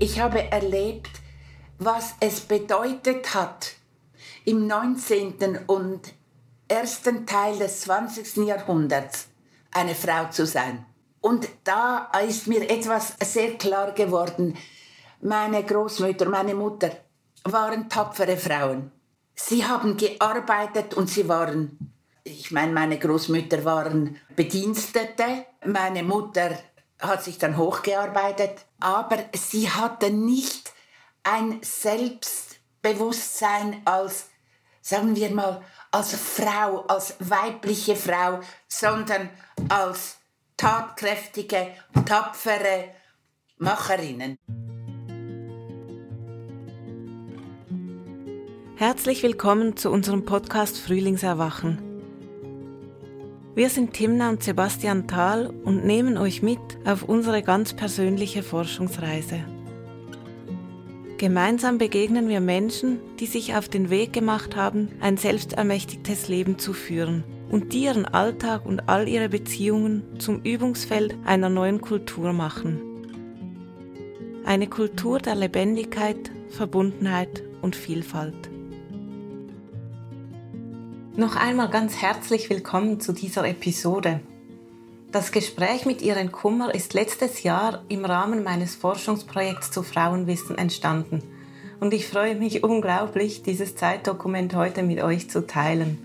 Ich 0.00 0.20
habe 0.20 0.52
erlebt, 0.52 1.10
was 1.80 2.14
es 2.20 2.38
bedeutet 2.42 3.34
hat, 3.34 3.72
im 4.44 4.68
19. 4.68 5.58
und 5.66 6.14
ersten 6.68 7.26
Teil 7.26 7.58
des 7.58 7.80
20. 7.80 8.46
Jahrhunderts 8.46 9.26
eine 9.72 9.96
Frau 9.96 10.28
zu 10.30 10.46
sein. 10.46 10.86
Und 11.20 11.48
da 11.64 12.12
ist 12.24 12.46
mir 12.46 12.70
etwas 12.70 13.16
sehr 13.24 13.54
klar 13.54 13.90
geworden. 13.90 14.56
Meine 15.20 15.64
Großmutter, 15.64 16.28
meine 16.28 16.54
Mutter 16.54 16.92
waren 17.42 17.88
tapfere 17.88 18.36
Frauen. 18.36 18.92
Sie 19.34 19.64
haben 19.64 19.96
gearbeitet 19.96 20.94
und 20.94 21.10
sie 21.10 21.28
waren, 21.28 21.92
ich 22.22 22.52
meine, 22.52 22.72
meine 22.72 23.00
Großmütter 23.00 23.64
waren 23.64 24.16
Bedienstete, 24.36 25.46
meine 25.66 26.04
Mutter 26.04 26.56
hat 26.98 27.22
sich 27.22 27.38
dann 27.38 27.56
hochgearbeitet, 27.56 28.66
aber 28.80 29.18
sie 29.34 29.70
hatte 29.70 30.10
nicht 30.10 30.72
ein 31.22 31.60
Selbstbewusstsein 31.62 33.80
als, 33.84 34.26
sagen 34.80 35.14
wir 35.14 35.30
mal, 35.30 35.62
als 35.90 36.14
Frau, 36.14 36.84
als 36.86 37.16
weibliche 37.20 37.96
Frau, 37.96 38.40
sondern 38.66 39.30
als 39.68 40.16
tatkräftige, 40.56 41.74
tapfere 42.04 42.94
Macherinnen. 43.58 44.38
Herzlich 48.76 49.22
willkommen 49.22 49.76
zu 49.76 49.90
unserem 49.90 50.24
Podcast 50.24 50.78
Frühlingserwachen. 50.78 51.87
Wir 53.58 53.70
sind 53.70 53.92
Timna 53.92 54.30
und 54.30 54.40
Sebastian 54.40 55.08
Thal 55.08 55.52
und 55.64 55.84
nehmen 55.84 56.16
euch 56.16 56.42
mit 56.42 56.60
auf 56.84 57.02
unsere 57.02 57.42
ganz 57.42 57.74
persönliche 57.74 58.44
Forschungsreise. 58.44 59.40
Gemeinsam 61.16 61.76
begegnen 61.76 62.28
wir 62.28 62.38
Menschen, 62.38 63.00
die 63.18 63.26
sich 63.26 63.56
auf 63.56 63.68
den 63.68 63.90
Weg 63.90 64.12
gemacht 64.12 64.54
haben, 64.54 64.90
ein 65.00 65.16
selbstermächtigtes 65.16 66.28
Leben 66.28 66.60
zu 66.60 66.72
führen 66.72 67.24
und 67.50 67.72
die 67.72 67.86
ihren 67.86 68.04
Alltag 68.04 68.64
und 68.64 68.88
all 68.88 69.08
ihre 69.08 69.28
Beziehungen 69.28 70.04
zum 70.20 70.40
Übungsfeld 70.44 71.16
einer 71.24 71.48
neuen 71.48 71.80
Kultur 71.80 72.32
machen. 72.32 72.78
Eine 74.44 74.68
Kultur 74.68 75.18
der 75.18 75.34
Lebendigkeit, 75.34 76.30
Verbundenheit 76.48 77.42
und 77.60 77.74
Vielfalt. 77.74 78.50
Noch 81.18 81.34
einmal 81.34 81.68
ganz 81.68 81.96
herzlich 81.96 82.48
willkommen 82.48 83.00
zu 83.00 83.12
dieser 83.12 83.44
Episode. 83.44 84.20
Das 85.10 85.32
Gespräch 85.32 85.84
mit 85.84 86.00
Ihren 86.00 86.30
Kummer 86.30 86.72
ist 86.72 86.94
letztes 86.94 87.42
Jahr 87.42 87.82
im 87.88 88.04
Rahmen 88.04 88.44
meines 88.44 88.76
Forschungsprojekts 88.76 89.72
zu 89.72 89.82
Frauenwissen 89.82 90.56
entstanden 90.56 91.24
und 91.80 91.92
ich 91.92 92.06
freue 92.06 92.36
mich 92.36 92.62
unglaublich, 92.62 93.42
dieses 93.42 93.74
Zeitdokument 93.74 94.54
heute 94.54 94.84
mit 94.84 95.02
euch 95.02 95.28
zu 95.28 95.44
teilen. 95.44 95.98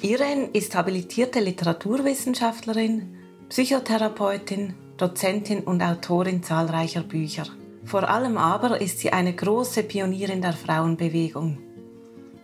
Irene 0.00 0.48
ist 0.54 0.74
habilitierte 0.74 1.40
Literaturwissenschaftlerin, 1.40 3.18
Psychotherapeutin, 3.50 4.72
Dozentin 4.96 5.60
und 5.60 5.82
Autorin 5.82 6.42
zahlreicher 6.42 7.02
Bücher. 7.02 7.44
Vor 7.84 8.08
allem 8.08 8.38
aber 8.38 8.80
ist 8.80 9.00
sie 9.00 9.12
eine 9.12 9.34
große 9.34 9.82
Pionierin 9.82 10.40
der 10.40 10.54
Frauenbewegung. 10.54 11.58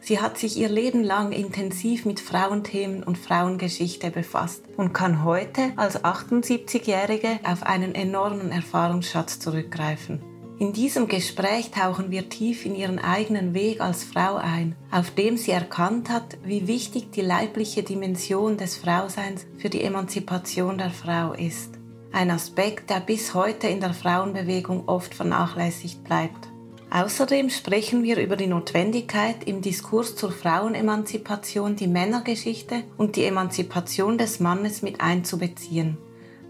Sie 0.00 0.20
hat 0.20 0.38
sich 0.38 0.56
ihr 0.56 0.68
Leben 0.68 1.04
lang 1.04 1.32
intensiv 1.32 2.06
mit 2.06 2.20
Frauenthemen 2.20 3.02
und 3.02 3.18
Frauengeschichte 3.18 4.10
befasst 4.10 4.64
und 4.76 4.92
kann 4.92 5.24
heute 5.24 5.72
als 5.76 6.02
78-Jährige 6.02 7.38
auf 7.44 7.62
einen 7.62 7.94
enormen 7.94 8.50
Erfahrungsschatz 8.50 9.38
zurückgreifen. 9.38 10.22
In 10.58 10.74
diesem 10.74 11.08
Gespräch 11.08 11.70
tauchen 11.70 12.10
wir 12.10 12.28
tief 12.28 12.66
in 12.66 12.74
ihren 12.74 12.98
eigenen 12.98 13.54
Weg 13.54 13.80
als 13.80 14.04
Frau 14.04 14.36
ein, 14.36 14.76
auf 14.91 15.10
dem 15.10 15.38
sie 15.38 15.52
erkannt 15.52 16.10
hat, 16.10 16.36
wie 16.44 16.66
wichtig 16.66 17.12
die 17.12 17.22
leibliche 17.22 17.82
Dimension 17.82 18.58
des 18.58 18.76
Frauseins 18.76 19.46
für 19.56 19.70
die 19.70 19.82
Emanzipation 19.82 20.76
der 20.76 20.91
Frau 20.91 21.32
ist. 21.32 21.78
Ein 22.12 22.30
Aspekt, 22.30 22.91
der 22.91 23.00
bis 23.00 23.32
heute 23.32 23.69
in 23.69 23.80
der 23.80 23.94
Frauenbewegung 23.94 24.86
oft 24.86 25.14
vernachlässigt 25.14 26.04
bleibt. 26.04 26.50
Außerdem 26.92 27.50
sprechen 27.50 28.02
wir 28.02 28.18
über 28.18 28.34
die 28.34 28.48
Notwendigkeit, 28.48 29.44
im 29.44 29.62
Diskurs 29.62 30.16
zur 30.16 30.32
Frauenemanzipation 30.32 31.76
die 31.76 31.86
Männergeschichte 31.86 32.82
und 32.96 33.14
die 33.14 33.24
Emanzipation 33.24 34.18
des 34.18 34.40
Mannes 34.40 34.82
mit 34.82 35.00
einzubeziehen, 35.00 35.98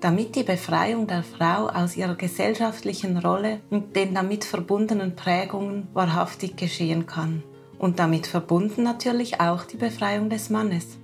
damit 0.01 0.37
die 0.37 0.43
Befreiung 0.43 1.07
der 1.07 1.23
Frau 1.23 1.69
aus 1.69 1.95
ihrer 1.95 2.15
gesellschaftlichen 2.15 3.19
Rolle 3.19 3.61
und 3.69 3.95
den 3.97 4.15
damit 4.15 4.47
verbundenen 4.47 5.15
Prägungen 5.15 5.89
wahrhaftig 5.93 6.57
geschehen 6.57 7.07
kann. 7.07 7.43
Und 7.79 7.99
damit 7.99 8.27
verbunden 8.27 8.83
natürlich 8.83 9.41
auch 9.41 9.65
die 9.65 9.77
Befreiung 9.77 10.31
des 10.31 10.49
Mannes. 10.49 10.99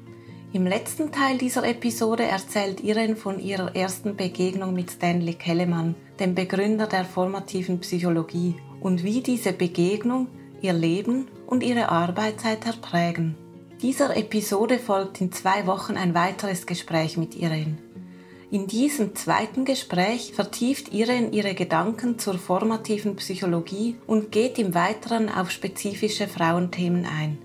Im 0.54 0.66
letzten 0.66 1.12
Teil 1.12 1.36
dieser 1.36 1.64
Episode 1.68 2.24
erzählt 2.24 2.80
Irene 2.80 3.16
von 3.16 3.38
ihrer 3.38 3.76
ersten 3.76 4.16
Begegnung 4.16 4.72
mit 4.72 4.90
Stanley 4.90 5.34
Kellemann, 5.34 5.94
dem 6.20 6.34
Begründer 6.34 6.86
der 6.86 7.04
formativen 7.04 7.80
Psychologie 7.80 8.56
und 8.80 9.04
wie 9.04 9.20
diese 9.20 9.52
Begegnung 9.52 10.28
ihr 10.62 10.72
Leben 10.72 11.28
und 11.46 11.62
ihre 11.62 11.90
Arbeit 11.90 12.40
seither 12.40 12.74
prägen. 12.74 13.36
Dieser 13.82 14.16
Episode 14.16 14.78
folgt 14.78 15.20
in 15.20 15.32
zwei 15.32 15.66
Wochen 15.66 15.96
ein 15.96 16.14
weiteres 16.14 16.66
Gespräch 16.66 17.16
mit 17.16 17.34
Irene. 17.36 17.76
In 18.50 18.68
diesem 18.68 19.14
zweiten 19.16 19.64
Gespräch 19.64 20.32
vertieft 20.32 20.94
Irene 20.94 21.30
ihre 21.30 21.54
Gedanken 21.54 22.18
zur 22.18 22.38
formativen 22.38 23.16
Psychologie 23.16 23.96
und 24.06 24.30
geht 24.30 24.58
im 24.58 24.72
Weiteren 24.72 25.28
auf 25.28 25.50
spezifische 25.50 26.28
Frauenthemen 26.28 27.04
ein, 27.04 27.38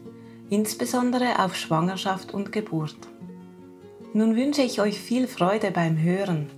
insbesondere 0.50 1.44
auf 1.44 1.56
Schwangerschaft 1.56 2.34
und 2.34 2.52
Geburt. 2.52 2.96
Nun 4.14 4.36
wünsche 4.36 4.62
ich 4.62 4.80
euch 4.80 5.00
viel 5.00 5.28
Freude 5.28 5.72
beim 5.72 5.98
Hören. 6.00 6.52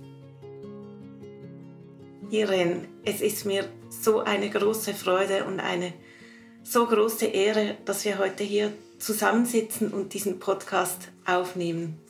Irene, 2.34 2.88
es 3.04 3.20
ist 3.20 3.46
mir 3.46 3.68
so 3.88 4.20
eine 4.20 4.50
große 4.50 4.92
Freude 4.92 5.44
und 5.44 5.60
eine 5.60 5.92
so 6.64 6.84
große 6.84 7.26
Ehre, 7.26 7.76
dass 7.84 8.04
wir 8.04 8.18
heute 8.18 8.42
hier 8.42 8.72
zusammensitzen 8.98 9.92
und 9.92 10.14
diesen 10.14 10.40
Podcast 10.40 11.12
aufnehmen. 11.26 12.00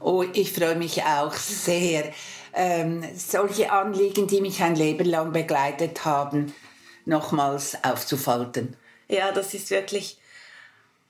Oh, 0.00 0.24
ich 0.32 0.52
freue 0.52 0.76
mich 0.76 1.02
auch 1.02 1.34
sehr, 1.34 2.10
ähm, 2.54 3.04
solche 3.14 3.70
Anliegen, 3.70 4.26
die 4.26 4.40
mich 4.40 4.62
ein 4.62 4.76
Leben 4.76 5.06
lang 5.06 5.32
begleitet 5.32 6.06
haben, 6.06 6.54
nochmals 7.04 7.76
aufzufalten. 7.84 8.76
Ja, 9.08 9.30
das 9.30 9.52
ist 9.52 9.70
wirklich 9.70 10.18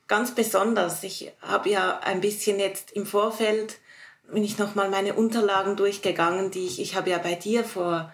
ganz 0.09 0.35
besonders. 0.35 1.05
Ich 1.05 1.31
habe 1.41 1.71
ja 1.71 2.01
ein 2.01 2.21
bisschen 2.21 2.59
jetzt 2.59 2.91
im 2.93 3.07
Vorfeld, 3.07 3.79
bin 4.29 4.43
ich 4.43 4.59
nochmal 4.59 4.91
meine 4.91 5.15
Unterlagen 5.15 5.77
durchgegangen, 5.77 6.51
die 6.51 6.67
ich, 6.67 6.81
ich 6.81 6.97
habe 6.97 7.11
ja 7.11 7.19
bei 7.19 7.37
dir 7.37 7.63
vor 7.63 8.13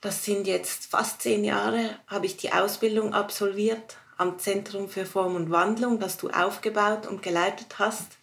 das 0.00 0.24
sind 0.24 0.46
jetzt 0.46 0.90
fast 0.90 1.22
zehn 1.22 1.44
Jahre, 1.44 1.98
habe 2.06 2.26
ich 2.26 2.36
die 2.36 2.52
Ausbildung 2.52 3.14
absolviert 3.14 3.96
am 4.16 4.38
Zentrum 4.38 4.88
für 4.88 5.06
Form 5.06 5.36
und 5.36 5.50
Wandlung, 5.50 5.98
das 6.00 6.18
du 6.18 6.30
aufgebaut 6.30 7.06
und 7.06 7.22
geleitet 7.22 7.78
hast. 7.78 8.18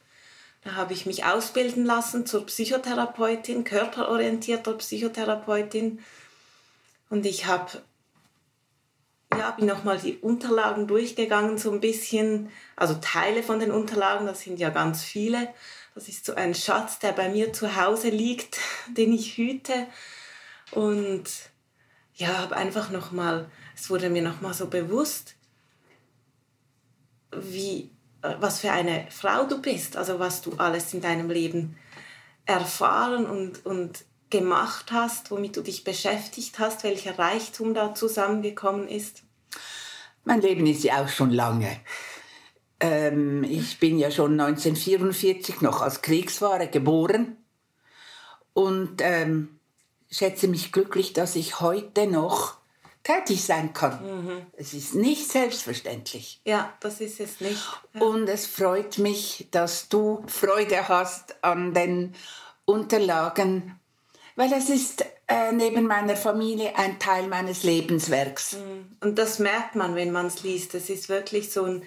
Da 0.64 0.74
habe 0.76 0.94
ich 0.94 1.06
mich 1.06 1.26
ausbilden 1.26 1.86
lassen 1.86 2.26
zur 2.26 2.46
Psychotherapeutin, 2.46 3.64
körperorientierter 3.64 4.74
Psychotherapeutin. 4.74 6.00
Und 7.10 7.26
ich 7.26 7.46
habe 7.46 7.82
ja, 9.38 9.52
bin 9.52 9.66
nochmal 9.66 9.98
die 9.98 10.18
Unterlagen 10.18 10.88
durchgegangen, 10.88 11.58
so 11.58 11.72
ein 11.72 11.82
bisschen, 11.82 12.52
also 12.76 12.96
Teile 12.96 13.44
von 13.44 13.60
den 13.60 13.72
Unterlagen, 13.72 14.26
das 14.26 14.42
sind 14.42 14.60
ja 14.60 14.70
ganz 14.70 15.04
viele. 15.04 15.54
Das 15.94 16.08
ist 16.08 16.26
so 16.26 16.36
ein 16.36 16.56
Schatz, 16.56 17.00
der 17.00 17.12
bei 17.12 17.30
mir 17.30 17.54
zu 17.54 17.76
Hause 17.76 18.10
liegt, 18.10 18.60
den 18.90 19.14
ich 19.14 19.38
hüte. 19.38 19.88
Und 20.72 21.24
ja, 22.16 22.38
habe 22.40 22.56
einfach 22.56 22.90
nochmal, 22.92 23.50
es 23.76 23.90
wurde 23.90 24.10
mir 24.10 24.22
nochmal 24.22 24.54
so 24.54 24.68
bewusst, 24.68 25.36
wie, 27.32 27.92
äh, 28.22 28.36
was 28.40 28.62
für 28.62 28.72
eine 28.72 29.08
Frau 29.10 29.46
du 29.46 29.62
bist, 29.62 29.98
also 29.98 30.20
was 30.20 30.42
du 30.42 30.54
alles 30.58 30.94
in 30.94 31.02
deinem 31.02 31.30
Leben 31.30 31.78
erfahren 32.46 33.26
und, 33.26 33.66
und 33.66 34.06
gemacht 34.30 34.92
hast, 34.92 35.32
womit 35.32 35.58
du 35.58 35.62
dich 35.62 35.84
beschäftigt 35.84 36.58
hast, 36.60 36.84
welcher 36.84 37.18
Reichtum 37.20 37.74
da 37.74 37.94
zusammengekommen 37.94 38.88
ist? 38.88 39.24
Mein 40.24 40.42
Leben 40.42 40.66
ist 40.66 40.84
ja 40.84 41.04
auch 41.04 41.10
schon 41.10 41.32
lange. 41.32 41.80
Ähm, 42.80 43.44
ich 43.44 43.80
bin 43.80 43.98
ja 43.98 44.10
schon 44.10 44.40
1944 44.40 45.62
noch 45.62 45.82
als 45.82 46.02
Kriegswahre 46.02 46.68
geboren 46.68 47.38
und 48.54 49.02
ähm, 49.02 49.55
schätze 50.10 50.48
mich 50.48 50.72
glücklich, 50.72 51.14
dass 51.14 51.36
ich 51.36 51.60
heute 51.60 52.08
noch 52.08 52.58
tätig 53.04 53.44
sein 53.46 53.72
kann. 53.74 54.04
Mhm. 54.04 54.46
Es 54.58 54.74
ist 54.74 54.96
nicht 54.96 55.30
selbstverständlich. 55.30 56.42
Ja, 56.44 56.74
das 56.80 57.02
ist 57.02 57.20
es 57.20 57.40
nicht. 57.40 57.64
Ja. 57.94 58.02
Und 58.02 58.28
es 58.28 58.48
freut 58.48 58.98
mich, 58.98 59.48
dass 59.52 59.90
du 59.90 60.24
Freude 60.28 60.88
hast 60.88 61.44
an 61.44 61.74
den 61.74 62.16
Unterlagen, 62.66 63.80
weil 64.36 64.52
es 64.54 64.70
ist 64.70 65.06
äh, 65.28 65.52
neben 65.52 65.86
meiner 65.86 66.16
Familie 66.16 66.76
ein 66.78 66.98
Teil 67.00 67.28
meines 67.28 67.64
Lebenswerks. 67.64 68.54
Mhm. 68.54 68.98
Und 69.02 69.20
das 69.20 69.40
merkt 69.40 69.76
man, 69.76 69.96
wenn 69.96 70.12
man 70.12 70.28
es 70.28 70.44
liest. 70.44 70.74
Es 70.76 70.90
ist 70.90 71.08
wirklich 71.08 71.52
so 71.52 71.64
ein... 71.66 71.84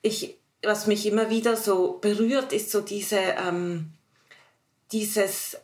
Ich, 0.00 0.36
was 0.62 0.86
mich 0.86 1.06
immer 1.06 1.28
wieder 1.30 1.56
so 1.56 1.98
berührt, 1.98 2.52
ist 2.52 2.70
so 2.70 2.82
diese, 2.82 3.18
ähm, 3.18 3.90
dieses, 4.92 5.56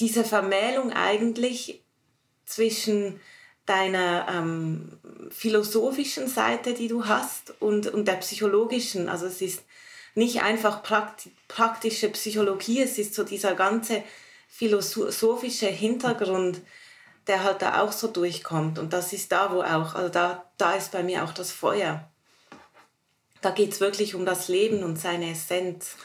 diese 0.00 0.24
Vermählung 0.24 0.92
eigentlich 0.92 1.84
zwischen 2.44 3.20
deiner 3.66 4.26
ähm, 4.28 4.98
philosophischen 5.30 6.26
Seite, 6.26 6.74
die 6.74 6.88
du 6.88 7.06
hast, 7.06 7.54
und, 7.60 7.86
und 7.86 8.08
der 8.08 8.14
psychologischen. 8.14 9.08
Also 9.08 9.26
es 9.26 9.40
ist 9.40 9.62
nicht 10.14 10.42
einfach 10.42 10.82
prakti 10.82 11.30
praktische 11.46 12.08
Psychologie, 12.08 12.82
es 12.82 12.98
ist 12.98 13.14
so 13.14 13.22
dieser 13.22 13.54
ganze 13.54 14.02
philosophische 14.48 15.68
Hintergrund, 15.68 16.60
der 17.26 17.44
halt 17.44 17.62
da 17.62 17.80
auch 17.80 17.92
so 17.92 18.08
durchkommt. 18.08 18.78
Und 18.78 18.92
das 18.92 19.12
ist 19.12 19.30
da, 19.30 19.52
wo 19.52 19.62
auch, 19.62 19.94
also 19.94 20.08
da, 20.08 20.50
da 20.58 20.74
ist 20.74 20.90
bei 20.90 21.02
mir 21.02 21.22
auch 21.22 21.32
das 21.32 21.52
Feuer. 21.52 22.10
Da 23.40 23.50
geht 23.50 23.72
es 23.72 23.80
wirklich 23.80 24.14
um 24.14 24.26
das 24.26 24.48
Leben 24.48 24.82
und 24.82 24.98
seine 24.98 25.30
Essenz. 25.30 25.96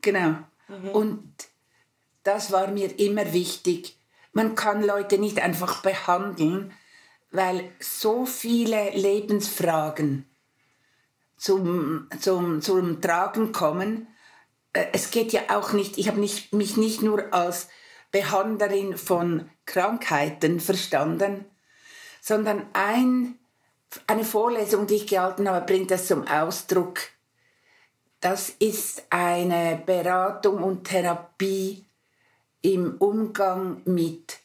Genau. 0.00 0.38
Mhm. 0.68 0.88
Und 0.88 1.34
das 2.22 2.52
war 2.52 2.68
mir 2.68 2.98
immer 2.98 3.32
wichtig. 3.32 3.96
Man 4.32 4.54
kann 4.54 4.82
Leute 4.82 5.18
nicht 5.18 5.40
einfach 5.40 5.82
behandeln, 5.82 6.72
weil 7.30 7.70
so 7.80 8.26
viele 8.26 8.90
Lebensfragen 8.90 10.26
zum, 11.36 12.08
zum, 12.20 12.62
zum 12.62 13.00
Tragen 13.00 13.52
kommen. 13.52 14.06
Äh, 14.72 14.86
es 14.92 15.10
geht 15.10 15.32
ja 15.32 15.42
auch 15.48 15.72
nicht, 15.72 15.98
ich 15.98 16.08
habe 16.08 16.20
mich 16.20 16.50
nicht 16.76 17.02
nur 17.02 17.32
als 17.34 17.68
Behandlerin 18.10 18.96
von 18.96 19.50
Krankheiten 19.64 20.60
verstanden, 20.60 21.46
sondern 22.20 22.66
ein, 22.74 23.38
eine 24.06 24.24
Vorlesung, 24.24 24.86
die 24.86 24.96
ich 24.96 25.06
gehalten 25.06 25.48
habe, 25.48 25.66
bringt 25.66 25.90
das 25.90 26.06
zum 26.06 26.26
Ausdruck. 26.28 27.00
Das 28.20 28.50
ist 28.50 29.04
eine 29.10 29.82
Beratung 29.84 30.62
und 30.62 30.84
Therapie 30.84 31.84
im 32.62 32.96
Umgang 32.98 33.82
mit 33.84 34.38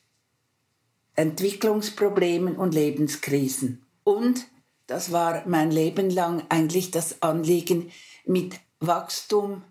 Entwicklungsproblemen 1.16 2.56
und 2.56 2.74
Lebenskrisen. 2.74 3.86
Und 4.04 4.48
das 4.88 5.12
war 5.12 5.44
mein 5.48 5.72
Leben 5.72 6.10
lang 6.10 6.44
eigentlich 6.50 6.92
das 6.92 7.22
Anliegen 7.22 7.92
mit 8.26 8.56
Wachstum, 8.80 9.64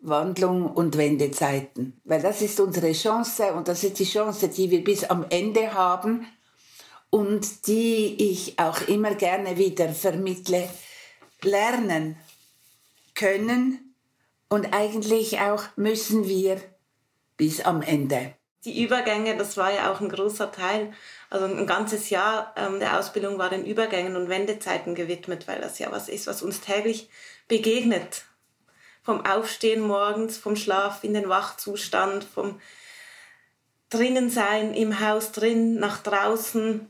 Wandlung 0.00 0.66
und 0.66 0.96
Wendezeiten. 0.96 2.00
Weil 2.04 2.22
das 2.22 2.42
ist 2.42 2.58
unsere 2.60 2.92
Chance 2.92 3.52
und 3.54 3.68
das 3.68 3.84
ist 3.84 3.98
die 3.98 4.04
Chance, 4.04 4.48
die 4.48 4.70
wir 4.70 4.82
bis 4.82 5.04
am 5.04 5.24
Ende 5.30 5.74
haben 5.74 6.26
und 7.10 7.66
die 7.66 8.30
ich 8.30 8.58
auch 8.58 8.80
immer 8.88 9.14
gerne 9.14 9.58
wieder 9.58 9.88
vermittle. 9.90 10.68
Lernen 11.42 12.16
können 13.14 13.94
und 14.48 14.72
eigentlich 14.72 15.40
auch 15.40 15.64
müssen 15.76 16.28
wir 16.28 16.60
bis 17.42 17.60
am 17.60 17.82
Ende. 17.82 18.34
Die 18.64 18.84
Übergänge, 18.84 19.36
das 19.36 19.56
war 19.56 19.72
ja 19.72 19.90
auch 19.90 20.00
ein 20.00 20.08
großer 20.08 20.52
Teil. 20.52 20.92
Also 21.28 21.46
ein 21.46 21.66
ganzes 21.66 22.08
Jahr 22.08 22.54
ähm, 22.56 22.78
der 22.78 23.00
Ausbildung 23.00 23.36
war 23.36 23.50
den 23.50 23.66
Übergängen 23.66 24.14
und 24.14 24.28
Wendezeiten 24.28 24.94
gewidmet, 24.94 25.48
weil 25.48 25.60
das 25.60 25.80
ja 25.80 25.90
was 25.90 26.08
ist, 26.08 26.28
was 26.28 26.42
uns 26.42 26.60
täglich 26.60 27.10
begegnet. 27.48 28.26
Vom 29.02 29.26
Aufstehen 29.26 29.80
morgens, 29.80 30.38
vom 30.38 30.54
Schlaf 30.54 31.02
in 31.02 31.14
den 31.14 31.28
Wachzustand, 31.28 32.22
vom 32.22 32.60
drinnen 33.90 34.30
sein, 34.30 34.72
im 34.72 35.00
Haus 35.00 35.32
drin, 35.32 35.80
nach 35.80 36.00
draußen. 36.00 36.88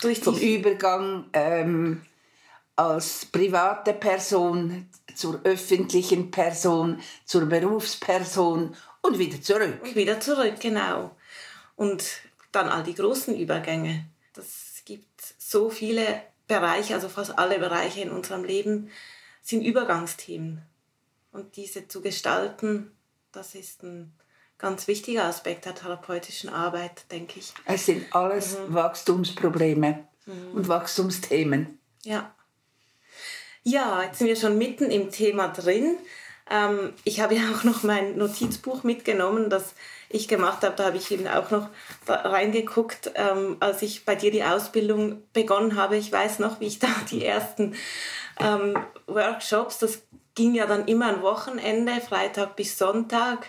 Durch 0.00 0.20
vom 0.20 0.38
Übergang 0.38 1.24
ähm, 1.32 2.02
als 2.76 3.26
private 3.26 3.94
Person 3.94 4.88
zur 5.16 5.40
öffentlichen 5.42 6.30
Person, 6.30 7.00
zur 7.24 7.46
Berufsperson 7.46 8.76
und 9.02 9.18
wieder 9.18 9.40
zurück. 9.40 9.82
Und 9.82 9.94
wieder 9.94 10.20
zurück, 10.20 10.60
genau. 10.60 11.16
Und 11.76 12.04
dann 12.52 12.68
all 12.68 12.82
die 12.82 12.94
großen 12.94 13.36
Übergänge. 13.36 14.06
Das 14.34 14.82
gibt 14.84 15.34
so 15.38 15.70
viele 15.70 16.22
Bereiche, 16.46 16.94
also 16.94 17.08
fast 17.08 17.38
alle 17.38 17.58
Bereiche 17.58 18.00
in 18.00 18.10
unserem 18.10 18.44
Leben 18.44 18.90
sind 19.42 19.62
Übergangsthemen. 19.62 20.62
Und 21.32 21.56
diese 21.56 21.88
zu 21.88 22.00
gestalten, 22.00 22.90
das 23.32 23.54
ist 23.54 23.82
ein 23.82 24.12
ganz 24.58 24.88
wichtiger 24.88 25.24
Aspekt 25.24 25.66
der 25.66 25.74
therapeutischen 25.74 26.50
Arbeit, 26.50 27.10
denke 27.12 27.38
ich. 27.38 27.52
Es 27.64 27.86
sind 27.86 28.14
alles 28.14 28.58
mhm. 28.58 28.74
Wachstumsprobleme 28.74 30.06
mhm. 30.26 30.52
und 30.54 30.68
Wachstumsthemen. 30.68 31.78
Ja. 32.02 32.34
Ja, 33.62 34.02
jetzt 34.02 34.18
sind 34.18 34.28
wir 34.28 34.36
schon 34.36 34.58
mitten 34.58 34.90
im 34.90 35.10
Thema 35.10 35.48
drin. 35.48 35.98
Ähm, 36.50 36.92
ich 37.04 37.20
habe 37.20 37.34
ja 37.34 37.42
auch 37.54 37.64
noch 37.64 37.82
mein 37.82 38.16
Notizbuch 38.16 38.82
mitgenommen, 38.82 39.50
das 39.50 39.74
ich 40.08 40.28
gemacht 40.28 40.62
habe. 40.62 40.76
Da 40.76 40.86
habe 40.86 40.96
ich 40.96 41.10
eben 41.10 41.28
auch 41.28 41.50
noch 41.50 41.68
reingeguckt, 42.06 43.12
ähm, 43.14 43.56
als 43.60 43.82
ich 43.82 44.04
bei 44.04 44.14
dir 44.14 44.30
die 44.30 44.44
Ausbildung 44.44 45.22
begonnen 45.32 45.76
habe. 45.76 45.96
Ich 45.96 46.10
weiß 46.10 46.38
noch, 46.38 46.60
wie 46.60 46.66
ich 46.66 46.78
da 46.78 46.88
die 47.10 47.24
ersten 47.24 47.74
ähm, 48.40 48.76
Workshops, 49.06 49.78
das 49.78 50.02
ging 50.34 50.54
ja 50.54 50.66
dann 50.66 50.86
immer 50.86 51.08
ein 51.08 51.22
Wochenende, 51.22 52.00
Freitag 52.00 52.56
bis 52.56 52.78
Sonntag. 52.78 53.46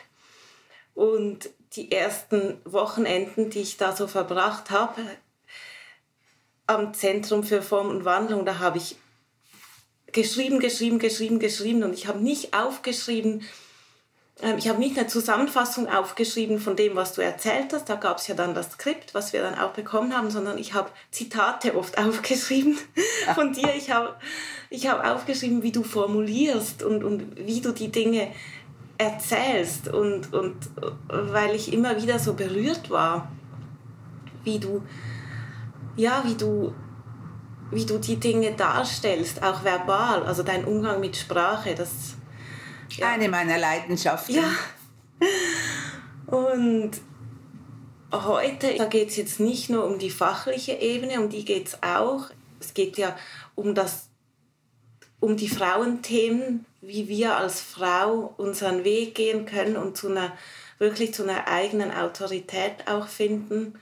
Und 0.96 1.50
die 1.74 1.92
ersten 1.92 2.60
Wochenenden, 2.66 3.52
die 3.52 3.62
ich 3.62 3.78
da 3.78 3.96
so 3.96 4.08
verbracht 4.08 4.72
habe, 4.72 5.02
am 6.68 6.94
Zentrum 6.94 7.44
für 7.44 7.62
Form 7.62 7.90
und 7.90 8.06
Wandlung, 8.06 8.46
da 8.46 8.60
habe 8.60 8.80
ich 8.80 8.98
geschrieben, 10.12 10.60
geschrieben, 10.60 11.00
geschrieben, 11.00 11.40
geschrieben 11.40 11.84
und 11.84 11.94
ich 11.94 12.08
habe 12.08 12.20
nicht 12.20 12.54
aufgeschrieben, 12.54 13.44
ähm, 14.42 14.58
ich 14.58 14.70
habe 14.70 14.80
nicht 14.80 14.98
eine 14.98 15.08
Zusammenfassung 15.08 15.88
aufgeschrieben 15.88 16.60
von 16.60 16.76
dem, 16.76 16.96
was 16.96 17.14
du 17.14 17.22
erzählt 17.22 17.74
hast, 17.74 17.90
da 17.90 17.96
gab 17.96 18.18
es 18.18 18.28
ja 18.28 18.36
dann 18.36 18.54
das 18.54 18.72
Skript, 18.72 19.14
was 19.14 19.34
wir 19.34 19.42
dann 19.42 19.58
auch 19.58 19.72
bekommen 19.72 20.16
haben, 20.16 20.30
sondern 20.30 20.58
ich 20.58 20.74
habe 20.74 20.90
Zitate 21.12 21.76
oft 21.76 21.98
aufgeschrieben 22.04 22.78
von 23.36 23.54
dir. 23.54 23.74
Ich 23.76 23.92
habe 23.92 24.16
ich 24.70 24.88
hab 24.88 25.06
aufgeschrieben, 25.06 25.64
wie 25.64 25.72
du 25.72 25.84
formulierst 25.84 26.84
und, 26.84 27.04
und 27.04 27.38
wie 27.38 27.62
du 27.62 27.72
die 27.72 27.92
Dinge 27.92 28.32
erzählst 28.98 29.88
und, 29.88 30.34
und 30.34 30.56
weil 31.08 31.56
ich 31.56 31.74
immer 31.74 32.02
wieder 32.02 32.20
so 32.20 32.34
berührt 32.34 32.90
war, 32.90 33.32
wie 34.44 34.60
du, 34.60 34.84
ja, 35.96 36.24
wie 36.26 36.36
du 36.36 36.74
wie 37.72 37.86
du 37.86 38.00
die 38.00 38.18
Dinge 38.18 38.54
darstellst, 38.54 39.44
auch 39.44 39.64
verbal, 39.64 40.24
also 40.24 40.44
dein 40.44 40.66
Umgang 40.66 41.00
mit 41.00 41.16
Sprache, 41.16 41.76
das... 41.76 42.16
Ja. 42.98 43.10
Eine 43.12 43.30
meiner 43.30 43.60
Leidenschaften. 43.60 44.36
Ja. 44.36 44.52
Und 46.26 46.92
heute, 48.12 48.76
da 48.76 48.86
geht 48.86 49.10
es 49.10 49.16
jetzt 49.16 49.40
nicht 49.40 49.70
nur 49.70 49.86
um 49.86 50.00
die 50.00 50.10
fachliche 50.10 50.74
Ebene, 50.74 51.22
um 51.22 51.30
die 51.30 51.46
geht 51.46 51.68
es 51.68 51.84
auch. 51.84 52.32
Es 52.60 52.74
geht 52.74 52.98
ja 52.98 53.16
um, 53.54 53.76
das, 53.76 54.10
um 55.20 55.38
die 55.38 55.50
Frauenthemen, 55.50 56.66
wie 56.82 57.08
wir 57.08 57.38
als 57.38 57.62
Frau 57.62 58.34
unseren 58.38 58.84
Weg 58.84 59.14
gehen 59.14 59.46
können 59.46 59.78
und 59.78 59.96
zu 59.96 60.08
einer, 60.08 60.32
wirklich 60.80 61.14
zu 61.14 61.24
einer 61.24 61.48
eigenen 61.48 61.92
Autorität 61.92 62.88
auch 62.88 63.08
finden 63.08 63.76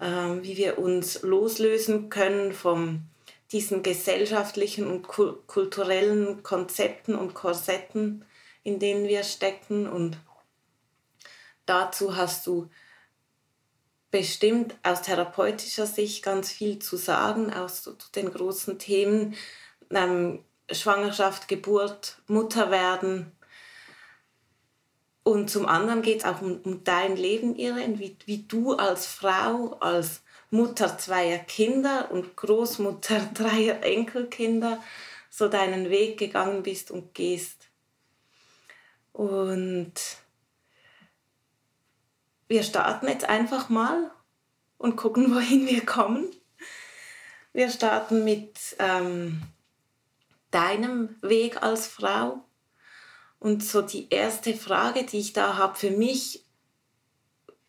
ähm, 0.00 0.42
wie 0.42 0.56
wir 0.56 0.78
uns 0.78 1.22
loslösen 1.22 2.10
können 2.10 2.52
von 2.52 3.02
diesen 3.52 3.82
gesellschaftlichen 3.82 4.86
und 4.86 5.06
kulturellen 5.06 6.42
Konzepten 6.42 7.14
und 7.14 7.34
Korsetten, 7.34 8.24
in 8.62 8.78
denen 8.78 9.06
wir 9.06 9.22
stecken. 9.22 9.88
Und 9.88 10.18
dazu 11.66 12.16
hast 12.16 12.46
du 12.46 12.68
bestimmt 14.10 14.76
aus 14.82 15.02
therapeutischer 15.02 15.86
Sicht 15.86 16.24
ganz 16.24 16.50
viel 16.50 16.78
zu 16.78 16.96
sagen, 16.96 17.52
aus 17.52 17.88
den 18.14 18.32
großen 18.32 18.78
Themen 18.78 19.34
ähm, 19.90 20.44
Schwangerschaft, 20.70 21.48
Geburt, 21.48 22.18
Mutterwerden, 22.26 23.32
und 25.24 25.48
zum 25.48 25.64
anderen 25.66 26.02
geht 26.02 26.18
es 26.18 26.24
auch 26.26 26.42
um, 26.42 26.60
um, 26.60 26.84
dein 26.84 27.16
Leben, 27.16 27.56
Irene, 27.56 27.98
wie, 27.98 28.16
wie 28.26 28.42
du 28.42 28.74
als 28.74 29.06
Frau, 29.06 29.78
als 29.80 30.20
Mutter 30.50 30.98
zweier 30.98 31.38
Kinder 31.38 32.10
und 32.10 32.36
Großmutter 32.36 33.30
dreier 33.34 33.82
Enkelkinder 33.82 34.82
so 35.30 35.48
deinen 35.48 35.88
Weg 35.88 36.18
gegangen 36.18 36.62
bist 36.62 36.90
und 36.90 37.14
gehst. 37.14 37.70
Und 39.12 39.94
wir 42.46 42.62
starten 42.62 43.08
jetzt 43.08 43.26
einfach 43.26 43.70
mal 43.70 44.10
und 44.76 44.96
gucken, 44.96 45.34
wohin 45.34 45.66
wir 45.66 45.86
kommen. 45.86 46.26
Wir 47.54 47.70
starten 47.70 48.24
mit 48.24 48.76
ähm, 48.78 49.40
deinem 50.50 51.16
Weg 51.22 51.62
als 51.62 51.86
Frau 51.86 52.43
und 53.44 53.62
so 53.62 53.82
die 53.82 54.08
erste 54.08 54.54
Frage, 54.54 55.04
die 55.04 55.18
ich 55.18 55.34
da 55.34 55.58
habe 55.58 55.74
für 55.74 55.90
mich, 55.90 56.42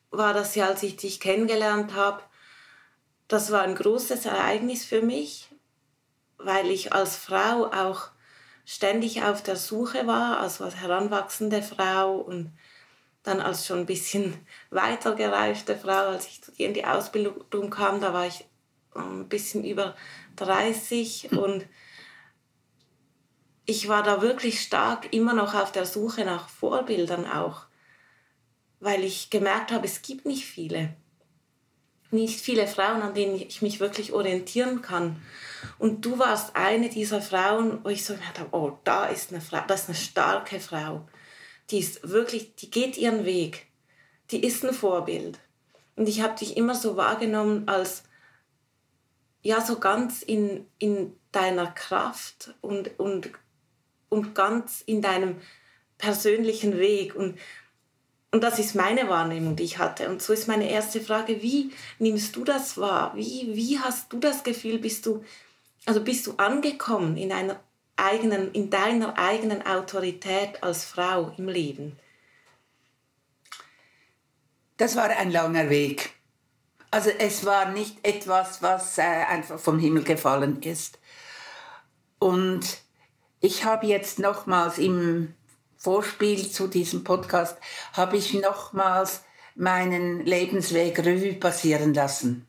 war 0.10 0.34
das 0.34 0.56
ja, 0.56 0.68
als 0.68 0.84
ich 0.84 0.96
dich 0.96 1.20
kennengelernt 1.20 1.94
habe, 1.94 2.24
das 3.28 3.52
war 3.52 3.64
ein 3.64 3.76
großes 3.76 4.26
Ereignis 4.26 4.86
für 4.86 5.02
mich, 5.02 5.50
weil 6.38 6.72
ich 6.72 6.94
als 6.94 7.18
Frau 7.18 7.66
auch 7.74 8.08
ständig 8.64 9.24
auf 9.24 9.44
der 9.44 9.58
Suche 9.58 10.08
war, 10.08 10.40
also 10.40 10.64
als 10.64 10.78
heranwachsende 10.78 11.62
Frau 11.62 12.20
und 12.20 12.58
dann 13.24 13.42
als 13.42 13.66
schon 13.66 13.80
ein 13.80 13.86
bisschen 13.86 14.34
weitergereifte 14.70 15.76
Frau, 15.76 16.08
als 16.08 16.26
ich 16.28 16.58
in 16.58 16.74
die 16.74 16.86
Ausbildung 16.86 17.70
kam, 17.70 18.00
da 18.00 18.14
war 18.14 18.28
ich 18.28 18.46
ein 18.94 19.28
bisschen 19.28 19.66
über 19.66 19.94
30 20.38 21.34
und 21.34 21.66
ich 23.66 23.88
war 23.88 24.04
da 24.04 24.22
wirklich 24.22 24.62
stark 24.62 25.14
immer 25.14 25.34
noch 25.34 25.56
auf 25.56 25.72
der 25.72 25.86
Suche 25.86 26.24
nach 26.24 26.50
Vorbildern 26.50 27.26
auch, 27.26 27.66
weil 28.80 29.04
ich 29.04 29.30
gemerkt 29.30 29.72
habe, 29.72 29.86
es 29.86 30.02
gibt 30.02 30.26
nicht 30.26 30.46
viele. 30.46 30.96
Nicht 32.12 32.40
viele 32.40 32.68
Frauen, 32.68 33.02
an 33.02 33.16
denen 33.16 33.36
ich 33.36 33.62
mich 33.62 33.80
wirklich 33.80 34.14
orientieren 34.14 34.82
kann. 34.82 35.22
Und 35.80 36.06
du 36.06 36.20
warst 36.20 36.56
eine 36.56 36.90
dieser 36.90 37.22
Frauen, 37.22 37.84
wo 37.84 37.90
ich 37.90 38.06
so 38.06 38.14
gedacht 38.14 38.40
habe, 38.40 38.56
oh, 38.56 38.78
da 38.84 39.06
ist 39.06 39.32
eine 39.32 39.42
Frau, 39.42 39.62
das 39.68 39.82
ist 39.82 39.90
eine 39.90 39.98
starke 39.98 40.60
Frau. 40.60 41.08
Die 41.72 41.80
ist 41.80 42.08
wirklich, 42.08 42.56
die 42.56 42.70
geht 42.70 42.98
ihren 42.98 43.26
Weg. 43.26 43.66
Die 44.30 44.44
ist 44.44 44.64
ein 44.64 44.74
Vorbild. 44.74 45.40
Und 45.96 46.08
ich 46.08 46.22
habe 46.22 46.38
dich 46.38 46.56
immer 46.56 46.76
so 46.76 46.96
wahrgenommen 46.96 47.68
als, 47.68 48.04
ja, 49.42 49.62
so 49.62 49.80
ganz 49.80 50.22
in, 50.22 50.68
in 50.78 51.16
deiner 51.32 51.68
Kraft 51.68 52.54
und, 52.62 53.00
und 53.00 53.32
und 54.10 54.36
ganz 54.36 54.82
in 54.86 55.02
deinem 55.02 55.42
persönlichen 55.98 56.78
Weg. 56.78 57.16
Und, 57.16 57.38
und 58.32 58.44
das 58.44 58.60
ist 58.60 58.76
meine 58.76 59.08
Wahrnehmung, 59.10 59.56
die 59.56 59.64
ich 59.64 59.78
hatte. 59.78 60.10
Und 60.10 60.22
so 60.22 60.34
ist 60.34 60.48
meine 60.48 60.70
erste 60.70 61.02
Frage, 61.02 61.42
wie 61.42 61.72
nimmst 62.00 62.36
du 62.36 62.44
das 62.44 62.78
wahr? 62.78 63.14
Wie, 63.16 63.52
wie 63.54 63.80
hast 63.80 64.12
du 64.12 64.20
das 64.20 64.44
Gefühl, 64.44 64.80
bist 64.80 65.06
du, 65.06 65.24
also 65.86 66.04
bist 66.04 66.28
du 66.28 66.34
angekommen 66.38 67.18
in, 67.18 67.32
einer 67.32 67.60
eigenen, 67.96 68.52
in 68.52 68.70
deiner 68.70 69.18
eigenen 69.18 69.66
Autorität 69.66 70.64
als 70.64 70.86
Frau 70.86 71.34
im 71.38 71.48
Leben? 71.48 71.98
Das 74.78 74.96
war 74.96 75.10
ein 75.10 75.32
langer 75.32 75.70
Weg. 75.70 76.12
Also 76.92 77.10
es 77.10 77.46
war 77.46 77.72
nicht 77.72 78.06
etwas, 78.06 78.62
was 78.62 78.98
äh, 78.98 79.02
einfach 79.02 79.60
vom 79.60 79.80
Himmel 79.80 80.04
gefallen 80.04 80.62
ist. 80.62 81.00
Und 82.20 82.85
ich 83.46 83.64
habe 83.64 83.86
jetzt 83.86 84.18
nochmals 84.18 84.80
im 84.80 85.34
Vorspiel 85.78 86.50
zu 86.50 86.68
diesem 86.68 87.04
Podcast, 87.04 87.58
habe 87.94 88.18
ich 88.18 88.34
nochmals 88.34 89.22
meinen 89.54 90.26
Lebensweg 90.26 90.98
Revue 91.00 91.34
passieren 91.34 91.94
lassen. 91.94 92.48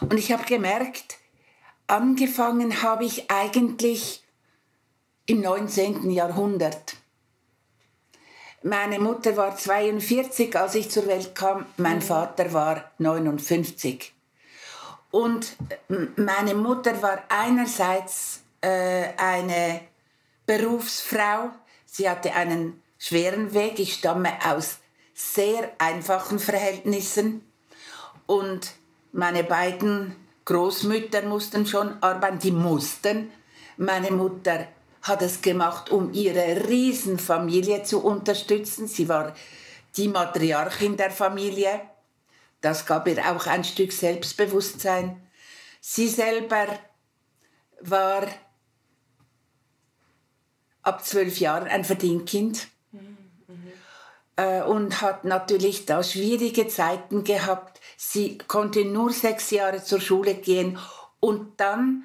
Und 0.00 0.14
ich 0.14 0.32
habe 0.32 0.44
gemerkt, 0.44 1.18
angefangen 1.86 2.82
habe 2.82 3.04
ich 3.04 3.30
eigentlich 3.30 4.24
im 5.26 5.42
19. 5.42 6.10
Jahrhundert. 6.10 6.96
Meine 8.62 8.98
Mutter 8.98 9.36
war 9.36 9.54
42, 9.54 10.56
als 10.56 10.74
ich 10.74 10.90
zur 10.90 11.06
Welt 11.06 11.34
kam, 11.34 11.66
mein 11.76 11.96
mhm. 11.96 12.02
Vater 12.02 12.52
war 12.54 12.90
59. 12.98 14.14
Und 15.10 15.56
meine 16.16 16.54
Mutter 16.54 17.02
war 17.02 17.22
einerseits 17.28 18.39
äh, 18.60 19.08
eine 19.16 19.80
Berufsfrau. 20.46 21.50
Sie 21.86 22.08
hatte 22.08 22.34
einen 22.34 22.82
schweren 22.98 23.54
Weg. 23.54 23.78
Ich 23.78 23.94
stamme 23.94 24.32
aus 24.44 24.78
sehr 25.14 25.70
einfachen 25.78 26.38
Verhältnissen. 26.38 27.44
Und 28.26 28.72
meine 29.12 29.44
beiden 29.44 30.16
Großmütter 30.44 31.22
mussten 31.22 31.66
schon 31.66 32.02
arbeiten. 32.02 32.38
Die 32.38 32.52
mussten. 32.52 33.30
Meine 33.76 34.10
Mutter 34.10 34.66
hat 35.02 35.22
es 35.22 35.40
gemacht, 35.40 35.90
um 35.90 36.12
ihre 36.12 36.68
Riesenfamilie 36.68 37.82
zu 37.82 38.04
unterstützen. 38.04 38.86
Sie 38.86 39.08
war 39.08 39.34
die 39.96 40.08
Matriarchin 40.08 40.96
der 40.96 41.10
Familie. 41.10 41.80
Das 42.60 42.84
gab 42.84 43.08
ihr 43.08 43.18
auch 43.30 43.46
ein 43.46 43.64
Stück 43.64 43.92
Selbstbewusstsein. 43.92 45.26
Sie 45.80 46.08
selber 46.08 46.66
war 47.80 48.26
ab 50.90 51.04
zwölf 51.04 51.38
Jahren 51.38 51.68
ein 51.68 51.84
Verdingkind 51.84 52.68
mhm. 52.92 53.16
äh, 54.36 54.62
und 54.62 55.00
hat 55.00 55.24
natürlich 55.24 55.86
da 55.86 56.02
schwierige 56.02 56.68
Zeiten 56.68 57.24
gehabt. 57.24 57.80
Sie 57.96 58.38
konnte 58.38 58.84
nur 58.84 59.12
sechs 59.12 59.50
Jahre 59.50 59.82
zur 59.82 60.00
Schule 60.00 60.34
gehen 60.34 60.78
und 61.20 61.60
dann 61.60 62.04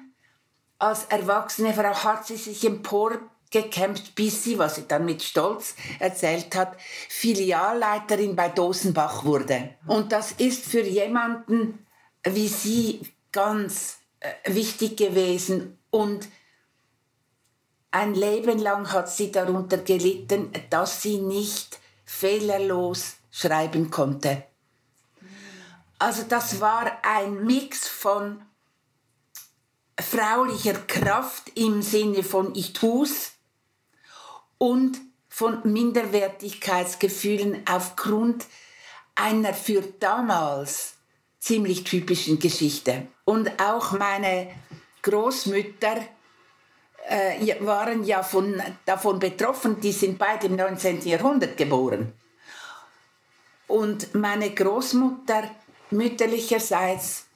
als 0.78 1.04
erwachsene 1.06 1.72
Frau 1.74 1.94
hat 1.94 2.26
sie 2.26 2.36
sich 2.36 2.64
emporgekämpft, 2.64 4.14
bis 4.14 4.44
sie, 4.44 4.58
was 4.58 4.74
sie 4.76 4.86
dann 4.86 5.04
mit 5.06 5.22
Stolz 5.22 5.74
erzählt 5.98 6.54
hat, 6.54 6.76
Filialleiterin 7.08 8.36
bei 8.36 8.50
Dosenbach 8.50 9.24
wurde. 9.24 9.70
Und 9.86 10.12
das 10.12 10.32
ist 10.32 10.66
für 10.66 10.82
jemanden 10.82 11.86
wie 12.26 12.48
sie 12.48 13.00
ganz 13.32 13.98
äh, 14.20 14.32
wichtig 14.46 14.96
gewesen 14.96 15.78
und 15.90 16.28
ein 17.90 18.14
Leben 18.14 18.58
lang 18.58 18.92
hat 18.92 19.10
sie 19.10 19.32
darunter 19.32 19.78
gelitten, 19.78 20.50
dass 20.70 21.02
sie 21.02 21.18
nicht 21.18 21.78
fehlerlos 22.04 23.16
schreiben 23.30 23.90
konnte. 23.90 24.44
Also 25.98 26.24
das 26.28 26.60
war 26.60 26.98
ein 27.02 27.44
Mix 27.46 27.88
von 27.88 28.42
fraulicher 29.98 30.74
Kraft 30.74 31.50
im 31.54 31.80
Sinne 31.80 32.22
von 32.22 32.54
ich 32.54 32.74
tu's 32.74 33.32
und 34.58 34.98
von 35.28 35.60
Minderwertigkeitsgefühlen 35.64 37.62
aufgrund 37.68 38.46
einer 39.14 39.54
für 39.54 39.82
damals 39.82 40.94
ziemlich 41.38 41.84
typischen 41.84 42.38
Geschichte. 42.38 43.06
Und 43.24 43.60
auch 43.60 43.92
meine 43.92 44.50
Großmütter 45.02 45.96
äh, 47.08 47.56
waren 47.60 48.04
ja 48.04 48.22
von, 48.22 48.60
davon 48.84 49.18
betroffen, 49.18 49.80
die 49.80 49.92
sind 49.92 50.18
beide 50.18 50.46
im 50.46 50.56
19. 50.56 51.06
Jahrhundert 51.06 51.56
geboren. 51.56 52.12
Und 53.66 54.14
meine 54.14 54.50
Großmutter 54.50 55.50
mütterlicherseits, 55.90 57.26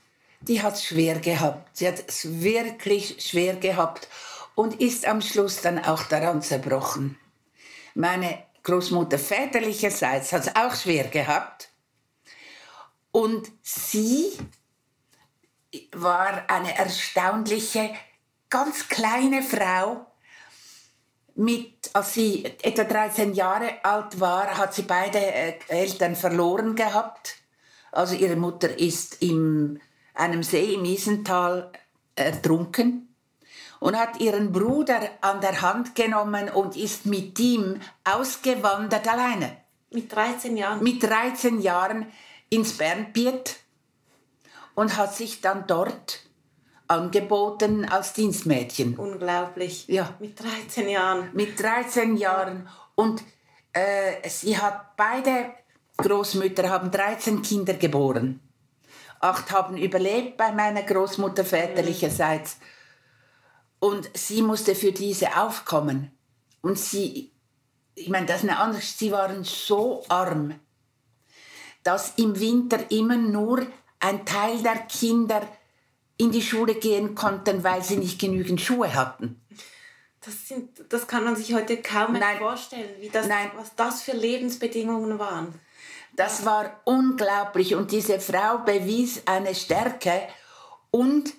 die 0.40 0.62
hat 0.62 0.74
es 0.74 0.84
schwer 0.84 1.18
gehabt. 1.18 1.76
Sie 1.76 1.86
hat 1.86 2.02
es 2.06 2.40
wirklich 2.40 3.16
schwer 3.18 3.56
gehabt 3.56 4.08
und 4.54 4.80
ist 4.80 5.06
am 5.06 5.20
Schluss 5.20 5.60
dann 5.60 5.78
auch 5.84 6.04
daran 6.04 6.42
zerbrochen. 6.42 7.18
Meine 7.94 8.44
Großmutter 8.62 9.18
väterlicherseits 9.18 10.32
hat 10.32 10.46
es 10.46 10.56
auch 10.56 10.74
schwer 10.74 11.04
gehabt. 11.04 11.70
Und 13.12 13.50
sie 13.62 14.30
war 15.92 16.48
eine 16.48 16.76
erstaunliche 16.76 17.90
ganz 18.50 18.88
kleine 18.88 19.42
Frau, 19.42 20.06
mit, 21.36 21.90
als 21.94 22.14
sie 22.14 22.44
etwa 22.62 22.84
13 22.84 23.32
Jahre 23.32 23.82
alt 23.84 24.20
war, 24.20 24.58
hat 24.58 24.74
sie 24.74 24.82
beide 24.82 25.18
äh, 25.18 25.54
Eltern 25.68 26.16
verloren 26.16 26.74
gehabt. 26.74 27.36
Also 27.92 28.14
ihre 28.14 28.36
Mutter 28.36 28.78
ist 28.78 29.22
in 29.22 29.80
einem 30.14 30.42
See 30.42 30.74
im 30.74 30.84
Isental 30.84 31.72
ertrunken 32.14 33.14
und 33.78 33.98
hat 33.98 34.20
ihren 34.20 34.52
Bruder 34.52 35.00
an 35.22 35.40
der 35.40 35.62
Hand 35.62 35.94
genommen 35.94 36.50
und 36.50 36.76
ist 36.76 37.06
mit 37.06 37.38
ihm 37.38 37.80
ausgewandert 38.04 39.08
alleine. 39.08 39.56
Mit 39.90 40.14
13 40.14 40.56
Jahren? 40.56 40.82
Mit 40.82 41.02
13 41.02 41.60
Jahren 41.60 42.06
ins 42.50 42.76
Bernbiet 42.76 43.56
und 44.74 44.96
hat 44.96 45.14
sich 45.14 45.40
dann 45.40 45.66
dort 45.66 46.29
angeboten 46.90 47.84
als 47.84 48.12
Dienstmädchen. 48.12 48.96
Unglaublich. 48.96 49.86
Ja. 49.88 50.14
Mit 50.18 50.40
13 50.40 50.88
Jahren. 50.88 51.30
Mit 51.32 51.60
13 51.60 52.16
Jahren. 52.16 52.68
Und 52.94 53.22
äh, 53.72 54.28
sie 54.28 54.58
hat 54.58 54.96
beide 54.96 55.54
Großmütter 55.96 56.68
haben 56.68 56.90
13 56.90 57.42
Kinder 57.42 57.74
geboren. 57.74 58.40
Acht 59.20 59.50
haben 59.52 59.76
überlebt 59.76 60.36
bei 60.36 60.50
meiner 60.50 60.82
Großmutter 60.82 61.44
väterlicherseits. 61.44 62.56
Und 63.78 64.10
sie 64.14 64.42
musste 64.42 64.74
für 64.74 64.92
diese 64.92 65.36
aufkommen. 65.36 66.10
Und 66.62 66.78
sie, 66.78 67.32
ich 67.94 68.08
meine, 68.08 68.26
das 68.26 68.42
ist 68.42 68.48
eine 68.48 68.58
andere, 68.58 68.80
sie 68.80 69.12
waren 69.12 69.44
so 69.44 70.02
arm, 70.08 70.58
dass 71.82 72.14
im 72.16 72.38
Winter 72.38 72.90
immer 72.90 73.16
nur 73.16 73.66
ein 74.00 74.24
Teil 74.24 74.62
der 74.62 74.78
Kinder 74.80 75.42
in 76.20 76.30
die 76.30 76.42
Schule 76.42 76.74
gehen 76.74 77.14
konnten, 77.14 77.64
weil 77.64 77.82
sie 77.82 77.96
nicht 77.96 78.20
genügend 78.20 78.60
Schuhe 78.60 78.94
hatten. 78.94 79.40
Das, 80.20 80.46
sind, 80.46 80.68
das 80.90 81.06
kann 81.06 81.24
man 81.24 81.34
sich 81.34 81.54
heute 81.54 81.78
kaum 81.78 82.12
Nein. 82.12 82.38
vorstellen, 82.38 82.90
wie 83.00 83.08
das, 83.08 83.26
Nein. 83.26 83.50
was 83.56 83.74
das 83.74 84.02
für 84.02 84.12
Lebensbedingungen 84.12 85.18
waren. 85.18 85.54
Das 86.14 86.44
war 86.44 86.80
unglaublich 86.84 87.74
und 87.74 87.90
diese 87.90 88.20
Frau 88.20 88.58
bewies 88.58 89.22
eine 89.24 89.54
Stärke 89.54 90.28
und 90.90 91.32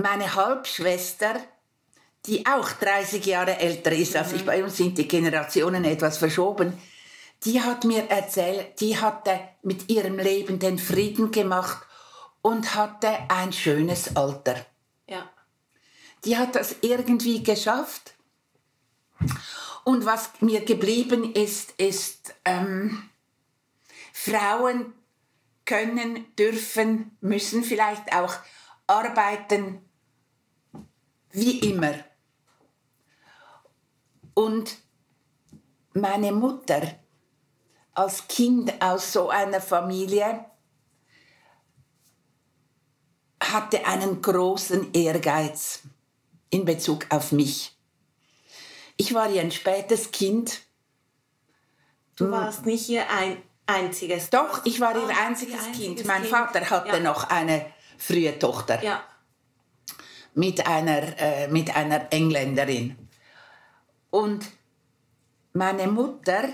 meine 0.00 0.34
Halbschwester, 0.36 1.34
die 2.26 2.46
auch 2.46 2.70
30 2.70 3.26
Jahre 3.26 3.58
älter 3.58 3.90
ist 3.90 4.14
als 4.14 4.32
ich, 4.32 4.44
bei 4.44 4.62
uns 4.62 4.76
sind 4.76 4.96
die 4.96 5.08
Generationen 5.08 5.84
etwas 5.84 6.18
verschoben, 6.18 6.78
die 7.44 7.60
hat 7.60 7.84
mir 7.84 8.08
erzählt, 8.08 8.80
die 8.80 8.96
hatte 8.96 9.40
mit 9.62 9.90
ihrem 9.90 10.18
Leben 10.18 10.60
den 10.60 10.78
Frieden 10.78 11.32
gemacht 11.32 11.84
und 12.42 12.74
hatte 12.74 13.18
ein 13.28 13.52
schönes 13.52 14.16
Alter. 14.16 14.66
Ja. 15.06 15.30
Die 16.24 16.36
hat 16.36 16.54
das 16.56 16.76
irgendwie 16.82 17.42
geschafft. 17.42 18.14
Und 19.84 20.04
was 20.04 20.30
mir 20.40 20.64
geblieben 20.64 21.34
ist, 21.34 21.72
ist, 21.72 22.34
ähm, 22.44 23.10
Frauen 24.12 24.92
können, 25.64 26.26
dürfen, 26.36 27.16
müssen 27.20 27.64
vielleicht 27.64 28.14
auch 28.14 28.34
arbeiten, 28.86 29.80
wie 31.30 31.58
immer. 31.60 31.94
Und 34.34 34.76
meine 35.94 36.32
Mutter 36.32 36.82
als 37.94 38.26
Kind 38.28 38.80
aus 38.82 39.12
so 39.12 39.28
einer 39.28 39.60
Familie 39.60 40.44
hatte 43.42 43.86
einen 43.86 44.22
großen 44.22 44.92
Ehrgeiz 44.92 45.80
in 46.50 46.64
Bezug 46.64 47.06
auf 47.10 47.32
mich. 47.32 47.76
Ich 48.96 49.14
war 49.14 49.28
ja 49.30 49.42
ein 49.42 49.50
spätes 49.50 50.10
Kind. 50.10 50.60
Du 52.16 52.30
warst 52.30 52.66
nicht 52.66 52.88
ihr 52.88 53.08
ein 53.10 53.42
einziges. 53.66 54.30
Doch, 54.30 54.64
ich 54.64 54.80
war 54.80 54.94
ihr 54.94 55.08
ah, 55.08 55.26
einziges, 55.26 55.66
einziges 55.66 55.96
kind. 55.96 56.06
Mein 56.06 56.22
kind. 56.22 56.28
Vater 56.28 56.70
hatte 56.70 56.88
ja. 56.88 57.00
noch 57.00 57.30
eine 57.30 57.66
frühe 57.98 58.38
Tochter. 58.38 58.82
Ja. 58.82 59.02
Mit 60.34 60.66
einer, 60.66 61.18
äh, 61.18 61.48
mit 61.48 61.74
einer 61.74 62.12
Engländerin. 62.12 62.96
Und 64.10 64.46
meine 65.52 65.88
Mutter 65.88 66.48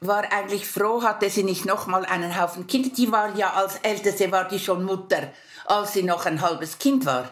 war 0.00 0.32
eigentlich 0.32 0.66
froh, 0.66 1.02
hatte 1.02 1.28
sie 1.28 1.42
nicht 1.42 1.66
noch 1.66 1.86
mal 1.86 2.04
einen 2.06 2.40
Haufen 2.40 2.66
Kinder. 2.66 2.90
Die 2.96 3.12
war 3.12 3.34
ja 3.36 3.52
als 3.52 3.76
Älteste, 3.76 4.32
war 4.32 4.48
die 4.48 4.58
schon 4.58 4.84
Mutter, 4.84 5.32
als 5.70 5.92
sie 5.92 6.02
noch 6.02 6.26
ein 6.26 6.40
halbes 6.40 6.78
Kind 6.78 7.06
war. 7.06 7.30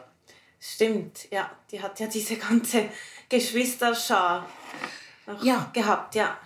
Stimmt, 0.60 1.30
ja. 1.30 1.50
Die 1.70 1.82
hat 1.82 1.98
ja 2.00 2.06
diese 2.06 2.36
ganze 2.36 2.88
Geschwisterschar 3.28 4.48
ja. 5.42 5.70
gehabt, 5.72 6.14
ja. 6.14 6.36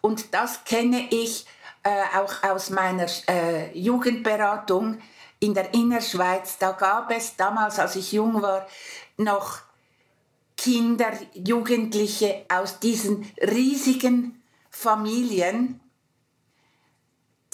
Und 0.00 0.32
das 0.32 0.64
kenne 0.64 1.08
ich 1.10 1.46
äh, 1.82 2.02
auch 2.16 2.42
aus 2.42 2.70
meiner 2.70 3.06
äh, 3.28 3.78
Jugendberatung 3.78 5.00
in 5.38 5.54
der 5.54 5.74
Innerschweiz. 5.74 6.58
Da 6.58 6.72
gab 6.72 7.10
es 7.10 7.36
damals, 7.36 7.78
als 7.78 7.96
ich 7.96 8.12
jung 8.12 8.40
war, 8.40 8.66
noch 9.16 9.60
Kinder, 10.56 11.12
Jugendliche 11.34 12.46
aus 12.48 12.80
diesen 12.80 13.30
riesigen 13.40 14.42
Familien, 14.70 15.80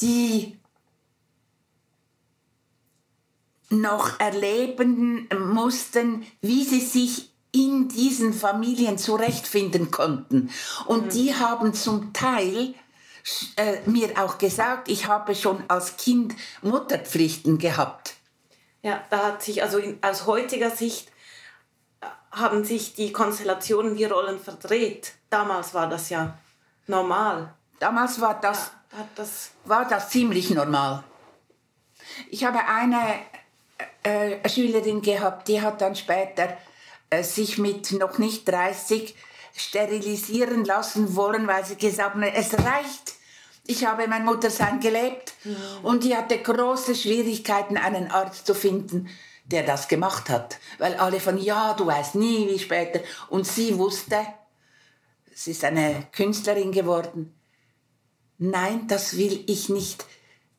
die 0.01 0.60
noch 3.71 4.19
erleben 4.19 5.29
mussten, 5.39 6.27
wie 6.41 6.65
sie 6.65 6.81
sich 6.81 7.31
in 7.53 7.89
diesen 7.89 8.33
Familien 8.33 8.99
zurechtfinden 8.99 9.91
konnten. 9.91 10.51
Und 10.87 11.07
mhm. 11.07 11.11
die 11.11 11.35
haben 11.35 11.75
zum 11.75 12.13
Teil 12.13 12.75
äh, 13.57 13.79
mir 13.87 14.11
auch 14.23 14.39
gesagt, 14.39 14.89
ich 14.89 15.07
habe 15.07 15.35
schon 15.35 15.63
als 15.69 15.97
Kind 15.97 16.35
Mutterpflichten 16.63 17.59
gehabt. 17.59 18.15
Ja, 18.83 19.03
da 19.11 19.27
hat 19.27 19.43
sich 19.43 19.63
also 19.63 19.79
in, 19.79 19.99
aus 20.03 20.27
heutiger 20.27 20.71
Sicht 20.71 21.09
äh, 22.01 22.07
haben 22.33 22.65
sich 22.65 22.95
die 22.95 23.13
Konstellationen, 23.13 23.97
die 23.97 24.05
Rollen 24.05 24.39
verdreht. 24.39 25.13
Damals 25.29 25.75
war 25.75 25.89
das 25.89 26.09
ja 26.09 26.39
normal. 26.87 27.55
Damals 27.79 28.21
war 28.21 28.41
das, 28.41 28.71
ja, 28.93 29.09
das, 29.15 29.51
war 29.65 29.87
das 29.87 30.11
ziemlich 30.11 30.51
normal. 30.51 31.05
Ich 32.31 32.45
habe 32.45 32.59
eine 32.67 33.21
äh, 34.03 34.49
Schülerin 34.49 35.03
gehabt, 35.03 35.49
die 35.49 35.61
hat 35.61 35.81
dann 35.81 35.95
später 35.95 36.57
äh, 37.11 37.23
sich 37.23 37.59
mit 37.59 37.93
noch 37.93 38.19
nicht 38.19 38.49
30 38.49 39.15
sterilisieren 39.55 40.65
lassen 40.65 41.17
wollen, 41.17 41.47
weil 41.47 41.65
sie 41.65 41.77
gesagt 41.77 42.15
haben, 42.15 42.23
es 42.23 42.55
reicht. 42.55 43.15
Ich 43.67 43.85
habe 43.85 44.09
mein 44.09 44.25
Muttersein 44.25 44.81
gelebt 44.81 45.35
mhm. 45.45 45.57
und 45.83 46.05
die 46.05 46.17
hatte 46.17 46.39
große 46.39 46.95
Schwierigkeiten, 46.95 47.77
einen 47.77 48.11
Arzt 48.11 48.47
zu 48.47 48.55
finden, 48.55 49.09
der 49.45 49.65
das 49.65 49.89
gemacht 49.89 50.31
hat. 50.31 50.59
Weil 50.79 50.95
alle 50.95 51.21
von, 51.21 51.37
ja, 51.39 51.75
du 51.75 51.87
weißt 51.87 52.15
nie, 52.15 52.49
wie 52.49 52.59
später. 52.59 53.01
Und 53.29 53.47
sie 53.47 53.77
wusste, 53.79 54.27
sie 55.35 55.51
ist 55.51 55.65
eine 55.65 56.07
Künstlerin 56.13 56.73
geworden. 56.73 57.35
Nein, 58.39 58.87
das 58.89 59.17
will 59.17 59.45
ich 59.47 59.69
nicht. 59.69 60.05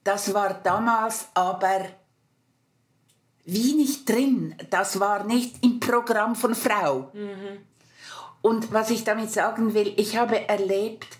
Das 0.04 0.34
war 0.34 0.54
damals 0.54 1.28
aber 1.34 1.86
wie 3.52 3.74
nicht 3.74 4.08
drin. 4.08 4.56
Das 4.70 5.02
war 5.02 5.26
nicht 5.26 5.62
im 5.62 5.82
Programm 5.82 6.36
von 6.36 6.56
Frau. 6.56 7.12
Mhm. 7.14 7.66
Und 8.42 8.72
was 8.72 8.90
ich 8.90 9.04
damit 9.04 9.30
sagen 9.30 9.74
will, 9.74 9.94
ich 9.98 10.16
habe 10.16 10.48
erlebt, 10.48 11.18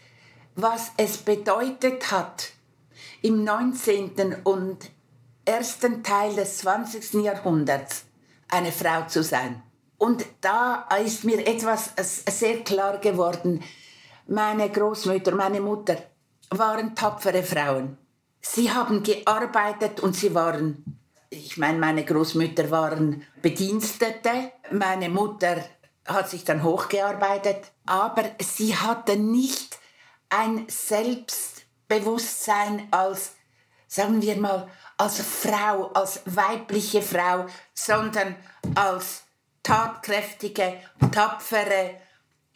was 0.56 0.92
es 0.96 1.18
bedeutet 1.18 2.10
hat, 2.10 2.52
im 3.22 3.44
19. 3.44 4.38
und 4.46 4.78
ersten 5.44 6.04
Teil 6.04 6.34
des 6.36 6.60
20. 6.60 7.22
Jahrhunderts 7.22 8.06
eine 8.48 8.72
Frau 8.72 9.06
zu 9.08 9.24
sein. 9.24 9.62
Und 9.98 10.26
da 10.40 10.88
ist 11.04 11.26
mir 11.26 11.46
etwas 11.46 11.92
sehr 11.98 12.64
klar 12.64 12.98
geworden. 13.00 13.62
Meine 14.28 14.70
Großmutter, 14.70 15.36
meine 15.36 15.60
Mutter 15.60 15.98
waren 16.50 16.96
tapfere 16.96 17.44
Frauen. 17.44 17.98
Sie 18.40 18.72
haben 18.72 19.04
gearbeitet 19.04 20.00
und 20.00 20.16
sie 20.16 20.34
waren, 20.34 21.01
ich 21.32 21.58
meine, 21.58 21.80
meine 21.80 22.06
Großmütter 22.06 22.70
waren 22.70 23.26
Bedienstete, 23.42 24.52
meine 24.70 25.10
Mutter 25.10 25.66
hat 26.06 26.30
sich 26.30 26.44
dann 26.44 26.62
hochgearbeitet, 26.62 27.72
aber 27.86 28.26
sie 28.42 28.76
hatte 28.76 29.16
nicht 29.16 29.80
ein 30.30 30.66
Selbstbewusstsein 30.68 32.90
als, 32.92 33.32
sagen 33.88 34.22
wir 34.22 34.36
mal, 34.36 34.68
als 34.98 35.22
Frau, 35.22 35.90
als 35.94 36.20
weibliche 36.26 37.02
Frau, 37.02 37.46
sondern 37.74 38.36
als 38.76 39.24
tatkräftige, 39.64 40.82
tapfere 41.14 41.96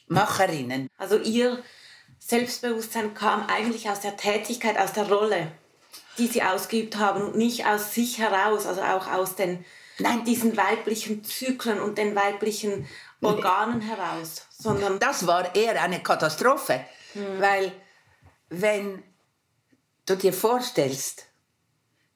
Macherinnen. 0.07 0.89
Also 0.97 1.17
ihr 1.17 1.63
Selbstbewusstsein 2.19 3.13
kam 3.13 3.47
eigentlich 3.47 3.89
aus 3.89 4.01
der 4.01 4.17
Tätigkeit, 4.17 4.77
aus 4.77 4.91
der 4.91 5.07
Rolle, 5.07 5.53
die 6.17 6.27
sie 6.27 6.43
ausgeübt 6.43 6.97
haben 6.97 7.21
und 7.21 7.35
nicht 7.35 7.65
aus 7.65 7.93
sich 7.93 8.19
heraus, 8.19 8.65
also 8.65 8.81
auch 8.81 9.11
aus 9.11 9.35
den 9.35 9.65
Nein. 9.99 10.23
diesen 10.25 10.57
weiblichen 10.57 11.23
Zyklen 11.23 11.79
und 11.79 11.97
den 11.97 12.15
weiblichen 12.15 12.87
Organen 13.21 13.81
heraus, 13.81 14.45
sondern 14.49 14.99
das 14.99 15.25
war 15.25 15.55
eher 15.55 15.81
eine 15.81 16.01
Katastrophe, 16.01 16.85
hm. 17.13 17.41
weil 17.41 17.71
wenn 18.49 19.03
du 20.05 20.15
dir 20.15 20.33
vorstellst, 20.33 21.25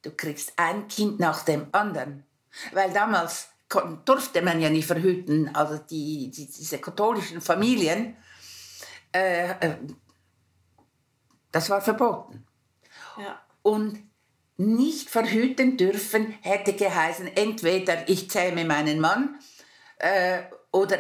du 0.01 0.12
kriegst 0.12 0.53
ein 0.57 0.88
Kind 0.88 1.19
nach 1.19 1.43
dem 1.43 1.67
anderen, 1.71 2.25
weil 2.73 2.91
damals 2.91 3.49
durfte 4.05 4.41
man 4.41 4.59
ja 4.59 4.69
nicht 4.69 4.88
verhüten, 4.88 5.53
also 5.55 5.77
die, 5.77 6.31
die 6.31 6.47
diese 6.47 6.79
katholischen 6.79 7.41
Familien, 7.41 8.17
äh, 9.13 9.51
äh, 9.51 9.77
das 11.51 11.69
war 11.69 11.81
verboten. 11.81 12.45
Ja. 13.17 13.41
Und 13.62 14.00
nicht 14.58 15.10
verhüten 15.10 15.78
dürfen 15.78 16.32
hätte 16.41 16.74
geheißen, 16.74 17.28
entweder 17.38 18.10
ich 18.10 18.30
zähme 18.30 18.65
meinen 18.65 19.00
Mann 19.00 19.39
äh, 20.00 20.41
oder 20.72 20.98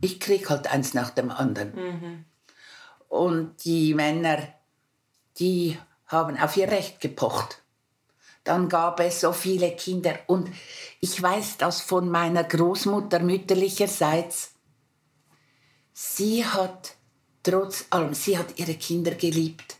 ich 0.00 0.20
krieg 0.20 0.48
halt 0.48 0.72
eins 0.72 0.94
nach 0.94 1.10
dem 1.10 1.30
anderen. 1.30 1.74
Mhm. 1.74 2.24
Und 3.08 3.64
die 3.64 3.92
Männer, 3.92 4.38
die 5.38 5.76
haben 6.06 6.38
auf 6.38 6.56
ihr 6.56 6.70
Recht 6.70 7.00
gepocht. 7.00 7.62
Dann 8.44 8.68
gab 8.68 9.00
es 9.00 9.20
so 9.20 9.32
viele 9.32 9.72
Kinder. 9.76 10.18
Und 10.26 10.50
ich 11.00 11.20
weiß 11.20 11.58
das 11.58 11.80
von 11.80 12.08
meiner 12.08 12.44
Großmutter 12.44 13.20
mütterlicherseits. 13.20 14.52
Sie 15.92 16.44
hat 16.44 16.94
trotz 17.42 17.84
allem, 17.90 18.14
sie 18.14 18.38
hat 18.38 18.58
ihre 18.58 18.74
Kinder 18.74 19.12
geliebt. 19.12 19.76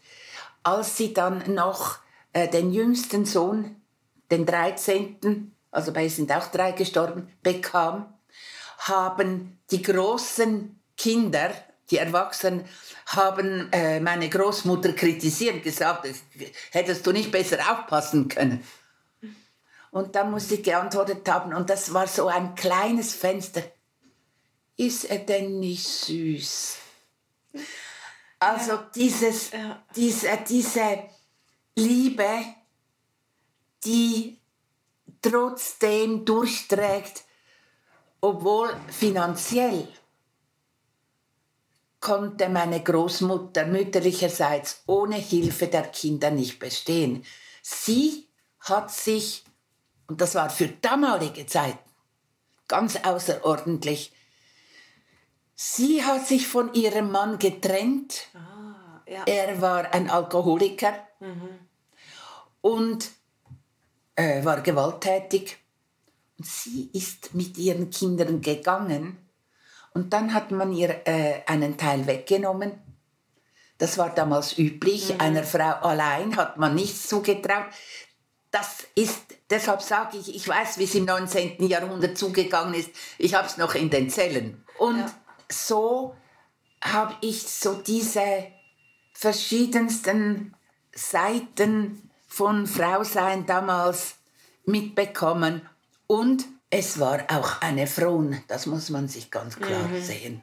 Als 0.63 0.97
sie 0.97 1.15
dann 1.15 1.55
noch 1.55 1.99
äh, 2.33 2.49
den 2.49 2.73
jüngsten 2.73 3.25
Sohn, 3.25 3.77
den 4.31 4.47
13., 4.47 5.55
also 5.71 5.93
bei 5.93 6.09
sind 6.09 6.33
auch 6.33 6.49
drei 6.49 6.73
gestorben, 6.73 7.31
bekam, 7.43 8.13
haben 8.79 9.59
die 9.71 9.83
großen 9.83 10.81
Kinder 10.97 11.51
Die 11.91 11.97
Erwachsenen 11.97 12.65
haben 13.07 13.73
äh, 13.73 13.99
meine 13.99 14.29
Großmutter 14.29 14.93
kritisiert, 14.93 15.65
gesagt, 15.65 16.07
hättest 16.71 17.05
du 17.05 17.11
nicht 17.11 17.33
besser 17.33 17.59
aufpassen 17.71 18.29
können. 18.29 18.63
Und 19.91 20.15
dann 20.15 20.31
musste 20.31 20.55
ich 20.55 20.63
geantwortet 20.63 21.29
haben, 21.29 21.53
und 21.53 21.69
das 21.69 21.93
war 21.93 22.07
so 22.07 22.29
ein 22.29 22.55
kleines 22.55 23.13
Fenster. 23.15 23.63
Ist 24.77 25.05
er 25.05 25.19
denn 25.19 25.59
nicht 25.59 25.87
süß? 25.87 26.77
Also 28.41 28.73
ja. 28.73 28.91
dieses, 28.95 29.51
ja. 29.53 29.83
diese, 29.95 30.39
diese 30.49 31.05
Liebe, 31.77 32.45
die 33.85 34.41
trotzdem 35.23 36.25
durchträgt, 36.25 37.25
obwohl 38.21 38.75
finanziell 38.89 39.87
konnte 42.01 42.49
meine 42.49 42.83
Großmutter 42.83 43.67
mütterlicherseits 43.67 44.83
ohne 44.87 45.17
Hilfe 45.17 45.67
der 45.67 45.83
Kinder 45.89 46.31
nicht 46.31 46.59
bestehen. 46.59 47.25
Sie 47.63 48.27
hat 48.61 48.91
sich, 48.91 49.45
und 50.07 50.21
das 50.21 50.35
war 50.35 50.49
für 50.49 50.69
damalige 50.69 51.47
Zeiten 51.47 51.79
ganz 52.69 52.97
außerordentlich, 52.97 54.13
sie 55.61 56.03
hat 56.03 56.27
sich 56.27 56.49
von 56.49 56.73
ihrem 56.73 57.13
Mann 57.13 57.39
getrennt. 57.39 58.29
Ah, 58.35 59.03
ja. 59.07 59.25
Er 59.27 59.61
war 59.61 59.93
ein 59.93 60.09
Alkoholiker 60.09 60.95
mhm. 61.21 61.49
und 62.63 63.11
äh, 64.17 64.43
war 64.43 64.63
gewalttätig. 64.63 65.59
Und 66.39 66.47
sie 66.47 66.89
ist 66.95 67.35
mit 67.35 67.59
ihren 67.59 67.91
Kindern 67.91 68.41
gegangen 68.41 69.19
und 69.93 70.15
dann 70.15 70.33
hat 70.33 70.51
man 70.51 70.73
ihr 70.73 71.07
äh, 71.07 71.43
einen 71.47 71.77
Teil 71.77 72.07
weggenommen. 72.07 72.73
Das 73.77 73.99
war 73.99 74.15
damals 74.15 74.57
üblich. 74.57 75.13
Mhm. 75.13 75.21
Einer 75.21 75.45
Frau 75.45 75.73
allein 75.83 76.37
hat 76.37 76.57
man 76.57 76.75
nichts 76.75 77.07
zugetraut. 77.07 77.67
Das 78.51 78.87
ist, 78.95 79.21
deshalb 79.51 79.83
sage 79.83 80.17
ich, 80.17 80.35
ich 80.35 80.49
weiß, 80.49 80.79
wie 80.79 80.85
es 80.85 80.95
im 80.95 81.05
19. 81.05 81.69
Jahrhundert 81.69 82.17
zugegangen 82.17 82.75
ist. 82.75 82.91
Ich 83.19 83.35
habe 83.35 83.47
es 83.47 83.59
noch 83.59 83.75
in 83.75 83.91
den 83.91 84.09
Zellen. 84.09 84.65
Und 84.79 85.01
ja. 85.01 85.13
So 85.51 86.15
habe 86.83 87.15
ich 87.21 87.43
so 87.43 87.75
diese 87.75 88.47
verschiedensten 89.13 90.55
Seiten 90.95 92.11
von 92.27 92.67
Frausein 92.67 93.45
damals 93.45 94.15
mitbekommen. 94.65 95.63
Und 96.07 96.47
es 96.71 96.99
war 97.01 97.25
auch 97.29 97.61
eine 97.61 97.87
Fron, 97.87 98.43
das 98.49 98.67
muss 98.67 98.91
man 98.91 99.09
sich 99.09 99.31
ganz 99.31 99.57
klar 99.57 99.89
mhm. 99.89 100.03
sehen. 100.03 100.43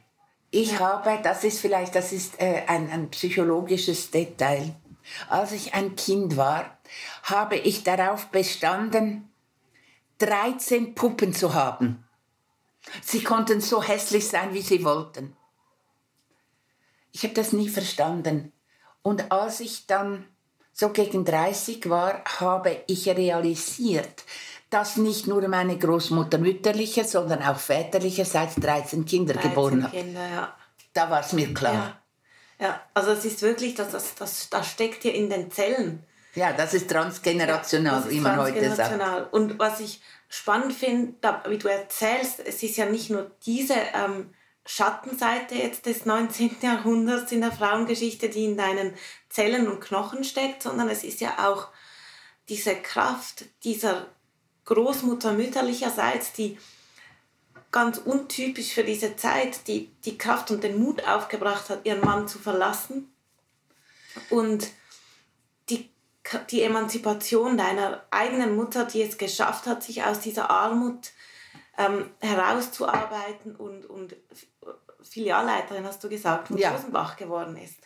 Ich 0.51 0.79
habe, 0.79 1.19
das 1.23 1.43
ist 1.43 1.59
vielleicht, 1.59 1.95
das 1.95 2.11
ist 2.11 2.39
äh, 2.39 2.63
ein, 2.67 2.89
ein 2.89 3.09
psychologisches 3.09 4.11
Detail. 4.11 4.75
Als 5.29 5.51
ich 5.53 5.73
ein 5.73 5.95
Kind 5.95 6.37
war, 6.37 6.77
habe 7.23 7.55
ich 7.57 7.83
darauf 7.83 8.27
bestanden, 8.27 9.29
13 10.19 10.95
Puppen 10.95 11.33
zu 11.33 11.53
haben. 11.53 12.06
Sie 13.01 13.23
konnten 13.23 13.61
so 13.61 13.83
hässlich 13.83 14.27
sein, 14.27 14.53
wie 14.53 14.61
sie 14.61 14.83
wollten. 14.83 15.35
Ich 17.11 17.23
habe 17.23 17.33
das 17.33 17.53
nie 17.53 17.69
verstanden. 17.69 18.53
Und 19.01 19.31
als 19.31 19.59
ich 19.59 19.87
dann 19.87 20.25
so 20.73 20.89
gegen 20.89 21.25
30 21.25 21.89
war, 21.89 22.23
habe 22.39 22.83
ich 22.87 23.07
realisiert, 23.07 24.23
dass 24.69 24.97
nicht 24.97 25.27
nur 25.27 25.47
meine 25.47 25.77
Großmutter 25.77 26.37
mütterliche, 26.37 27.03
sondern 27.05 27.41
auch 27.41 27.57
väterlicherseits 27.57 28.55
13 28.55 29.05
Kinder 29.05 29.33
13 29.33 29.49
geboren 29.49 29.83
hat. 29.83 29.91
Kinder, 29.91 30.27
ja. 30.27 30.55
Da 30.93 31.09
war 31.09 31.21
es 31.21 31.33
mir 31.33 31.53
klar. 31.53 32.01
Ja. 32.59 32.67
ja. 32.67 32.81
also 32.93 33.11
es 33.11 33.25
ist 33.25 33.41
wirklich, 33.41 33.75
das, 33.75 33.91
das, 33.91 34.15
das, 34.15 34.49
das 34.49 34.67
steckt 34.69 35.03
hier 35.03 35.13
in 35.13 35.29
den 35.29 35.49
Zellen. 35.51 36.03
Ja, 36.35 36.53
das 36.53 36.75
ist 36.75 36.89
transgenerational, 36.89 37.93
ja, 37.93 37.97
das 37.97 38.07
ist 38.07 38.13
wie 38.13 38.19
man 38.19 38.35
transgenerational. 38.35 39.11
heute 39.11 39.21
sagt. 39.23 39.33
Und 39.33 39.57
was 39.57 39.79
ich 39.79 40.01
spannend 40.29 40.73
finde, 40.73 41.41
wie 41.47 41.57
du 41.57 41.67
erzählst, 41.67 42.39
es 42.39 42.63
ist 42.63 42.77
ja 42.77 42.85
nicht 42.85 43.09
nur 43.09 43.31
diese 43.45 43.75
ähm, 43.93 44.33
Schattenseite 44.65 45.55
jetzt 45.55 45.85
des 45.85 46.05
19. 46.05 46.57
Jahrhunderts 46.61 47.31
in 47.31 47.41
der 47.41 47.51
Frauengeschichte, 47.51 48.29
die 48.29 48.45
in 48.45 48.57
deinen 48.57 48.93
Zellen 49.29 49.67
und 49.67 49.79
Knochen 49.79 50.23
steckt, 50.23 50.63
sondern 50.63 50.89
es 50.89 51.03
ist 51.03 51.21
ja 51.21 51.49
auch 51.49 51.69
diese 52.49 52.75
Kraft 52.75 53.45
dieser 53.63 54.07
Großmutter 54.65 55.33
mütterlicherseits, 55.33 56.33
die 56.33 56.57
ganz 57.71 57.97
untypisch 57.97 58.73
für 58.73 58.83
diese 58.83 59.15
Zeit 59.15 59.67
die, 59.67 59.91
die 60.05 60.17
Kraft 60.17 60.51
und 60.51 60.63
den 60.63 60.79
Mut 60.79 61.07
aufgebracht 61.07 61.69
hat, 61.69 61.85
ihren 61.85 62.01
Mann 62.01 62.27
zu 62.27 62.39
verlassen. 62.39 63.13
Und 64.29 64.67
die, 66.51 66.61
Emanzipation 66.61 67.57
deiner 67.57 68.03
eigenen 68.11 68.55
Mutter, 68.55 68.85
die 68.85 69.01
es 69.01 69.17
geschafft 69.17 69.65
hat, 69.67 69.83
sich 69.83 70.03
aus 70.03 70.19
dieser 70.19 70.49
Armut 70.49 71.11
ähm, 71.77 72.09
herauszuarbeiten 72.19 73.55
und, 73.55 73.85
und 73.85 74.15
Filialleiterin, 75.01 75.85
hast 75.85 76.03
du 76.03 76.09
gesagt, 76.09 76.49
von 76.49 76.57
ja. 76.57 76.71
Rosenbach 76.71 77.15
geworden 77.15 77.57
ist. 77.57 77.77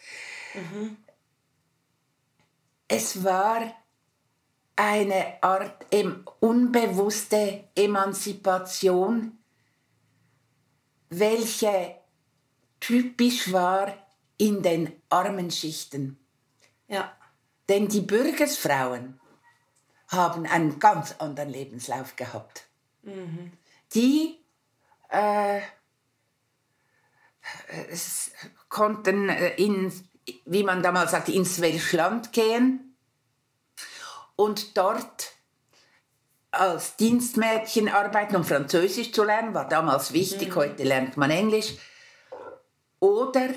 Mhm. 0.54 0.97
Es 2.88 3.23
war 3.23 3.73
eine 4.75 5.41
Art 5.41 5.86
em 5.91 6.25
unbewusste 6.39 7.69
Emanzipation, 7.75 9.38
welche 11.10 11.95
typisch 12.80 13.51
war 13.54 13.93
in 14.38 14.63
den 14.63 14.91
armen 15.10 15.51
Schichten. 15.51 16.17
Ja. 16.88 17.15
Denn 17.69 17.88
die 17.88 18.02
Bürgersfrauen 18.02 19.19
haben 20.08 20.45
einen 20.45 20.80
ganz 20.80 21.15
anderen 21.19 21.50
Lebenslauf 21.50 22.15
gehabt. 22.15 22.67
Mhm. 23.04 23.54
Die 23.93 24.39
äh, 25.10 25.62
konnten 28.69 29.30
äh, 29.30 29.56
in, 29.56 29.91
wie 30.45 30.63
man 30.63 30.84
damals 30.84 31.12
sagte, 31.12 31.32
ins 31.32 31.62
Welschland 31.62 32.34
gehen 32.34 32.95
und 34.36 34.78
dort 34.78 35.34
als 36.52 36.97
Dienstmädchen 36.97 37.88
arbeiten, 37.88 38.36
um 38.36 38.43
Französisch 38.43 39.13
zu 39.13 39.24
lernen, 39.24 39.54
war 39.54 39.69
damals 39.69 40.12
wichtig, 40.12 40.50
mhm. 40.50 40.56
heute 40.56 40.84
lernt 40.84 41.15
man 41.15 41.32
Englisch. 41.32 41.76
Oder 43.00 43.50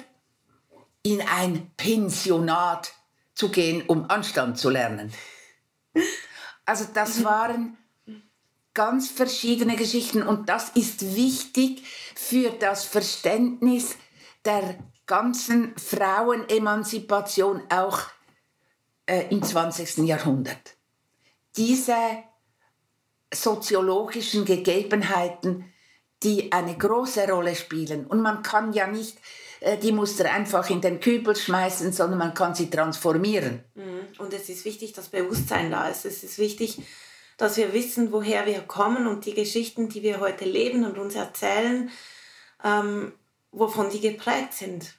in 1.02 1.20
ein 1.20 1.72
Pensionat 1.76 2.92
zu 3.34 3.50
gehen, 3.50 3.82
um 3.86 4.08
Anstand 4.10 4.58
zu 4.58 4.70
lernen. 4.70 5.12
Also 6.64 6.86
das 6.92 7.18
mhm. 7.18 7.24
waren 7.24 7.76
ganz 8.72 9.08
verschiedene 9.08 9.76
Geschichten 9.76 10.22
und 10.22 10.48
das 10.48 10.70
ist 10.70 11.14
wichtig 11.14 11.84
für 12.14 12.50
das 12.50 12.84
Verständnis 12.84 13.96
der 14.44 14.76
ganzen 15.06 15.76
Frauenemanzipation 15.76 17.62
auch 17.70 18.00
äh, 19.06 19.26
im 19.30 19.42
20. 19.42 19.98
Jahrhundert. 19.98 20.76
Diese 21.56 22.24
soziologischen 23.32 24.44
Gegebenheiten, 24.44 25.72
die 26.22 26.52
eine 26.52 26.76
große 26.76 27.28
Rolle 27.28 27.54
spielen. 27.54 28.06
Und 28.06 28.22
man 28.22 28.42
kann 28.42 28.72
ja 28.72 28.86
nicht 28.86 29.18
äh, 29.64 29.78
die 29.78 29.92
Muster 29.92 30.30
einfach 30.30 30.68
in 30.68 30.82
den 30.82 31.00
Kübel 31.00 31.34
schmeißen, 31.34 31.90
sondern 31.92 32.18
man 32.18 32.34
kann 32.34 32.54
sie 32.54 32.68
transformieren. 32.68 33.64
Mhm. 33.74 34.06
Und 34.18 34.34
es 34.34 34.50
ist 34.50 34.66
wichtig, 34.66 34.92
dass 34.92 35.08
Bewusstsein 35.08 35.70
da 35.70 35.88
ist. 35.88 36.04
Es 36.04 36.22
ist 36.22 36.38
wichtig, 36.38 36.82
dass 37.38 37.56
wir 37.56 37.72
wissen, 37.72 38.12
woher 38.12 38.44
wir 38.44 38.60
kommen 38.60 39.06
und 39.06 39.24
die 39.24 39.32
Geschichten, 39.32 39.88
die 39.88 40.02
wir 40.02 40.20
heute 40.20 40.44
leben 40.44 40.84
und 40.84 40.98
uns 40.98 41.14
erzählen, 41.14 41.90
ähm, 42.62 43.12
wovon 43.52 43.88
die 43.88 44.00
geprägt 44.00 44.52
sind. 44.52 44.94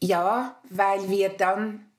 Ja, 0.00 0.60
weil 0.70 1.08
wir 1.10 1.28
dann 1.28 1.90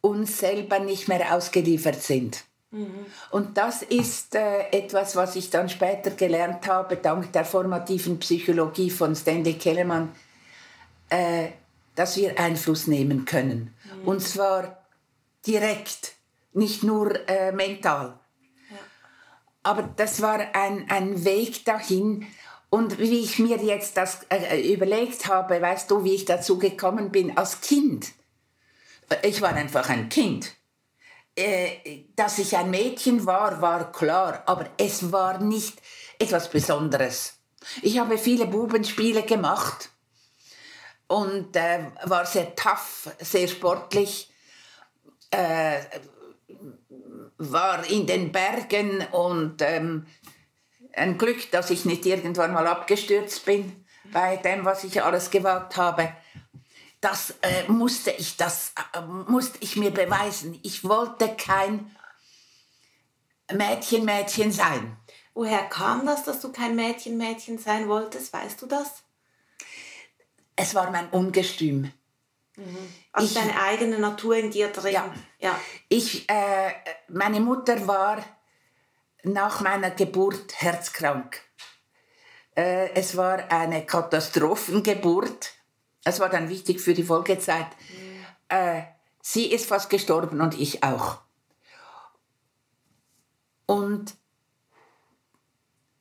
uns 0.00 0.38
selber 0.38 0.80
nicht 0.80 1.06
mehr 1.06 1.34
ausgeliefert 1.34 2.02
sind. 2.02 2.44
Mhm. 2.70 3.06
Und 3.30 3.56
das 3.56 3.82
ist 3.82 4.34
äh, 4.34 4.68
etwas, 4.70 5.16
was 5.16 5.36
ich 5.36 5.50
dann 5.50 5.68
später 5.68 6.10
gelernt 6.10 6.66
habe, 6.66 6.96
dank 6.96 7.32
der 7.32 7.44
formativen 7.44 8.18
Psychologie 8.18 8.90
von 8.90 9.16
Stanley 9.16 9.54
Kellerman, 9.54 10.12
äh, 11.08 11.48
dass 11.94 12.16
wir 12.16 12.38
Einfluss 12.38 12.86
nehmen 12.86 13.24
können. 13.24 13.74
Mhm. 13.84 14.08
Und 14.08 14.20
zwar 14.20 14.84
direkt, 15.46 16.14
nicht 16.52 16.82
nur 16.82 17.28
äh, 17.28 17.52
mental. 17.52 18.18
Ja. 18.70 18.76
Aber 19.62 19.88
das 19.96 20.20
war 20.20 20.40
ein, 20.54 20.90
ein 20.90 21.24
Weg 21.24 21.64
dahin. 21.64 22.26
Und 22.70 22.98
wie 22.98 23.20
ich 23.20 23.38
mir 23.38 23.56
jetzt 23.58 23.96
das 23.96 24.26
äh, 24.28 24.60
überlegt 24.72 25.26
habe, 25.26 25.60
weißt 25.60 25.90
du, 25.90 26.04
wie 26.04 26.14
ich 26.14 26.26
dazu 26.26 26.58
gekommen 26.58 27.10
bin, 27.10 27.36
als 27.36 27.60
Kind 27.60 28.12
ich 29.22 29.40
war 29.40 29.54
einfach 29.54 29.88
ein 29.88 30.08
Kind. 30.08 30.54
Äh, 31.38 32.06
dass 32.16 32.40
ich 32.40 32.56
ein 32.56 32.68
Mädchen 32.68 33.24
war, 33.24 33.62
war 33.62 33.92
klar, 33.92 34.42
aber 34.46 34.70
es 34.76 35.12
war 35.12 35.38
nicht 35.38 35.80
etwas 36.18 36.50
Besonderes. 36.50 37.34
Ich 37.80 38.00
habe 38.00 38.18
viele 38.18 38.46
Bubenspiele 38.46 39.22
gemacht 39.22 39.90
und 41.06 41.54
äh, 41.54 41.92
war 42.02 42.26
sehr 42.26 42.56
tough, 42.56 43.10
sehr 43.20 43.46
sportlich, 43.46 44.32
äh, 45.30 45.78
war 47.36 47.88
in 47.88 48.08
den 48.08 48.32
Bergen 48.32 49.06
und 49.12 49.62
ähm, 49.62 50.08
ein 50.92 51.18
Glück, 51.18 51.52
dass 51.52 51.70
ich 51.70 51.84
nicht 51.84 52.04
irgendwann 52.04 52.52
mal 52.52 52.66
abgestürzt 52.66 53.44
bin 53.44 53.86
bei 54.12 54.38
dem, 54.38 54.64
was 54.64 54.82
ich 54.82 55.04
alles 55.04 55.30
gewagt 55.30 55.76
habe. 55.76 56.12
Das 57.00 57.34
äh, 57.42 57.68
musste 57.68 58.10
ich, 58.10 58.36
das 58.36 58.72
äh, 58.92 59.00
musste 59.02 59.58
ich 59.60 59.76
mir 59.76 59.92
beweisen. 59.92 60.58
Ich 60.62 60.84
wollte 60.84 61.34
kein 61.36 61.94
Mädchen, 63.52 64.04
Mädchen 64.04 64.50
sein. 64.52 64.96
Woher 65.34 65.68
kam 65.68 66.04
das, 66.04 66.24
dass 66.24 66.40
du 66.40 66.50
kein 66.50 66.74
Mädchen, 66.74 67.16
Mädchen 67.16 67.58
sein 67.58 67.88
wolltest? 67.88 68.32
Weißt 68.32 68.60
du 68.60 68.66
das? 68.66 69.04
Es 70.56 70.74
war 70.74 70.90
mein 70.90 71.08
Ungestüm. 71.10 71.92
Mhm. 72.56 72.92
Also 73.12 73.28
ich, 73.28 73.34
deine 73.34 73.62
eigene 73.62 73.98
Natur 74.00 74.36
in 74.36 74.50
dir 74.50 74.72
drin. 74.72 74.92
Ja. 74.92 75.14
ja. 75.38 75.60
Ich, 75.88 76.28
äh, 76.28 76.72
meine 77.06 77.38
Mutter 77.38 77.86
war 77.86 78.24
nach 79.22 79.60
meiner 79.60 79.92
Geburt 79.92 80.60
herzkrank. 80.60 81.40
Äh, 82.56 82.90
es 82.94 83.16
war 83.16 83.50
eine 83.52 83.86
Katastrophengeburt. 83.86 85.52
Es 86.04 86.20
war 86.20 86.28
dann 86.28 86.48
wichtig 86.48 86.80
für 86.80 86.94
die 86.94 87.04
Folgezeit. 87.04 87.66
Mhm. 87.66 88.56
Äh, 88.56 88.82
sie 89.20 89.46
ist 89.46 89.66
fast 89.66 89.90
gestorben 89.90 90.40
und 90.40 90.58
ich 90.58 90.82
auch. 90.82 91.18
Und 93.66 94.14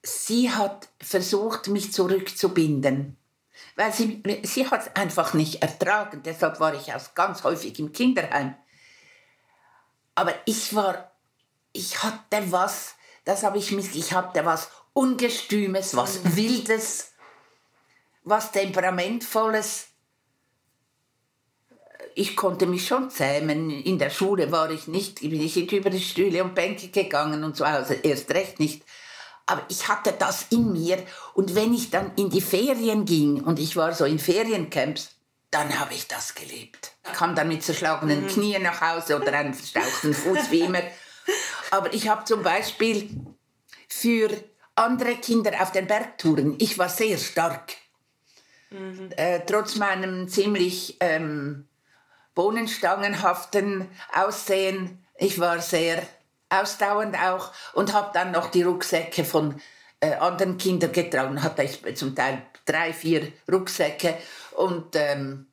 sie 0.03 0.51
hat 0.51 0.87
versucht, 1.01 1.67
mich 1.67 1.91
zurückzubinden. 1.91 3.17
Weil 3.75 3.93
sie, 3.93 4.23
sie 4.43 4.69
hat 4.69 4.81
es 4.87 4.95
einfach 4.95 5.33
nicht 5.33 5.61
ertragen. 5.61 6.21
Deshalb 6.23 6.59
war 6.59 6.73
ich 6.73 6.93
auch 6.93 7.13
ganz 7.13 7.43
häufig 7.43 7.77
im 7.79 7.91
Kinderheim. 7.91 8.55
Aber 10.15 10.33
ich 10.45 10.73
war, 10.73 11.11
ich 11.73 12.01
hatte 12.03 12.51
was, 12.51 12.95
das 13.25 13.43
habe 13.43 13.57
ich 13.57 13.71
mich, 13.71 13.95
ich 13.95 14.13
hatte 14.13 14.45
was 14.45 14.69
Ungestümes, 14.93 15.95
was 15.95 16.23
mhm. 16.23 16.35
Wildes, 16.35 17.11
was 18.27 18.51
Temperamentvolles. 18.51 19.87
Ich 22.15 22.35
konnte 22.35 22.65
mich 22.65 22.87
schon 22.87 23.09
zähmen. 23.09 23.69
In 23.69 23.99
der 23.99 24.09
Schule 24.09 24.51
war 24.51 24.69
ich 24.71 24.87
nicht, 24.87 25.21
bin 25.21 25.41
ich 25.41 25.55
nicht 25.55 25.71
über 25.71 25.89
die 25.89 26.01
Stühle 26.01 26.43
und 26.43 26.55
Bänke 26.55 26.89
gegangen 26.89 27.43
und 27.43 27.55
zu 27.55 27.71
Hause 27.71 27.93
erst 27.95 28.31
recht 28.31 28.59
nicht. 28.59 28.83
Aber 29.45 29.63
ich 29.69 29.87
hatte 29.87 30.13
das 30.17 30.47
in 30.49 30.73
mir. 30.73 31.01
Und 31.33 31.55
wenn 31.55 31.73
ich 31.73 31.89
dann 31.89 32.11
in 32.15 32.29
die 32.29 32.41
Ferien 32.41 33.05
ging 33.05 33.43
und 33.43 33.59
ich 33.59 33.75
war 33.75 33.93
so 33.93 34.03
in 34.05 34.19
Feriencamps, 34.19 35.11
dann 35.51 35.79
habe 35.79 35.93
ich 35.93 36.07
das 36.07 36.35
gelebt. 36.35 36.91
Ich 37.05 37.13
kam 37.13 37.35
dann 37.35 37.47
mit 37.47 37.63
zerschlagenen 37.63 38.23
mhm. 38.23 38.27
Knien 38.27 38.63
nach 38.63 38.81
Hause 38.81 39.15
oder 39.15 39.31
einem 39.31 39.53
verstauchten 39.53 40.13
Fuß, 40.13 40.51
wie 40.51 40.61
immer. 40.61 40.81
Aber 41.71 41.93
ich 41.93 42.09
habe 42.09 42.25
zum 42.25 42.43
Beispiel 42.43 43.09
für 43.87 44.29
andere 44.75 45.15
Kinder 45.15 45.51
auf 45.61 45.71
den 45.71 45.87
Bergtouren, 45.87 46.55
ich 46.59 46.77
war 46.77 46.89
sehr 46.89 47.17
stark. 47.17 47.75
Mhm. 48.69 49.09
Äh, 49.15 49.41
trotz 49.45 49.75
meinem 49.75 50.27
ziemlich 50.27 50.97
ähm, 50.99 51.67
bohnenstangenhaften 52.35 53.87
Aussehen, 54.13 55.05
ich 55.17 55.39
war 55.39 55.59
sehr 55.59 56.03
ausdauernd 56.49 57.17
auch 57.17 57.51
und 57.73 57.93
habe 57.93 58.11
dann 58.13 58.31
noch 58.31 58.51
die 58.51 58.63
Rucksäcke 58.63 59.25
von 59.25 59.59
äh, 59.99 60.13
anderen 60.13 60.57
Kindern 60.57 60.91
getragen. 60.91 61.41
Hatte 61.43 61.63
ich 61.63 61.95
zum 61.95 62.15
Teil 62.15 62.43
drei, 62.65 62.93
vier 62.93 63.31
Rucksäcke 63.51 64.17
und 64.51 64.95
ähm, 64.95 65.47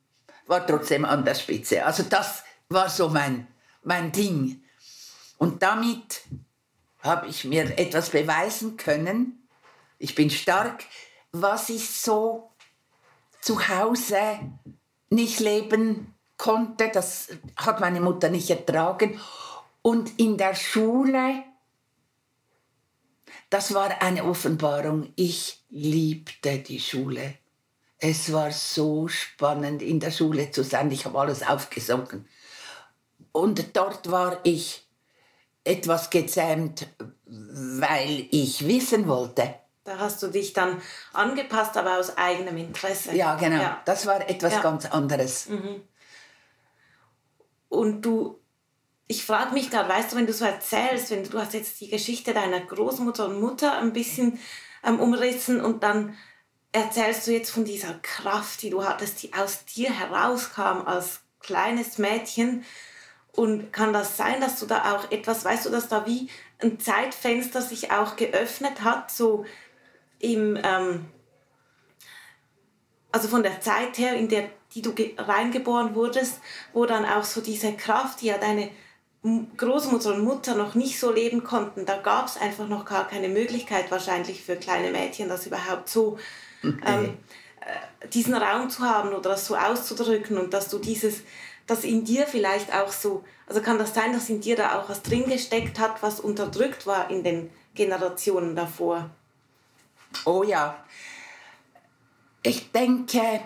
war 0.47 0.65
trotzdem 0.65 1.05
an 1.05 1.25
der 1.25 1.35
Spitze. 1.35 1.85
Also 1.85 2.03
das 2.03 2.43
war 2.69 2.89
so 2.89 3.09
mein, 3.09 3.47
mein 3.83 4.11
Ding. 4.11 4.63
Und 5.37 5.61
damit 5.61 6.21
habe 7.01 7.27
ich 7.27 7.45
mir 7.45 7.77
etwas 7.77 8.09
beweisen 8.09 8.77
können. 8.77 9.47
Ich 9.97 10.15
bin 10.15 10.29
stark, 10.29 10.83
was 11.31 11.69
ich 11.69 11.89
so 11.89 12.51
zu 13.45 13.67
Hause 13.69 14.39
nicht 15.11 15.39
leben 15.39 16.15
konnte. 16.35 16.89
Das 16.91 17.29
hat 17.55 17.79
meine 17.79 18.01
Mutter 18.01 18.29
nicht 18.29 18.49
ertragen. 18.49 19.19
Und 19.83 20.19
in 20.19 20.35
der 20.35 20.55
Schule, 20.55 21.43
das 23.51 23.75
war 23.75 24.01
eine 24.01 24.23
Offenbarung. 24.23 25.13
Ich 25.15 25.63
liebte 25.69 26.57
die 26.57 26.79
Schule. 26.79 27.35
Es 27.99 28.33
war 28.33 28.51
so 28.51 29.07
spannend, 29.07 29.83
in 29.83 29.99
der 29.99 30.11
Schule 30.11 30.49
zu 30.49 30.63
sein. 30.63 30.89
Ich 30.89 31.05
habe 31.05 31.19
alles 31.19 31.43
aufgesogen. 31.43 32.27
Und 33.31 33.77
dort 33.77 34.09
war 34.09 34.39
ich 34.41 34.87
etwas 35.63 36.09
gezähmt, 36.09 36.87
weil 37.25 38.27
ich 38.31 38.67
wissen 38.67 39.07
wollte. 39.07 39.53
Da 39.85 39.97
hast 39.99 40.21
du 40.21 40.27
dich 40.27 40.51
dann 40.51 40.81
angepasst, 41.13 41.77
aber 41.77 41.97
aus 41.99 42.17
eigenem 42.17 42.57
Interesse. 42.57 43.15
Ja, 43.15 43.35
genau. 43.35 43.61
Ja. 43.61 43.81
Das 43.85 44.05
war 44.05 44.27
etwas 44.29 44.53
ja. 44.53 44.61
ganz 44.61 44.85
anderes. 44.85 45.47
Mhm. 45.47 45.81
Und 47.69 48.01
du 48.01 48.39
ich 49.07 49.25
frage 49.25 49.53
mich 49.53 49.69
gerade, 49.69 49.87
weißt 49.89 50.11
du, 50.11 50.15
wenn 50.15 50.25
du 50.25 50.33
so 50.33 50.45
erzählst, 50.45 51.11
wenn 51.11 51.23
du, 51.23 51.29
du 51.29 51.39
hast 51.39 51.53
jetzt 51.53 51.79
die 51.79 51.89
Geschichte 51.89 52.33
deiner 52.33 52.59
Großmutter 52.59 53.27
und 53.27 53.39
Mutter 53.39 53.77
ein 53.77 53.93
bisschen 53.93 54.39
ähm, 54.83 54.99
umrissen 54.99 55.61
und 55.61 55.83
dann 55.83 56.17
erzählst 56.71 57.27
du 57.27 57.31
jetzt 57.31 57.51
von 57.51 57.65
dieser 57.65 57.93
Kraft, 58.01 58.61
die 58.61 58.69
du 58.69 58.83
hattest, 58.83 59.21
die 59.23 59.33
aus 59.33 59.65
dir 59.65 59.91
herauskam 59.91 60.85
als 60.85 61.21
kleines 61.39 61.97
Mädchen. 61.97 62.65
Und 63.31 63.73
kann 63.73 63.91
das 63.91 64.15
sein, 64.15 64.39
dass 64.39 64.59
du 64.59 64.65
da 64.65 64.95
auch 64.95 65.11
etwas, 65.11 65.43
weißt 65.43 65.65
du, 65.65 65.69
dass 65.69 65.89
da 65.89 66.05
wie 66.05 66.29
ein 66.59 66.79
Zeitfenster 66.79 67.61
sich 67.61 67.91
auch 67.91 68.15
geöffnet 68.15 68.81
hat, 68.81 69.11
so 69.11 69.45
im, 70.19 70.57
ähm, 70.63 71.05
also 73.11 73.27
von 73.27 73.43
der 73.43 73.61
Zeit 73.61 73.97
her, 73.97 74.15
in 74.15 74.27
der 74.27 74.49
die 74.75 74.81
du 74.81 74.93
reingeboren 75.17 75.95
wurdest, 75.95 76.41
wo 76.73 76.85
dann 76.85 77.05
auch 77.05 77.23
so 77.23 77.39
diese 77.39 77.73
Kraft, 77.73 78.21
die 78.21 78.27
ja 78.27 78.37
deine 78.37 78.69
Großmutter 79.57 80.13
und 80.13 80.23
Mutter 80.23 80.53
noch 80.53 80.75
nicht 80.75 80.99
so 80.99 81.11
leben 81.11 81.43
konnten, 81.43 81.85
da 81.85 81.97
gab 81.97 82.27
es 82.27 82.37
einfach 82.37 82.67
noch 82.67 82.85
gar 82.85 83.07
keine 83.07 83.29
Möglichkeit 83.29 83.89
wahrscheinlich 83.89 84.43
für 84.43 84.55
kleine 84.55 84.91
Mädchen, 84.91 85.29
das 85.29 85.47
überhaupt 85.47 85.89
so 85.89 86.19
okay. 86.61 86.75
ähm, 86.85 87.17
äh, 87.61 88.07
diesen 88.09 88.35
Raum 88.35 88.69
zu 88.69 88.83
haben 88.83 89.09
oder 89.09 89.29
das 89.29 89.47
so 89.47 89.55
auszudrücken 89.55 90.37
und 90.37 90.53
dass 90.53 90.69
du 90.69 90.77
dieses, 90.77 91.21
das 91.65 91.85
in 91.85 92.03
dir 92.03 92.27
vielleicht 92.27 92.71
auch 92.71 92.91
so, 92.91 93.23
also 93.47 93.61
kann 93.61 93.79
das 93.79 93.95
sein, 93.95 94.13
dass 94.13 94.29
in 94.29 94.41
dir 94.41 94.57
da 94.57 94.77
auch 94.77 94.89
was 94.89 95.01
drin 95.01 95.27
gesteckt 95.27 95.79
hat, 95.79 96.03
was 96.03 96.19
unterdrückt 96.19 96.85
war 96.85 97.09
in 97.09 97.23
den 97.23 97.49
Generationen 97.73 98.55
davor? 98.55 99.09
Oh 100.25 100.43
ja. 100.43 100.83
Ich 102.43 102.71
denke 102.71 103.41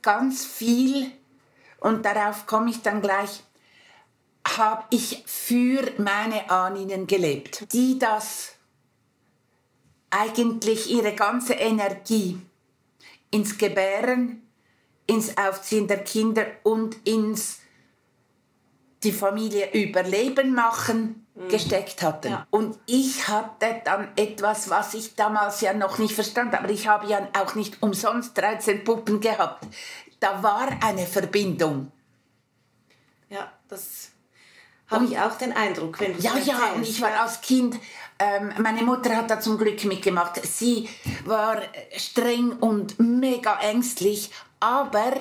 ganz 0.00 0.44
viel 0.44 1.12
und 1.80 2.04
darauf 2.04 2.46
komme 2.46 2.70
ich 2.70 2.82
dann 2.82 3.00
gleich 3.00 3.42
habe 4.44 4.84
ich 4.90 5.22
für 5.26 5.92
meine 5.98 6.50
Ahnen 6.50 7.06
gelebt, 7.06 7.72
die 7.72 7.98
das 7.98 8.52
eigentlich 10.10 10.90
ihre 10.90 11.14
ganze 11.14 11.54
Energie 11.54 12.40
ins 13.30 13.56
Gebären, 13.56 14.42
ins 15.06 15.36
Aufziehen 15.36 15.88
der 15.88 16.04
Kinder 16.04 16.46
und 16.64 16.96
ins 17.06 17.60
die 19.02 19.12
Familie 19.12 19.72
überleben 19.72 20.54
machen 20.54 21.21
mhm. 21.34 21.48
gesteckt 21.48 22.02
hatten. 22.02 22.32
Ja. 22.32 22.46
Und 22.50 22.78
ich 22.86 23.28
hatte 23.28 23.80
dann 23.84 24.08
etwas, 24.16 24.70
was 24.70 24.94
ich 24.94 25.14
damals 25.14 25.60
ja 25.60 25.72
noch 25.72 25.98
nicht 25.98 26.14
verstand, 26.14 26.54
aber 26.54 26.70
ich 26.70 26.88
habe 26.88 27.06
ja 27.06 27.28
auch 27.38 27.54
nicht 27.54 27.82
umsonst 27.82 28.36
13 28.38 28.84
Puppen 28.84 29.20
gehabt. 29.20 29.66
Da 30.20 30.42
war 30.42 30.68
eine 30.82 31.06
Verbindung. 31.06 31.90
Ja, 33.28 33.50
das 33.68 34.10
habe 34.88 35.06
ich 35.06 35.18
auch 35.18 35.36
den 35.36 35.52
Eindruck, 35.52 35.98
wenn 36.00 36.14
du 36.14 36.22
Ja, 36.22 36.36
ja, 36.36 36.72
und 36.74 36.82
ich 36.82 37.00
war 37.00 37.18
als 37.20 37.40
Kind, 37.40 37.78
ähm, 38.18 38.52
meine 38.58 38.82
Mutter 38.82 39.16
hat 39.16 39.30
da 39.30 39.40
zum 39.40 39.56
Glück 39.56 39.82
mitgemacht. 39.84 40.44
Sie 40.44 40.88
war 41.24 41.62
streng 41.96 42.52
und 42.52 43.00
mega 43.00 43.58
ängstlich, 43.60 44.30
aber 44.60 45.12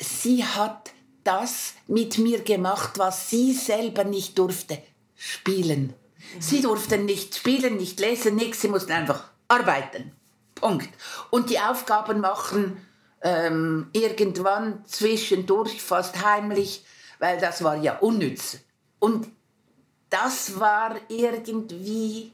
sie 0.00 0.44
hat 0.44 0.92
das 1.26 1.74
mit 1.86 2.18
mir 2.18 2.42
gemacht, 2.42 2.98
was 2.98 3.30
sie 3.30 3.52
selber 3.52 4.04
nicht 4.04 4.38
durfte, 4.38 4.78
spielen. 5.14 5.94
Sie 6.40 6.60
durften 6.60 7.04
nicht 7.04 7.36
spielen, 7.36 7.76
nicht 7.76 8.00
lesen, 8.00 8.36
nichts, 8.36 8.62
sie 8.62 8.68
mussten 8.68 8.92
einfach 8.92 9.24
arbeiten. 9.48 10.12
Punkt. 10.54 10.88
Und 11.30 11.50
die 11.50 11.58
Aufgaben 11.58 12.20
machen 12.20 12.84
ähm, 13.22 13.88
irgendwann 13.92 14.84
zwischendurch, 14.86 15.82
fast 15.82 16.24
heimlich, 16.24 16.84
weil 17.18 17.38
das 17.38 17.62
war 17.62 17.76
ja 17.76 17.98
unnütz. 17.98 18.58
Und 18.98 19.28
das 20.10 20.58
war 20.58 20.96
irgendwie 21.08 22.32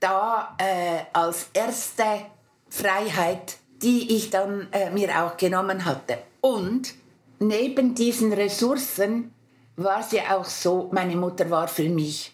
da 0.00 0.56
äh, 0.58 1.04
als 1.12 1.48
erste 1.52 2.26
Freiheit 2.68 3.58
die 3.82 4.16
ich 4.16 4.30
dann 4.30 4.68
äh, 4.72 4.90
mir 4.90 5.22
auch 5.22 5.36
genommen 5.36 5.84
hatte. 5.84 6.18
Und 6.40 6.94
neben 7.38 7.94
diesen 7.94 8.32
Ressourcen 8.32 9.32
war 9.76 10.00
es 10.00 10.12
ja 10.12 10.36
auch 10.36 10.44
so, 10.44 10.90
meine 10.92 11.16
Mutter 11.16 11.50
war 11.50 11.68
für 11.68 11.88
mich 11.88 12.32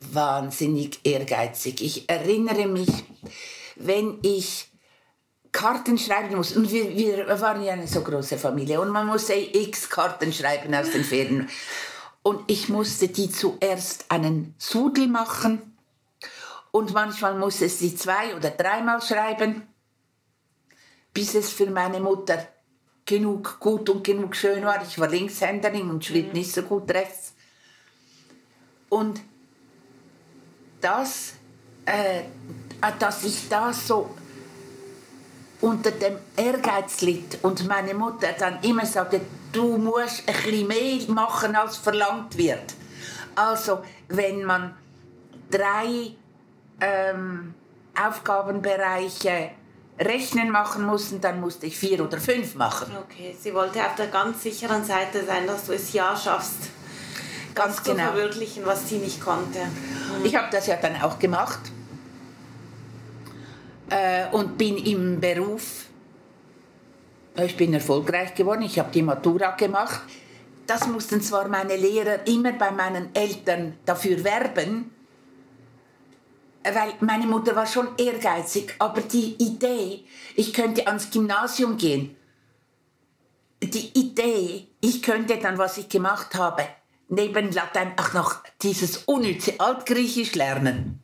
wahnsinnig 0.00 1.00
ehrgeizig. 1.04 1.80
Ich 1.82 2.08
erinnere 2.08 2.66
mich, 2.66 2.88
wenn 3.76 4.18
ich 4.22 4.68
Karten 5.52 5.98
schreiben 5.98 6.36
muss, 6.36 6.56
und 6.56 6.70
wir, 6.70 6.96
wir 6.96 7.40
waren 7.40 7.62
ja 7.62 7.72
eine 7.72 7.86
so 7.86 8.02
große 8.02 8.38
Familie, 8.38 8.80
und 8.80 8.90
man 8.90 9.06
musste 9.06 9.34
x 9.34 9.88
Karten 9.88 10.32
schreiben 10.32 10.74
aus 10.74 10.90
den 10.90 11.04
Ferien. 11.04 11.48
Und 12.22 12.50
ich 12.50 12.68
musste 12.68 13.08
die 13.08 13.30
zuerst 13.30 14.10
einen 14.10 14.54
Sudel 14.58 15.06
machen 15.06 15.76
und 16.70 16.92
manchmal 16.92 17.38
musste 17.38 17.66
ich 17.66 17.76
sie 17.76 17.94
zwei 17.94 18.36
oder 18.36 18.50
dreimal 18.50 19.00
schreiben, 19.00 19.66
bis 21.14 21.34
es 21.34 21.50
für 21.50 21.70
meine 21.70 22.00
Mutter 22.00 22.46
genug 23.08 23.58
gut 23.58 23.88
und 23.88 24.04
genug 24.04 24.36
schön 24.36 24.64
war. 24.64 24.82
Ich 24.82 24.98
war 25.00 25.08
Linkshänderin 25.08 25.88
und 25.88 26.04
schrieb 26.04 26.28
mhm. 26.28 26.32
nicht 26.34 26.52
so 26.52 26.62
gut 26.62 26.90
rechts. 26.90 27.32
Und 28.90 29.20
das, 30.80 31.32
äh, 31.86 32.24
dass 32.98 33.24
ich 33.24 33.48
da 33.48 33.72
so 33.72 34.10
unter 35.62 35.90
dem 35.90 36.18
Ehrgeiz 36.36 37.00
litt 37.00 37.38
und 37.42 37.66
meine 37.66 37.94
Mutter 37.94 38.28
dann 38.38 38.62
immer 38.62 38.84
sagte, 38.84 39.22
du 39.52 39.78
musst 39.78 40.28
ein 40.28 40.34
bisschen 40.34 40.68
mehr 40.68 41.00
machen, 41.08 41.56
als 41.56 41.78
verlangt 41.78 42.36
wird. 42.36 42.74
Also, 43.34 43.82
wenn 44.08 44.44
man 44.44 44.76
drei 45.50 46.12
ähm, 46.80 47.54
Aufgabenbereiche 47.98 49.50
Rechnen 49.98 50.50
machen 50.50 50.84
mussten, 50.84 51.20
dann 51.20 51.40
musste 51.40 51.66
ich 51.66 51.76
vier 51.76 52.02
oder 52.04 52.18
fünf 52.18 52.54
machen. 52.54 52.92
Okay, 53.04 53.34
sie 53.38 53.52
wollte 53.52 53.80
auf 53.80 53.96
der 53.96 54.06
ganz 54.06 54.42
sicheren 54.42 54.84
Seite 54.84 55.24
sein, 55.24 55.46
dass 55.46 55.66
du 55.66 55.72
es 55.72 55.92
ja 55.92 56.16
schaffst, 56.16 56.70
ganz 57.54 57.76
das 57.76 57.84
genau. 57.84 57.96
zu 57.96 58.12
verwirklichen, 58.12 58.64
was 58.64 58.88
sie 58.88 58.98
nicht 58.98 59.20
konnte. 59.20 59.58
Mhm. 59.58 60.24
Ich 60.24 60.36
habe 60.36 60.48
das 60.50 60.66
ja 60.66 60.76
dann 60.76 61.00
auch 61.02 61.18
gemacht 61.18 61.58
äh, 63.90 64.26
und 64.30 64.56
bin 64.56 64.76
im 64.76 65.20
Beruf, 65.20 65.86
ich 67.36 67.56
bin 67.56 67.74
erfolgreich 67.74 68.34
geworden, 68.34 68.62
ich 68.62 68.78
habe 68.78 68.90
die 68.92 69.02
Matura 69.02 69.52
gemacht. 69.52 70.00
Das 70.66 70.86
mussten 70.86 71.22
zwar 71.22 71.48
meine 71.48 71.76
Lehrer 71.76 72.26
immer 72.26 72.52
bei 72.52 72.70
meinen 72.70 73.14
Eltern 73.14 73.74
dafür 73.86 74.22
werben, 74.22 74.90
weil 76.74 76.94
meine 77.00 77.26
Mutter 77.26 77.54
war 77.56 77.66
schon 77.66 77.88
ehrgeizig, 77.96 78.74
aber 78.78 79.00
die 79.00 79.34
Idee, 79.34 80.04
ich 80.34 80.52
könnte 80.52 80.86
ans 80.86 81.10
Gymnasium 81.10 81.76
gehen, 81.76 82.16
die 83.62 83.98
Idee, 83.98 84.68
ich 84.80 85.02
könnte 85.02 85.38
dann, 85.38 85.58
was 85.58 85.78
ich 85.78 85.88
gemacht 85.88 86.34
habe, 86.34 86.66
neben 87.08 87.52
Latein 87.52 87.92
auch 87.98 88.12
noch 88.12 88.36
dieses 88.62 88.98
unnütze 88.98 89.58
Altgriechisch 89.58 90.34
lernen. 90.34 91.02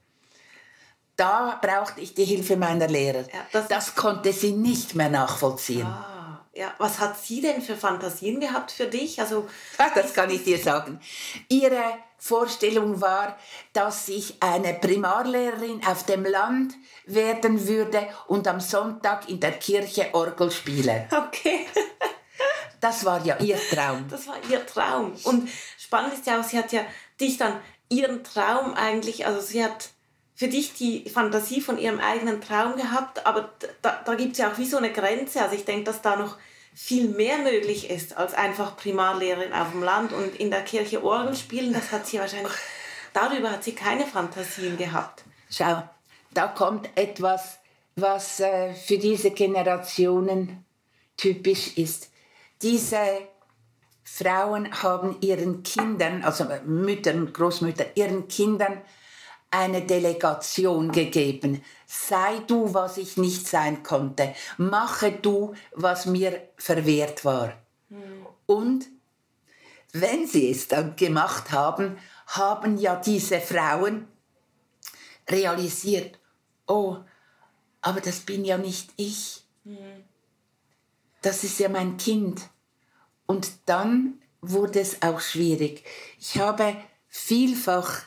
Da 1.16 1.58
brauchte 1.62 2.00
ich 2.00 2.14
die 2.14 2.24
Hilfe 2.24 2.56
meiner 2.56 2.88
Lehrer. 2.88 3.20
Ja, 3.20 3.46
das, 3.52 3.68
das, 3.68 3.94
konnte 3.94 4.32
sie 4.32 4.52
nicht 4.52 4.94
mehr 4.94 5.08
nachvollziehen. 5.08 5.86
Ah, 5.86 6.13
ja. 6.54 6.72
Was 6.78 6.98
hat 6.98 7.18
sie 7.18 7.40
denn 7.40 7.60
für 7.62 7.76
Fantasien 7.76 8.40
gehabt 8.40 8.70
für 8.70 8.86
dich? 8.86 9.20
Also, 9.20 9.48
Ach, 9.78 9.92
das 9.94 10.14
kann 10.14 10.30
ich 10.30 10.44
dir 10.44 10.58
sagen. 10.58 11.00
Ihre 11.48 11.98
Vorstellung 12.16 13.00
war, 13.00 13.36
dass 13.72 14.08
ich 14.08 14.42
eine 14.42 14.74
Primarlehrerin 14.74 15.82
auf 15.86 16.04
dem 16.06 16.24
Land 16.24 16.74
werden 17.06 17.66
würde 17.66 18.08
und 18.28 18.48
am 18.48 18.60
Sonntag 18.60 19.28
in 19.28 19.40
der 19.40 19.52
Kirche 19.52 20.08
Orgel 20.12 20.50
spiele. 20.50 21.08
Okay. 21.10 21.66
das 22.80 23.04
war 23.04 23.24
ja 23.24 23.36
ihr 23.38 23.58
Traum. 23.70 24.06
Das 24.08 24.26
war 24.26 24.36
ihr 24.48 24.64
Traum. 24.66 25.14
Und 25.24 25.48
spannend 25.78 26.14
ist 26.14 26.26
ja 26.26 26.40
auch, 26.40 26.44
sie 26.44 26.58
hat 26.58 26.72
ja 26.72 26.82
dich 27.20 27.36
dann 27.36 27.60
ihren 27.88 28.24
Traum 28.24 28.74
eigentlich, 28.74 29.26
also 29.26 29.40
sie 29.40 29.62
hat 29.62 29.90
für 30.34 30.48
dich 30.48 30.74
die 30.74 31.08
Fantasie 31.08 31.60
von 31.60 31.78
ihrem 31.78 32.00
eigenen 32.00 32.40
Traum 32.40 32.76
gehabt, 32.76 33.24
aber 33.24 33.50
da, 33.82 34.00
da 34.04 34.14
gibt 34.14 34.32
es 34.32 34.38
ja 34.38 34.50
auch 34.50 34.58
wie 34.58 34.66
so 34.66 34.76
eine 34.76 34.92
Grenze. 34.92 35.40
Also 35.42 35.54
ich 35.54 35.64
denke, 35.64 35.84
dass 35.84 36.02
da 36.02 36.16
noch 36.16 36.36
viel 36.74 37.08
mehr 37.08 37.38
möglich 37.38 37.88
ist 37.88 38.16
als 38.16 38.34
einfach 38.34 38.76
Primarlehrerin 38.76 39.52
auf 39.52 39.70
dem 39.70 39.82
Land 39.82 40.12
und 40.12 40.34
in 40.34 40.50
der 40.50 40.62
Kirche 40.62 41.04
Orgel 41.04 41.36
spielen. 41.36 41.72
Das 41.72 41.92
hat 41.92 42.06
sie 42.06 42.18
wahrscheinlich, 42.18 42.52
darüber 43.12 43.52
hat 43.52 43.62
sie 43.62 43.74
keine 43.74 44.04
Fantasien 44.04 44.76
gehabt. 44.76 45.22
Schau, 45.48 45.84
da 46.32 46.48
kommt 46.48 46.88
etwas, 46.96 47.58
was 47.94 48.40
äh, 48.40 48.74
für 48.74 48.98
diese 48.98 49.30
Generationen 49.30 50.64
typisch 51.16 51.76
ist. 51.76 52.10
Diese 52.60 52.98
Frauen 54.02 54.82
haben 54.82 55.16
ihren 55.20 55.62
Kindern, 55.62 56.24
also 56.24 56.44
Müttern, 56.66 57.32
Großmütter, 57.32 57.96
ihren 57.96 58.26
Kindern 58.26 58.82
eine 59.54 59.82
Delegation 59.82 60.90
gegeben. 60.90 61.62
Sei 61.86 62.38
du, 62.48 62.74
was 62.74 62.96
ich 62.96 63.16
nicht 63.16 63.46
sein 63.46 63.84
konnte. 63.84 64.34
Mache 64.58 65.12
du, 65.12 65.54
was 65.72 66.06
mir 66.06 66.48
verwehrt 66.56 67.24
war. 67.24 67.54
Mhm. 67.88 68.26
Und 68.46 68.86
wenn 69.92 70.26
sie 70.26 70.50
es 70.50 70.66
dann 70.66 70.96
gemacht 70.96 71.52
haben, 71.52 71.98
haben 72.26 72.78
ja 72.78 72.96
diese 72.96 73.40
Frauen 73.40 74.08
realisiert, 75.30 76.18
oh, 76.66 76.96
aber 77.80 78.00
das 78.00 78.20
bin 78.20 78.44
ja 78.44 78.58
nicht 78.58 78.90
ich. 78.96 79.44
Das 81.22 81.44
ist 81.44 81.60
ja 81.60 81.68
mein 81.68 81.96
Kind. 81.96 82.42
Und 83.26 83.52
dann 83.66 84.20
wurde 84.40 84.80
es 84.80 85.00
auch 85.00 85.20
schwierig. 85.20 85.84
Ich 86.18 86.38
habe 86.38 86.76
vielfach 87.08 88.02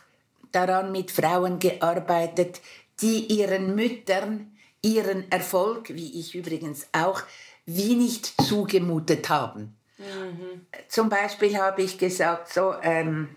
daran 0.52 0.92
mit 0.92 1.12
Frauen 1.12 1.60
gearbeitet, 1.60 2.62
die 3.02 3.26
ihren 3.28 3.76
Müttern 3.76 4.58
ihren 4.82 5.30
Erfolg, 5.32 5.90
wie 5.90 6.20
ich 6.20 6.36
übrigens 6.36 6.88
auch, 6.92 7.22
wie 7.66 7.96
nicht 7.96 8.34
zugemutet 8.42 9.30
haben. 9.30 9.78
Mhm. 9.98 10.66
Zum 10.88 11.10
Beispiel 11.10 11.58
habe 11.58 11.82
ich 11.82 11.98
gesagt, 11.98 12.54
so, 12.54 12.74
ähm, 12.82 13.36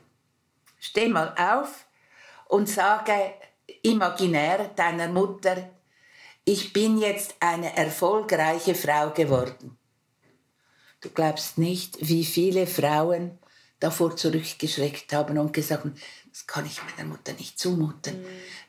steh 0.79 1.09
mal 1.09 1.35
auf 1.37 1.87
und 2.47 2.69
sage 2.69 3.35
imaginär 3.83 4.71
deiner 4.77 5.09
Mutter, 5.09 5.71
ich 6.45 6.73
bin 6.73 6.99
jetzt 6.99 7.35
eine 7.41 7.77
erfolgreiche 7.77 8.75
Frau 8.75 9.11
geworden. 9.11 9.77
Du 11.01 11.09
glaubst 11.11 11.59
nicht, 11.59 11.97
wie 12.01 12.25
viele 12.25 12.67
Frauen 12.67 13.39
davor 13.79 14.17
zurückgeschreckt 14.17 15.13
haben 15.13 15.39
und 15.39 15.53
gesagt 15.53 15.85
haben, 15.85 15.95
das 16.31 16.47
kann 16.47 16.65
ich 16.67 16.81
meiner 16.83 17.09
Mutter 17.09 17.33
nicht 17.35 17.59
zumuten. 17.59 18.23
Mhm. 18.23 18.27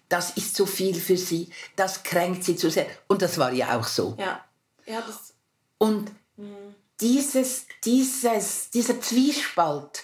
Das 0.10 0.32
ist 0.32 0.56
zu 0.56 0.66
viel 0.66 0.96
für 0.96 1.18
sie, 1.18 1.50
das 1.76 2.04
kränkt 2.04 2.44
sie 2.44 2.56
zu 2.56 2.70
sehr. 2.70 2.88
Und 3.08 3.22
das 3.22 3.38
war 3.38 3.54
ja 3.54 3.80
auch 3.80 3.88
so. 3.88 4.16
Ja. 4.20 4.44
Ja, 4.86 5.02
das 5.02 5.34
und 5.78 6.12
mhm. 6.38 6.76
dieses, 7.00 7.66
dieses, 7.84 8.70
dieser 8.70 9.00
Zwiespalt, 9.00 10.04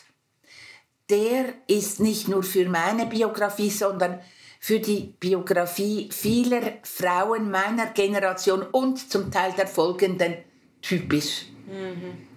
der 1.09 1.53
ist 1.67 1.99
nicht 1.99 2.27
nur 2.27 2.43
für 2.43 2.67
meine 2.69 3.05
Biografie, 3.05 3.69
sondern 3.69 4.19
für 4.59 4.79
die 4.79 5.13
Biografie 5.19 6.09
vieler 6.11 6.79
Frauen 6.83 7.51
meiner 7.51 7.87
Generation 7.87 8.63
und 8.63 9.11
zum 9.11 9.31
Teil 9.31 9.53
der 9.53 9.67
folgenden 9.67 10.37
typisch. 10.81 11.45
Mhm. 11.67 12.27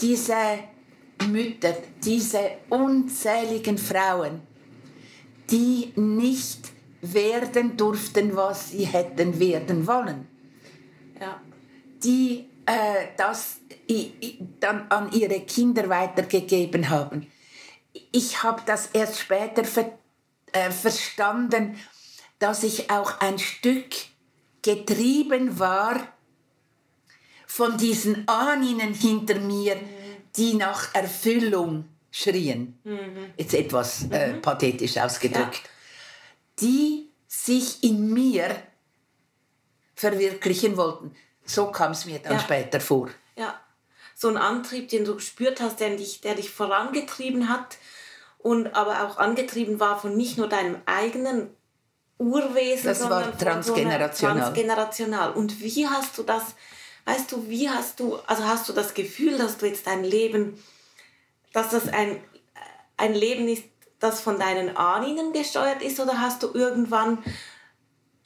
Diese 0.00 0.60
Mütter, 1.28 1.76
diese 2.04 2.58
unzähligen 2.68 3.78
Frauen, 3.78 4.42
die 5.50 5.92
nicht 5.96 6.72
werden 7.00 7.76
durften, 7.76 8.36
was 8.36 8.70
sie 8.70 8.84
hätten 8.84 9.38
werden 9.38 9.86
wollen. 9.86 10.26
Ja. 11.20 11.40
Die 12.02 12.46
äh, 12.66 13.08
das 13.16 13.58
dann 14.60 14.90
an 14.90 15.12
ihre 15.12 15.40
Kinder 15.40 15.88
weitergegeben 15.88 16.88
haben. 16.88 17.30
Ich 18.10 18.42
habe 18.42 18.62
das 18.66 18.90
erst 18.92 19.20
später 19.20 19.64
ver, 19.64 19.98
äh, 20.52 20.70
verstanden, 20.70 21.78
dass 22.38 22.64
ich 22.64 22.90
auch 22.90 23.20
ein 23.20 23.38
Stück 23.38 23.90
getrieben 24.62 25.58
war 25.58 26.08
von 27.46 27.78
diesen 27.78 28.28
Ahnen 28.28 28.92
hinter 28.92 29.38
mir, 29.38 29.76
die 30.36 30.54
nach 30.54 30.94
Erfüllung 30.94 31.88
schrien, 32.10 32.78
mhm. 32.84 33.32
jetzt 33.36 33.54
etwas 33.54 34.06
äh, 34.10 34.32
mhm. 34.32 34.42
pathetisch 34.42 34.96
ausgedrückt, 34.96 35.62
ja. 35.62 35.70
die 36.60 37.10
sich 37.26 37.82
in 37.82 38.12
mir 38.12 38.56
verwirklichen 39.94 40.76
wollten. 40.76 41.14
So 41.44 41.70
kam 41.70 41.92
es 41.92 42.06
mir 42.06 42.18
dann 42.18 42.34
ja. 42.34 42.40
später 42.40 42.80
vor. 42.80 43.08
Ja, 43.36 43.60
so 44.14 44.28
ein 44.28 44.36
Antrieb, 44.36 44.88
den 44.88 45.04
du 45.04 45.16
gespürt 45.16 45.60
hast, 45.60 45.80
der 45.80 45.96
dich, 45.96 46.22
der 46.22 46.34
dich 46.34 46.50
vorangetrieben 46.50 47.48
hat 47.48 47.76
und 48.38 48.74
aber 48.74 49.06
auch 49.06 49.18
angetrieben 49.18 49.78
war 49.78 50.00
von 50.00 50.16
nicht 50.16 50.38
nur 50.38 50.48
deinem 50.48 50.76
eigenen 50.86 51.50
Urwesen, 52.18 52.86
das 52.86 53.00
sondern 53.00 53.26
war 53.26 53.38
transgenerational. 53.38 54.36
So 54.36 54.40
transgenerational. 54.40 55.32
Und 55.32 55.60
wie 55.60 55.86
hast 55.86 56.16
du 56.16 56.22
das, 56.22 56.54
weißt 57.06 57.32
du, 57.32 57.48
wie 57.48 57.70
hast 57.70 58.00
du, 58.00 58.16
also 58.26 58.44
hast 58.44 58.68
du 58.68 58.72
das 58.74 58.92
Gefühl, 58.92 59.38
dass 59.38 59.56
du 59.56 59.66
jetzt 59.66 59.86
dein 59.86 60.04
Leben, 60.04 60.62
dass 61.52 61.70
das 61.70 61.88
ein, 61.88 62.18
ein 62.98 63.14
Leben 63.14 63.48
ist, 63.48 63.64
das 63.98 64.20
von 64.20 64.38
deinen 64.38 64.76
Ahnen 64.76 65.32
gesteuert 65.32 65.82
ist, 65.82 65.98
oder 66.00 66.20
hast 66.20 66.42
du 66.42 66.48
irgendwann 66.52 67.18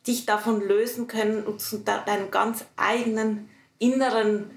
dich 0.06 0.26
davon 0.26 0.66
lösen 0.66 1.06
können 1.06 1.44
und 1.44 1.60
zu 1.60 1.78
deinem 1.78 2.30
ganz 2.30 2.64
eigenen 2.76 3.48
inneren, 3.78 4.50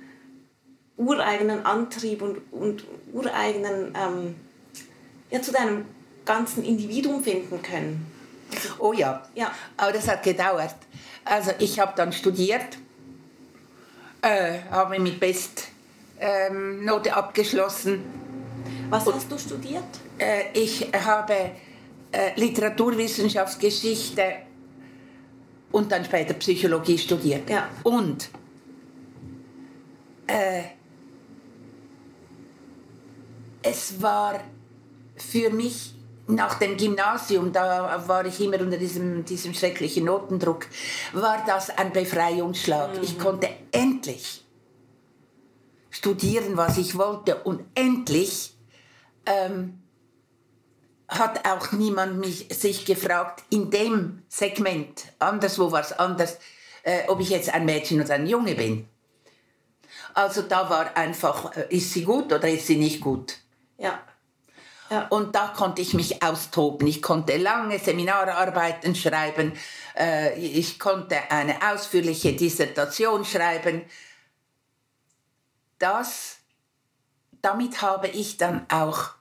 ureigenen 0.98 1.66
Antrieb 1.66 2.22
und, 2.22 2.40
und 2.52 2.86
ureigenen, 3.12 3.94
ähm, 3.96 4.36
ja, 5.30 5.42
zu 5.42 5.52
deinem 5.52 5.86
ganzen 6.26 6.64
Individuum 6.64 7.24
finden 7.24 7.62
können? 7.62 8.06
Oh 8.80 8.94
ja. 8.94 9.28
ja, 9.36 9.52
aber 9.78 9.92
das 9.92 10.08
hat 10.08 10.24
gedauert. 10.24 10.76
Also 11.26 11.52
ich 11.60 11.80
habe 11.80 11.94
dann 11.96 12.14
studiert, 12.14 12.78
äh, 14.24 14.60
habe 14.72 15.00
mit 15.00 15.20
Bestnote 15.20 15.60
ähm, 16.20 16.90
abgeschlossen. 17.14 18.02
Was 18.90 19.06
hast 19.06 19.32
du 19.32 19.38
studiert? 19.38 19.84
Äh, 20.18 20.46
ich 20.54 20.90
habe 20.94 21.52
äh, 22.12 22.32
Literaturwissenschaftsgeschichte 22.36 24.24
und 25.72 25.92
dann 25.92 26.06
später 26.06 26.34
Psychologie 26.36 26.98
studiert. 26.98 27.50
Ja. 27.50 27.70
Und 27.84 28.30
äh, 30.28 30.64
es 33.62 34.02
war 34.02 34.40
für 35.18 35.50
mich 35.50 35.93
nach 36.28 36.56
dem 36.56 36.78
Gymnasium, 36.78 37.52
da 37.52 38.08
war 38.08 38.26
ich 38.26 38.40
immer 38.40 38.60
unter 38.62 38.78
diesem, 38.78 39.26
diesem 39.26 39.54
schrecklichen 39.54 40.06
Notendruck, 40.06 40.68
war 41.12 41.44
das 41.46 41.70
ein 41.70 41.92
Befreiungsschlag. 41.92 42.96
Mhm. 42.96 43.04
Ich 43.04 43.20
konnte 43.20 43.50
endlich 43.72 44.44
studieren, 45.90 46.58
was 46.58 46.78
ich 46.78 46.98
wollte 46.98 47.44
und 47.44 47.64
endlich 47.76 48.56
ähm, 49.26 49.84
hat 51.08 51.48
auch 51.48 51.72
niemand 51.72 52.20
mich, 52.20 52.48
sich 52.50 52.86
gefragt, 52.86 53.44
in 53.50 53.70
dem 53.70 54.24
Segment, 54.30 55.06
anderswo 55.20 55.72
war 55.72 55.82
es 55.82 55.92
anders, 55.94 56.40
äh, 56.84 57.08
ob 57.08 57.20
ich 57.20 57.30
jetzt 57.30 57.54
ein 57.54 57.66
Mädchen 57.66 58.02
oder 58.02 58.16
ein 58.16 58.28
Junge 58.28 58.56
bin. 58.56 58.88
Also 60.14 60.44
da 60.44 60.70
war 60.70 60.96
einfach, 60.96 61.56
äh, 61.56 61.68
ist 61.70 61.94
sie 61.94 62.04
gut 62.04 62.32
oder 62.32 62.50
ist 62.50 62.68
sie 62.68 62.78
nicht 62.78 63.02
gut? 63.02 63.38
Ja. 63.78 64.00
Ja. 64.90 65.08
Und 65.08 65.36
da 65.36 65.48
konnte 65.48 65.82
ich 65.82 65.94
mich 65.94 66.22
austoben. 66.22 66.88
Ich 66.88 67.02
konnte 67.02 67.38
lange 67.38 67.80
Seminararbeiten 67.80 68.96
schreiben. 68.96 69.54
Äh, 69.98 70.38
ich 70.40 70.80
konnte 70.80 71.32
eine 71.32 71.58
ausführliche 71.72 72.34
Dissertation 72.34 73.26
schreiben. 73.26 73.84
Das, 75.80 76.38
damit 77.42 77.82
habe 77.82 78.08
ich 78.08 78.38
dann 78.38 78.66
auch 78.70 79.12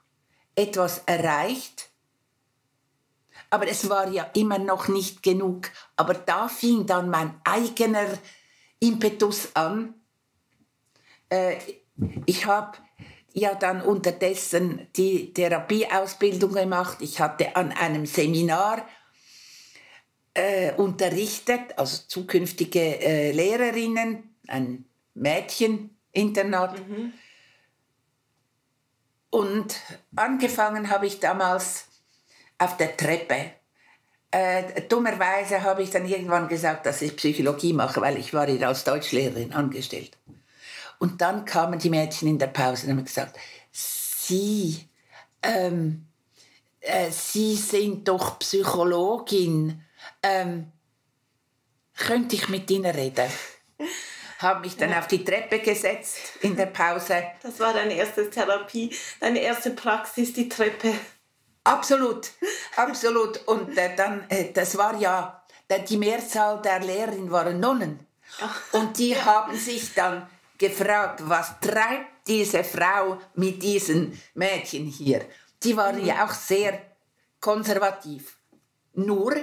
etwas 0.55 1.03
erreicht. 1.05 1.89
Aber 3.49 3.67
es 3.67 3.89
war 3.89 4.09
ja 4.09 4.29
immer 4.33 4.57
noch 4.57 4.87
nicht 4.87 5.23
genug. 5.23 5.69
Aber 5.95 6.13
da 6.13 6.47
fing 6.47 6.85
dann 6.85 7.09
mein 7.09 7.39
eigener 7.43 8.07
Impetus 8.79 9.55
an. 9.55 9.93
Äh, 11.29 11.57
ich 12.25 12.45
habe 12.45 12.77
ja 13.33 13.55
dann 13.55 13.81
unterdessen 13.81 14.87
die 14.95 15.33
Therapieausbildung 15.33 16.53
gemacht. 16.53 16.97
Ich 17.01 17.19
hatte 17.19 17.55
an 17.55 17.71
einem 17.71 18.05
Seminar 18.05 18.87
äh, 20.33 20.73
unterrichtet, 20.73 21.77
also 21.77 22.03
zukünftige 22.07 22.79
äh, 22.79 23.31
Lehrerinnen, 23.31 24.35
ein 24.47 24.85
Mädcheninternat. 25.15 26.87
Mhm. 26.87 27.13
Und 29.29 29.75
angefangen 30.15 30.89
habe 30.89 31.07
ich 31.07 31.19
damals 31.19 31.85
auf 32.59 32.77
der 32.77 32.95
Treppe. 32.95 33.51
Äh, 34.29 34.81
dummerweise 34.87 35.63
habe 35.63 35.83
ich 35.83 35.89
dann 35.89 36.07
irgendwann 36.07 36.47
gesagt, 36.47 36.85
dass 36.85 37.01
ich 37.01 37.15
Psychologie 37.15 37.73
mache, 37.73 38.01
weil 38.01 38.17
ich 38.17 38.33
war 38.33 38.47
hier 38.47 38.67
als 38.67 38.83
Deutschlehrerin 38.83 39.53
angestellt. 39.53 40.17
Und 40.99 41.21
dann 41.21 41.45
kamen 41.45 41.79
die 41.79 41.89
Mädchen 41.89 42.27
in 42.27 42.39
der 42.39 42.47
Pause 42.47 42.87
und 42.87 42.97
haben 42.97 43.05
gesagt, 43.05 43.37
Sie, 43.71 44.87
ähm, 45.41 46.05
äh, 46.79 47.11
Sie 47.11 47.55
sind 47.55 48.07
doch 48.07 48.39
Psychologin. 48.39 49.81
Ähm, 50.21 50.71
könnte 51.95 52.35
ich 52.35 52.49
mit 52.49 52.69
Ihnen 52.71 52.91
reden? 52.91 53.29
habe 54.43 54.59
mich 54.59 54.77
dann 54.77 54.91
ja. 54.91 54.99
auf 54.99 55.07
die 55.07 55.23
Treppe 55.23 55.59
gesetzt 55.59 56.17
in 56.41 56.55
der 56.55 56.67
Pause. 56.67 57.23
Das 57.41 57.59
war 57.59 57.73
deine 57.73 57.93
erste 57.95 58.29
Therapie, 58.29 58.93
deine 59.19 59.39
erste 59.39 59.71
Praxis, 59.71 60.33
die 60.33 60.49
Treppe. 60.49 60.93
Absolut, 61.63 62.31
absolut. 62.75 63.47
Und 63.47 63.75
äh, 63.77 63.95
dann, 63.95 64.29
äh, 64.29 64.51
das 64.51 64.77
war 64.77 64.99
ja, 64.99 65.43
die 65.87 65.97
Mehrzahl 65.97 66.61
der 66.61 66.79
Lehrerinnen 66.81 67.31
waren 67.31 67.59
Nonnen. 67.59 68.05
Ach. 68.41 68.73
Und 68.73 68.97
die 68.97 69.11
ja. 69.11 69.25
haben 69.25 69.55
sich 69.57 69.93
dann 69.93 70.27
gefragt, 70.57 71.21
was 71.27 71.59
treibt 71.59 72.27
diese 72.27 72.63
Frau 72.63 73.19
mit 73.35 73.61
diesen 73.61 74.19
Mädchen 74.33 74.85
hier? 74.85 75.25
Die 75.63 75.75
waren 75.75 75.99
mhm. 75.99 76.05
ja 76.05 76.25
auch 76.25 76.33
sehr 76.33 76.81
konservativ. 77.39 78.37
Nur 78.93 79.35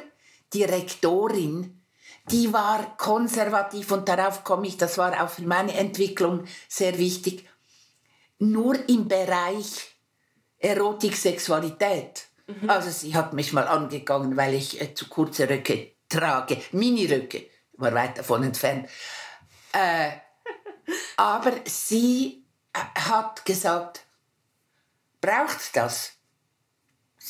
die 0.53 0.65
Rektorin, 0.65 1.83
die 2.31 2.53
war 2.53 2.97
konservativ 2.97 3.91
und 3.93 4.09
darauf 4.09 4.45
komme 4.45 4.67
ich, 4.67 4.77
das 4.77 4.99
war 4.99 5.23
auch 5.23 5.31
für 5.31 5.43
meine 5.43 5.75
Entwicklung 5.75 6.45
sehr 6.69 6.97
wichtig, 6.99 7.49
nur 8.39 8.77
im 8.89 9.07
Bereich 9.09 9.97
Erotik, 10.59 11.17
Sexualität. 11.17 12.27
Mhm. 12.47 12.71
Also 12.71 12.91
sie 12.91 13.15
hat 13.15 13.33
mich 13.33 13.53
mal 13.53 13.67
angegangen, 13.67 14.37
weil 14.37 14.55
ich 14.55 14.81
äh, 14.81 14.95
zu 14.95 15.09
kurze 15.09 15.49
Röcke 15.49 15.93
trage, 16.09 16.61
Miniröcke, 16.73 17.47
war 17.75 17.95
weit 17.95 18.19
davon 18.19 18.43
entfernt. 18.43 18.89
Äh, 19.73 20.11
aber 21.17 21.53
sie 21.67 22.45
hat 22.73 23.45
gesagt, 23.45 24.07
braucht 25.21 25.75
das? 25.75 26.13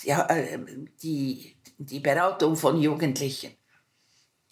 Ja, 0.03 0.27
äh, 0.29 0.59
die, 1.03 1.57
die 1.79 2.01
Beratung 2.01 2.57
von 2.57 2.81
Jugendlichen. 2.81 3.57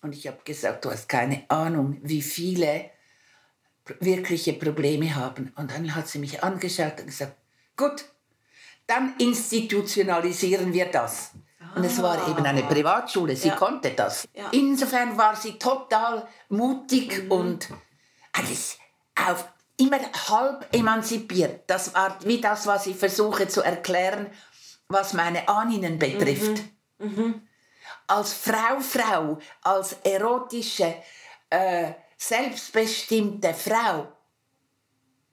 Und 0.02 0.14
ich 0.14 0.26
habe 0.26 0.38
gesagt, 0.44 0.84
du 0.84 0.90
hast 0.90 1.08
keine 1.08 1.44
Ahnung, 1.48 1.98
wie 2.02 2.22
viele 2.22 2.90
wirkliche 4.00 4.52
Probleme 4.52 5.14
haben. 5.14 5.52
Und 5.56 5.70
dann 5.70 5.94
hat 5.94 6.08
sie 6.08 6.18
mich 6.18 6.42
angeschaut 6.42 7.00
und 7.00 7.06
gesagt, 7.06 7.36
gut, 7.76 8.04
dann 8.86 9.14
institutionalisieren 9.18 10.72
wir 10.72 10.86
das. 10.86 11.32
Und 11.74 11.84
es 11.84 12.00
war 12.02 12.28
eben 12.28 12.44
eine 12.44 12.64
ah. 12.64 12.66
Privatschule, 12.66 13.36
sie 13.36 13.48
ja. 13.48 13.56
konnte 13.56 13.90
das. 13.90 14.26
Ja. 14.34 14.48
Insofern 14.52 15.16
war 15.18 15.36
sie 15.36 15.58
total 15.58 16.26
mutig 16.48 17.24
mhm. 17.24 17.30
und 17.30 17.68
alles 18.32 18.78
auf 19.26 19.46
immer 19.76 20.00
halb 20.28 20.66
emanzipiert. 20.72 21.62
Das 21.66 21.94
war 21.94 22.18
wie 22.24 22.40
das, 22.40 22.66
was 22.66 22.86
ich 22.86 22.96
versuche 22.96 23.48
zu 23.48 23.62
erklären, 23.62 24.26
was 24.88 25.12
meine 25.12 25.48
Ahnen 25.48 25.98
betrifft. 25.98 26.62
Mhm. 26.98 27.14
Mhm. 27.14 27.48
Als 28.06 28.32
Frau, 28.34 28.80
Frau, 28.80 29.38
als 29.62 29.96
erotische, 30.02 30.94
äh, 31.50 31.92
selbstbestimmte 32.16 33.54
Frau 33.54 34.08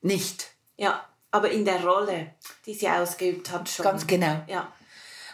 nicht. 0.01 0.47
Ja, 0.77 1.05
aber 1.31 1.49
in 1.49 1.65
der 1.65 1.83
Rolle, 1.83 2.35
die 2.65 2.73
sie 2.73 2.87
ausgeübt 2.87 3.51
hat 3.51 3.67
schon. 3.67 3.83
Ganz 3.83 4.05
genau. 4.05 4.43
Ja. 4.47 4.71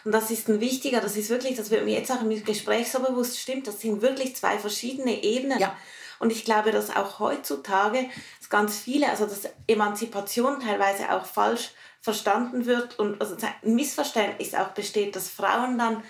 Und 0.04 0.12
das 0.12 0.30
ist 0.30 0.48
ein 0.48 0.60
wichtiger, 0.60 1.00
das 1.00 1.16
ist 1.16 1.30
wirklich, 1.30 1.56
das 1.56 1.70
wird 1.70 1.84
mir 1.84 1.96
jetzt 1.96 2.10
auch 2.10 2.22
im 2.22 2.44
Gespräch 2.44 2.90
so 2.90 2.98
bewusst, 3.00 3.38
stimmt, 3.38 3.68
das 3.68 3.80
sind 3.80 4.02
wirklich 4.02 4.34
zwei 4.34 4.58
verschiedene 4.58 5.22
Ebenen. 5.22 5.60
Ja. 5.60 5.76
Und 6.22 6.30
ich 6.30 6.44
glaube, 6.44 6.70
dass 6.70 6.94
auch 6.94 7.18
heutzutage 7.18 8.08
ganz 8.52 8.78
viele, 8.78 9.08
also 9.08 9.24
dass 9.24 9.48
Emanzipation 9.66 10.60
teilweise 10.60 11.10
auch 11.10 11.24
falsch 11.24 11.70
verstanden 12.00 12.66
wird 12.66 12.96
und 12.98 13.20
also 13.20 13.34
ein 13.40 13.74
Missverständnis 13.74 14.54
auch 14.54 14.68
besteht, 14.68 15.16
dass 15.16 15.28
Frauen 15.28 15.78
dann 15.78 16.04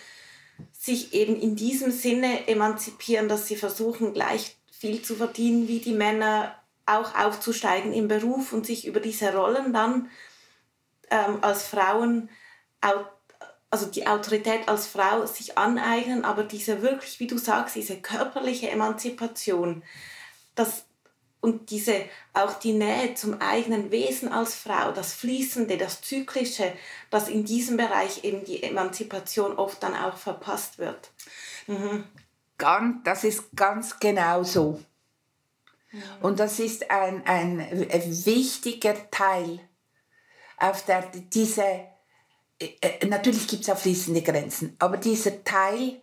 sich 0.72 1.14
eben 1.14 1.40
in 1.40 1.56
diesem 1.56 1.92
Sinne 1.92 2.46
emanzipieren, 2.46 3.28
dass 3.28 3.46
sie 3.46 3.56
versuchen, 3.56 4.12
gleich 4.12 4.56
viel 4.70 5.00
zu 5.00 5.14
verdienen 5.14 5.66
wie 5.66 5.78
die 5.78 5.94
Männer, 5.94 6.56
auch 6.84 7.14
aufzusteigen 7.14 7.94
im 7.94 8.08
Beruf 8.08 8.52
und 8.52 8.66
sich 8.66 8.86
über 8.86 9.00
diese 9.00 9.32
Rollen 9.32 9.72
dann 9.72 10.10
ähm, 11.10 11.38
als 11.40 11.62
Frauen 11.62 12.28
also 13.72 13.86
die 13.86 14.06
Autorität 14.06 14.68
als 14.68 14.86
Frau 14.86 15.24
sich 15.24 15.56
aneignen, 15.56 16.26
aber 16.26 16.44
diese 16.44 16.82
wirklich, 16.82 17.18
wie 17.20 17.26
du 17.26 17.38
sagst, 17.38 17.74
diese 17.74 17.96
körperliche 17.96 18.68
Emanzipation, 18.70 19.82
das 20.54 20.84
und 21.40 21.70
diese 21.70 22.04
auch 22.34 22.58
die 22.58 22.74
Nähe 22.74 23.14
zum 23.14 23.40
eigenen 23.40 23.90
Wesen 23.90 24.30
als 24.30 24.54
Frau, 24.54 24.92
das 24.92 25.14
Fließende, 25.14 25.78
das 25.78 26.02
Zyklische, 26.02 26.72
dass 27.10 27.28
in 27.28 27.46
diesem 27.46 27.78
Bereich 27.78 28.24
eben 28.24 28.44
die 28.44 28.62
Emanzipation 28.62 29.56
oft 29.56 29.82
dann 29.82 29.96
auch 29.96 30.18
verpasst 30.18 30.78
wird. 30.78 31.10
Mhm. 31.66 32.04
Ganz, 32.58 33.02
das 33.04 33.24
ist 33.24 33.56
ganz 33.56 33.98
genau 33.98 34.44
so. 34.44 34.82
Mhm. 35.90 36.02
Und 36.20 36.40
das 36.40 36.60
ist 36.60 36.90
ein, 36.90 37.26
ein, 37.26 37.58
ein 37.60 38.26
wichtiger 38.26 39.10
Teil, 39.10 39.60
auf 40.58 40.84
der 40.84 41.10
diese, 41.10 41.64
äh, 41.64 41.80
äh 41.80 41.91
natürlich 43.06 43.46
gibt 43.48 43.62
es 43.62 43.70
auch 43.70 43.78
fließende 43.78 44.22
Grenzen, 44.22 44.76
aber 44.78 44.96
dieser 44.96 45.42
Teil, 45.44 46.00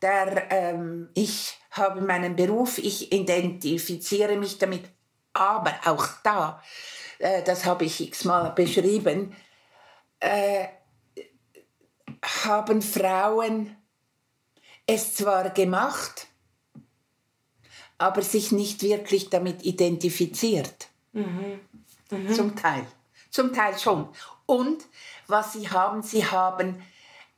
der 0.00 0.50
ähm, 0.50 1.08
ich 1.14 1.58
habe 1.72 2.00
meinen 2.00 2.36
Beruf, 2.36 2.78
ich 2.78 3.12
identifiziere 3.12 4.36
mich 4.36 4.58
damit, 4.58 4.84
aber 5.32 5.74
auch 5.84 6.06
da, 6.22 6.62
äh, 7.18 7.42
das 7.42 7.64
habe 7.64 7.84
ich 7.84 8.00
x-mal 8.00 8.50
beschrieben, 8.50 9.34
äh, 10.20 10.66
haben 12.44 12.82
Frauen 12.82 13.76
es 14.86 15.14
zwar 15.14 15.50
gemacht, 15.50 16.26
aber 17.98 18.22
sich 18.22 18.52
nicht 18.52 18.82
wirklich 18.82 19.28
damit 19.28 19.64
identifiziert. 19.64 20.88
Mhm. 21.12 21.60
Mhm. 22.10 22.32
Zum 22.32 22.56
Teil. 22.56 22.86
Zum 23.30 23.52
Teil 23.52 23.78
schon. 23.78 24.08
Und 24.48 24.82
was 25.26 25.52
sie 25.52 25.68
haben, 25.68 26.02
sie 26.02 26.24
haben 26.24 26.82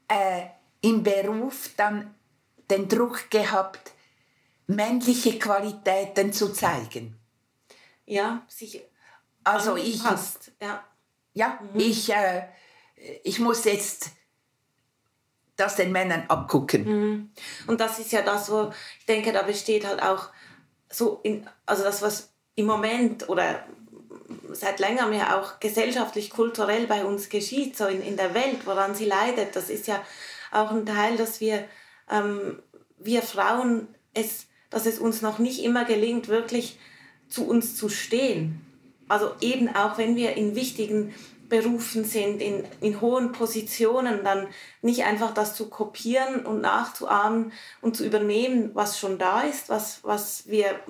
äh, 0.06 0.46
im 0.80 1.02
Beruf 1.02 1.70
dann 1.76 2.14
den 2.70 2.88
Druck 2.88 3.28
gehabt, 3.30 3.90
männliche 4.68 5.36
Qualitäten 5.40 6.32
zu 6.32 6.52
zeigen. 6.52 7.18
Ja, 8.06 8.42
sich 8.46 8.80
also 9.42 9.74
ich 9.74 10.04
passt. 10.04 10.52
Ja, 10.62 10.84
ja 11.34 11.58
mhm. 11.61 11.80
ich, 11.80 12.12
äh, 12.12 12.46
ich 13.24 13.40
muss 13.40 13.64
jetzt 13.64 14.11
das 15.56 15.74
den 15.74 15.90
Männern 15.90 16.26
abgucken. 16.28 16.84
Mhm. 16.84 17.30
Und 17.66 17.80
das 17.80 17.98
ist 17.98 18.12
ja 18.12 18.22
das, 18.22 18.52
wo 18.52 18.72
ich 19.00 19.06
denke, 19.06 19.32
da 19.32 19.42
besteht 19.42 19.84
halt 19.84 20.00
auch 20.00 20.28
so, 20.88 21.18
in, 21.24 21.44
also 21.66 21.82
das, 21.82 22.02
was 22.02 22.32
im 22.54 22.66
Moment 22.66 23.28
oder 23.28 23.66
seit 24.53 24.81
längerem 24.81 25.12
ja 25.12 25.39
auch 25.39 25.61
gesellschaftlich, 25.61 26.31
kulturell 26.31 26.87
bei 26.87 27.05
uns 27.05 27.28
geschieht, 27.28 27.76
so 27.76 27.87
in, 27.87 28.03
in 28.03 28.16
der 28.16 28.35
Welt, 28.35 28.66
woran 28.66 28.95
sie 28.95 29.07
leidet, 29.07 29.57
das 29.57 29.70
ist 29.70 29.87
ja 29.87 30.03
auch 30.53 30.70
ein 30.70 30.87
Teil, 30.87 31.16
dass 31.16 31.41
wir, 31.41 31.64
ähm, 32.11 32.59
wir 32.99 33.22
Frauen, 33.22 33.89
es, 34.14 34.47
dass 34.70 34.87
es 34.87 34.99
uns 34.99 35.22
noch 35.22 35.39
nicht 35.39 35.62
immer 35.62 35.85
gelingt, 35.85 36.28
wirklich 36.28 36.78
zu 37.28 37.47
uns 37.47 37.76
zu 37.76 37.89
stehen. 37.89 38.64
Also 39.09 39.33
eben 39.41 39.74
auch 39.74 39.99
wenn 39.99 40.16
wir 40.16 40.37
in 40.37 40.55
wichtigen 40.55 41.14
berufen 41.49 42.05
sind, 42.05 42.41
in, 42.41 42.64
in 42.81 43.01
hohen 43.01 43.33
Positionen, 43.33 44.22
dann 44.22 44.47
nicht 44.83 45.05
einfach 45.05 45.35
das 45.35 45.57
zu 45.57 45.68
kopieren 45.68 46.47
und 46.47 46.61
nachzuahmen 46.61 47.53
und 47.81 47.97
zu 47.97 48.05
übernehmen, 48.05 48.70
was 48.74 48.99
schon 48.99 49.18
da 49.18 49.43
ist, 49.43 49.68
was, 49.68 50.05
was 50.05 50.49
wir 50.49 50.81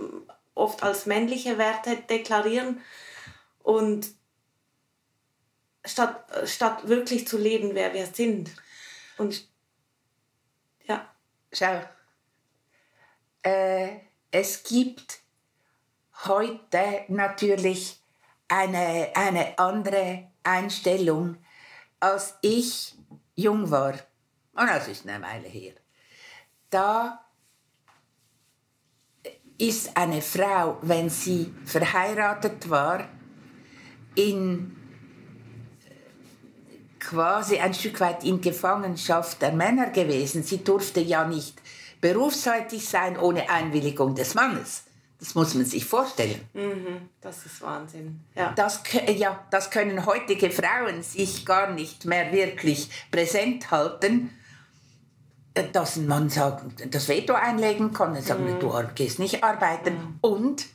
oft 0.54 0.82
als 0.82 1.06
männliche 1.06 1.56
Werte 1.56 1.96
deklarieren 2.08 2.80
und 3.70 4.08
statt, 5.84 6.24
statt 6.44 6.88
wirklich 6.88 7.28
zu 7.28 7.38
leben, 7.38 7.74
wer 7.74 7.94
wir 7.94 8.06
sind. 8.06 8.50
Und 9.16 9.48
ja. 10.86 11.08
Schau, 11.52 11.80
äh, 13.42 13.98
es 14.32 14.64
gibt 14.64 15.20
heute 16.24 17.04
natürlich 17.08 18.00
eine, 18.48 19.12
eine 19.14 19.56
andere 19.58 20.30
Einstellung, 20.42 21.36
als 22.00 22.34
ich 22.42 22.94
jung 23.36 23.70
war. 23.70 23.94
Und 24.52 24.66
das 24.66 24.88
ist 24.88 25.08
eine 25.08 25.24
Weile 25.24 25.48
her. 25.48 25.74
Da 26.70 27.24
ist 29.58 29.96
eine 29.96 30.22
Frau, 30.22 30.78
wenn 30.82 31.08
sie 31.08 31.54
verheiratet 31.64 32.68
war, 32.68 33.08
in 34.14 34.76
quasi 36.98 37.58
ein 37.58 37.74
Stück 37.74 38.00
weit 38.00 38.24
in 38.24 38.40
Gefangenschaft 38.40 39.42
der 39.42 39.52
Männer 39.52 39.90
gewesen. 39.90 40.42
Sie 40.42 40.62
durfte 40.62 41.00
ja 41.00 41.26
nicht 41.26 41.60
berufstätig 42.00 42.88
sein 42.88 43.18
ohne 43.18 43.50
Einwilligung 43.50 44.14
des 44.14 44.34
Mannes. 44.34 44.84
Das 45.18 45.34
muss 45.34 45.54
man 45.54 45.66
sich 45.66 45.84
vorstellen. 45.84 46.40
Mhm, 46.54 47.10
das 47.20 47.44
ist 47.44 47.60
Wahnsinn. 47.60 48.20
Ja. 48.34 48.52
Das, 48.52 48.82
ja, 49.16 49.44
das 49.50 49.70
können 49.70 50.06
heutige 50.06 50.50
Frauen 50.50 51.02
sich 51.02 51.44
gar 51.44 51.72
nicht 51.72 52.06
mehr 52.06 52.32
wirklich 52.32 52.88
präsent 53.10 53.70
halten, 53.70 54.30
äh, 55.52 55.64
dass 55.70 55.96
ein 55.96 56.06
Mann 56.06 56.30
sagt, 56.30 56.94
das 56.94 57.08
Veto 57.08 57.34
einlegen 57.34 57.92
kann 57.92 58.16
und 58.16 58.22
sagt, 58.22 58.40
mhm. 58.40 58.60
du 58.60 58.72
gehst 58.94 59.18
nicht 59.18 59.44
arbeiten. 59.44 59.94
Mhm. 59.94 60.18
Und 60.22 60.66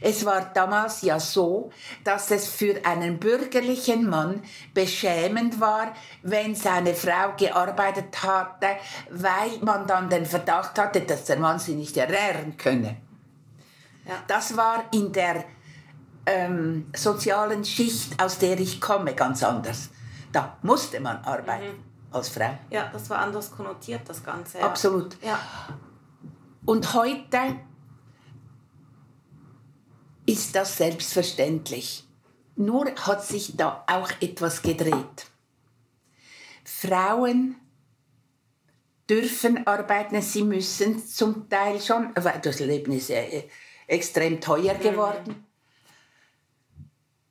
es 0.00 0.24
war 0.24 0.50
damals 0.54 1.02
ja 1.02 1.18
so, 1.18 1.70
dass 2.04 2.30
es 2.30 2.48
für 2.48 2.84
einen 2.84 3.18
bürgerlichen 3.18 4.08
Mann 4.08 4.42
beschämend 4.74 5.60
war, 5.60 5.92
wenn 6.22 6.54
seine 6.54 6.94
Frau 6.94 7.34
gearbeitet 7.36 8.22
hatte, 8.22 8.68
weil 9.10 9.58
man 9.62 9.86
dann 9.86 10.08
den 10.08 10.26
Verdacht 10.26 10.78
hatte, 10.78 11.00
dass 11.02 11.24
der 11.24 11.38
Mann 11.38 11.58
sie 11.58 11.74
nicht 11.74 11.96
ernähren 11.96 12.56
könne. 12.56 12.96
Ja. 14.06 14.14
Das 14.26 14.56
war 14.56 14.84
in 14.92 15.12
der 15.12 15.44
ähm, 16.26 16.86
sozialen 16.94 17.64
Schicht, 17.64 18.22
aus 18.22 18.38
der 18.38 18.58
ich 18.58 18.80
komme, 18.80 19.14
ganz 19.14 19.42
anders. 19.42 19.90
Da 20.32 20.56
musste 20.62 21.00
man 21.00 21.18
arbeiten 21.24 21.76
mhm. 21.76 22.14
als 22.14 22.28
Frau. 22.28 22.58
Ja, 22.70 22.88
das 22.92 23.08
war 23.10 23.18
anders 23.18 23.50
konnotiert, 23.50 24.02
das 24.06 24.22
Ganze. 24.22 24.58
Ja. 24.58 24.66
Absolut. 24.66 25.16
Ja. 25.22 25.38
Und 26.64 26.92
heute 26.94 27.56
ist 30.28 30.54
das 30.54 30.76
selbstverständlich. 30.76 32.04
Nur 32.54 32.94
hat 32.94 33.24
sich 33.24 33.56
da 33.56 33.84
auch 33.86 34.10
etwas 34.20 34.60
gedreht. 34.60 35.26
Frauen 36.64 37.56
dürfen 39.08 39.66
arbeiten, 39.66 40.20
sie 40.20 40.42
müssen 40.42 41.04
zum 41.04 41.48
Teil 41.48 41.80
schon, 41.80 42.12
weil 42.14 42.40
das 42.40 42.60
Leben 42.60 42.92
ist 42.92 43.08
äh, 43.08 43.48
extrem 43.86 44.38
teuer 44.38 44.74
geworden. 44.74 45.46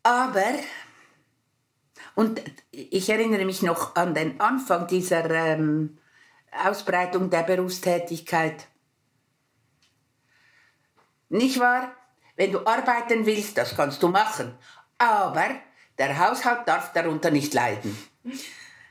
Aber, 0.01 0.55
und 2.15 2.41
ich 2.71 3.09
erinnere 3.09 3.45
mich 3.45 3.61
noch 3.61 3.95
an 3.95 4.15
den 4.15 4.39
Anfang 4.39 4.87
dieser 4.87 5.29
ähm, 5.29 5.99
Ausbreitung 6.51 7.29
der 7.29 7.43
Berufstätigkeit. 7.43 8.67
Nicht 11.29 11.59
wahr? 11.59 11.91
Wenn 12.38 12.53
du 12.53 12.65
arbeiten 12.65 13.25
willst, 13.25 13.57
das 13.57 13.75
kannst 13.75 14.01
du 14.01 14.07
machen. 14.07 14.57
Aber 14.97 15.49
der 15.97 16.17
Haushalt 16.17 16.67
darf 16.67 16.93
darunter 16.93 17.31
nicht 17.31 17.53
leiden. 17.53 17.97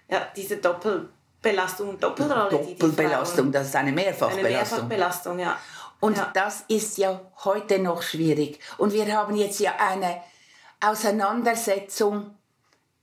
Ja, 0.08 0.28
diese 0.36 0.58
Doppelbelastung, 0.58 1.98
Doppelrolle. 1.98 2.50
Doppelbelastung, 2.50 3.50
das 3.50 3.68
ist 3.68 3.76
eine 3.76 3.92
Mehrfachbelastung. 3.92 4.44
Eine 4.44 4.56
Mehrfachbelastung, 4.56 5.38
ja. 5.38 5.58
Und 6.00 6.18
ja. 6.18 6.30
das 6.34 6.64
ist 6.68 6.98
ja 6.98 7.20
heute 7.44 7.78
noch 7.78 8.02
schwierig. 8.02 8.60
Und 8.76 8.92
wir 8.92 9.06
haben 9.16 9.34
jetzt 9.34 9.60
ja 9.60 9.74
eine 9.78 10.20
Auseinandersetzung, 10.80 12.36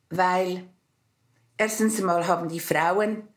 weil 0.09 0.69
erstens 1.57 1.99
mal 2.01 2.27
haben 2.27 2.49
die 2.49 2.59
Frauen 2.59 3.27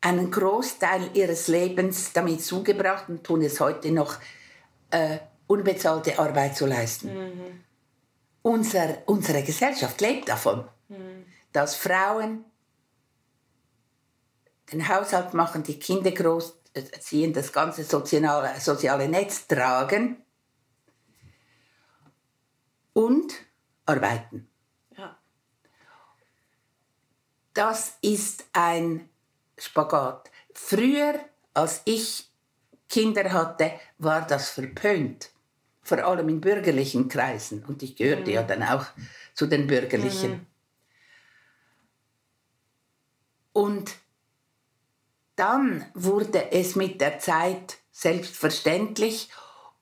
einen 0.00 0.30
Großteil 0.30 1.10
ihres 1.14 1.48
Lebens 1.48 2.12
damit 2.12 2.42
zugebracht 2.44 3.08
und 3.08 3.24
tun 3.24 3.42
es 3.42 3.60
heute 3.60 3.90
noch, 3.90 4.16
äh, 4.90 5.18
unbezahlte 5.46 6.18
Arbeit 6.18 6.56
zu 6.56 6.66
leisten. 6.66 7.14
Mhm. 7.14 7.64
Unser, 8.42 8.98
unsere 9.06 9.42
Gesellschaft 9.42 10.00
lebt 10.00 10.28
davon, 10.28 10.68
mhm. 10.88 11.24
dass 11.52 11.74
Frauen 11.74 12.44
den 14.72 14.88
Haushalt 14.88 15.34
machen, 15.34 15.62
die 15.62 15.78
Kinder 15.78 16.10
groß 16.10 16.54
ziehen, 17.00 17.32
das 17.32 17.52
ganze 17.52 17.84
soziale, 17.84 18.60
soziale 18.60 19.08
Netz 19.08 19.46
tragen 19.46 20.22
und 22.92 23.32
arbeiten. 23.86 24.48
Ja. 24.96 25.18
Das 27.54 27.96
ist 28.02 28.44
ein 28.52 29.08
Spagat. 29.58 30.30
Früher, 30.52 31.20
als 31.54 31.82
ich 31.84 32.30
Kinder 32.88 33.32
hatte, 33.32 33.72
war 33.98 34.26
das 34.26 34.50
verpönt. 34.50 35.30
Vor 35.86 35.98
allem 35.98 36.28
in 36.28 36.40
bürgerlichen 36.40 37.08
Kreisen. 37.08 37.64
Und 37.64 37.80
ich 37.84 37.94
gehörte 37.94 38.28
mhm. 38.28 38.34
ja 38.34 38.42
dann 38.42 38.64
auch 38.64 38.86
zu 39.34 39.46
den 39.46 39.68
bürgerlichen. 39.68 40.32
Mhm. 40.32 40.46
Und 43.52 43.94
dann 45.36 45.86
wurde 45.94 46.50
es 46.50 46.74
mit 46.74 47.00
der 47.00 47.20
Zeit 47.20 47.78
selbstverständlich 47.92 49.30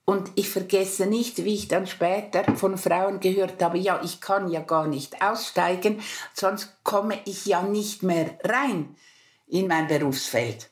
und 0.05 0.31
ich 0.35 0.51
vergesse 0.51 1.07
nicht, 1.07 1.45
wie 1.45 1.55
ich 1.55 1.69
dann 1.69 1.87
später 1.87 2.45
von 2.57 2.77
Frauen 2.77 3.21
gehört 3.21 3.63
habe, 3.63 3.79
ja, 3.79 4.03
ich 4.05 4.21
kann 4.21 4.51
ja 4.51 4.61
gar 4.61 4.87
nicht 4.87 5.23
aussteigen, 5.23 6.03
sonst 6.35 6.77
komme 6.85 7.19
ich 7.25 7.47
ja 7.47 7.63
nicht 7.63 8.03
mehr 8.03 8.39
rein 8.45 8.95
in 9.47 9.67
mein 9.67 9.87
Berufsfeld. 9.87 10.71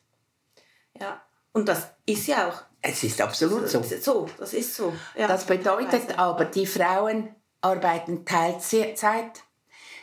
Ja, 1.00 1.22
und 1.52 1.68
das 1.68 1.88
ist 2.04 2.26
ja 2.26 2.48
auch. 2.48 2.71
Es 2.82 3.04
ist 3.04 3.20
absolut 3.20 3.68
so. 3.68 3.82
So, 3.82 4.28
das 4.38 4.52
ist 4.52 4.74
so. 4.74 4.92
Ja, 5.16 5.28
das 5.28 5.46
bedeutet 5.46 6.18
aber, 6.18 6.44
die 6.44 6.66
Frauen 6.66 7.34
arbeiten 7.60 8.26
Teilzeit. 8.26 9.44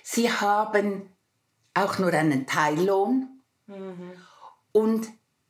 Sie 0.01 0.31
haben 0.31 1.13
auch 1.73 1.99
nur 1.99 2.13
einen 2.13 2.47
Teillohn. 2.47 3.43
Mhm. 3.67 4.13
Und 4.71 5.09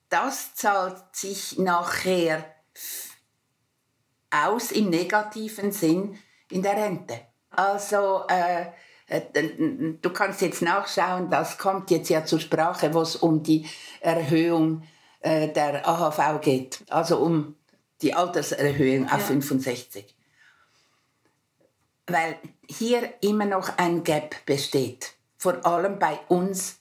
das 0.09 0.55
zahlt 0.55 1.03
sich 1.13 1.59
nachher 1.59 2.43
aus 4.31 4.71
im 4.71 4.89
negativen 4.89 5.71
Sinn 5.71 6.17
in 6.49 6.63
der 6.63 6.73
Rente. 6.73 7.19
Also 7.51 8.23
äh, 8.27 8.65
äh 9.07 9.21
du 10.01 10.09
kannst 10.11 10.41
jetzt 10.41 10.61
nachschauen, 10.61 11.29
das 11.29 11.57
kommt 11.57 11.91
jetzt 11.91 12.09
ja 12.09 12.25
zur 12.25 12.39
Sprache, 12.39 12.93
wo 12.93 13.01
es 13.01 13.15
um 13.15 13.43
die 13.43 13.67
Erhöhung 14.01 14.83
äh, 15.21 15.49
der 15.49 15.87
AHV 15.87 16.41
geht, 16.41 16.83
also 16.89 17.19
um 17.19 17.55
die 18.01 18.13
Alterserhöhung 18.13 19.05
auf 19.05 19.19
ja. 19.19 19.25
65. 19.25 20.15
Weil 22.07 22.37
hier 22.67 23.13
immer 23.21 23.45
noch 23.45 23.77
ein 23.77 24.03
Gap 24.03 24.45
besteht, 24.45 25.13
vor 25.37 25.65
allem 25.65 25.99
bei 25.99 26.19
uns 26.27 26.79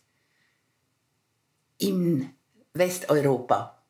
in 1.78 2.34
Westeuropa. 2.72 3.82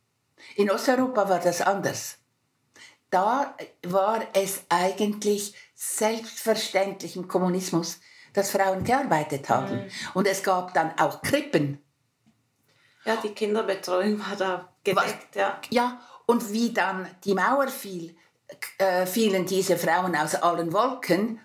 In 0.57 0.71
Osteuropa 0.71 1.29
war 1.29 1.41
das 1.41 1.61
anders. 1.61 2.19
Da 3.11 3.57
war 3.87 4.27
es 4.35 4.63
eigentlich 4.69 5.55
selbstverständlich 5.75 7.17
im 7.17 7.29
Kommunismus, 7.29 8.01
dass 8.33 8.51
Frauen 8.51 8.85
gearbeitet 8.85 9.49
haben. 9.49 9.77
Mhm. 9.77 9.91
Und 10.15 10.27
es 10.27 10.43
gab 10.43 10.75
dann 10.75 10.99
auch 10.99 11.23
Krippen. 11.23 11.83
Ja, 13.05 13.17
die 13.17 13.31
Kinderbetreuung 13.31 14.19
war 14.19 14.37
da 14.37 14.69
gedeckt, 14.85 15.37
ja. 15.37 15.61
Ja, 15.71 16.01
und 16.27 16.53
wie 16.53 16.73
dann 16.73 17.09
die 17.25 17.35
Mauer 17.35 17.69
fiel, 17.69 18.17
äh, 18.79 19.07
fielen 19.07 19.47
diese 19.47 19.79
Frauen 19.79 20.15
aus 20.17 20.35
allen 20.35 20.73
Wolken, 20.73 21.41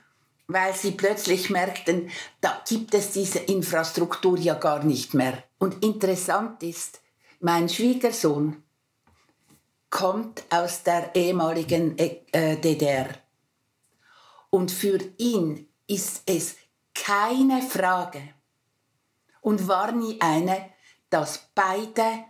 weil 0.47 0.73
sie 0.73 0.91
plötzlich 0.91 1.49
merkten, 1.49 2.09
da 2.41 2.61
gibt 2.67 2.93
es 2.93 3.11
diese 3.11 3.39
Infrastruktur 3.39 4.37
ja 4.37 4.55
gar 4.55 4.83
nicht 4.83 5.13
mehr. 5.13 5.43
Und 5.57 5.83
interessant 5.83 6.61
ist, 6.63 7.01
mein 7.39 7.69
Schwiegersohn 7.69 8.63
kommt 9.89 10.43
aus 10.49 10.83
der 10.83 11.15
ehemaligen 11.15 11.97
äh, 11.97 12.57
DDR. 12.57 13.09
Und 14.49 14.71
für 14.71 14.99
ihn 15.17 15.69
ist 15.87 16.23
es 16.25 16.55
keine 16.93 17.61
Frage 17.61 18.21
und 19.41 19.67
war 19.67 19.91
nie 19.91 20.19
eine, 20.21 20.72
dass 21.13 21.49
beide 21.53 22.25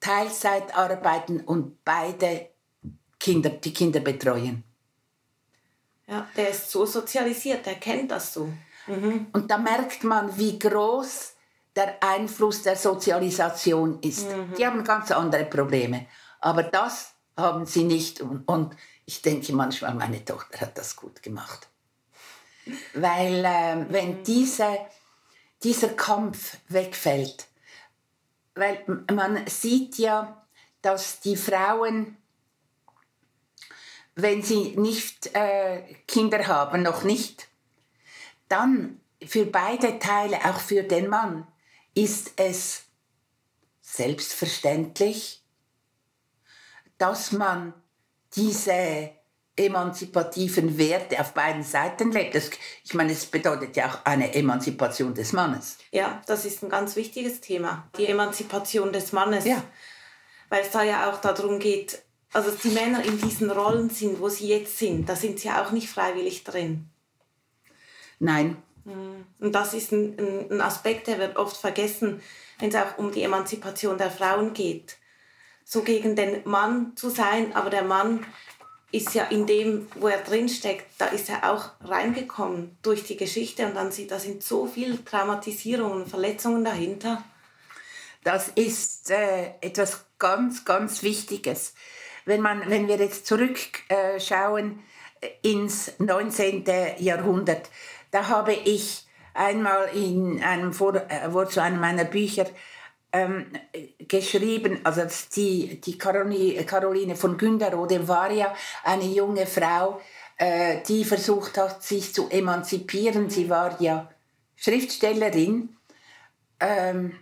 Teilzeit 0.00 0.76
arbeiten 0.76 1.40
und 1.40 1.82
beide 1.82 2.50
Kinder, 3.18 3.48
die 3.48 3.72
Kinder 3.72 4.00
betreuen. 4.00 4.62
Ja, 6.06 6.28
der 6.36 6.50
ist 6.50 6.70
so 6.70 6.84
sozialisiert, 6.84 7.64
der 7.64 7.76
kennt 7.76 8.10
das 8.10 8.34
so. 8.34 8.52
Mhm. 8.86 9.28
Und 9.32 9.50
da 9.50 9.56
merkt 9.56 10.04
man, 10.04 10.36
wie 10.36 10.58
groß 10.58 11.32
der 11.74 12.02
Einfluss 12.02 12.62
der 12.62 12.76
Sozialisation 12.76 13.98
ist. 14.02 14.28
Mhm. 14.28 14.54
Die 14.58 14.66
haben 14.66 14.84
ganz 14.84 15.10
andere 15.10 15.46
Probleme. 15.46 16.06
Aber 16.40 16.64
das 16.64 17.12
haben 17.36 17.64
sie 17.64 17.84
nicht. 17.84 18.20
Und, 18.20 18.46
und 18.46 18.76
ich 19.06 19.22
denke 19.22 19.54
manchmal, 19.54 19.94
meine 19.94 20.22
Tochter 20.22 20.60
hat 20.60 20.76
das 20.76 20.96
gut 20.96 21.22
gemacht. 21.22 21.68
Weil 22.92 23.44
äh, 23.44 23.86
wenn 23.88 24.18
mhm. 24.18 24.24
diese, 24.24 24.78
dieser 25.62 25.90
Kampf 25.90 26.58
wegfällt, 26.68 27.47
weil 28.58 28.84
man 29.12 29.46
sieht 29.46 29.98
ja, 29.98 30.46
dass 30.82 31.20
die 31.20 31.36
Frauen, 31.36 32.16
wenn 34.14 34.42
sie 34.42 34.76
nicht 34.76 35.34
äh, 35.34 35.94
Kinder 36.06 36.46
haben, 36.46 36.82
noch 36.82 37.04
nicht, 37.04 37.48
dann 38.48 39.00
für 39.24 39.46
beide 39.46 39.98
Teile, 39.98 40.38
auch 40.44 40.60
für 40.60 40.82
den 40.82 41.08
Mann, 41.08 41.46
ist 41.94 42.32
es 42.36 42.84
selbstverständlich, 43.80 45.42
dass 46.98 47.32
man 47.32 47.74
diese 48.34 49.10
emanzipativen 49.58 50.78
Werte 50.78 51.20
auf 51.20 51.34
beiden 51.34 51.62
Seiten 51.62 52.12
lebt. 52.12 52.34
Das, 52.34 52.50
ich 52.84 52.94
meine, 52.94 53.12
es 53.12 53.26
bedeutet 53.26 53.76
ja 53.76 53.88
auch 53.88 54.04
eine 54.04 54.34
Emanzipation 54.34 55.14
des 55.14 55.32
Mannes. 55.32 55.78
Ja, 55.90 56.22
das 56.26 56.44
ist 56.44 56.62
ein 56.62 56.68
ganz 56.68 56.96
wichtiges 56.96 57.40
Thema, 57.40 57.88
die 57.96 58.06
Emanzipation 58.06 58.92
des 58.92 59.12
Mannes. 59.12 59.44
Ja. 59.44 59.62
Weil 60.48 60.62
es 60.62 60.70
da 60.70 60.82
ja 60.82 61.10
auch 61.10 61.20
darum 61.20 61.58
geht, 61.58 62.02
also 62.32 62.50
die 62.50 62.70
Männer 62.70 63.04
in 63.04 63.20
diesen 63.20 63.50
Rollen 63.50 63.90
sind, 63.90 64.20
wo 64.20 64.28
sie 64.28 64.48
jetzt 64.48 64.78
sind, 64.78 65.08
da 65.08 65.16
sind 65.16 65.40
sie 65.40 65.50
auch 65.50 65.72
nicht 65.72 65.88
freiwillig 65.88 66.44
drin. 66.44 66.88
Nein. 68.18 68.56
Mhm. 68.84 69.26
Und 69.38 69.54
das 69.54 69.74
ist 69.74 69.92
ein, 69.92 70.48
ein 70.50 70.60
Aspekt, 70.60 71.06
der 71.06 71.18
wird 71.18 71.36
oft 71.36 71.56
vergessen, 71.56 72.20
wenn 72.58 72.70
es 72.70 72.74
auch 72.74 72.98
um 72.98 73.12
die 73.12 73.22
Emanzipation 73.22 73.98
der 73.98 74.10
Frauen 74.10 74.52
geht. 74.52 74.96
So 75.64 75.82
gegen 75.82 76.16
den 76.16 76.42
Mann 76.44 76.96
zu 76.96 77.10
sein, 77.10 77.54
aber 77.54 77.70
der 77.70 77.82
Mann 77.84 78.24
ist 78.90 79.14
ja 79.14 79.24
in 79.24 79.46
dem, 79.46 79.86
wo 79.96 80.08
er 80.08 80.22
drinsteckt, 80.22 80.86
da 80.98 81.06
ist 81.06 81.28
er 81.28 81.52
auch 81.52 81.70
reingekommen 81.84 82.78
durch 82.82 83.04
die 83.04 83.16
Geschichte 83.16 83.66
und 83.66 83.74
dann 83.74 83.92
sieht, 83.92 84.10
da 84.10 84.18
sind 84.18 84.42
so 84.42 84.66
viele 84.66 85.04
Traumatisierungen 85.04 86.02
und 86.02 86.08
Verletzungen 86.08 86.64
dahinter. 86.64 87.22
Das 88.24 88.48
ist 88.48 89.10
äh, 89.10 89.52
etwas 89.60 90.04
ganz, 90.18 90.64
ganz 90.64 91.02
Wichtiges. 91.02 91.74
Wenn, 92.24 92.40
man, 92.40 92.68
wenn 92.68 92.88
wir 92.88 92.96
jetzt 92.96 93.26
zurückschauen 93.26 94.82
äh, 95.20 95.28
ins 95.42 95.92
19. 95.98 96.64
Jahrhundert, 96.98 97.70
da 98.10 98.28
habe 98.28 98.54
ich 98.54 99.06
einmal 99.34 99.88
in 99.94 100.42
einem 100.42 100.72
Vor 100.72 100.96
äh, 100.96 101.48
zu 101.48 101.62
einem 101.62 101.80
meiner 101.80 102.04
Bücher 102.04 102.46
ähm, 103.12 103.52
geschrieben, 103.98 104.80
also 104.84 105.02
die, 105.34 105.80
die 105.80 105.96
Caroline 105.96 107.16
von 107.16 107.36
Günderode 107.36 108.06
war 108.06 108.30
ja 108.30 108.54
eine 108.84 109.04
junge 109.04 109.46
Frau, 109.46 110.00
äh, 110.36 110.82
die 110.86 111.04
versucht 111.04 111.56
hat, 111.56 111.82
sich 111.82 112.14
zu 112.14 112.28
emanzipieren. 112.28 113.30
Sie 113.30 113.48
war 113.48 113.80
ja 113.80 114.10
Schriftstellerin. 114.56 115.76
Ähm, 116.60 117.18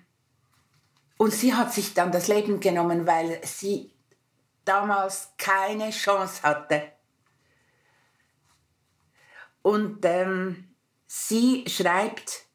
und 1.18 1.32
sie 1.32 1.54
hat 1.54 1.72
sich 1.72 1.94
dann 1.94 2.12
das 2.12 2.28
Leben 2.28 2.60
genommen, 2.60 3.06
weil 3.06 3.40
sie 3.44 3.92
damals 4.64 5.32
keine 5.38 5.90
Chance 5.90 6.42
hatte. 6.42 6.92
Und 9.62 10.04
ähm, 10.04 10.68
sie 11.06 11.64
schreibt, 11.68 12.45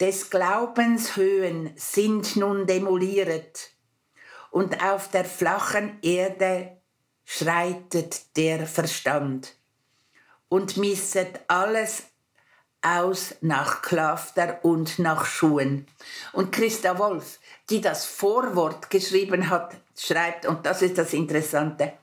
des 0.00 0.30
Glaubens 0.30 1.16
Höhen 1.16 1.72
sind 1.76 2.36
nun 2.36 2.66
demoliert, 2.66 3.70
und 4.50 4.82
auf 4.82 5.10
der 5.10 5.24
flachen 5.24 5.98
Erde 6.02 6.78
schreitet 7.24 8.36
der 8.36 8.66
Verstand 8.66 9.54
und 10.48 10.76
misset 10.76 11.40
alles 11.48 12.04
aus 12.80 13.34
nach 13.40 13.82
Klafter 13.82 14.60
und 14.62 14.98
nach 14.98 15.26
Schuhen. 15.26 15.86
Und 16.32 16.52
Christa 16.52 16.98
Wolf, 16.98 17.40
die 17.68 17.80
das 17.80 18.06
Vorwort 18.06 18.90
geschrieben 18.90 19.50
hat, 19.50 19.76
schreibt, 19.98 20.46
und 20.46 20.64
das 20.64 20.82
ist 20.82 20.96
das 20.96 21.12
Interessante, 21.12 21.94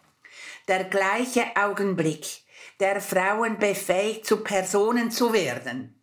der 0.68 0.84
gleiche 0.86 1.46
Augenblick, 1.56 2.42
der 2.80 3.00
Frauen 3.00 3.58
befähigt, 3.58 4.26
zu 4.26 4.38
Personen 4.38 5.10
zu 5.10 5.32
werden, 5.32 6.03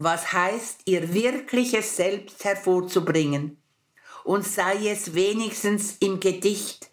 was 0.00 0.32
heißt, 0.32 0.80
ihr 0.86 1.12
wirkliches 1.12 1.94
Selbst 1.94 2.42
hervorzubringen. 2.42 3.62
Und 4.24 4.46
sei 4.46 4.88
es 4.88 5.14
wenigstens 5.14 5.98
im 6.00 6.18
Gedicht, 6.18 6.88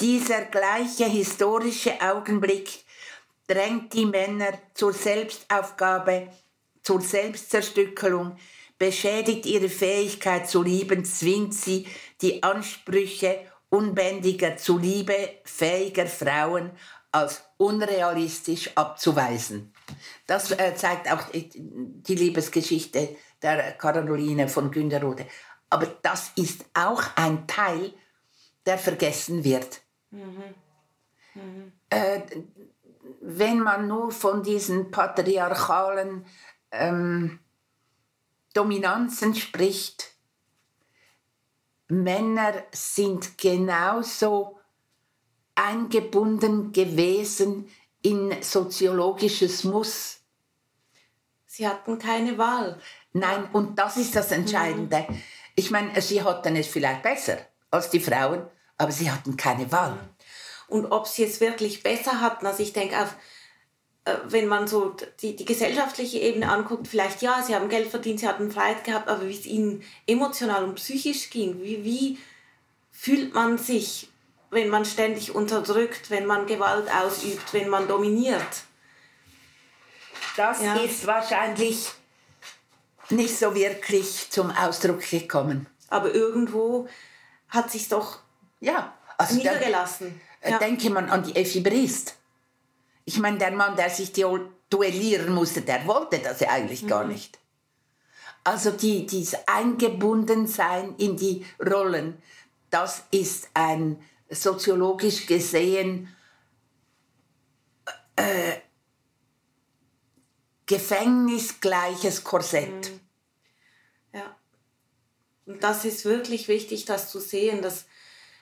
dieser 0.00 0.42
gleiche 0.42 1.06
historische 1.06 2.00
Augenblick 2.00 2.84
drängt 3.48 3.92
die 3.94 4.06
Männer 4.06 4.52
zur 4.74 4.92
Selbstaufgabe, 4.92 6.28
zur 6.82 7.00
Selbstzerstückelung, 7.00 8.36
beschädigt 8.78 9.44
ihre 9.46 9.68
Fähigkeit 9.68 10.48
zu 10.48 10.62
lieben, 10.62 11.04
zwingt 11.04 11.52
sie, 11.52 11.88
die 12.22 12.44
Ansprüche 12.44 13.40
unbändiger 13.70 14.56
zu 14.56 14.78
Liebe 14.78 15.30
fähiger 15.42 16.06
Frauen 16.06 16.70
als 17.10 17.42
unrealistisch 17.56 18.70
abzuweisen. 18.76 19.72
Das 20.26 20.50
äh, 20.50 20.74
zeigt 20.74 21.10
auch 21.10 21.24
die 21.32 22.14
Liebesgeschichte 22.14 23.16
der 23.42 23.72
Caroline 23.72 24.48
von 24.48 24.70
Günderode. 24.70 25.26
Aber 25.70 25.86
das 26.02 26.32
ist 26.36 26.64
auch 26.74 27.02
ein 27.16 27.46
Teil, 27.46 27.92
der 28.64 28.78
vergessen 28.78 29.44
wird. 29.44 29.80
Mhm. 30.10 30.54
Mhm. 31.34 31.72
Äh, 31.90 32.20
wenn 33.20 33.60
man 33.60 33.88
nur 33.88 34.10
von 34.10 34.42
diesen 34.42 34.90
patriarchalen 34.90 36.26
ähm, 36.70 37.38
Dominanzen 38.54 39.34
spricht, 39.34 40.12
Männer 41.88 42.54
sind 42.72 43.38
genauso 43.38 44.58
eingebunden 45.54 46.72
gewesen 46.72 47.68
in 48.06 48.40
soziologisches 48.40 49.64
Muss. 49.64 50.20
Sie 51.44 51.66
hatten 51.66 51.98
keine 51.98 52.38
Wahl. 52.38 52.78
Nein, 53.12 53.48
und 53.52 53.76
das 53.76 53.96
ist 53.96 54.14
das 54.14 54.30
Entscheidende. 54.30 55.06
Mhm. 55.08 55.22
Ich 55.56 55.72
meine, 55.72 56.00
sie 56.00 56.22
hatten 56.22 56.54
es 56.54 56.68
vielleicht 56.68 57.02
besser 57.02 57.38
als 57.72 57.90
die 57.90 57.98
Frauen, 57.98 58.46
aber 58.78 58.92
sie 58.92 59.10
hatten 59.10 59.36
keine 59.36 59.72
Wahl. 59.72 59.98
Und 60.68 60.86
ob 60.86 61.08
sie 61.08 61.24
es 61.24 61.40
wirklich 61.40 61.82
besser 61.82 62.20
hatten, 62.20 62.46
also 62.46 62.62
ich 62.62 62.72
denke 62.72 62.96
auch, 62.96 63.08
äh, 64.04 64.18
wenn 64.28 64.46
man 64.46 64.68
so 64.68 64.94
die, 65.20 65.34
die 65.34 65.44
gesellschaftliche 65.44 66.20
Ebene 66.20 66.48
anguckt, 66.48 66.86
vielleicht 66.86 67.22
ja, 67.22 67.42
sie 67.42 67.56
haben 67.56 67.68
Geld 67.68 67.88
verdient, 67.88 68.20
sie 68.20 68.28
hatten 68.28 68.52
Freiheit 68.52 68.84
gehabt, 68.84 69.08
aber 69.08 69.26
wie 69.26 69.34
es 69.34 69.46
ihnen 69.46 69.82
emotional 70.06 70.62
und 70.62 70.76
psychisch 70.76 71.30
ging, 71.30 71.60
wie, 71.60 71.82
wie 71.82 72.18
fühlt 72.92 73.34
man 73.34 73.58
sich, 73.58 74.10
wenn 74.50 74.68
man 74.68 74.84
ständig 74.84 75.34
unterdrückt, 75.34 76.10
wenn 76.10 76.26
man 76.26 76.46
Gewalt 76.46 76.88
ausübt, 76.90 77.52
wenn 77.52 77.68
man 77.68 77.88
dominiert? 77.88 78.64
Das 80.36 80.62
ja. 80.62 80.74
ist 80.76 81.06
wahrscheinlich 81.06 81.90
nicht 83.10 83.36
so 83.38 83.54
wirklich 83.54 84.30
zum 84.30 84.50
Ausdruck 84.50 85.08
gekommen. 85.08 85.66
Aber 85.88 86.14
irgendwo 86.14 86.88
hat 87.48 87.70
sich 87.70 87.88
doch 87.88 88.18
ja, 88.60 88.94
also 89.16 89.36
niedergelassen. 89.36 90.20
Da, 90.42 90.50
ja. 90.50 90.58
Denke 90.58 90.90
man 90.90 91.10
an 91.10 91.22
die 91.22 91.34
Effi 91.36 91.60
Briest. 91.60 92.16
Ich 93.04 93.18
meine, 93.18 93.38
der 93.38 93.52
Mann, 93.52 93.76
der 93.76 93.88
sich 93.88 94.12
duellieren 94.12 95.32
musste, 95.32 95.62
der 95.62 95.86
wollte 95.86 96.18
das 96.18 96.40
ja 96.40 96.50
eigentlich 96.50 96.82
mhm. 96.82 96.88
gar 96.88 97.04
nicht. 97.04 97.38
Also 98.44 98.70
die, 98.70 99.06
dieses 99.06 99.38
Eingebundensein 99.46 100.94
in 100.98 101.16
die 101.16 101.44
Rollen, 101.60 102.20
das 102.70 103.04
ist 103.10 103.48
ein 103.54 104.00
soziologisch 104.30 105.26
gesehen 105.26 106.08
äh, 108.16 108.56
gefängnisgleiches 110.66 112.24
Korsett. 112.24 112.90
Mhm. 112.90 113.00
Ja. 114.14 114.36
Und 115.46 115.62
das 115.62 115.84
ist 115.84 116.04
wirklich 116.04 116.48
wichtig, 116.48 116.86
das 116.86 117.10
zu 117.10 117.20
sehen. 117.20 117.62
Das 117.62 117.86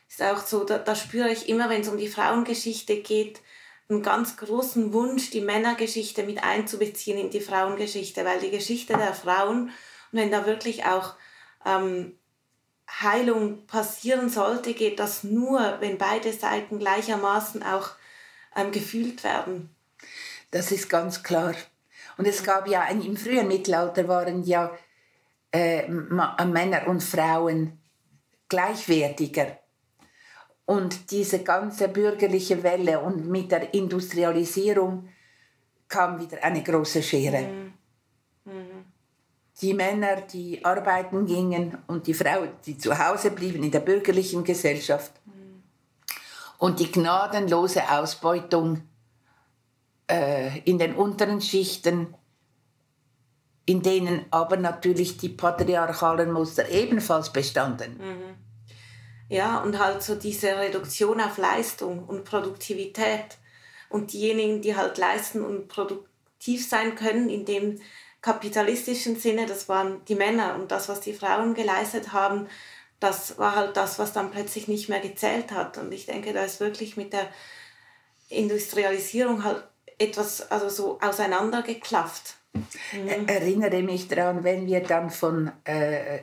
ist 0.08 0.22
auch 0.22 0.46
so, 0.46 0.64
da, 0.64 0.78
da 0.78 0.94
spüre 0.94 1.30
ich 1.30 1.48
immer, 1.48 1.68
wenn 1.68 1.82
es 1.82 1.88
um 1.88 1.98
die 1.98 2.08
Frauengeschichte 2.08 3.02
geht, 3.02 3.40
einen 3.88 4.02
ganz 4.02 4.38
großen 4.38 4.94
Wunsch, 4.94 5.30
die 5.30 5.42
Männergeschichte 5.42 6.22
mit 6.22 6.42
einzubeziehen 6.42 7.18
in 7.18 7.30
die 7.30 7.40
Frauengeschichte, 7.40 8.24
weil 8.24 8.40
die 8.40 8.50
Geschichte 8.50 8.94
der 8.94 9.12
Frauen, 9.12 9.64
und 9.64 10.18
wenn 10.18 10.30
da 10.30 10.46
wirklich 10.46 10.86
auch 10.86 11.14
ähm, 11.66 12.18
Heilung 13.00 13.66
passieren 13.66 14.28
sollte, 14.28 14.74
geht 14.74 14.98
das 14.98 15.24
nur, 15.24 15.78
wenn 15.80 15.98
beide 15.98 16.32
Seiten 16.32 16.78
gleichermaßen 16.78 17.62
auch 17.62 17.90
ähm, 18.56 18.70
gefühlt 18.70 19.24
werden. 19.24 19.74
Das 20.50 20.70
ist 20.70 20.88
ganz 20.88 21.22
klar. 21.22 21.54
Und 22.16 22.26
es 22.26 22.44
gab 22.44 22.68
ja, 22.68 22.86
im 22.86 23.16
frühen 23.16 23.48
Mittelalter 23.48 24.06
waren 24.06 24.44
ja 24.44 24.70
äh, 25.52 25.88
Männer 25.88 26.86
und 26.86 27.02
Frauen 27.02 27.80
gleichwertiger. 28.48 29.58
Und 30.66 31.10
diese 31.10 31.42
ganze 31.42 31.88
bürgerliche 31.88 32.62
Welle 32.62 33.00
und 33.00 33.28
mit 33.28 33.50
der 33.50 33.74
Industrialisierung 33.74 35.08
kam 35.88 36.20
wieder 36.20 36.42
eine 36.42 36.62
große 36.62 37.02
Schere. 37.02 37.42
Mhm. 37.42 37.72
Mhm. 38.44 38.93
Die 39.60 39.74
Männer, 39.74 40.20
die 40.22 40.64
arbeiten 40.64 41.26
gingen 41.26 41.78
und 41.86 42.06
die 42.06 42.14
Frauen, 42.14 42.50
die 42.66 42.76
zu 42.76 42.98
Hause 42.98 43.30
blieben 43.30 43.62
in 43.62 43.70
der 43.70 43.80
bürgerlichen 43.80 44.42
Gesellschaft. 44.42 45.12
Und 46.58 46.80
die 46.80 46.90
gnadenlose 46.90 47.88
Ausbeutung 47.90 48.82
äh, 50.10 50.58
in 50.60 50.78
den 50.78 50.94
unteren 50.94 51.40
Schichten, 51.40 52.14
in 53.66 53.82
denen 53.82 54.26
aber 54.30 54.56
natürlich 54.56 55.16
die 55.16 55.30
patriarchalen 55.30 56.32
Muster 56.32 56.68
ebenfalls 56.68 57.32
bestanden. 57.32 57.98
Mhm. 57.98 58.34
Ja, 59.28 59.62
und 59.62 59.78
halt 59.78 60.02
so 60.02 60.14
diese 60.14 60.56
Reduktion 60.58 61.20
auf 61.20 61.38
Leistung 61.38 62.04
und 62.04 62.24
Produktivität. 62.24 63.38
Und 63.88 64.12
diejenigen, 64.12 64.60
die 64.60 64.76
halt 64.76 64.98
leisten 64.98 65.44
und 65.44 65.68
produktiv 65.68 66.68
sein 66.68 66.94
können, 66.94 67.28
in 67.28 67.44
dem 67.44 67.80
kapitalistischen 68.24 69.16
Sinne, 69.16 69.44
das 69.44 69.68
waren 69.68 70.02
die 70.06 70.14
Männer. 70.14 70.54
Und 70.54 70.70
das, 70.70 70.88
was 70.88 71.00
die 71.00 71.12
Frauen 71.12 71.52
geleistet 71.52 72.14
haben, 72.14 72.48
das 72.98 73.36
war 73.36 73.54
halt 73.54 73.76
das, 73.76 73.98
was 73.98 74.14
dann 74.14 74.30
plötzlich 74.30 74.66
nicht 74.66 74.88
mehr 74.88 75.00
gezählt 75.00 75.52
hat. 75.52 75.76
Und 75.76 75.92
ich 75.92 76.06
denke, 76.06 76.32
da 76.32 76.42
ist 76.42 76.58
wirklich 76.58 76.96
mit 76.96 77.12
der 77.12 77.28
Industrialisierung 78.30 79.44
halt 79.44 79.62
etwas 79.98 80.50
also 80.50 80.70
so 80.70 80.98
auseinandergeklafft. 81.02 82.36
Mhm. 82.92 83.28
Erinnere 83.28 83.82
mich 83.82 84.08
daran, 84.08 84.42
wenn 84.42 84.66
wir 84.66 84.80
dann 84.80 85.10
von 85.10 85.52
äh, 85.64 86.22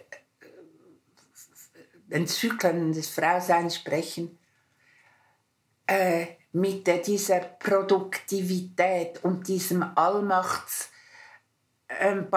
den 2.08 2.26
Zyklen 2.26 2.94
des 2.94 3.10
Frauseins 3.10 3.76
sprechen, 3.76 4.40
äh, 5.86 6.26
mit 6.52 6.88
dieser 7.06 7.42
Produktivität 7.42 9.24
und 9.24 9.48
diesem 9.48 9.84
Allmachtsparadigma, 9.96 11.01
ähm, 12.00 12.28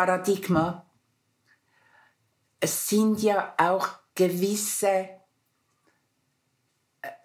es 2.61 2.89
sind 2.89 3.23
ja 3.23 3.55
auch 3.59 3.89
gewisse 4.15 5.09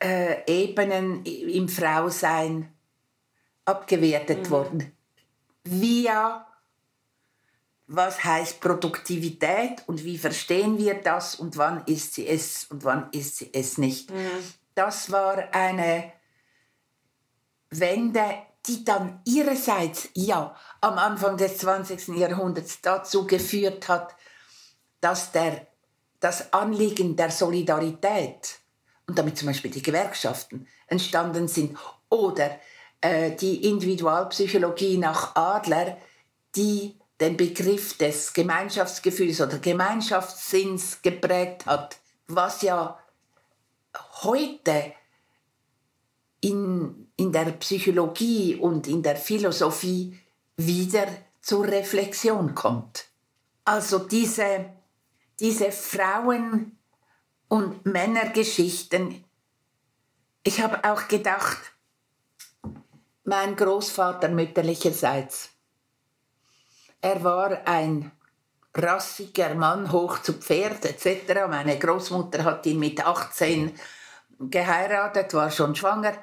äh, 0.02 0.44
Ebenen 0.48 1.26
im 1.26 1.70
Frausein 1.70 2.74
abgewertet 3.66 4.46
mhm. 4.46 4.50
worden. 4.50 4.98
Via 5.64 6.46
was 7.92 8.24
heißt 8.24 8.62
Produktivität 8.62 9.84
und 9.88 10.04
wie 10.04 10.20
verstehen 10.20 10.78
wir 10.78 11.02
das 11.02 11.36
und 11.36 11.58
wann 11.58 11.84
ist 11.86 12.14
sie 12.14 12.28
es 12.28 12.66
und 12.66 12.84
wann 12.84 13.10
ist 13.12 13.38
sie 13.38 13.50
es 13.52 13.80
nicht. 13.80 14.12
Mhm. 14.12 14.44
Das 14.76 15.12
war 15.12 15.52
eine 15.54 16.14
Wende, 17.72 18.24
die 18.70 18.86
dann 18.86 19.20
ihrerseits 19.26 20.10
ja 20.14 20.56
am 20.80 20.98
Anfang 21.00 21.38
des 21.38 21.58
20. 21.58 22.10
Jahrhunderts 22.10 22.82
dazu 22.82 23.26
geführt 23.26 23.90
hat, 23.90 24.16
dass 25.02 25.32
der, 25.32 25.68
das 26.20 26.54
Anliegen 26.54 27.16
der 27.16 27.32
Solidarität 27.32 28.60
und 29.08 29.18
damit 29.18 29.38
zum 29.38 29.48
Beispiel 29.48 29.72
die 29.72 29.82
Gewerkschaften 29.82 30.68
entstanden 30.86 31.48
sind 31.48 31.78
oder 32.10 32.60
äh, 33.02 33.32
die 33.32 33.68
Individualpsychologie 33.68 34.98
nach 34.98 35.36
Adler, 35.36 35.98
die 36.56 36.96
den 37.20 37.36
Begriff 37.36 37.98
des 37.98 38.34
Gemeinschaftsgefühls 38.34 39.42
oder 39.42 39.58
Gemeinschaftssinns 39.58 41.02
geprägt 41.02 41.66
hat, 41.66 41.98
was 42.28 42.62
ja 42.62 43.00
heute 44.22 44.94
in, 46.42 47.12
in 47.18 47.32
der 47.32 47.52
Psychologie 47.54 48.56
und 48.56 48.88
in 48.88 49.04
der 49.04 49.16
Philosophie 49.16 50.18
wieder 50.58 51.08
zur 51.42 51.68
Reflexion 51.68 52.56
kommt. 52.56 53.06
Also 53.66 54.00
diese, 54.00 54.66
diese 55.40 55.72
Frauen- 55.72 56.78
und 57.48 57.86
Männergeschichten. 57.86 59.24
Ich 60.44 60.62
habe 60.62 60.84
auch 60.90 61.08
gedacht, 61.08 61.58
mein 63.24 63.56
Großvater 63.56 64.30
mütterlicherseits, 64.30 65.50
er 67.02 67.24
war 67.24 67.66
ein 67.66 68.12
rassiger 68.76 69.56
Mann, 69.56 69.92
hoch 69.92 70.20
zu 70.20 70.34
Pferd 70.34 70.86
etc. 70.86 71.48
Meine 71.50 71.78
Großmutter 71.78 72.44
hat 72.44 72.66
ihn 72.66 72.80
mit 72.80 73.06
18 73.06 73.74
geheiratet, 74.40 75.34
war 75.34 75.52
schon 75.52 75.76
schwanger. 75.76 76.14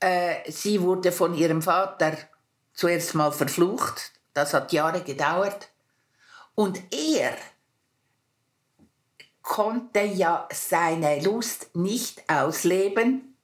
Äh, 0.00 0.50
sie 0.50 0.80
wurde 0.80 1.12
von 1.12 1.34
ihrem 1.34 1.62
Vater 1.62 2.16
zuerst 2.72 3.14
mal 3.14 3.30
verflucht. 3.30 4.12
Das 4.32 4.54
hat 4.54 4.72
Jahre 4.72 5.02
gedauert. 5.02 5.70
Und 6.54 6.82
er 6.92 7.36
konnte 9.42 10.00
ja 10.00 10.48
seine 10.52 11.20
Lust 11.22 11.74
nicht 11.74 12.28
ausleben, 12.30 13.36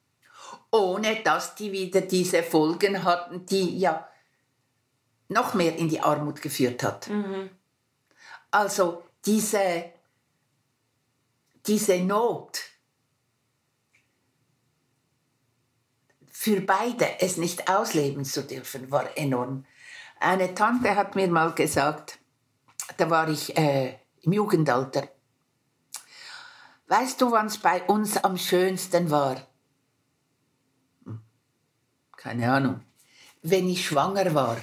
ohne 0.71 1.23
dass 1.23 1.55
die 1.55 1.73
wieder 1.73 2.01
diese 2.01 2.43
Folgen 2.43 3.05
hatten, 3.05 3.47
die 3.47 3.79
ja 3.79 4.09
noch 5.29 5.55
mehr 5.55 5.77
in 5.77 5.89
die 5.89 6.01
Armut 6.01 6.41
geführt 6.41 6.83
hat. 6.83 7.09
Mhm. 7.09 7.51
Also 8.51 9.03
diese, 9.25 9.93
diese 11.67 11.99
Not 11.99 12.61
für 16.47 16.61
beide 16.61 17.19
es 17.19 17.39
nicht 17.39 17.69
ausleben 17.69 18.25
zu 18.25 18.45
dürfen, 18.45 18.89
war 18.93 19.19
enorm. 19.19 19.65
Eine 20.21 20.55
Tante 20.55 20.95
hat 20.95 21.17
mir 21.17 21.27
mal 21.27 21.51
gesagt, 21.53 22.21
da 22.99 23.11
war 23.11 23.29
ich 23.29 23.59
äh, 23.59 23.99
im 24.23 24.33
Jugendalter, 24.33 25.09
Weißt 26.87 27.21
du, 27.21 27.33
wann 27.33 27.47
es 27.47 27.59
bei 27.59 27.83
uns 27.83 28.17
am 28.19 28.39
schönsten 28.39 29.11
war? 29.11 29.45
Hm, 31.05 31.21
keine 32.17 32.53
Ahnung. 32.53 32.81
Wenn 33.43 33.69
ich 33.69 33.85
schwanger 33.85 34.33
war. 34.33 34.57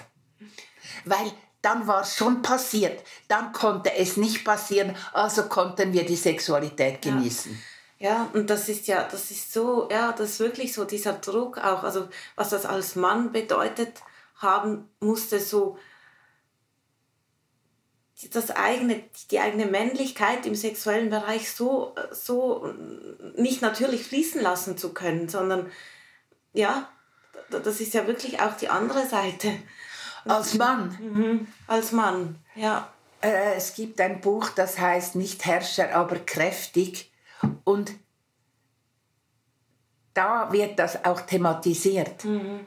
Weil 1.04 1.34
dann 1.62 1.86
war 1.86 2.04
es 2.04 2.16
schon 2.16 2.42
passiert. 2.42 3.04
Dann 3.28 3.52
konnte 3.52 3.94
es 3.94 4.16
nicht 4.16 4.46
passieren, 4.46 4.96
also 5.12 5.50
konnten 5.50 5.92
wir 5.92 6.06
die 6.06 6.16
Sexualität 6.16 7.02
genießen. 7.02 7.52
Ja. 7.52 7.73
Ja, 8.00 8.30
und 8.34 8.50
das 8.50 8.68
ist 8.70 8.88
ja, 8.88 9.08
das 9.10 9.32
ist 9.32 9.54
so, 9.54 9.88
ja, 9.90 10.12
das 10.12 10.32
ist 10.32 10.40
wirklich 10.40 10.74
so 10.74 10.84
dieser 10.84 11.14
Druck 11.14 11.58
auch, 11.58 11.84
also 11.84 12.10
was 12.36 12.50
das 12.50 12.66
als 12.66 12.96
Mann 12.96 13.32
bedeutet 13.32 14.02
haben 14.36 14.90
musste, 15.00 15.40
so 15.40 15.78
das 18.32 18.52
eigene, 18.52 19.04
die 19.32 19.40
eigene 19.40 19.66
Männlichkeit 19.66 20.46
im 20.46 20.56
sexuellen 20.56 21.10
Bereich 21.10 21.52
so, 21.52 21.96
so 22.12 22.74
nicht 23.36 23.62
natürlich 23.62 24.04
fließen 24.06 24.42
lassen 24.42 24.78
zu 24.78 24.94
können, 24.94 25.30
sondern 25.30 25.70
ja, 26.54 26.90
das 27.50 27.82
ist 27.82 27.94
ja 27.94 28.08
wirklich 28.08 28.40
auch 28.40 28.56
die 28.56 28.70
andere 28.70 29.06
Seite. 29.08 29.52
Als 30.26 30.54
Mann? 30.54 30.98
Mhm, 31.02 31.48
als 31.68 31.92
Mann, 31.92 32.40
ja. 32.56 32.94
Äh, 33.22 33.56
es 33.56 33.74
gibt 33.74 34.00
ein 34.00 34.22
Buch, 34.22 34.50
das 34.50 34.80
heißt 34.80 35.16
nicht 35.16 35.46
Herrscher, 35.46 35.94
aber 35.96 36.18
kräftig. 36.18 37.12
Und 37.64 37.94
da 40.14 40.52
wird 40.52 40.80
das 40.80 41.04
auch 41.06 41.22
thematisiert. 41.22 42.24
Mhm. 42.24 42.66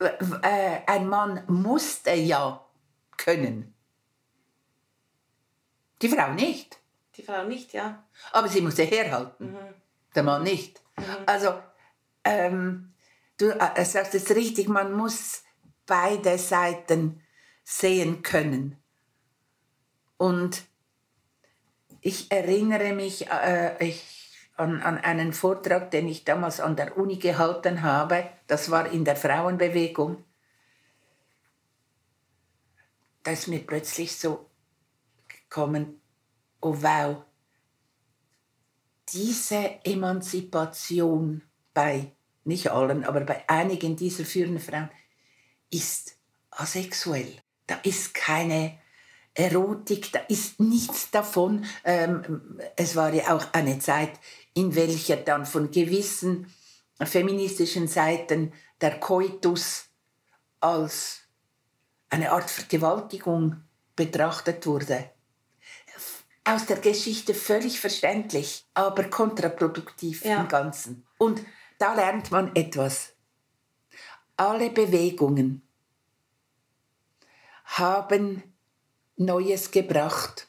Äh, 0.00 0.80
ein 0.86 1.08
Mann 1.08 1.42
musste 1.48 2.12
ja 2.12 2.64
können. 3.16 3.74
Die 6.02 6.08
Frau 6.08 6.32
nicht. 6.32 6.78
Die 7.16 7.22
Frau 7.22 7.44
nicht, 7.44 7.72
ja. 7.72 8.04
Aber 8.32 8.48
sie 8.48 8.60
musste 8.60 8.84
herhalten. 8.84 9.52
Mhm. 9.52 9.74
Der 10.14 10.22
Mann 10.22 10.44
nicht. 10.44 10.80
Mhm. 10.96 11.04
Also, 11.26 11.54
ähm, 12.24 12.94
du 13.38 13.50
äh, 13.50 13.84
sagst 13.84 14.14
es 14.14 14.30
richtig, 14.30 14.68
man 14.68 14.92
muss 14.92 15.42
beide 15.86 16.38
Seiten 16.38 17.20
sehen 17.64 18.22
können. 18.22 18.76
Und 20.16 20.62
ich 22.00 22.30
erinnere 22.30 22.92
mich 22.92 23.28
äh, 23.30 23.84
ich, 23.84 24.17
an, 24.58 24.82
an 24.82 24.98
einen 24.98 25.32
Vortrag, 25.32 25.90
den 25.90 26.08
ich 26.08 26.24
damals 26.24 26.60
an 26.60 26.76
der 26.76 26.96
Uni 26.96 27.16
gehalten 27.16 27.82
habe. 27.82 28.28
Das 28.46 28.70
war 28.70 28.90
in 28.90 29.04
der 29.04 29.16
Frauenbewegung. 29.16 30.24
Da 33.22 33.30
ist 33.30 33.48
mir 33.48 33.60
plötzlich 33.60 34.16
so 34.16 34.50
gekommen, 35.28 36.00
oh 36.60 36.76
wow, 36.80 37.24
diese 39.12 39.84
Emanzipation 39.84 41.42
bei, 41.72 42.12
nicht 42.44 42.70
allen, 42.70 43.04
aber 43.04 43.20
bei 43.20 43.48
einigen 43.48 43.96
dieser 43.96 44.24
führenden 44.24 44.60
Frauen 44.60 44.90
ist 45.70 46.18
asexuell. 46.50 47.40
Da 47.66 47.76
ist 47.82 48.14
keine 48.14 48.78
Erotik, 49.38 50.12
da 50.12 50.20
ist 50.28 50.60
nichts 50.60 51.10
davon. 51.10 51.64
Ähm, 51.84 52.60
es 52.76 52.96
war 52.96 53.12
ja 53.12 53.34
auch 53.34 53.46
eine 53.52 53.78
Zeit, 53.78 54.12
in 54.54 54.74
welcher 54.74 55.16
dann 55.16 55.46
von 55.46 55.70
gewissen 55.70 56.52
feministischen 57.00 57.86
Seiten 57.86 58.52
der 58.80 58.98
Koitus 58.98 59.86
als 60.60 61.20
eine 62.10 62.32
Art 62.32 62.50
Vergewaltigung 62.50 63.62
betrachtet 63.94 64.66
wurde 64.66 65.10
aus 66.48 66.64
der 66.64 66.78
Geschichte 66.78 67.34
völlig 67.34 67.78
verständlich, 67.78 68.66
aber 68.72 69.04
kontraproduktiv 69.04 70.24
ja. 70.24 70.40
im 70.40 70.48
Ganzen. 70.48 71.06
Und 71.18 71.42
da 71.78 71.94
lernt 71.94 72.30
man 72.30 72.54
etwas. 72.56 73.12
Alle 74.36 74.70
Bewegungen 74.70 75.62
haben 77.64 78.47
Neues 79.18 79.70
gebracht 79.70 80.48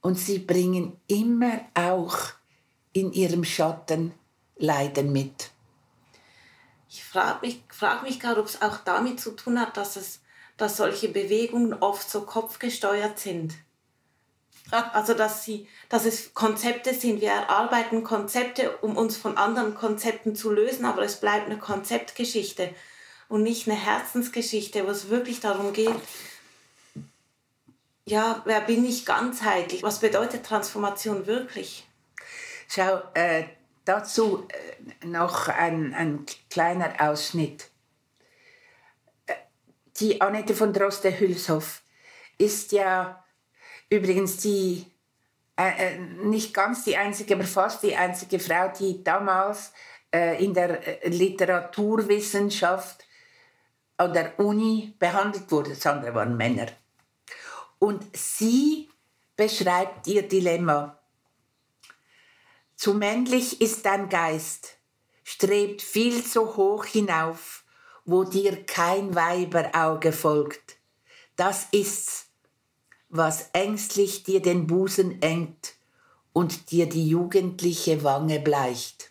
und 0.00 0.18
sie 0.18 0.38
bringen 0.38 1.00
immer 1.08 1.60
auch 1.74 2.16
in 2.92 3.12
ihrem 3.12 3.44
Schatten 3.44 4.14
Leiden 4.56 5.12
mit. 5.12 5.50
Ich 6.88 7.04
frage 7.04 7.46
mich, 7.46 7.62
frag 7.68 8.02
mich 8.02 8.18
gerade, 8.18 8.40
ob 8.40 8.46
es 8.46 8.62
auch 8.62 8.78
damit 8.78 9.20
zu 9.20 9.32
tun 9.32 9.60
hat, 9.60 9.76
dass, 9.76 9.96
es, 9.96 10.20
dass 10.56 10.76
solche 10.76 11.08
Bewegungen 11.08 11.74
oft 11.74 12.08
so 12.08 12.22
kopfgesteuert 12.22 13.18
sind. 13.18 13.54
Also 14.70 15.14
dass, 15.14 15.44
sie, 15.44 15.66
dass 15.88 16.04
es 16.04 16.34
Konzepte 16.34 16.92
sind. 16.92 17.20
Wir 17.20 17.30
erarbeiten 17.30 18.04
Konzepte, 18.04 18.76
um 18.78 18.96
uns 18.96 19.16
von 19.16 19.36
anderen 19.36 19.74
Konzepten 19.74 20.34
zu 20.34 20.50
lösen, 20.50 20.84
aber 20.84 21.02
es 21.02 21.20
bleibt 21.20 21.46
eine 21.46 21.58
Konzeptgeschichte 21.58 22.74
und 23.28 23.42
nicht 23.42 23.68
eine 23.68 23.78
Herzensgeschichte, 23.78 24.86
wo 24.86 24.90
es 24.90 25.08
wirklich 25.08 25.40
darum 25.40 25.72
geht, 25.72 25.94
ja, 28.08 28.42
wer 28.44 28.60
bin 28.62 28.84
ich 28.84 29.06
ganzheitlich? 29.06 29.82
Was 29.82 30.00
bedeutet 30.00 30.44
Transformation 30.44 31.26
wirklich? 31.26 31.86
Schau, 32.68 33.00
äh, 33.14 33.44
dazu 33.84 34.46
äh, 34.48 35.06
noch 35.06 35.48
ein, 35.48 35.94
ein 35.94 36.26
kleiner 36.50 36.94
Ausschnitt. 36.98 37.70
Äh, 39.26 39.34
die 39.98 40.20
Annette 40.20 40.54
von 40.54 40.72
Droste-Hülshoff 40.72 41.82
ist 42.38 42.72
ja 42.72 43.24
Übrigens 43.90 44.36
die, 44.38 44.84
äh, 45.56 45.94
äh, 45.94 45.98
nicht 45.98 46.52
ganz 46.52 46.84
die 46.84 46.96
einzige, 46.96 47.34
aber 47.34 47.44
fast 47.44 47.82
die 47.82 47.96
einzige 47.96 48.38
Frau, 48.38 48.68
die 48.68 49.02
damals 49.02 49.72
äh, 50.14 50.44
in 50.44 50.52
der 50.52 50.80
Literaturwissenschaft 51.04 53.06
an 53.96 54.12
der 54.12 54.38
Uni 54.38 54.94
behandelt 54.98 55.50
wurde. 55.50 55.70
Das 55.70 55.86
andere 55.86 56.14
waren 56.14 56.36
Männer. 56.36 56.66
Und 57.78 58.04
sie 58.16 58.88
beschreibt 59.36 60.06
ihr 60.06 60.26
Dilemma. 60.26 60.98
Zu 62.76 62.94
männlich 62.94 63.60
ist 63.60 63.86
dein 63.86 64.08
Geist, 64.08 64.76
strebt 65.24 65.82
viel 65.82 66.24
zu 66.24 66.56
hoch 66.56 66.84
hinauf, 66.84 67.64
wo 68.04 68.24
dir 68.24 68.64
kein 68.64 69.14
Weiberauge 69.14 70.12
folgt. 70.12 70.78
Das 71.36 71.68
ist's, 71.72 72.26
was 73.08 73.50
ängstlich 73.52 74.22
dir 74.22 74.40
den 74.40 74.66
Busen 74.66 75.22
engt 75.22 75.74
und 76.32 76.70
dir 76.70 76.88
die 76.88 77.08
jugendliche 77.08 78.02
Wange 78.04 78.40
bleicht. 78.40 79.10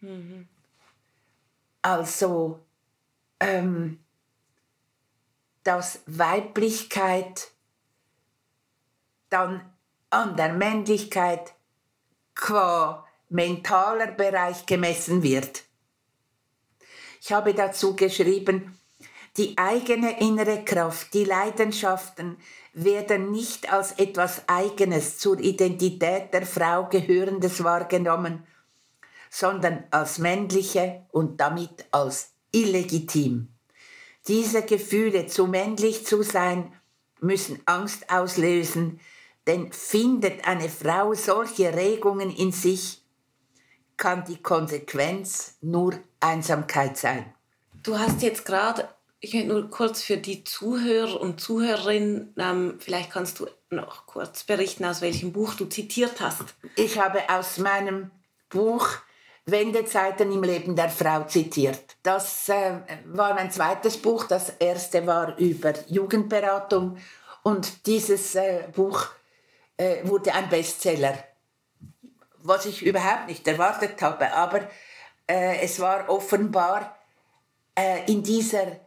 Mhm. 0.00 0.48
Also, 1.82 2.60
ähm, 3.40 4.01
dass 5.64 6.00
Weiblichkeit 6.06 7.50
dann 9.30 9.72
an 10.10 10.36
der 10.36 10.52
Männlichkeit 10.52 11.54
qua 12.34 13.06
mentaler 13.28 14.08
Bereich 14.08 14.66
gemessen 14.66 15.22
wird. 15.22 15.64
Ich 17.20 17.32
habe 17.32 17.54
dazu 17.54 17.96
geschrieben, 17.96 18.78
die 19.36 19.56
eigene 19.56 20.20
innere 20.20 20.64
Kraft, 20.64 21.14
die 21.14 21.24
Leidenschaften 21.24 22.36
werden 22.74 23.30
nicht 23.30 23.72
als 23.72 23.92
etwas 23.92 24.48
Eigenes 24.48 25.18
zur 25.18 25.38
Identität 25.38 26.34
der 26.34 26.44
Frau 26.44 26.88
gehörendes 26.88 27.64
wahrgenommen, 27.64 28.46
sondern 29.30 29.84
als 29.90 30.18
männliche 30.18 31.06
und 31.12 31.40
damit 31.40 31.86
als 31.90 32.32
illegitim. 32.50 33.51
Diese 34.28 34.62
Gefühle, 34.62 35.26
zu 35.26 35.46
männlich 35.46 36.06
zu 36.06 36.22
sein, 36.22 36.72
müssen 37.20 37.60
Angst 37.66 38.10
auslösen, 38.10 39.00
denn 39.46 39.72
findet 39.72 40.46
eine 40.46 40.68
Frau 40.68 41.14
solche 41.14 41.74
Regungen 41.74 42.30
in 42.30 42.52
sich, 42.52 43.02
kann 43.96 44.24
die 44.24 44.40
Konsequenz 44.40 45.56
nur 45.60 45.94
Einsamkeit 46.20 46.96
sein. 46.96 47.34
Du 47.82 47.98
hast 47.98 48.22
jetzt 48.22 48.44
gerade 48.44 48.88
ich 49.24 49.34
möchte 49.34 49.48
nur 49.48 49.70
kurz 49.70 50.02
für 50.02 50.16
die 50.16 50.42
Zuhörer 50.42 51.20
und 51.20 51.40
Zuhörerinnen, 51.40 52.34
ähm, 52.36 52.74
vielleicht 52.80 53.12
kannst 53.12 53.38
du 53.38 53.46
noch 53.70 54.04
kurz 54.04 54.42
berichten, 54.42 54.84
aus 54.84 55.00
welchem 55.00 55.32
Buch 55.32 55.54
du 55.54 55.66
zitiert 55.66 56.20
hast. 56.20 56.42
Ich 56.74 56.98
habe 56.98 57.20
aus 57.30 57.58
meinem 57.58 58.10
Buch 58.48 58.88
Wendezeiten 59.46 60.30
im 60.30 60.42
Leben 60.42 60.76
der 60.76 60.88
Frau 60.88 61.24
zitiert. 61.24 61.96
Das 62.02 62.48
äh, 62.48 62.78
war 63.06 63.34
mein 63.34 63.50
zweites 63.50 63.96
Buch. 63.96 64.26
Das 64.26 64.50
erste 64.58 65.06
war 65.06 65.36
über 65.38 65.74
Jugendberatung 65.88 66.98
und 67.42 67.86
dieses 67.86 68.34
äh, 68.36 68.64
Buch 68.72 69.06
äh, 69.76 70.06
wurde 70.06 70.32
ein 70.32 70.48
Bestseller, 70.48 71.18
was 72.38 72.66
ich 72.66 72.82
überhaupt 72.82 73.26
nicht 73.28 73.46
erwartet 73.48 74.00
habe. 74.00 74.32
Aber 74.32 74.60
äh, 75.26 75.60
es 75.60 75.80
war 75.80 76.08
offenbar 76.08 76.96
äh, 77.74 78.10
in 78.10 78.22
dieser 78.22 78.78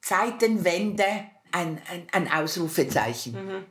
Zeitenwende 0.00 1.04
ein, 1.52 1.82
ein, 1.90 2.06
ein 2.12 2.32
Ausrufezeichen. 2.32 3.32
Mhm. 3.32 3.64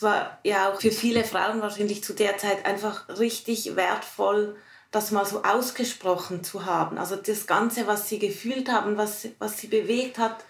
war 0.00 0.38
ja 0.42 0.72
auch 0.72 0.80
für 0.80 0.90
viele 0.90 1.22
Frauen 1.22 1.60
wahrscheinlich 1.62 2.02
zu 2.02 2.12
der 2.12 2.38
Zeit 2.38 2.66
einfach 2.66 3.08
richtig 3.08 3.76
wertvoll, 3.76 4.56
das 4.94 5.10
mal 5.10 5.26
so 5.26 5.42
ausgesprochen 5.42 6.44
zu 6.44 6.66
haben. 6.66 6.98
Also 6.98 7.16
das 7.16 7.46
Ganze, 7.46 7.86
was 7.86 8.08
sie 8.08 8.18
gefühlt 8.18 8.70
haben, 8.70 8.96
was, 8.96 9.28
was 9.38 9.58
sie 9.58 9.66
bewegt 9.66 10.18
hat, 10.18 10.44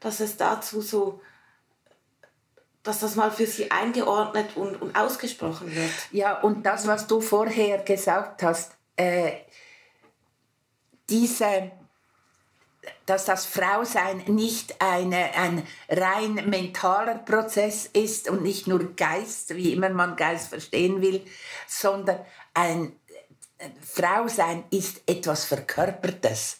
dass 0.00 0.20
es 0.20 0.36
dazu 0.36 0.82
so, 0.82 1.20
dass 2.82 3.00
das 3.00 3.16
mal 3.16 3.30
für 3.30 3.46
sie 3.46 3.70
eingeordnet 3.70 4.56
und, 4.56 4.80
und 4.80 4.94
ausgesprochen 4.94 5.74
wird. 5.74 5.90
Ja, 6.10 6.40
und 6.40 6.64
das, 6.64 6.86
was 6.86 7.06
du 7.06 7.20
vorher 7.20 7.78
gesagt 7.78 8.42
hast, 8.42 8.72
äh, 8.96 9.32
diese 11.08 11.72
dass 13.04 13.24
das 13.24 13.44
Frausein 13.44 14.22
nicht 14.28 14.80
eine, 14.80 15.34
ein 15.34 15.66
rein 15.88 16.34
mentaler 16.48 17.16
Prozess 17.16 17.86
ist 17.86 18.30
und 18.30 18.42
nicht 18.42 18.66
nur 18.66 18.94
Geist, 18.96 19.54
wie 19.54 19.72
immer 19.72 19.90
man 19.90 20.16
Geist 20.16 20.48
verstehen 20.48 21.02
will, 21.02 21.22
sondern 21.66 22.20
ein 22.54 22.92
Frausein 23.82 24.64
ist 24.70 25.02
etwas 25.06 25.44
Verkörpertes. 25.44 26.58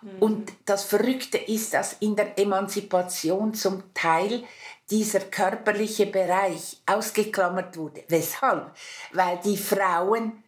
Mhm. 0.00 0.18
Und 0.20 0.52
das 0.64 0.84
Verrückte 0.84 1.38
ist, 1.38 1.74
dass 1.74 1.94
in 2.00 2.16
der 2.16 2.38
Emanzipation 2.38 3.54
zum 3.54 3.82
Teil 3.94 4.44
dieser 4.90 5.20
körperliche 5.20 6.06
Bereich 6.06 6.80
ausgeklammert 6.86 7.76
wurde. 7.76 8.04
Weshalb? 8.08 8.74
Weil 9.12 9.40
die 9.44 9.56
Frauen 9.56 10.44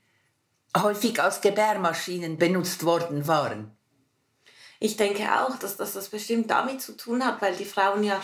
häufig 0.76 1.20
als 1.20 1.40
Gebärmaschinen 1.40 2.38
benutzt 2.38 2.84
worden 2.84 3.26
waren. 3.26 3.76
Ich 4.80 4.96
denke 4.96 5.24
auch, 5.24 5.56
dass, 5.58 5.76
dass 5.76 5.94
das 5.94 6.08
bestimmt 6.08 6.50
damit 6.50 6.80
zu 6.80 6.96
tun 6.96 7.24
hat, 7.24 7.42
weil 7.42 7.56
die 7.56 7.64
Frauen 7.64 8.04
ja 8.04 8.20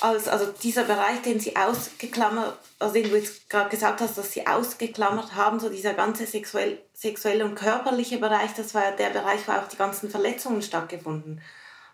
als, 0.00 0.28
also 0.28 0.52
dieser 0.62 0.84
Bereich, 0.84 1.22
den 1.22 1.40
sie 1.40 1.56
ausgeklammert, 1.56 2.58
also 2.78 2.94
den 2.94 3.08
du 3.08 3.16
jetzt 3.16 3.48
gerade 3.48 3.70
gesagt 3.70 4.00
hast, 4.00 4.18
dass 4.18 4.32
sie 4.32 4.46
ausgeklammert 4.46 5.34
haben, 5.34 5.58
so 5.58 5.68
dieser 5.68 5.94
ganze 5.94 6.26
sexuell, 6.26 6.78
sexuelle 6.92 7.44
und 7.44 7.54
körperliche 7.54 8.18
Bereich, 8.18 8.52
das 8.54 8.74
war 8.74 8.84
ja 8.84 8.90
der 8.90 9.10
Bereich, 9.10 9.46
wo 9.46 9.52
auch 9.52 9.68
die 9.68 9.76
ganzen 9.76 10.10
Verletzungen 10.10 10.62
stattgefunden 10.62 11.40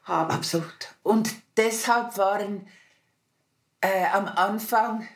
haben. 0.04 0.30
Absolut. 0.32 0.94
Und 1.02 1.30
deshalb 1.56 2.16
waren 2.18 2.66
äh, 3.80 4.06
am 4.12 4.26
Anfang 4.26 5.06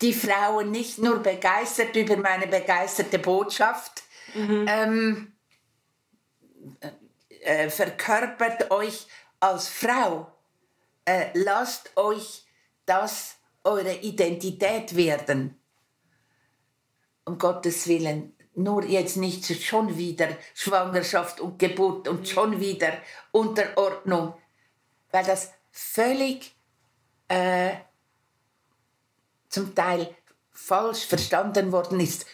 die 0.00 0.12
Frauen 0.12 0.70
nicht 0.70 0.98
nur 0.98 1.22
begeistert 1.22 1.96
über 1.96 2.16
meine 2.16 2.46
begeisterte 2.46 3.18
Botschaft, 3.18 4.02
mhm. 4.34 4.66
ähm, 4.68 5.32
äh, 7.40 7.70
verkörpert 7.70 8.70
euch 8.70 9.06
als 9.40 9.68
Frau. 9.68 10.31
Äh, 11.04 11.30
lasst 11.34 11.96
euch 11.96 12.44
das 12.86 13.36
eure 13.64 13.94
Identität 13.94 14.96
werden. 14.96 15.58
Um 17.24 17.38
Gottes 17.38 17.86
Willen, 17.86 18.36
nur 18.54 18.84
jetzt 18.84 19.16
nicht 19.16 19.44
schon 19.62 19.96
wieder 19.96 20.28
Schwangerschaft 20.54 21.40
und 21.40 21.58
Geburt 21.58 22.08
und 22.08 22.28
schon 22.28 22.60
wieder 22.60 22.92
Unterordnung, 23.30 24.34
weil 25.10 25.24
das 25.24 25.52
völlig 25.70 26.54
äh, 27.28 27.74
zum 29.48 29.74
Teil 29.74 30.14
falsch 30.50 31.06
verstanden 31.06 31.72
worden 31.72 32.00
ist, 32.00 32.26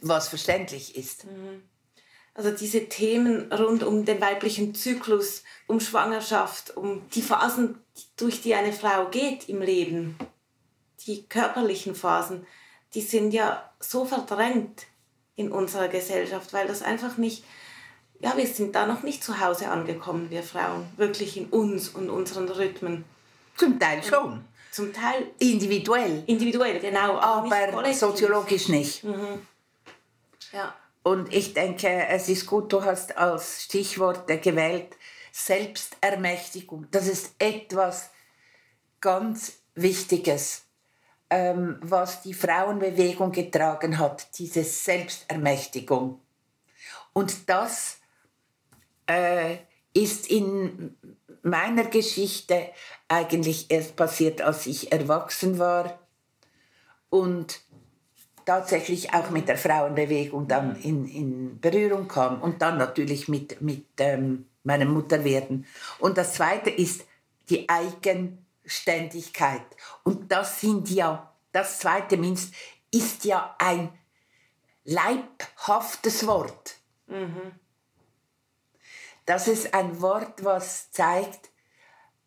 was 0.00 0.28
verständlich 0.28 0.96
ist. 0.96 1.24
Mhm. 1.24 1.62
Also 2.34 2.50
diese 2.50 2.88
Themen 2.88 3.52
rund 3.52 3.82
um 3.82 4.04
den 4.04 4.20
weiblichen 4.20 4.74
Zyklus, 4.74 5.42
um 5.66 5.80
Schwangerschaft, 5.80 6.76
um 6.76 7.08
die 7.10 7.20
Phasen, 7.20 7.78
durch 8.16 8.40
die 8.40 8.54
eine 8.54 8.72
Frau 8.72 9.08
geht 9.10 9.48
im 9.50 9.60
Leben, 9.60 10.16
die 11.06 11.24
körperlichen 11.24 11.94
Phasen, 11.94 12.46
die 12.94 13.02
sind 13.02 13.32
ja 13.32 13.70
so 13.80 14.04
verdrängt 14.04 14.86
in 15.36 15.52
unserer 15.52 15.88
Gesellschaft, 15.88 16.52
weil 16.52 16.66
das 16.66 16.82
einfach 16.82 17.18
nicht, 17.18 17.44
ja, 18.20 18.36
wir 18.36 18.46
sind 18.46 18.74
da 18.74 18.86
noch 18.86 19.02
nicht 19.02 19.22
zu 19.22 19.40
Hause 19.40 19.68
angekommen, 19.68 20.30
wir 20.30 20.42
Frauen, 20.42 20.86
wirklich 20.96 21.36
in 21.36 21.46
uns 21.46 21.90
und 21.90 22.08
unseren 22.08 22.48
Rhythmen. 22.48 23.04
Zum 23.56 23.78
Teil 23.78 24.02
schon. 24.02 24.44
Zum 24.70 24.92
Teil 24.92 25.30
individuell. 25.38 26.22
Individuell, 26.26 26.80
genau. 26.80 27.18
Aber, 27.18 27.82
nicht 27.82 27.98
soziologisch 27.98 28.68
nicht. 28.68 29.04
Mhm. 29.04 29.46
Ja. 30.52 30.74
Und 31.02 31.32
ich 31.32 31.54
denke, 31.54 32.06
es 32.08 32.28
ist 32.28 32.46
gut, 32.46 32.72
du 32.72 32.84
hast 32.84 33.16
als 33.16 33.64
Stichwort 33.64 34.28
gewählt 34.42 34.96
Selbstermächtigung. 35.32 36.86
Das 36.90 37.08
ist 37.08 37.34
etwas 37.38 38.10
ganz 39.00 39.54
Wichtiges, 39.74 40.64
ähm, 41.30 41.78
was 41.80 42.22
die 42.22 42.34
Frauenbewegung 42.34 43.32
getragen 43.32 43.98
hat, 43.98 44.38
diese 44.38 44.62
Selbstermächtigung. 44.62 46.20
Und 47.14 47.48
das 47.48 47.98
äh, 49.06 49.56
ist 49.94 50.30
in 50.30 50.96
meiner 51.42 51.84
Geschichte 51.84 52.70
eigentlich 53.08 53.70
erst 53.70 53.96
passiert, 53.96 54.40
als 54.42 54.66
ich 54.66 54.92
erwachsen 54.92 55.58
war 55.58 55.98
und 57.10 57.60
tatsächlich 58.44 59.12
auch 59.14 59.30
mit 59.30 59.48
der 59.48 59.58
Frauenbewegung 59.58 60.48
dann 60.48 60.76
in, 60.76 61.06
in 61.06 61.60
Berührung 61.60 62.08
kam 62.08 62.42
und 62.42 62.62
dann 62.62 62.78
natürlich 62.78 63.28
mit, 63.28 63.60
mit 63.60 63.86
ähm, 63.98 64.46
meinem 64.64 64.92
Mutterwerden. 64.92 65.66
Und 65.98 66.18
das 66.18 66.34
Zweite 66.34 66.70
ist 66.70 67.04
die 67.48 67.68
Eigenständigkeit. 67.68 69.64
Und 70.02 70.30
das 70.30 70.60
sind 70.60 70.90
ja, 70.90 71.32
das 71.52 71.78
Zweite 71.80 72.16
Minst 72.16 72.54
ist 72.90 73.24
ja 73.24 73.54
ein 73.58 73.90
leibhaftes 74.84 76.26
Wort. 76.26 76.76
Mhm. 77.06 77.52
Das 79.24 79.48
ist 79.48 79.72
ein 79.72 80.00
Wort, 80.00 80.44
was 80.44 80.90
zeigt, 80.90 81.50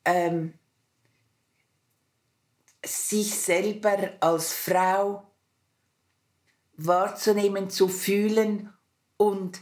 ähm, 0.05 0.53
sich 2.85 3.37
selber 3.37 4.13
als 4.19 4.53
Frau 4.53 5.23
wahrzunehmen, 6.77 7.69
zu 7.69 7.87
fühlen 7.87 8.73
und 9.17 9.59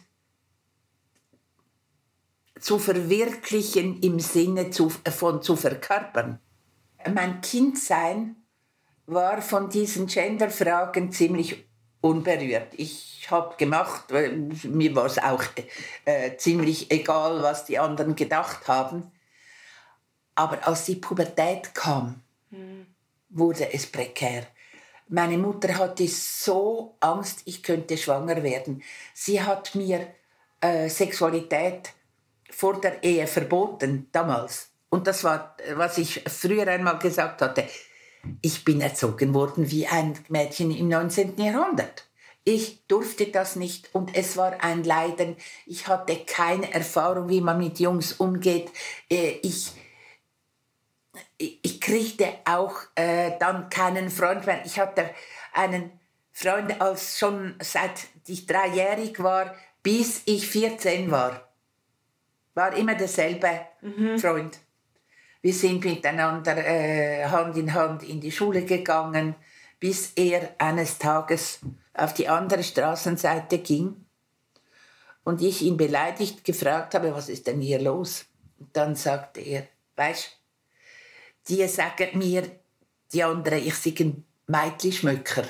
zu 2.60 2.80
verwirklichen 2.80 4.00
im 4.02 4.20
Sinne 4.20 4.70
zu, 4.70 4.90
von 4.90 5.42
zu 5.42 5.56
verkörpern. 5.56 6.40
Mein 7.14 7.42
Kindsein 7.42 8.38
war 9.06 9.42
von 9.42 9.70
diesen 9.70 10.08
Genderfragen 10.08 11.12
ziemlich 11.12 11.66
unberührt. 12.00 12.74
Ich 12.78 13.28
habe 13.30 13.56
gemacht, 13.58 14.06
mir 14.12 14.96
war 14.96 15.06
es 15.06 15.18
auch 15.18 15.44
äh, 16.06 16.36
ziemlich 16.38 16.92
egal, 16.92 17.42
was 17.42 17.66
die 17.66 17.80
anderen 17.80 18.16
gedacht 18.16 18.68
haben. 18.68 19.12
Aber 20.36 20.66
als 20.68 20.86
die 20.86 20.96
Pubertät 20.96 21.74
kam, 21.76 22.22
mhm. 22.50 22.88
wurde 23.30 23.74
es 23.74 23.86
prekär. 23.88 24.48
Meine 25.08 25.38
Mutter 25.38 25.78
hatte 25.78 26.08
so 26.08 26.96
Angst, 27.00 27.42
ich 27.46 27.62
könnte 27.62 27.98
schwanger 27.98 28.42
werden. 28.44 28.84
Sie 29.14 29.42
hat 29.42 29.76
mir 29.76 30.08
äh, 30.62 30.90
Sexualität 30.90 31.92
vor 32.50 32.80
der 32.80 33.04
Ehe 33.04 33.28
verboten, 33.28 34.08
damals. 34.12 34.70
Und 34.90 35.08
das 35.08 35.24
war, 35.24 35.58
was 35.76 35.98
ich 35.98 36.24
früher 36.28 36.68
einmal 36.68 37.00
gesagt 37.00 37.42
hatte. 37.42 37.66
Ich 38.42 38.64
bin 38.64 38.80
erzogen 38.80 39.34
worden 39.34 39.70
wie 39.70 39.88
ein 39.88 40.18
Mädchen 40.30 40.72
im 40.72 40.88
19. 40.88 41.38
Jahrhundert. 41.38 42.06
Ich 42.46 42.86
durfte 42.88 43.28
das 43.28 43.56
nicht 43.56 43.90
und 43.94 44.16
es 44.16 44.36
war 44.36 44.64
ein 44.64 44.84
Leiden. 44.84 45.38
Ich 45.66 45.88
hatte 45.88 46.18
keine 46.26 46.74
Erfahrung, 46.74 47.30
wie 47.30 47.42
man 47.42 47.58
mit 47.58 47.80
Jungs 47.80 48.14
umgeht. 48.14 48.70
Äh, 49.10 49.40
ich, 49.42 49.72
ich 51.38 51.80
kriegte 51.80 52.28
auch 52.46 52.76
äh, 52.96 53.32
dann 53.40 53.70
keinen 53.70 54.10
Freund 54.10 54.46
mehr. 54.46 54.66
Ich 54.66 54.80
hatte 54.80 55.10
einen 55.54 55.92
Freund 56.32 56.82
als 56.82 57.20
schon 57.20 57.56
seit 57.62 58.08
ich 58.28 58.46
dreijährig 58.48 59.22
war, 59.22 59.54
bis 59.84 60.24
ich 60.26 60.48
14 60.48 61.12
war. 61.12 61.48
War 62.56 62.76
immer 62.76 62.96
derselbe 62.96 63.68
mhm. 63.82 64.18
Freund. 64.18 64.60
Wir 65.42 65.54
sind 65.54 65.84
miteinander 65.84 66.58
äh, 66.58 67.26
Hand 67.26 67.58
in 67.58 67.74
Hand 67.74 68.04
in 68.04 68.22
die 68.22 68.32
Schule 68.32 68.64
gegangen, 68.64 69.36
bis 69.80 70.14
er 70.16 70.56
eines 70.58 70.98
Tages 70.98 71.60
auf 71.94 72.14
die 72.14 72.30
andere 72.30 72.64
Straßenseite 72.64 73.60
ging 73.60 74.06
und 75.24 75.42
ich 75.42 75.62
ihn 75.62 75.78
beleidigt 75.78 76.44
gefragt 76.44 76.96
habe, 76.96 77.14
was 77.14 77.30
ist 77.30 77.48
denn 77.48 77.60
hier 77.60 77.82
los? 77.82 78.26
Und 78.60 78.76
dann 78.76 78.96
sagte 78.96 79.42
er, 79.42 79.68
weißt 79.96 80.43
die 81.48 81.68
sagen 81.68 82.18
mir, 82.18 82.50
die 83.12 83.24
anderen, 83.24 83.60
ich 83.60 83.76
sei 83.76 83.94
ein 84.00 84.26
Mädchenschmöcker. 84.48 85.44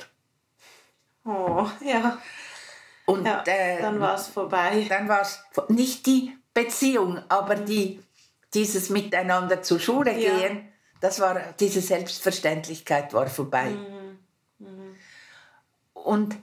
Oh, 1.25 1.67
ja. 1.85 2.21
Und 3.05 3.25
ja, 3.25 3.43
äh, 3.45 3.81
dann 3.81 3.99
war 3.99 4.15
es 4.15 4.27
vorbei. 4.27 4.85
Dann 4.87 5.07
war 5.07 5.21
es 5.21 5.39
nicht 5.69 6.05
die 6.05 6.37
Beziehung, 6.53 7.21
aber 7.29 7.55
die, 7.55 8.01
dieses 8.53 8.89
Miteinander 8.89 9.61
zur 9.61 9.79
Schule 9.79 10.17
ja. 10.17 10.37
gehen, 10.37 10.69
das 10.99 11.19
war, 11.19 11.53
diese 11.59 11.81
Selbstverständlichkeit 11.81 13.13
war 13.13 13.27
vorbei. 13.27 13.71
Mhm. 13.71 14.19
Mhm. 14.59 14.95
Und 15.93 16.37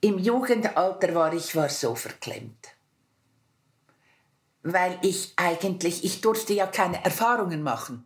im 0.00 0.18
Jugendalter 0.18 1.14
war 1.14 1.32
ich 1.32 1.54
war 1.54 1.68
so 1.68 1.94
verklemmt. 1.94 2.68
Weil 4.62 4.98
ich 5.02 5.32
eigentlich, 5.36 6.04
ich 6.04 6.20
durfte 6.20 6.52
ja 6.52 6.66
keine 6.66 7.04
Erfahrungen 7.04 7.62
machen. 7.62 8.04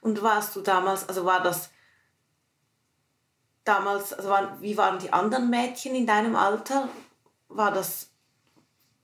Und 0.00 0.22
warst 0.22 0.54
du 0.56 0.60
damals, 0.60 1.08
also 1.08 1.24
war 1.24 1.42
das 1.42 1.70
damals, 3.64 4.12
also 4.12 4.28
waren, 4.28 4.60
wie 4.60 4.76
waren 4.76 4.98
die 4.98 5.12
anderen 5.12 5.50
Mädchen 5.50 5.94
in 5.94 6.06
deinem 6.06 6.36
Alter? 6.36 6.88
War 7.48 7.72
das 7.72 8.08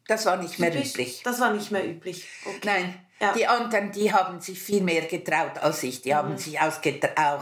Das 0.07 0.27
war 0.27 0.37
nicht 0.37 0.59
mehr 0.59 0.75
üblich. 0.75 1.23
Das 1.25 1.41
war 1.41 1.53
nicht 1.53 1.71
mehr 1.71 1.87
üblich. 1.89 2.27
Okay. 2.45 2.61
Nein, 2.65 3.01
Ja. 3.21 3.33
die 3.33 3.47
anderen, 3.47 3.91
die 3.93 4.13
haben 4.13 4.41
sich 4.41 4.61
viel 4.61 4.83
mehr 4.83 5.03
getraut 5.07 5.59
als 5.59 5.83
ich. 5.83 6.03
Die 6.03 6.11
Mhm. 6.11 6.15
haben 6.17 6.37
sich 6.39 6.61
auch 6.61 6.81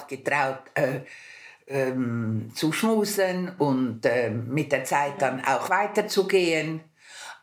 getraut, 0.07 0.61
äh, 0.74 1.00
ähm, 1.66 2.53
zu 2.55 2.72
schmusen 2.72 3.53
und 3.59 4.00
ähm, 4.05 4.48
mit 4.48 4.70
der 4.72 4.84
Zeit 4.84 5.20
dann 5.22 5.44
auch 5.44 5.70
weiterzugehen. 5.70 6.80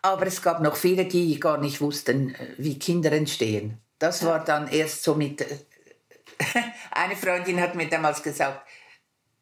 Aber 0.02 0.28
es 0.28 0.42
gab 0.42 0.62
noch 0.62 0.76
viele, 0.78 1.06
die 1.06 1.40
gar 1.40 1.58
nicht 1.58 1.82
wussten, 1.82 2.36
äh, 2.36 2.54
wie 2.58 2.78
Kinder 2.80 3.12
entstehen. 3.12 3.78
Das 3.98 4.26
war 4.26 4.44
dann 4.44 4.68
erst 4.70 5.04
so 5.04 5.16
mit... 5.16 5.46
Eine 6.92 7.16
Freundin 7.16 7.60
hat 7.62 7.76
mir 7.76 7.90
damals 7.90 8.24
gesagt, 8.24 8.68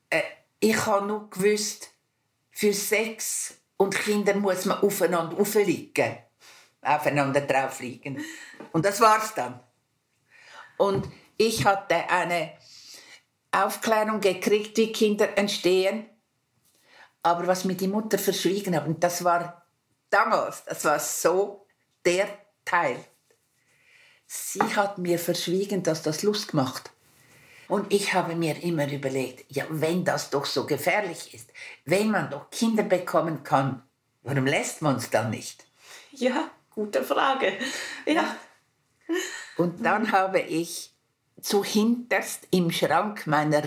äh, 0.10 0.22
ich 0.60 0.86
habe 0.86 1.06
nur 1.06 1.30
gewusst, 1.30 1.92
für 2.52 2.74
Sex 2.74 3.56
und 3.78 3.96
Kinder 3.96 4.34
muss 4.36 4.66
man 4.66 4.82
aufeinander 4.82 5.40
aufliegen. 5.40 6.18
Aufeinander 6.82 7.42
drauf 7.42 7.80
liegen. 7.80 8.24
Und 8.72 8.86
das 8.86 9.00
war's 9.00 9.34
dann. 9.36 9.60
Und 10.78 11.08
ich 11.38 11.66
hatte 11.66 12.10
eine 12.10 12.54
Aufklärung 13.52 14.20
gekriegt, 14.22 14.78
wie 14.78 14.92
Kinder 14.92 15.38
entstehen. 15.38 16.10
Aber 17.22 17.46
was 17.46 17.66
mir 17.66 17.76
die 17.76 17.88
Mutter 17.88 18.18
verschwiegen 18.18 18.76
hat, 18.76 18.88
und 18.88 19.04
das 19.04 19.24
war 19.24 19.68
damals, 20.10 20.64
das 20.66 20.86
war 20.86 21.00
so 21.00 21.68
der 22.06 22.28
Teil. 22.64 23.04
Sie 24.28 24.62
hat 24.62 24.98
mir 24.98 25.18
verschwiegen, 25.18 25.84
dass 25.84 26.04
das 26.04 26.22
Lust 26.22 26.54
macht. 26.54 26.92
Und 27.70 27.92
ich 27.94 28.14
habe 28.14 28.36
mir 28.36 28.62
immer 28.62 28.90
überlegt, 28.92 29.46
ja, 29.50 29.66
wenn 29.70 30.06
das 30.06 30.30
doch 30.30 30.46
so 30.46 30.66
gefährlich 30.66 31.34
ist, 31.34 31.52
wenn 31.86 32.12
man 32.12 32.30
doch 32.30 32.50
Kinder 32.50 32.84
bekommen 32.84 33.44
kann, 33.44 33.84
warum 34.24 34.46
lässt 34.46 34.82
man 34.82 34.98
es 34.98 35.10
dann 35.10 35.30
nicht? 35.30 35.66
Ja, 36.12 36.50
gute 36.70 37.04
Frage. 37.04 37.54
Ja. 38.06 38.36
Und 39.58 39.86
dann 39.86 40.12
habe 40.12 40.40
ich 40.40 40.94
zu 41.42 41.64
hinterst 41.64 42.48
im 42.52 42.72
Schrank 42.72 43.28
meiner 43.28 43.64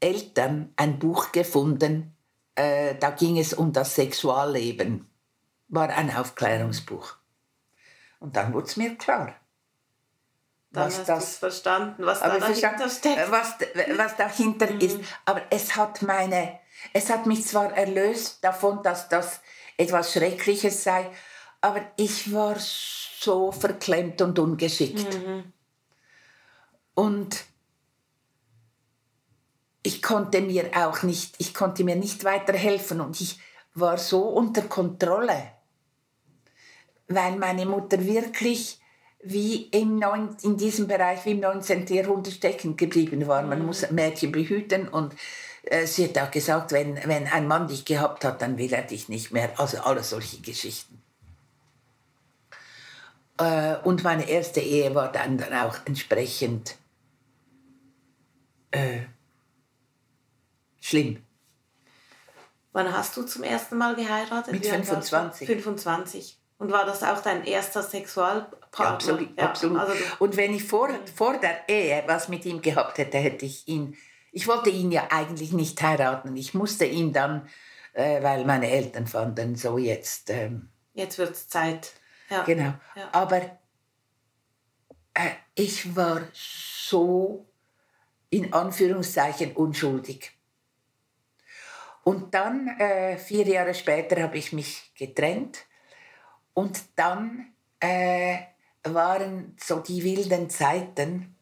Eltern 0.00 0.72
ein 0.76 0.98
Buch 0.98 1.32
gefunden, 1.32 2.14
äh, 2.54 2.94
da 2.94 3.10
ging 3.10 3.38
es 3.38 3.52
um 3.52 3.72
das 3.72 3.94
Sexualleben. 3.94 5.08
War 5.68 5.88
ein 5.88 6.14
Aufklärungsbuch. 6.14 7.16
Und 8.20 8.36
dann 8.36 8.52
wurde 8.52 8.66
es 8.66 8.76
mir 8.76 8.96
klar. 8.96 9.34
Dann 10.74 10.86
was 10.86 10.98
hast 10.98 11.08
das- 11.08 11.36
verstanden, 11.38 12.04
was 12.04 12.20
da 12.20 12.38
dahinter 12.38 12.88
steckt. 12.90 13.18
äh, 13.18 13.30
was, 13.30 13.54
was 13.96 14.16
dahinter 14.16 14.70
Mhm. 14.72 14.80
ist. 14.80 14.98
Aber 15.24 15.42
es 15.50 15.74
hat 15.76 16.02
meine, 16.02 16.58
es 16.92 17.08
hat 17.10 17.26
mich 17.26 17.46
zwar 17.46 17.72
erlöst 17.76 18.42
davon, 18.44 18.82
dass 18.82 19.08
das 19.08 19.40
etwas 19.76 20.12
Schreckliches 20.12 20.82
sei, 20.84 21.10
aber 21.60 21.80
ich 21.96 22.32
war 22.32 22.56
so 22.58 23.50
verklemmt 23.52 24.20
und 24.20 24.38
ungeschickt. 24.38 25.14
Mhm. 25.14 25.52
Und 26.94 27.44
ich 29.82 30.02
konnte 30.02 30.40
mir 30.40 30.70
auch 30.74 31.02
nicht, 31.02 31.34
ich 31.38 31.52
konnte 31.54 31.84
mir 31.84 31.96
nicht 31.96 32.24
weiterhelfen 32.24 33.00
und 33.00 33.20
ich 33.20 33.38
war 33.74 33.98
so 33.98 34.22
unter 34.28 34.62
Kontrolle, 34.62 35.52
weil 37.08 37.36
meine 37.36 37.66
Mutter 37.66 38.04
wirklich 38.04 38.80
wie 39.24 39.68
im 39.68 39.98
neun, 39.98 40.36
in 40.42 40.56
diesem 40.56 40.86
Bereich 40.86 41.24
wie 41.24 41.32
im 41.32 41.40
19. 41.40 41.86
Jahrhundert 41.86 42.34
stecken 42.34 42.76
geblieben 42.76 43.26
war. 43.26 43.42
Man 43.42 43.64
muss 43.64 43.90
Mädchen 43.90 44.32
behüten 44.32 44.88
und 44.88 45.14
äh, 45.64 45.86
sie 45.86 46.08
hat 46.08 46.18
auch 46.18 46.30
gesagt, 46.30 46.72
wenn, 46.72 46.96
wenn 46.96 47.26
ein 47.26 47.48
Mann 47.48 47.68
dich 47.68 47.84
gehabt 47.84 48.24
hat, 48.24 48.42
dann 48.42 48.58
will 48.58 48.72
er 48.72 48.82
dich 48.82 49.08
nicht 49.08 49.32
mehr. 49.32 49.58
Also 49.58 49.78
alle 49.80 50.02
solche 50.02 50.40
Geschichten. 50.40 51.02
Äh, 53.38 53.76
und 53.84 54.04
meine 54.04 54.28
erste 54.28 54.60
Ehe 54.60 54.94
war 54.94 55.10
dann, 55.10 55.38
dann 55.38 55.52
auch 55.54 55.78
entsprechend 55.86 56.76
äh, 58.70 59.00
schlimm. 60.80 61.22
Wann 62.72 62.92
hast 62.92 63.16
du 63.16 63.22
zum 63.22 63.42
ersten 63.42 63.78
Mal 63.78 63.94
geheiratet? 63.94 64.52
Mit 64.52 64.64
Wie 64.64 64.70
alt 64.70 64.88
warst 64.88 65.12
du? 65.12 65.16
25. 65.16 65.46
25. 65.46 66.38
Und 66.58 66.70
war 66.70 66.86
das 66.86 67.02
auch 67.02 67.20
dein 67.20 67.44
erster 67.44 67.82
Sexualpartner? 67.82 68.84
Ja, 68.84 68.94
absolut. 68.94 69.38
absolut. 69.38 69.78
Also 69.78 69.92
und 70.18 70.36
wenn 70.36 70.54
ich 70.54 70.64
vor, 70.64 70.88
vor 71.14 71.38
der 71.38 71.68
Ehe 71.68 72.02
was 72.06 72.28
mit 72.28 72.44
ihm 72.46 72.62
gehabt 72.62 72.98
hätte, 72.98 73.18
hätte 73.18 73.44
ich 73.44 73.66
ihn. 73.68 73.96
Ich 74.32 74.48
wollte 74.48 74.70
ihn 74.70 74.90
ja 74.90 75.08
eigentlich 75.10 75.52
nicht 75.52 75.80
heiraten. 75.82 76.36
Ich 76.36 76.54
musste 76.54 76.84
ihn 76.84 77.12
dann, 77.12 77.48
äh, 77.92 78.22
weil 78.22 78.44
meine 78.44 78.70
Eltern 78.70 79.06
fanden, 79.06 79.56
so 79.56 79.78
jetzt. 79.78 80.30
Ähm, 80.30 80.70
jetzt 80.94 81.18
wird 81.18 81.32
es 81.32 81.48
Zeit. 81.48 81.92
Ja. 82.30 82.42
Genau. 82.44 82.74
Ja. 82.96 83.08
Aber 83.12 83.42
äh, 85.14 85.30
ich 85.54 85.94
war 85.94 86.22
so 86.32 87.46
in 88.30 88.52
Anführungszeichen 88.52 89.52
unschuldig. 89.52 90.32
Und 92.02 92.34
dann, 92.34 92.68
äh, 92.78 93.16
vier 93.16 93.46
Jahre 93.46 93.74
später, 93.74 94.22
habe 94.22 94.36
ich 94.36 94.52
mich 94.52 94.92
getrennt. 94.94 95.64
Und 96.54 96.80
dann 96.96 97.52
äh, 97.80 98.38
waren 98.84 99.56
so 99.62 99.80
die 99.80 100.02
wilden 100.04 100.48
Zeiten. 100.50 101.34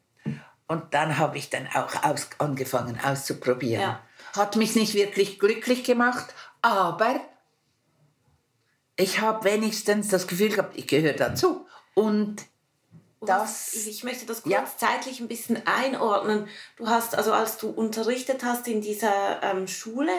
Und 0.67 0.95
dann 0.95 1.19
habe 1.19 1.37
ich 1.39 1.51
dann 1.51 1.69
auch 1.69 2.03
aus, 2.03 2.29
angefangen 2.39 2.99
auszuprobieren. 3.03 3.83
Ja. 3.83 4.01
Hat 4.35 4.57
mich 4.57 4.75
nicht 4.75 4.95
wirklich 4.95 5.39
glücklich 5.39 5.85
gemacht, 5.85 6.33
aber 6.63 7.21
ich 8.97 9.21
habe 9.21 9.45
wenigstens 9.45 10.09
das 10.09 10.27
Gefühl 10.27 10.49
gehabt, 10.51 10.77
ich 10.77 10.87
gehöre 10.87 11.13
dazu. 11.15 11.67
Und 11.95 12.43
das, 13.21 13.75
Ich 13.75 14.03
möchte 14.03 14.27
das 14.27 14.43
kurz 14.43 14.53
Ja. 14.53 14.65
zeitlich 14.77 15.21
ein 15.21 15.29
bisschen 15.29 15.65
einordnen. 15.67 16.49
Du 16.77 16.89
hast, 16.89 17.15
also 17.15 17.33
als 17.33 17.57
du 17.59 17.69
unterrichtet 17.69 18.43
hast 18.43 18.67
in 18.67 18.81
dieser 18.81 19.43
ähm, 19.43 19.69
Schule, 19.69 20.13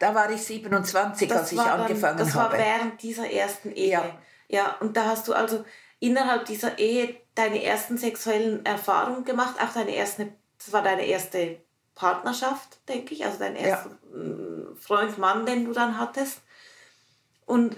da 0.00 0.14
war 0.14 0.28
ich 0.30 0.42
27, 0.42 1.32
als 1.32 1.52
ich 1.52 1.58
dann- 1.58 1.80
angefangen 1.82 2.18
das 2.18 2.34
habe. 2.34 2.54
war 2.54 2.58
während 2.58 3.00
dieser 3.02 3.30
ersten 3.30 3.70
Ehe. 3.70 3.90
Ja. 3.90 4.18
ja, 4.48 4.76
und 4.80 4.96
da 4.96 5.04
hast 5.04 5.28
du 5.28 5.32
also 5.34 5.64
innerhalb 6.00 6.46
dieser 6.46 6.78
Ehe 6.78 7.14
deine 7.36 7.62
ersten 7.62 7.96
sexuellen 7.98 8.64
Erfahrungen 8.66 9.24
gemacht, 9.24 9.54
auch 9.62 9.72
deine 9.72 9.94
erste, 9.94 10.32
das 10.58 10.72
war 10.72 10.82
deine 10.82 11.06
erste 11.06 11.60
Partnerschaft, 11.94 12.80
denke 12.88 13.14
ich, 13.14 13.24
also 13.24 13.38
dein 13.38 13.54
Ja. 13.54 13.60
erster 13.62 13.90
mm, 14.12 14.76
Freund, 14.80 15.18
Mann, 15.18 15.44
den 15.46 15.66
du 15.66 15.72
dann 15.72 15.98
hattest. 15.98 16.40
Und 17.46 17.76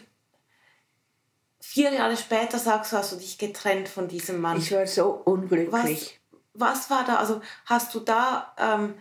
vier 1.61 1.93
Jahre 1.93 2.17
später 2.17 2.59
sagst 2.59 2.93
du, 2.93 2.97
hast 2.97 3.13
du 3.13 3.17
dich 3.17 3.39
getrennt 3.39 3.89
von 3.89 4.09
diesem 4.09 4.41
Mann. 4.41 4.57
ich 4.59 4.73
war 4.73 4.87
so 4.87 5.19
Was, 5.25 5.27
unglücklich. 5.27 6.21
was 6.55 6.91
war 6.91 7.05
da, 7.05 7.17
also 7.17 7.41
hast 7.67 7.95
du 7.95 8.01
da, 8.01 8.55
ähm, 8.59 8.95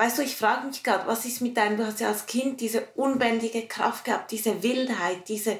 weißt 0.00 0.16
du, 0.16 0.22
ich 0.22 0.34
frage 0.34 0.66
mich 0.66 0.82
gerade, 0.82 1.06
was 1.06 1.26
ist 1.26 1.42
mit 1.42 1.58
deinem, 1.58 1.76
du 1.76 1.84
hast 1.84 2.00
ja 2.00 2.08
als 2.08 2.24
Kind 2.24 2.62
diese 2.62 2.86
unbändige 2.94 3.68
Kraft 3.68 4.06
gehabt, 4.06 4.30
diese 4.30 4.62
Wildheit, 4.62 5.28
diese, 5.28 5.58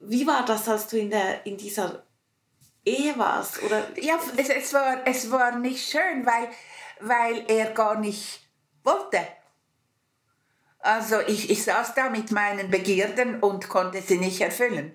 wie 0.00 0.26
war 0.26 0.44
das, 0.44 0.68
als 0.68 0.86
du 0.86 0.98
in, 0.98 1.08
der, 1.08 1.46
in 1.46 1.56
dieser 1.56 2.02
Ehe 2.84 3.16
warst? 3.16 3.62
Oder, 3.62 3.82
Ja, 3.98 4.18
es, 4.36 4.50
es, 4.50 4.74
war, 4.74 5.06
es 5.06 5.30
war 5.30 5.58
nicht 5.58 5.90
schön, 5.90 6.26
weil, 6.26 6.50
weil 7.00 7.44
er 7.48 7.70
gar 7.70 7.98
nicht 7.98 8.46
wollte. 8.84 9.26
Also 10.80 11.20
ich, 11.20 11.48
ich 11.48 11.64
saß 11.64 11.94
da 11.94 12.10
mit 12.10 12.30
meinen 12.30 12.70
Begierden 12.70 13.40
und 13.40 13.70
konnte 13.70 14.02
sie 14.02 14.18
nicht 14.18 14.42
erfüllen. 14.42 14.94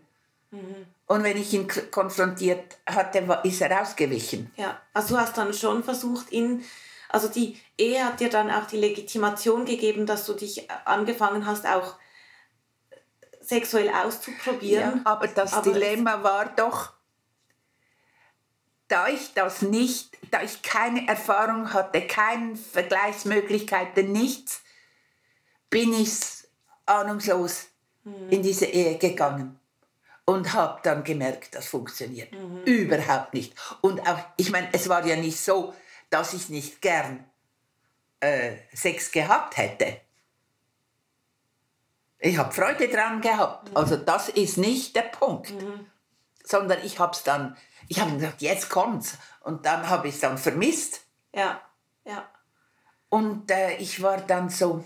Und 1.08 1.24
wenn 1.24 1.36
ich 1.36 1.52
ihn 1.52 1.68
konfrontiert 1.90 2.78
hatte, 2.86 3.26
ist 3.44 3.62
er 3.62 3.82
ausgewichen. 3.82 4.52
ja, 4.56 4.80
also 4.94 5.16
du 5.16 5.22
hast 5.22 5.36
dann 5.36 5.52
schon 5.52 5.84
versucht, 5.84 6.32
ihn, 6.32 6.64
also 7.12 7.28
die 7.28 7.58
Ehe 7.78 8.04
hat 8.04 8.20
dir 8.20 8.30
dann 8.30 8.50
auch 8.50 8.66
die 8.66 8.78
Legitimation 8.78 9.66
gegeben, 9.66 10.06
dass 10.06 10.26
du 10.26 10.34
dich 10.34 10.70
angefangen 10.86 11.46
hast, 11.46 11.66
auch 11.66 11.96
sexuell 13.42 13.90
auszuprobieren. 13.90 15.06
aber 15.06 15.28
das 15.28 15.54
Aber 15.54 15.72
Dilemma 15.72 16.24
war 16.24 16.46
doch, 16.56 16.94
da 18.88 19.08
ich 19.08 19.34
das 19.34 19.62
nicht, 19.62 20.18
da 20.32 20.42
ich 20.42 20.62
keine 20.62 21.08
Erfahrung 21.08 21.74
hatte, 21.74 22.02
keine 22.08 22.56
Vergleichsmöglichkeiten, 22.56 24.12
nichts, 24.12 24.62
bin 25.70 25.94
ich 25.94 26.12
ahnungslos 26.86 27.68
in 28.30 28.42
diese 28.42 28.66
Ehe 28.66 28.98
gegangen. 28.98 29.60
und 30.26 30.54
habe 30.54 30.80
dann 30.84 31.04
gemerkt, 31.04 31.56
das 31.56 31.68
funktioniert 31.68 32.30
überhaupt 32.66 33.34
nicht. 33.34 33.54
Und 33.82 34.00
auch, 34.08 34.20
ich 34.38 34.52
meine, 34.52 34.70
es 34.72 34.88
war 34.88 35.06
ja 35.06 35.16
nicht 35.16 35.40
so, 35.40 35.74
dass 36.12 36.34
ich 36.34 36.50
nicht 36.50 36.82
gern 36.82 37.26
äh, 38.20 38.58
Sex 38.74 39.12
gehabt 39.12 39.58
hätte. 39.58 40.00
Ich 42.20 42.38
habe 42.38 42.54
Freude 42.54 42.88
dran 42.88 43.20
gehabt. 43.20 43.76
Also 43.76 43.98
das 43.98 44.30
ist 44.30 44.58
nicht 44.58 44.96
der 44.96 45.04
Punkt. 45.04 45.52
Sondern 46.44 46.84
ich 46.86 47.00
habe 47.00 47.14
es 47.14 47.24
dann, 47.24 47.58
ich 47.88 48.00
habe 48.00 48.12
gesagt, 48.12 48.42
jetzt 48.44 48.70
kommt's. 48.70 49.18
Und 49.40 49.66
dann 49.66 49.90
habe 49.90 50.08
ich 50.08 50.16
es 50.16 50.22
dann 50.22 50.38
vermisst. 50.38 51.02
Ja, 51.34 51.62
ja. 52.06 52.30
Und 53.10 53.50
äh, 53.50 53.78
ich 53.78 54.02
war 54.04 54.18
dann 54.18 54.50
so 54.50 54.86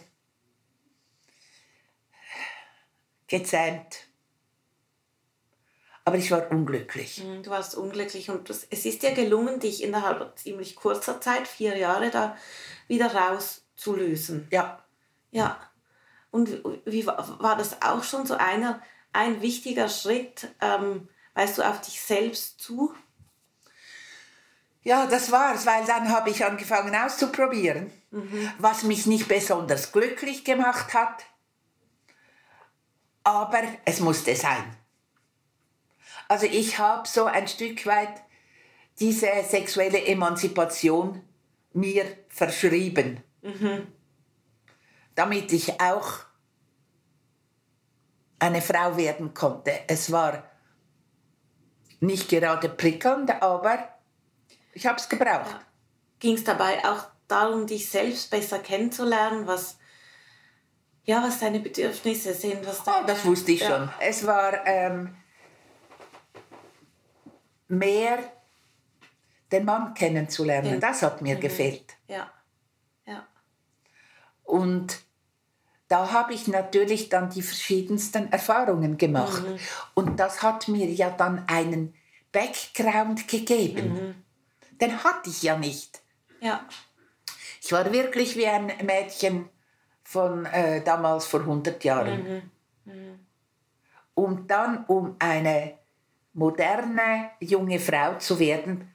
gezähmt. 3.28 4.05
Aber 6.08 6.18
ich 6.18 6.30
war 6.32 6.52
unglücklich. 6.52 7.24
Mhm, 7.24 7.42
Du 7.44 7.50
warst 7.50 7.76
unglücklich 7.76 8.30
und 8.30 8.50
das, 8.50 8.66
es 8.70 8.86
ist 8.86 9.02
dir 9.02 9.14
gelungen, 9.14 9.60
dich 9.60 9.84
innerhalb 9.84 10.38
ziemlich 10.38 10.76
kurzer 10.76 11.20
Zeit, 11.20 11.48
vier 11.48 11.76
Jahre, 11.78 12.12
da 12.12 12.38
wieder 12.88 13.14
rauszulösen. 13.14 14.48
Ja, 14.52 14.84
Ja. 15.32 15.60
Und 16.32 16.50
wie- 16.86 17.08
war 17.08 17.56
das 17.58 17.82
auch 17.82 18.04
schon 18.04 18.26
so 18.26 18.36
einer, 18.36 18.82
ein 19.14 19.42
wichtiger 19.42 19.88
Schritt, 19.90 20.50
ähm, 20.62 21.08
weißt 21.34 21.58
du, 21.58 21.62
auf 21.64 21.82
dich 21.82 22.02
selbst 22.02 22.60
zu? 22.60 22.94
ja, 24.84 25.08
das 25.08 25.32
war's, 25.32 25.66
weil 25.66 25.84
dann 25.86 26.10
habe 26.10 26.30
ich 26.30 26.46
angefangen 26.46 26.94
auszuprobieren, 26.96 27.92
was 28.60 28.84
mich 28.84 29.08
nicht 29.08 29.28
besonders 29.28 29.92
glücklich 29.92 30.44
gemacht 30.46 30.94
hat. 30.94 31.24
Aber 33.24 33.62
es 33.86 34.00
musste 34.00 34.36
sein. 34.36 34.64
Also 36.28 36.46
ich 36.46 36.80
habe 36.80 37.08
so 37.08 37.26
ein 37.26 37.48
Stück 37.48 37.86
weit 37.86 38.22
diese 39.00 39.28
sexuelle 39.48 40.06
Emanzipation 40.06 41.22
mir 41.74 42.06
verschrieben, 42.30 43.22
damit 45.16 45.52
ich 45.52 45.80
auch 45.82 46.26
eine 48.40 48.62
Frau 48.62 48.98
werden 48.98 49.34
konnte. 49.34 49.72
Es 49.88 50.12
war 50.12 50.44
nicht 52.00 52.30
gerade 52.30 52.70
prickelnd, 52.70 53.32
aber 53.42 53.90
ich 54.74 54.86
habe 54.86 54.98
es 54.98 55.10
gebraucht. 55.10 55.60
Ging 56.20 56.36
es 56.36 56.44
dabei 56.44 56.84
auch 56.86 57.08
darum, 57.28 57.68
dich 57.68 57.90
selbst 57.90 58.30
besser 58.30 58.60
kennenzulernen, 58.60 59.48
was, 59.48 59.78
ja, 61.04 61.24
was 61.24 61.40
deine 61.40 61.60
Bedürfnisse 61.60 62.34
sind? 62.34 62.66
Was 62.66 62.82
Oh, 62.82 62.84
deine, 62.86 63.08
das 63.08 63.26
wusste 63.26 63.52
ich 63.52 63.62
ja. 63.62 63.68
schon. 63.68 63.90
Es 64.00 64.26
war 64.26 64.66
ähm, 64.66 65.16
mehr 67.68 68.20
den 69.52 69.66
Mann 69.66 69.94
kennenzulernen. 69.94 70.80
Das 70.80 71.02
hat 71.02 71.22
mir 71.22 71.36
gefehlt. 71.36 71.96
Ja, 72.08 72.32
ja. 73.06 73.26
Und 74.44 75.00
da 75.88 76.12
habe 76.12 76.34
ich 76.34 76.48
natürlich 76.48 77.10
dann 77.10 77.30
die 77.30 77.42
verschiedensten 77.44 78.32
Erfahrungen 78.32 78.98
gemacht. 78.98 79.44
Und 79.94 80.20
das 80.20 80.42
hat 80.42 80.68
mir 80.68 80.88
ja 80.88 81.10
dann 81.12 81.48
einen 81.48 81.94
Background 82.32 83.28
gegeben. 83.28 84.24
Den 84.82 85.04
hatte 85.04 85.30
ich 85.30 85.44
ja 85.44 85.58
nicht. 85.58 86.02
Ja, 86.42 86.66
Ich 87.62 87.72
war 87.72 87.92
wirklich 87.92 88.36
wie 88.36 88.48
ein 88.48 88.72
Mädchen 88.84 89.50
von 90.04 90.46
äh, 90.46 90.84
damals 90.84 91.26
vor 91.26 91.42
100 91.42 91.84
Jahren. 91.84 92.52
Und 94.14 94.52
dann, 94.52 94.86
um 94.86 95.16
eine 95.20 95.78
moderne 96.36 97.32
junge 97.40 97.80
Frau 97.80 98.18
zu 98.20 98.38
werden, 98.40 98.94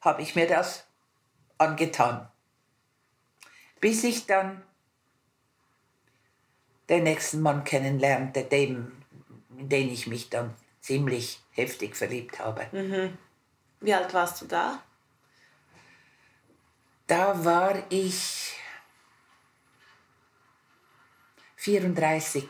habe 0.00 0.22
ich 0.22 0.36
mir 0.36 0.46
das 0.46 0.86
angetan. 1.58 2.28
Bis 3.80 4.04
ich 4.04 4.26
dann 4.26 4.62
den 6.88 7.02
nächsten 7.02 7.40
Mann 7.40 7.64
kennenlernte, 7.64 8.44
dem, 8.44 8.92
in 9.58 9.68
den 9.68 9.90
ich 9.90 10.06
mich 10.06 10.30
dann 10.30 10.54
ziemlich 10.80 11.40
heftig 11.50 11.96
verliebt 11.96 12.38
habe. 12.38 12.68
wie 13.80 13.94
alt 13.94 14.14
warst 14.14 14.42
du 14.42 14.46
da? 14.46 14.82
Da 17.06 17.44
war 17.44 17.82
ich 17.88 18.54
34. 21.56 22.48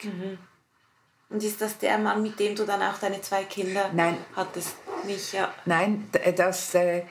Und 1.29 1.43
ist 1.43 1.61
das 1.61 1.79
der 1.79 1.99
Mann, 1.99 2.23
mit 2.23 2.39
dem 2.39 2.55
du 2.55 2.65
dann 2.65 2.83
auch 2.83 2.99
deine 2.99 3.21
zwei 3.21 3.45
Kinder 3.45 3.91
Nein. 3.93 4.17
hattest? 4.35 4.77
Nicht, 5.05 5.33
ja. 5.33 5.53
Nein, 5.65 6.09
d- 6.15 6.33
das. 6.33 6.75
Äh, 6.75 7.03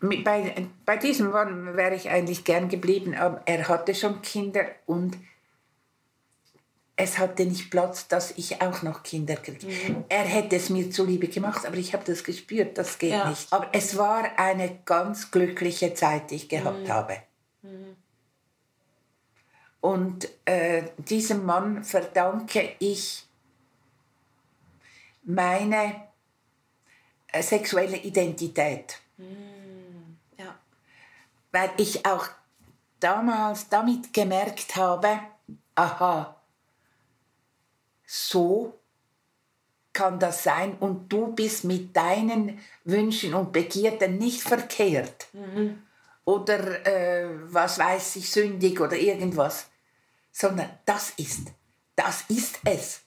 bei, 0.00 0.66
bei 0.86 0.96
diesem 0.96 1.30
Mann 1.30 1.76
wäre 1.76 1.94
ich 1.96 2.08
eigentlich 2.08 2.44
gern 2.44 2.68
geblieben, 2.68 3.16
aber 3.16 3.42
er 3.46 3.66
hatte 3.66 3.94
schon 3.96 4.22
Kinder 4.22 4.64
und 4.86 5.16
es 6.94 7.18
hatte 7.18 7.44
nicht 7.46 7.70
Platz, 7.70 8.06
dass 8.08 8.32
ich 8.32 8.60
auch 8.62 8.82
noch 8.82 9.02
Kinder 9.02 9.34
kriege. 9.36 9.66
Er 10.08 10.22
hätte 10.24 10.54
es 10.56 10.70
mir 10.70 10.90
zuliebe 10.90 11.26
gemacht, 11.28 11.66
aber 11.66 11.76
ich 11.76 11.92
habe 11.94 12.04
das 12.04 12.22
gespürt, 12.24 12.78
das 12.78 12.98
geht 12.98 13.10
Ja. 13.12 13.28
nicht. 13.28 13.52
Aber 13.52 13.68
es 13.72 13.96
war 13.96 14.24
eine 14.38 14.78
ganz 14.84 15.30
glückliche 15.32 15.94
Zeit, 15.94 16.30
die 16.30 16.36
ich 16.36 16.48
gehabt 16.48 16.88
habe. 16.88 17.16
Und 19.80 20.28
äh, 20.44 20.84
diesem 20.98 21.46
Mann 21.46 21.84
verdanke 21.84 22.76
ich 22.80 23.24
meine 25.22 26.08
äh, 27.28 27.42
sexuelle 27.42 27.98
Identität, 27.98 28.98
ja. 30.38 30.54
weil 31.52 31.70
ich 31.76 32.04
auch 32.04 32.28
damals 32.98 33.68
damit 33.68 34.12
gemerkt 34.12 34.74
habe, 34.76 35.20
aha, 35.74 36.34
so 38.04 38.74
kann 39.92 40.18
das 40.18 40.42
sein 40.42 40.76
und 40.78 41.12
du 41.12 41.32
bist 41.32 41.64
mit 41.64 41.94
deinen 41.94 42.60
Wünschen 42.84 43.34
und 43.34 43.52
Begierden 43.52 44.18
nicht 44.18 44.42
verkehrt 44.42 45.28
oder 46.28 46.86
äh, 46.86 47.26
was 47.50 47.78
weiß 47.78 48.16
ich, 48.16 48.30
sündig 48.30 48.78
oder 48.80 48.98
irgendwas, 48.98 49.70
sondern 50.30 50.68
das 50.84 51.14
ist, 51.16 51.52
das 51.96 52.24
ist 52.28 52.60
es. 52.66 53.00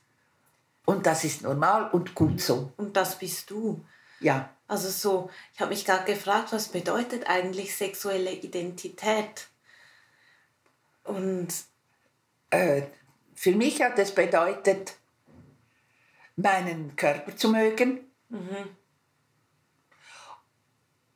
Und 0.85 1.06
das 1.06 1.23
ist 1.23 1.43
normal 1.43 1.91
und 1.91 2.15
gut 2.15 2.41
so. 2.41 2.73
Und 2.77 2.98
das 2.98 3.19
bist 3.19 3.52
du. 3.52 3.85
Ja, 4.22 4.49
Also 4.68 4.89
so, 4.89 5.30
ich 5.53 5.60
habe 5.60 5.69
mich 5.69 5.85
gerade 5.85 6.11
gefragt, 6.11 6.52
was 6.52 6.69
bedeutet 6.69 7.27
eigentlich 7.27 7.76
sexuelle 7.76 8.31
Identität? 8.31 9.48
Und 11.03 11.49
äh, 12.49 12.81
für 13.35 13.52
mich 13.52 13.84
hat 13.84 13.99
es 13.99 14.15
bedeutet, 14.15 14.95
meinen 16.38 16.95
Körper 16.95 17.35
zu 17.35 17.49
mögen, 17.49 17.99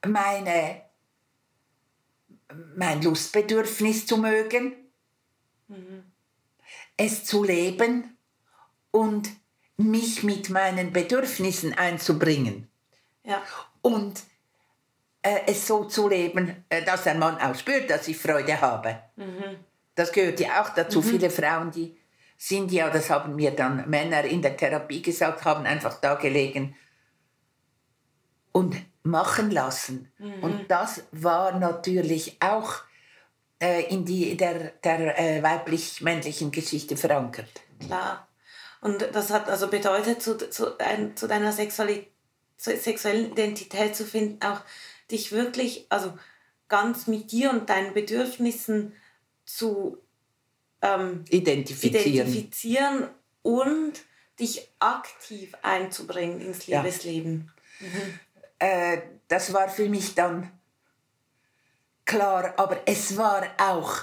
meine, 0.06 0.85
mein 2.76 3.02
Lustbedürfnis 3.02 4.06
zu 4.06 4.18
mögen, 4.18 4.74
es 6.98 7.26
zu 7.26 7.44
leben 7.44 8.18
und 8.92 9.30
mich 9.78 10.24
mit 10.24 10.50
meinen 10.50 10.94
Bedürfnissen 10.94 11.74
einzubringen 11.74 12.70
ja, 13.24 13.42
und 13.82 14.24
äh, 15.22 15.42
es 15.48 15.68
so 15.68 15.86
zu 15.86 16.08
leben, 16.08 16.64
äh, 16.70 16.84
dass 16.84 17.04
der 17.04 17.16
Mann 17.16 17.38
auch 17.40 17.56
spürt, 17.56 17.90
dass 17.90 18.08
ich 18.08 18.18
Freude 18.18 18.62
habe. 18.62 19.00
Das 19.96 20.12
gehört 20.12 20.40
ja 20.40 20.62
auch 20.62 20.70
dazu. 20.70 21.02
Viele 21.02 21.30
Frauen, 21.30 21.72
die 21.72 21.98
sind 22.38 22.72
ja, 22.72 22.90
das 22.90 23.10
haben 23.10 23.36
mir 23.36 23.52
dann 23.52 23.90
Männer 23.90 24.24
in 24.24 24.42
der 24.42 24.56
Therapie 24.56 25.02
gesagt, 25.02 25.44
haben 25.46 25.66
einfach 25.66 26.00
da 26.00 26.16
gelegen 26.16 26.76
und 28.52 28.76
machen 29.06 29.52
lassen. 29.52 30.12
Und 30.42 30.66
das 30.70 31.04
war 31.12 31.58
natürlich 31.60 32.38
auch 32.42 32.82
äh, 33.60 33.84
in 33.84 34.04
die, 34.04 34.36
der, 34.36 34.72
der 34.84 35.20
äh, 35.20 35.44
weiblich-männlichen 35.44 36.52
Geschichte 36.52 36.98
verankert. 36.98 37.50
klar. 37.80 38.28
Und 38.82 39.08
das 39.14 39.32
hat 39.32 39.50
also 39.50 39.68
bedeutet, 39.68 40.22
zu, 40.22 40.38
zu, 40.38 40.78
ein, 40.80 41.16
zu 41.16 41.28
deiner 41.28 41.52
zu 41.52 42.78
sexuellen 42.78 43.32
Identität 43.32 43.96
zu 43.96 44.06
finden, 44.06 44.44
auch 44.44 44.62
dich 45.10 45.32
wirklich, 45.32 45.88
also 45.90 46.14
ganz 46.68 47.08
mit 47.08 47.32
dir 47.32 47.50
und 47.52 47.70
deinen 47.70 47.94
Bedürfnissen 47.94 48.94
zu 49.44 49.98
ähm, 50.82 51.26
Identifizieren. 51.30 52.06
identifizieren 52.06 53.08
und 53.42 53.94
dich 54.40 54.70
aktiv 54.80 55.54
einzubringen 55.62 56.42
ins 56.42 56.68
Ja. 56.68 56.82
Liebesleben. 56.82 57.52
Äh, 58.60 59.02
das 59.28 59.54
war 59.54 59.70
für 59.70 59.90
mich 59.90 60.16
dann 60.16 60.52
klar, 62.06 62.54
aber 62.58 62.78
es 62.86 63.18
war 63.18 63.44
auch 63.58 64.02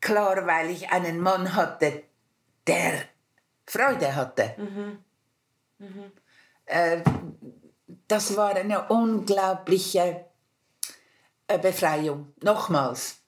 klar, 0.00 0.46
weil 0.46 0.70
ich 0.70 0.90
einen 0.90 1.18
Mann 1.20 1.54
hatte, 1.54 2.02
der 2.66 3.04
Freude 3.66 4.14
hatte. 4.14 4.54
Äh, 6.66 7.02
das 8.06 8.36
war 8.36 8.54
eine 8.56 8.88
unglaubliche 8.88 10.26
äh, 11.46 11.58
Befreiung. 11.58 12.32
Nochmals. 12.42 13.19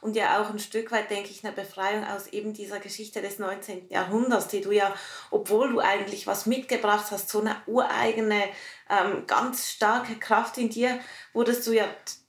Und 0.00 0.16
ja 0.16 0.40
auch 0.40 0.50
ein 0.50 0.58
Stück 0.58 0.92
weit, 0.92 1.10
denke 1.10 1.30
ich, 1.30 1.44
eine 1.44 1.52
Befreiung 1.52 2.04
aus 2.04 2.28
eben 2.28 2.52
dieser 2.52 2.78
Geschichte 2.78 3.20
des 3.20 3.38
19. 3.38 3.88
Jahrhunderts, 3.90 4.48
die 4.48 4.60
du 4.60 4.70
ja, 4.70 4.94
obwohl 5.30 5.72
du 5.72 5.80
eigentlich 5.80 6.26
was 6.26 6.46
mitgebracht 6.46 7.06
hast, 7.10 7.28
so 7.28 7.40
eine 7.40 7.56
ureigene, 7.66 8.42
ähm, 8.88 9.24
ganz 9.26 9.68
starke 9.68 10.16
Kraft 10.16 10.58
in 10.58 10.70
dir, 10.70 10.98
wurdest 11.32 11.66
du 11.66 11.72
ja 11.72 11.84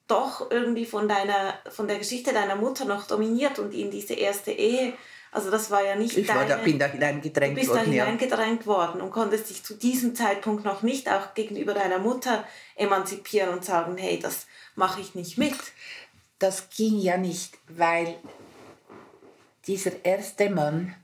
doch 0.08 0.50
irgendwie 0.50 0.86
von, 0.86 1.08
deiner, 1.08 1.54
von 1.70 1.88
der 1.88 2.00
Geschichte 2.00 2.34
deiner 2.34 2.56
Mutter 2.56 2.86
noch 2.86 3.06
dominiert 3.06 3.60
und 3.60 3.74
in 3.74 3.92
diese 3.92 4.16
erste 4.16 4.52
Ehe 4.52 4.94
also 5.32 5.52
das 5.52 5.70
war 5.70 5.84
ja 5.84 5.96
nicht 5.96 6.18
ich 6.18 6.26
deine... 6.26 6.40
War 6.40 6.48
da, 6.48 6.58
bin 6.58 6.80
da 6.80 6.88
hineingedrängt 6.88 7.56
du 7.56 7.60
bist 7.60 7.70
worden. 7.70 7.86
da 7.86 7.92
hineingedrängt 7.92 8.62
ja. 8.62 8.68
worden 8.68 9.02
und 9.02 9.12
konntest 9.12 9.50
dich 9.50 9.64
zu 9.64 9.76
diesem 9.76 10.16
Zeitpunkt 10.16 10.66
noch 10.66 10.82
nicht 10.82 11.10
auch 11.10 11.36
gegenüber 11.36 11.74
deiner 11.74 12.00
Mutter 12.00 12.44
emanzipieren 12.76 13.50
und 13.50 13.64
sagen, 13.64 13.96
hey, 13.98 14.20
das 14.20 14.48
mache 14.76 15.02
ich 15.02 15.14
nicht 15.14 15.38
mit. 15.38 15.56
Das 16.40 16.70
ging 16.70 16.98
ja 17.00 17.18
nicht, 17.18 17.58
weil 17.68 18.16
dieser 19.68 20.04
erste 20.04 20.50
Mann 20.50 20.96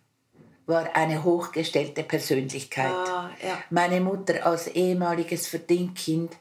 war 0.66 0.96
eine 0.96 1.24
hochgestellte 1.24 2.04
Persönlichkeit. 2.04 2.92
Ah, 2.92 3.30
ja. 3.44 3.64
Meine 3.70 4.02
Mutter 4.02 4.46
als 4.46 4.68
ehemaliges 4.68 5.48
Verdingkind 5.48 6.36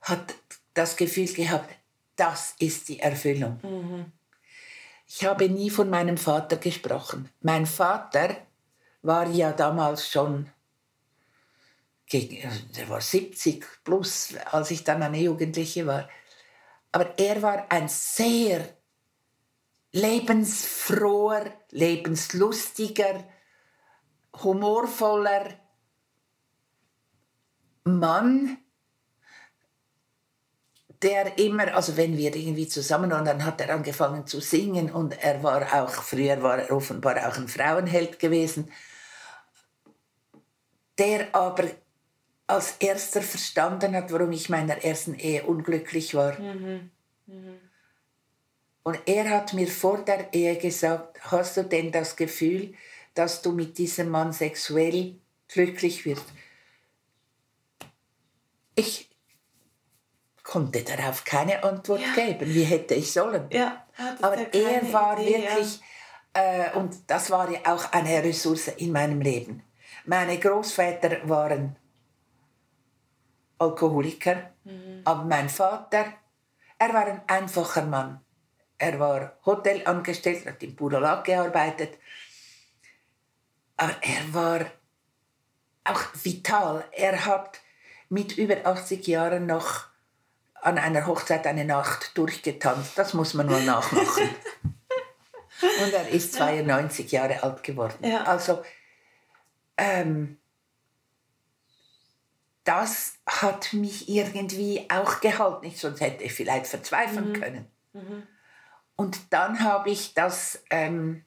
hat 0.00 0.34
das 0.72 0.96
Gefühl 0.96 1.32
gehabt, 1.32 1.74
das 2.16 2.54
ist 2.58 2.88
die 2.88 3.00
Erfüllung. 3.00 3.60
Mhm. 3.62 4.12
Ich 5.06 5.24
habe 5.24 5.48
nie 5.48 5.70
von 5.70 5.90
meinem 5.90 6.16
Vater 6.16 6.56
gesprochen. 6.56 7.28
Mein 7.40 7.66
Vater 7.66 8.36
war 9.02 9.28
ja 9.28 9.52
damals 9.52 10.08
schon, 10.08 10.48
gegen, 12.06 12.48
der 12.76 12.88
war 12.88 13.00
70 13.00 13.64
plus, 13.84 14.34
als 14.50 14.70
ich 14.70 14.84
dann 14.84 15.02
eine 15.02 15.18
Jugendliche 15.18 15.86
war. 15.86 16.08
Aber 16.92 17.18
er 17.18 17.42
war 17.42 17.66
ein 17.70 17.88
sehr 17.88 18.76
lebensfroher, 19.92 21.52
lebenslustiger, 21.70 23.24
humorvoller 24.42 25.54
Mann, 27.84 28.58
der 31.02 31.38
immer, 31.38 31.74
also 31.74 31.96
wenn 31.96 32.16
wir 32.16 32.34
irgendwie 32.34 32.68
zusammen 32.68 33.10
waren, 33.10 33.24
dann 33.24 33.44
hat 33.44 33.60
er 33.60 33.74
angefangen 33.74 34.26
zu 34.26 34.40
singen 34.40 34.90
und 34.90 35.18
er 35.22 35.42
war 35.42 35.82
auch, 35.82 35.90
früher 35.90 36.42
war 36.42 36.58
er 36.58 36.76
offenbar 36.76 37.16
auch 37.26 37.36
ein 37.36 37.48
Frauenheld 37.48 38.18
gewesen, 38.18 38.70
der 40.98 41.34
aber 41.34 41.70
als 42.50 42.76
erster 42.78 43.22
verstanden 43.22 43.94
hat, 43.94 44.12
warum 44.12 44.32
ich 44.32 44.48
meiner 44.48 44.84
ersten 44.84 45.14
Ehe 45.14 45.44
unglücklich 45.44 46.14
war. 46.14 46.38
Mhm. 46.38 46.90
Mhm. 47.26 47.60
Und 48.82 48.98
er 49.06 49.30
hat 49.30 49.52
mir 49.52 49.68
vor 49.68 49.98
der 50.04 50.32
Ehe 50.32 50.56
gesagt, 50.56 51.18
hast 51.30 51.56
du 51.56 51.64
denn 51.64 51.92
das 51.92 52.16
Gefühl, 52.16 52.74
dass 53.14 53.42
du 53.42 53.52
mit 53.52 53.78
diesem 53.78 54.08
Mann 54.08 54.32
sexuell 54.32 55.16
glücklich 55.48 56.04
wirst? 56.04 56.24
Ich 58.74 59.10
konnte 60.42 60.82
darauf 60.82 61.24
keine 61.24 61.62
Antwort 61.62 62.00
ja. 62.00 62.24
geben. 62.24 62.46
Wie 62.52 62.64
hätte 62.64 62.94
ich 62.94 63.12
sollen? 63.12 63.46
Ja, 63.50 63.86
Aber 64.20 64.36
er 64.36 64.92
war 64.92 65.20
Idee, 65.20 65.42
wirklich, 65.42 65.80
ja. 66.34 66.66
äh, 66.72 66.76
und 66.76 66.96
das 67.06 67.30
war 67.30 67.50
ja 67.50 67.60
auch 67.72 67.92
eine 67.92 68.24
Ressource 68.24 68.68
in 68.68 68.92
meinem 68.92 69.20
Leben. 69.20 69.62
Meine 70.06 70.38
Großväter 70.38 71.28
waren 71.28 71.76
Alkoholiker, 73.60 74.50
mhm. 74.64 75.02
aber 75.04 75.24
mein 75.24 75.48
Vater, 75.48 76.06
er 76.78 76.94
war 76.94 77.06
ein 77.06 77.20
einfacher 77.28 77.84
Mann. 77.84 78.20
Er 78.78 78.98
war 78.98 79.36
Hotelangestellt, 79.44 80.46
hat 80.46 80.62
im 80.62 80.74
Puralag 80.74 81.24
gearbeitet. 81.24 81.98
Aber 83.76 83.94
er 84.00 84.34
war 84.34 84.60
auch 85.84 86.02
vital. 86.22 86.84
Er 86.92 87.26
hat 87.26 87.60
mit 88.08 88.38
über 88.38 88.56
80 88.64 89.06
Jahren 89.06 89.44
noch 89.44 89.86
an 90.54 90.78
einer 90.78 91.06
Hochzeit 91.06 91.46
eine 91.46 91.66
Nacht 91.66 92.16
durchgetanzt. 92.16 92.96
Das 92.96 93.12
muss 93.12 93.34
man 93.34 93.46
mal 93.46 93.62
nachmachen. 93.62 94.28
Und 95.82 95.92
er 95.92 96.08
ist 96.08 96.32
92 96.34 97.12
ja. 97.12 97.20
Jahre 97.20 97.42
alt 97.42 97.62
geworden. 97.62 97.98
Ja. 98.02 98.24
Also, 98.24 98.62
ähm, 99.76 100.39
das 102.70 103.14
hat 103.26 103.72
mich 103.72 104.08
irgendwie 104.08 104.86
auch 104.88 105.20
gehalten. 105.20 105.72
Sonst 105.74 106.00
hätte 106.00 106.24
ich 106.24 106.32
vielleicht 106.32 106.66
verzweifeln 106.66 107.30
mhm. 107.30 107.40
können. 107.40 107.66
Mhm. 107.92 108.22
Und 108.96 109.18
dann 109.30 109.64
habe 109.64 109.90
ich 109.90 110.14
das, 110.14 110.62
ähm, 110.70 111.24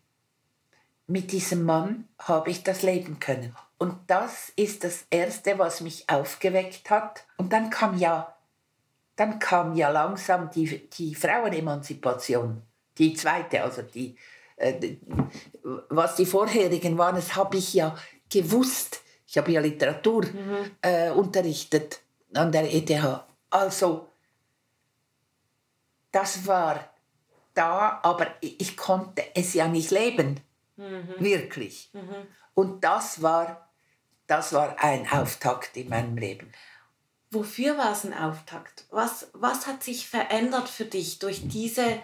mit 1.08 1.32
diesem 1.32 1.64
Mann 1.64 2.08
habe 2.20 2.50
ich 2.50 2.64
das 2.64 2.82
leben 2.82 3.20
können. 3.20 3.56
Und 3.78 3.98
das 4.08 4.54
ist 4.56 4.84
das 4.84 5.06
Erste, 5.10 5.60
was 5.60 5.82
mich 5.82 6.10
aufgeweckt 6.10 6.90
hat. 6.90 7.26
Und 7.38 7.52
dann 7.52 7.70
kam 7.70 7.98
ja 7.98 8.34
dann 9.16 9.40
kam 9.40 9.76
ja 9.76 9.90
langsam 9.90 10.50
die, 10.50 10.90
die 10.90 11.14
Frauenemanzipation, 11.16 12.62
die 12.98 13.14
zweite, 13.14 13.64
also 13.64 13.82
die, 13.84 14.16
äh, 14.56 14.96
was 15.90 16.16
die 16.16 16.26
vorherigen 16.26 16.98
waren, 16.98 17.16
das 17.16 17.36
habe 17.36 17.58
ich 17.58 17.74
ja 17.74 17.96
gewusst. 18.32 19.02
Ich 19.34 19.38
habe 19.40 19.52
ja 19.52 19.62
Literatur 19.62 20.28
mhm. 20.28 20.72
äh, 20.84 21.10
unterrichtet 21.10 22.02
an 22.36 22.52
der 22.52 22.72
ETH. 22.72 23.26
Also, 23.50 24.08
das 26.12 26.46
war 26.46 26.88
da, 27.56 28.00
aber 28.04 28.28
ich 28.42 28.78
konnte 28.78 29.24
es 29.34 29.56
ja 29.56 29.68
nicht 29.68 29.90
leben, 29.90 30.40
mhm. 30.76 31.16
wirklich. 31.18 31.90
Mhm. 31.94 32.28
Und 32.54 32.84
das 32.84 33.24
war, 33.24 33.74
das 34.28 34.54
war 34.54 34.76
ein 34.80 35.12
Auftakt 35.12 35.78
in 35.78 35.90
meinem 35.90 36.16
Leben. 36.16 36.52
Wofür 37.32 37.76
war 37.76 37.94
es 37.94 38.04
ein 38.04 38.14
Auftakt? 38.14 38.86
Was, 38.92 39.32
was 39.34 39.66
hat 39.66 39.82
sich 39.82 40.08
verändert 40.08 40.70
für 40.70 40.86
dich 40.86 41.18
durch 41.18 41.48
diese 41.48 42.00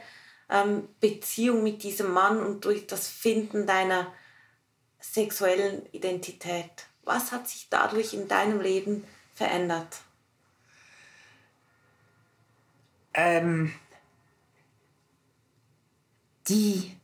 ähm, 0.49 0.89
Beziehung 0.99 1.61
mit 1.61 1.83
diesem 1.83 2.11
Mann 2.11 2.43
und 2.43 2.65
durch 2.65 2.87
das 2.87 3.07
Finden 3.07 3.67
deiner 3.67 4.11
sexuellen 4.99 5.85
Identität? 5.91 6.88
Was 7.09 7.31
hat 7.31 7.47
sich 7.47 7.69
dadurch 7.71 8.13
in 8.13 8.27
deinem 8.27 8.61
Leben 8.61 9.03
verändert? 9.33 9.97
Ähm, 13.15 13.73
die 16.47 16.95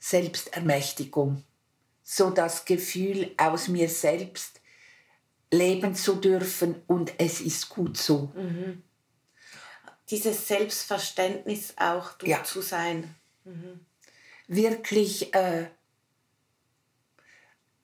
Selbstermächtigung, 0.00 1.44
so 2.02 2.30
das 2.30 2.64
Gefühl 2.64 3.32
aus 3.36 3.68
mir 3.68 3.88
selbst 3.88 4.60
leben 5.52 5.94
zu 5.94 6.16
dürfen 6.16 6.82
und 6.88 7.12
es 7.18 7.40
ist 7.40 7.68
gut 7.68 7.96
so. 7.96 8.32
Mhm. 8.34 8.82
Dieses 10.10 10.48
Selbstverständnis 10.48 11.74
auch 11.76 12.14
du 12.14 12.26
ja. 12.26 12.42
zu 12.42 12.62
sein. 12.62 13.14
Mhm. 13.44 13.78
Wirklich 14.48 15.32
äh, 15.36 15.68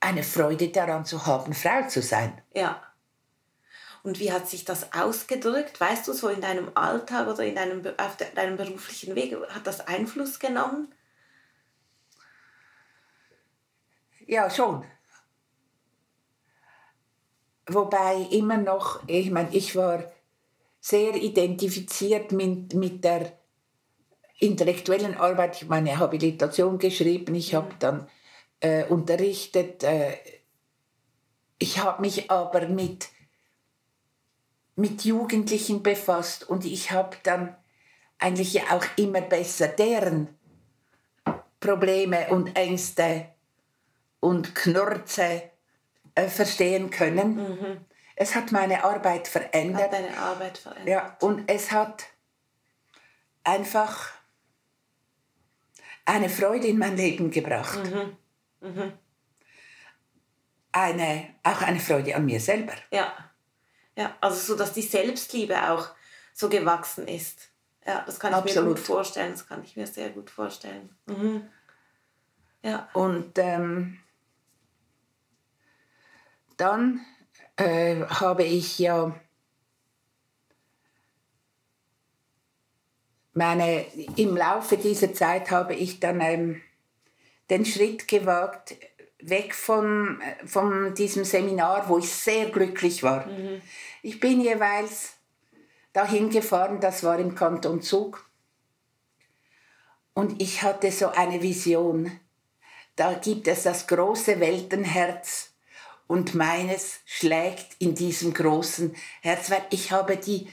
eine 0.04 0.22
Freude 0.22 0.68
daran 0.68 1.04
zu 1.04 1.26
haben, 1.26 1.54
Frau 1.54 1.88
zu 1.88 2.02
sein. 2.02 2.40
Ja. 2.54 2.82
Und 4.02 4.20
wie 4.20 4.30
hat 4.30 4.46
sich 4.48 4.66
das 4.66 4.92
ausgedrückt? 4.92 5.80
Weißt 5.80 6.06
du, 6.06 6.12
so 6.12 6.28
in 6.28 6.42
deinem 6.42 6.70
Alltag 6.74 7.26
oder 7.26 7.42
in 7.42 7.54
deinem, 7.54 7.82
auf 7.96 8.16
de, 8.18 8.26
deinem 8.34 8.58
beruflichen 8.58 9.14
Weg, 9.14 9.34
hat 9.48 9.66
das 9.66 9.86
Einfluss 9.86 10.38
genommen? 10.38 10.94
Ja, 14.26 14.50
schon. 14.50 14.84
Wobei 17.66 18.16
immer 18.30 18.58
noch, 18.58 19.00
ich 19.08 19.30
meine, 19.30 19.54
ich 19.54 19.74
war 19.74 20.04
sehr 20.80 21.14
identifiziert 21.14 22.30
mit, 22.30 22.74
mit 22.74 23.04
der 23.04 23.32
intellektuellen 24.38 25.16
Arbeit. 25.16 25.56
Ich 25.56 25.62
habe 25.62 25.70
meine 25.70 25.98
Habilitation 25.98 26.78
geschrieben, 26.78 27.34
ich 27.34 27.54
habe 27.54 27.74
dann 27.78 28.06
äh, 28.64 28.84
unterrichtet. 28.84 29.82
Äh, 29.82 30.16
ich 31.58 31.78
habe 31.78 32.00
mich 32.00 32.30
aber 32.30 32.66
mit, 32.66 33.08
mit 34.74 35.04
Jugendlichen 35.04 35.82
befasst 35.82 36.48
und 36.48 36.64
ich 36.64 36.90
habe 36.90 37.16
dann 37.22 37.56
eigentlich 38.18 38.54
ja 38.54 38.62
auch 38.70 38.84
immer 38.96 39.20
besser 39.20 39.68
deren 39.68 40.36
Probleme 41.60 42.28
und 42.28 42.56
Ängste 42.56 43.26
und 44.20 44.54
Knurze 44.54 45.42
äh, 46.14 46.28
verstehen 46.28 46.90
können. 46.90 47.36
Mhm. 47.36 47.84
Es 48.16 48.34
hat 48.34 48.52
meine 48.52 48.82
Arbeit 48.84 49.28
verändert. 49.28 49.84
Hat 49.84 49.92
deine 49.92 50.16
Arbeit 50.16 50.56
verändert. 50.56 50.88
Ja, 50.88 51.16
und 51.20 51.50
es 51.50 51.70
hat 51.70 52.04
einfach 53.42 54.10
eine 56.06 56.28
Freude 56.30 56.68
in 56.68 56.78
mein 56.78 56.96
Leben 56.96 57.30
gebracht. 57.30 57.84
Mhm. 57.84 58.16
Mhm. 58.64 58.92
eine, 60.72 61.34
auch 61.42 61.62
eine 61.62 61.78
Freude 61.78 62.16
an 62.16 62.24
mir 62.24 62.40
selber. 62.40 62.72
Ja. 62.90 63.12
Ja, 63.96 64.16
also 64.20 64.36
so, 64.36 64.56
dass 64.56 64.72
die 64.72 64.82
Selbstliebe 64.82 65.70
auch 65.70 65.90
so 66.32 66.48
gewachsen 66.48 67.06
ist. 67.06 67.50
Ja, 67.86 68.02
das 68.06 68.18
kann 68.18 68.32
ich 68.32 68.38
Absolut. 68.38 68.70
mir 68.70 68.74
gut 68.74 68.84
vorstellen. 68.84 69.32
Das 69.32 69.46
kann 69.46 69.62
ich 69.62 69.76
mir 69.76 69.86
sehr 69.86 70.10
gut 70.10 70.30
vorstellen. 70.30 70.96
Mhm. 71.06 71.48
Ja. 72.62 72.88
Und 72.94 73.38
ähm, 73.38 74.00
dann 76.56 77.04
äh, 77.56 78.04
habe 78.06 78.42
ich 78.44 78.78
ja 78.78 79.14
meine, 83.34 83.84
im 84.16 84.36
Laufe 84.36 84.76
dieser 84.76 85.12
Zeit 85.12 85.50
habe 85.50 85.74
ich 85.74 86.00
dann 86.00 86.20
ähm, 86.20 86.62
den 87.50 87.64
Schritt 87.64 88.08
gewagt, 88.08 88.74
weg 89.20 89.54
von, 89.54 90.20
von 90.44 90.94
diesem 90.94 91.24
Seminar, 91.24 91.88
wo 91.88 91.98
ich 91.98 92.10
sehr 92.10 92.46
glücklich 92.50 93.02
war. 93.02 93.26
Mhm. 93.26 93.62
Ich 94.02 94.20
bin 94.20 94.40
jeweils 94.40 95.14
dahin 95.92 96.30
gefahren, 96.30 96.80
das 96.80 97.02
war 97.04 97.18
im 97.18 97.34
Kanton 97.34 97.80
Zug. 97.80 98.28
Und 100.12 100.40
ich 100.40 100.62
hatte 100.62 100.92
so 100.92 101.08
eine 101.08 101.42
Vision. 101.42 102.10
Da 102.96 103.14
gibt 103.14 103.48
es 103.48 103.64
das 103.64 103.86
große 103.86 104.38
Weltenherz 104.38 105.50
und 106.06 106.34
meines 106.34 107.00
schlägt 107.04 107.76
in 107.78 107.94
diesem 107.94 108.32
großen 108.32 108.94
Herz, 109.22 109.50
weil 109.50 109.64
ich 109.70 109.90
habe 109.90 110.16
die, 110.16 110.46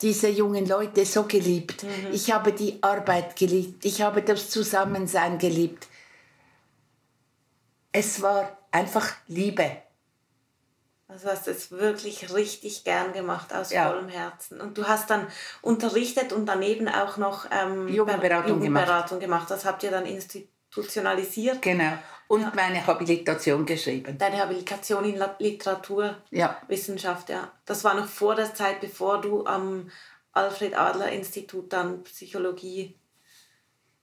diese 0.00 0.28
jungen 0.28 0.66
Leute 0.66 1.04
so 1.04 1.24
geliebt. 1.24 1.82
Mhm. 1.82 2.12
Ich 2.12 2.30
habe 2.30 2.52
die 2.52 2.80
Arbeit 2.82 3.34
geliebt. 3.36 3.84
Ich 3.84 4.02
habe 4.02 4.22
das 4.22 4.50
Zusammensein 4.50 5.38
geliebt. 5.38 5.87
Es 7.92 8.22
war 8.22 8.58
einfach 8.70 9.14
Liebe. 9.26 9.82
Also 11.10 11.28
hast 11.28 11.46
du 11.46 11.52
es 11.52 11.70
wirklich 11.70 12.34
richtig 12.34 12.84
gern 12.84 13.14
gemacht 13.14 13.54
aus 13.54 13.72
ja. 13.72 13.88
vollem 13.88 14.08
Herzen. 14.08 14.60
Und 14.60 14.76
du 14.76 14.86
hast 14.86 15.08
dann 15.08 15.26
unterrichtet 15.62 16.34
und 16.34 16.44
daneben 16.44 16.86
auch 16.86 17.16
noch 17.16 17.46
ähm, 17.50 17.88
Jugendberatung, 17.88 18.56
Jugendberatung 18.56 19.18
gemacht. 19.18 19.48
gemacht. 19.48 19.50
Das 19.50 19.64
habt 19.64 19.82
ihr 19.82 19.90
dann 19.90 20.04
institutionalisiert. 20.04 21.62
Genau. 21.62 21.94
Und 22.28 22.42
ja. 22.42 22.52
meine 22.54 22.86
Habilitation 22.86 23.64
geschrieben. 23.64 24.18
Deine 24.18 24.36
Habilitation 24.36 25.04
in 25.04 25.18
Literaturwissenschaft, 25.38 27.30
ja. 27.30 27.36
ja. 27.36 27.52
Das 27.64 27.84
war 27.84 27.94
noch 27.94 28.06
vor 28.06 28.34
der 28.34 28.52
Zeit, 28.52 28.82
bevor 28.82 29.22
du 29.22 29.46
am 29.46 29.90
Alfred 30.32 30.76
Adler 30.76 31.10
Institut 31.10 31.72
dann 31.72 32.02
Psychologie 32.02 32.97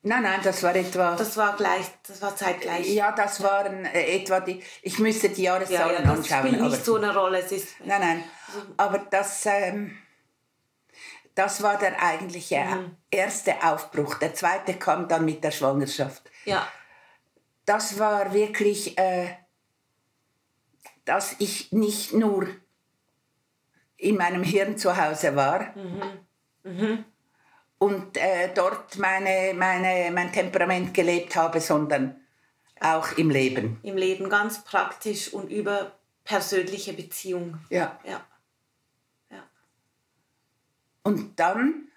Nein, 0.08 0.22
nein, 0.22 0.40
das 0.44 0.62
war 0.62 0.76
etwa. 0.76 1.16
Das 1.16 1.36
war 1.36 1.56
gleich, 1.56 1.88
das 2.08 2.22
war 2.22 2.36
zeitgleich. 2.36 2.88
Ja, 2.94 3.12
das 3.12 3.42
waren 3.42 3.86
äh, 3.86 4.18
etwa 4.18 4.40
die. 4.40 4.62
Ich 4.84 5.00
müsste 5.00 5.30
die 5.30 5.42
Jahreszahlen 5.42 5.96
ja, 5.96 6.00
ja, 6.00 6.02
das 6.02 6.20
anschauen. 6.20 6.42
Das 6.44 6.48
spielt 6.52 6.62
nicht 6.62 6.86
so 6.86 6.96
eine 6.98 7.12
Rolle. 7.12 7.40
Es 7.40 7.52
ist, 7.52 7.80
nein, 7.84 8.02
nein. 8.02 8.24
Aber 8.78 9.00
das, 9.00 9.48
ähm, 9.48 9.98
das 11.34 11.64
war 11.64 11.80
der 11.80 12.00
eigentliche 12.04 12.60
mhm. 12.60 12.96
erste 13.10 13.56
Aufbruch. 13.64 14.14
Der 14.20 14.36
zweite 14.36 14.76
kam 14.76 15.08
dann 15.08 15.26
mit 15.26 15.44
der 15.44 15.50
Schwangerschaft. 15.50 16.30
Ja. 16.46 16.68
Das 17.66 17.98
war 17.98 18.32
wirklich, 18.32 19.00
äh, 19.00 19.30
dass 21.06 21.36
ich 21.40 21.72
nicht 21.72 22.14
nur 22.14 22.48
in 23.98 24.18
meinem 24.18 24.44
Hirn 24.44 24.78
zu 24.78 24.96
Hause 24.96 25.36
war. 25.36 25.76
Mhm. 25.76 26.20
Mhm 26.62 27.06
und 27.86 28.18
äh, 28.18 28.52
dort 28.52 28.98
meine, 28.98 29.54
meine, 29.54 30.10
mein 30.12 30.34
Temperament 30.34 30.92
gelebt 30.92 31.36
habe, 31.36 31.62
sondern 31.62 32.20
auch 32.80 33.12
im 33.16 33.30
Leben. 33.30 33.80
Im 33.84 33.96
Leben 33.96 34.28
ganz 34.28 34.64
praktisch 34.64 35.32
und 35.32 35.52
über 35.52 35.92
persönliche 36.24 36.94
Beziehung. 36.94 37.60
Ja. 37.70 38.00
ja. 38.04 38.26
ja. 39.30 39.44
Und 41.04 41.40
dann 41.40 41.90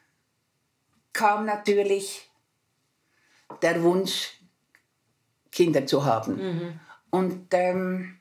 kam 1.15 1.47
natürlich 1.47 2.31
der 3.63 3.83
Wunsch, 3.83 4.35
Kinder 5.51 5.87
zu 5.87 6.05
haben. 6.05 6.37
Mhm. 6.37 6.81
Und 7.09 7.47
ähm, 7.53 8.21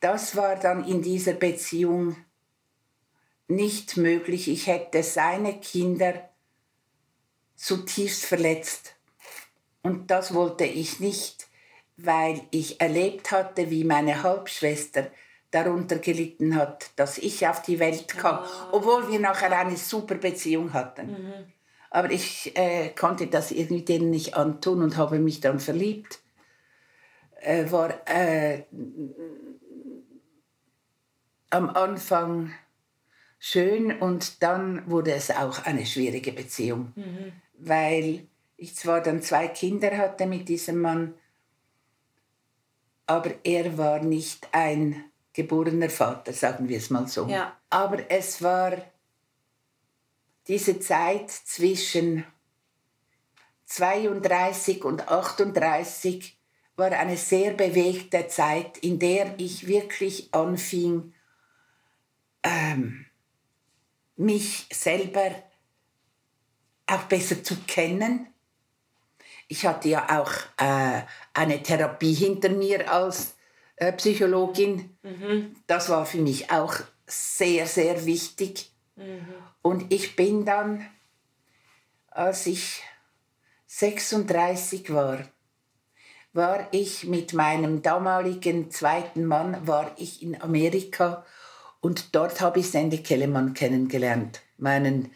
das 0.00 0.34
war 0.34 0.56
dann 0.56 0.82
in 0.84 1.02
dieser 1.02 1.34
Beziehung 1.34 2.16
nicht 3.54 3.96
möglich. 3.96 4.48
Ich 4.48 4.66
hätte 4.66 5.02
seine 5.02 5.58
Kinder 5.60 6.28
zutiefst 7.56 8.24
verletzt. 8.24 8.94
Und 9.82 10.10
das 10.10 10.34
wollte 10.34 10.64
ich 10.64 11.00
nicht, 11.00 11.48
weil 11.96 12.40
ich 12.50 12.80
erlebt 12.80 13.30
hatte, 13.30 13.70
wie 13.70 13.84
meine 13.84 14.22
Halbschwester 14.22 15.10
darunter 15.50 15.98
gelitten 15.98 16.56
hat, 16.56 16.90
dass 16.96 17.18
ich 17.18 17.46
auf 17.46 17.62
die 17.62 17.78
Welt 17.78 18.08
kam, 18.08 18.38
oh. 18.38 18.76
obwohl 18.76 19.10
wir 19.10 19.20
nachher 19.20 19.56
eine 19.56 19.76
super 19.76 20.14
Beziehung 20.14 20.72
hatten. 20.72 21.10
Mhm. 21.10 21.32
Aber 21.90 22.10
ich 22.10 22.56
äh, 22.56 22.88
konnte 22.88 23.26
das 23.26 23.50
irgendwie 23.50 23.82
denen 23.82 24.10
nicht 24.10 24.34
antun 24.34 24.82
und 24.82 24.96
habe 24.96 25.18
mich 25.18 25.40
dann 25.40 25.60
verliebt. 25.60 26.20
Äh, 27.42 27.70
war 27.70 27.90
äh, 28.08 28.64
am 31.50 31.68
Anfang 31.68 32.50
schön 33.44 34.00
und 34.00 34.40
dann 34.40 34.88
wurde 34.88 35.12
es 35.12 35.32
auch 35.32 35.64
eine 35.64 35.84
schwierige 35.84 36.30
Beziehung, 36.30 36.92
mhm. 36.94 37.32
weil 37.58 38.28
ich 38.56 38.76
zwar 38.76 39.00
dann 39.00 39.20
zwei 39.20 39.48
Kinder 39.48 39.98
hatte 39.98 40.26
mit 40.26 40.48
diesem 40.48 40.80
Mann, 40.80 41.14
aber 43.06 43.32
er 43.42 43.76
war 43.76 43.98
nicht 43.98 44.46
ein 44.52 45.04
geborener 45.32 45.90
Vater, 45.90 46.32
sagen 46.32 46.68
wir 46.68 46.78
es 46.78 46.90
mal 46.90 47.08
so. 47.08 47.26
Ja. 47.26 47.56
Aber 47.68 48.08
es 48.08 48.42
war 48.42 48.76
diese 50.46 50.78
Zeit 50.78 51.28
zwischen 51.28 52.24
32 53.64 54.84
und 54.84 55.08
38 55.08 56.38
war 56.76 56.92
eine 56.92 57.16
sehr 57.16 57.54
bewegte 57.54 58.28
Zeit, 58.28 58.78
in 58.78 59.00
der 59.00 59.34
ich 59.38 59.66
wirklich 59.66 60.32
anfing, 60.32 61.12
ähm, 62.44 63.06
mich 64.22 64.66
selber 64.72 65.30
auch 66.86 67.02
besser 67.04 67.42
zu 67.42 67.56
kennen. 67.66 68.28
Ich 69.48 69.66
hatte 69.66 69.88
ja 69.88 70.20
auch 70.20 70.32
äh, 70.56 71.02
eine 71.34 71.62
Therapie 71.62 72.14
hinter 72.14 72.48
mir 72.50 72.90
als 72.90 73.34
äh, 73.76 73.92
Psychologin. 73.92 74.96
Mhm. 75.02 75.56
Das 75.66 75.88
war 75.88 76.06
für 76.06 76.18
mich 76.18 76.50
auch 76.50 76.74
sehr, 77.06 77.66
sehr 77.66 78.06
wichtig. 78.06 78.72
Mhm. 78.96 79.26
Und 79.60 79.92
ich 79.92 80.16
bin 80.16 80.44
dann, 80.44 80.86
als 82.08 82.46
ich 82.46 82.82
36 83.66 84.92
war, 84.92 85.18
war 86.32 86.68
ich 86.70 87.04
mit 87.04 87.34
meinem 87.34 87.82
damaligen 87.82 88.70
zweiten 88.70 89.26
Mann, 89.26 89.66
war 89.66 89.92
ich 89.98 90.22
in 90.22 90.40
Amerika 90.40 91.26
und 91.82 92.14
dort 92.14 92.40
habe 92.40 92.60
ich 92.60 92.70
Sandy 92.70 93.02
Kellemann 93.02 93.54
kennengelernt, 93.54 94.40
meinen 94.56 95.10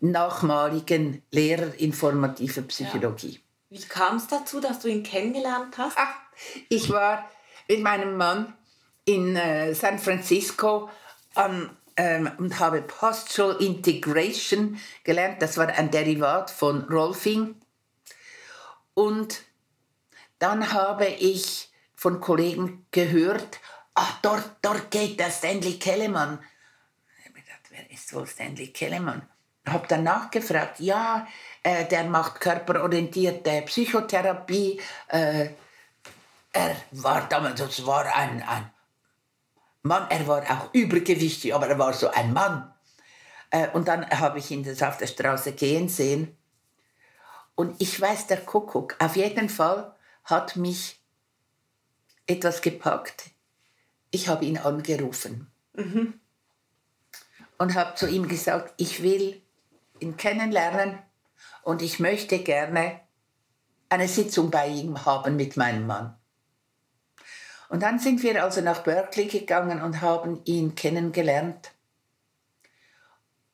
nachmaligen 0.00 1.22
Lehrer 1.30 1.74
informativer 1.78 2.62
Psychologie. 2.62 3.40
Ja. 3.68 3.78
Wie 3.78 3.80
kam 3.82 4.16
es 4.16 4.26
dazu, 4.26 4.60
dass 4.60 4.80
du 4.80 4.88
ihn 4.88 5.02
kennengelernt 5.02 5.76
hast? 5.76 5.96
Ach, 5.98 6.14
ich 6.68 6.90
war 6.90 7.28
mit 7.68 7.82
meinem 7.82 8.16
Mann 8.16 8.54
in 9.04 9.36
äh, 9.36 9.74
San 9.74 9.98
Francisco 9.98 10.88
an, 11.34 11.76
ähm, 11.96 12.30
und 12.38 12.58
habe 12.58 12.80
Postural 12.80 13.62
Integration 13.62 14.78
gelernt. 15.04 15.42
Das 15.42 15.58
war 15.58 15.68
ein 15.68 15.90
Derivat 15.90 16.50
von 16.50 16.84
Rolfing. 16.84 17.56
Und 18.94 19.42
dann 20.38 20.72
habe 20.72 21.06
ich 21.06 21.70
von 21.94 22.20
Kollegen 22.20 22.86
gehört, 22.90 23.60
ach, 23.94 24.20
dort, 24.20 24.56
dort 24.60 24.90
geht 24.90 25.18
der 25.18 25.30
Stanley 25.30 25.78
Kellemann. 25.78 26.38
Ich 27.18 27.26
habe 27.26 27.40
gedacht, 27.40 27.60
wer 27.70 27.90
ist 27.90 28.12
wohl 28.12 28.26
Stanley 28.26 28.68
Kellemann? 28.68 29.28
Ich 29.66 29.72
habe 29.72 29.86
dann 29.86 30.02
nachgefragt, 30.02 30.80
ja, 30.80 31.26
äh, 31.62 31.86
der 31.86 32.04
macht 32.04 32.40
körperorientierte 32.40 33.62
Psychotherapie. 33.62 34.80
Äh, 35.08 35.50
er 36.52 36.76
war 36.90 37.28
damals, 37.28 37.60
das 37.60 37.86
war 37.86 38.04
ein, 38.14 38.42
ein 38.42 38.70
Mann, 39.82 40.06
er 40.10 40.26
war 40.26 40.42
auch 40.42 40.72
übergewichtig, 40.72 41.54
aber 41.54 41.68
er 41.68 41.78
war 41.78 41.92
so 41.92 42.10
ein 42.10 42.32
Mann. 42.32 42.72
Äh, 43.50 43.68
und 43.70 43.88
dann 43.88 44.08
habe 44.10 44.38
ich 44.38 44.50
ihn 44.50 44.64
das 44.64 44.82
auf 44.82 44.98
der 44.98 45.06
Straße 45.06 45.52
gehen 45.52 45.88
sehen. 45.88 46.36
Und 47.54 47.80
ich 47.80 48.00
weiß, 48.00 48.26
der 48.26 48.40
Kuckuck, 48.40 48.96
auf 48.98 49.16
jeden 49.16 49.48
Fall 49.48 49.94
hat 50.24 50.56
mich 50.56 51.00
etwas 52.26 52.60
gepackt 52.60 53.33
ich 54.14 54.28
habe 54.28 54.44
ihn 54.44 54.58
angerufen 54.58 55.50
mhm. 55.72 56.20
und 57.58 57.74
habe 57.74 57.96
zu 57.96 58.08
ihm 58.08 58.28
gesagt, 58.28 58.72
ich 58.76 59.02
will 59.02 59.42
ihn 59.98 60.16
kennenlernen 60.16 61.00
und 61.64 61.82
ich 61.82 61.98
möchte 61.98 62.38
gerne 62.38 63.00
eine 63.88 64.06
Sitzung 64.06 64.50
bei 64.50 64.68
ihm 64.68 65.04
haben 65.04 65.36
mit 65.36 65.56
meinem 65.56 65.86
Mann. 65.86 66.16
Und 67.68 67.82
dann 67.82 67.98
sind 67.98 68.22
wir 68.22 68.42
also 68.44 68.60
nach 68.60 68.84
Berkeley 68.84 69.26
gegangen 69.26 69.82
und 69.82 70.00
haben 70.00 70.40
ihn 70.44 70.76
kennengelernt. 70.76 71.72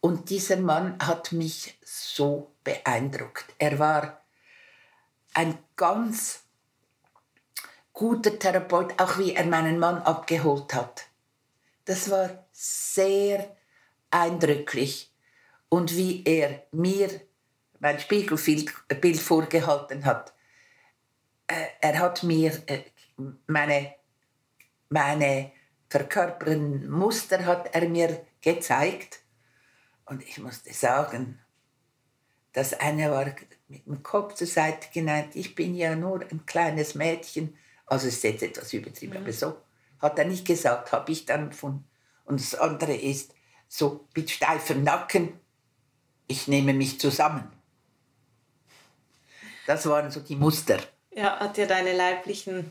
Und 0.01 0.29
dieser 0.29 0.59
Mann 0.59 0.99
hat 1.01 1.33
mich 1.33 1.79
so 1.83 2.53
beeindruckt. 2.65 3.47
Er 3.59 3.79
war 3.79 4.21
ein 5.33 5.57
ganz 5.77 6.43
guter 7.93 8.39
Therapeut, 8.39 9.01
auch 9.01 9.19
wie 9.19 9.35
er 9.35 9.47
meinen 9.47 9.79
Mann 9.79 9.99
abgeholt 9.99 10.75
hat. 10.75 11.07
Das 11.85 12.11
war 12.11 12.47
sehr 12.53 13.57
eindrücklich. 14.11 15.13
Und 15.69 15.97
wie 15.97 16.25
er 16.25 16.67
mir 16.73 17.09
mein 17.79 17.99
Spiegelbild 17.99 19.21
vorgehalten 19.21 20.05
hat. 20.05 20.35
Äh, 21.47 21.67
er 21.81 21.99
hat 21.99 22.23
mir 22.23 22.53
äh, 22.67 22.83
meine, 23.47 23.95
meine 24.89 25.53
verkörperten 25.89 26.89
Muster 26.91 27.45
hat 27.47 27.75
er 27.75 27.89
mir 27.89 28.25
gezeigt. 28.41 29.21
Und 30.05 30.23
ich 30.23 30.39
musste 30.39 30.73
sagen, 30.73 31.41
das 32.53 32.75
eine 32.75 33.11
war 33.11 33.27
mit 33.69 33.87
dem 33.87 34.03
Kopf 34.03 34.35
zur 34.35 34.47
Seite 34.47 34.89
geneigt. 34.93 35.37
Ich 35.37 35.55
bin 35.55 35.75
ja 35.75 35.95
nur 35.95 36.23
ein 36.23 36.45
kleines 36.47 36.95
Mädchen. 36.95 37.57
Also 37.91 38.07
es 38.07 38.15
ist 38.15 38.23
jetzt 38.23 38.43
etwas 38.45 38.73
übertrieben, 38.73 39.15
mhm. 39.15 39.25
aber 39.25 39.33
so 39.33 39.57
hat 39.99 40.17
er 40.19 40.25
nicht 40.25 40.47
gesagt, 40.47 40.93
habe 40.93 41.11
ich 41.11 41.27
dann 41.27 41.53
von. 41.53 41.85
Und 42.25 42.41
das 42.41 42.55
andere 42.55 42.95
ist 42.95 43.35
so 43.69 44.07
mit 44.15 44.31
steifem 44.31 44.85
Nacken. 44.85 45.39
Ich 46.29 46.47
nehme 46.47 46.73
mich 46.73 47.01
zusammen. 47.01 47.51
Das 49.67 49.87
waren 49.87 50.11
so 50.11 50.21
die 50.21 50.37
Muster. 50.37 50.79
Ja, 51.11 51.41
hat 51.41 51.59
ja 51.59 51.67
deine 51.67 51.93
leiblichen. 51.93 52.71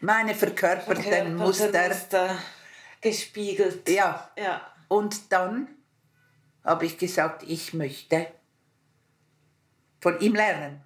Meine 0.00 0.34
verkörperten, 0.34 1.02
verkörperten 1.02 1.36
Muster, 1.36 1.88
Muster 1.88 2.38
gespiegelt. 3.00 3.88
Ja. 3.88 4.30
ja. 4.36 4.60
Und 4.88 5.32
dann 5.32 5.68
habe 6.62 6.84
ich 6.84 6.98
gesagt, 6.98 7.42
ich 7.44 7.72
möchte 7.72 8.26
von 10.00 10.20
ihm 10.20 10.34
lernen. 10.34 10.85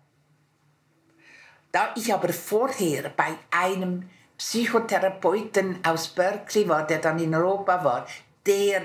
Da 1.72 1.92
ich 1.96 2.12
aber 2.12 2.32
vorher 2.32 3.10
bei 3.10 3.36
einem 3.50 4.08
Psychotherapeuten 4.38 5.84
aus 5.84 6.08
Berkeley 6.08 6.68
war, 6.68 6.86
der 6.86 6.98
dann 6.98 7.18
in 7.18 7.34
Europa 7.34 7.84
war, 7.84 8.06
der 8.46 8.82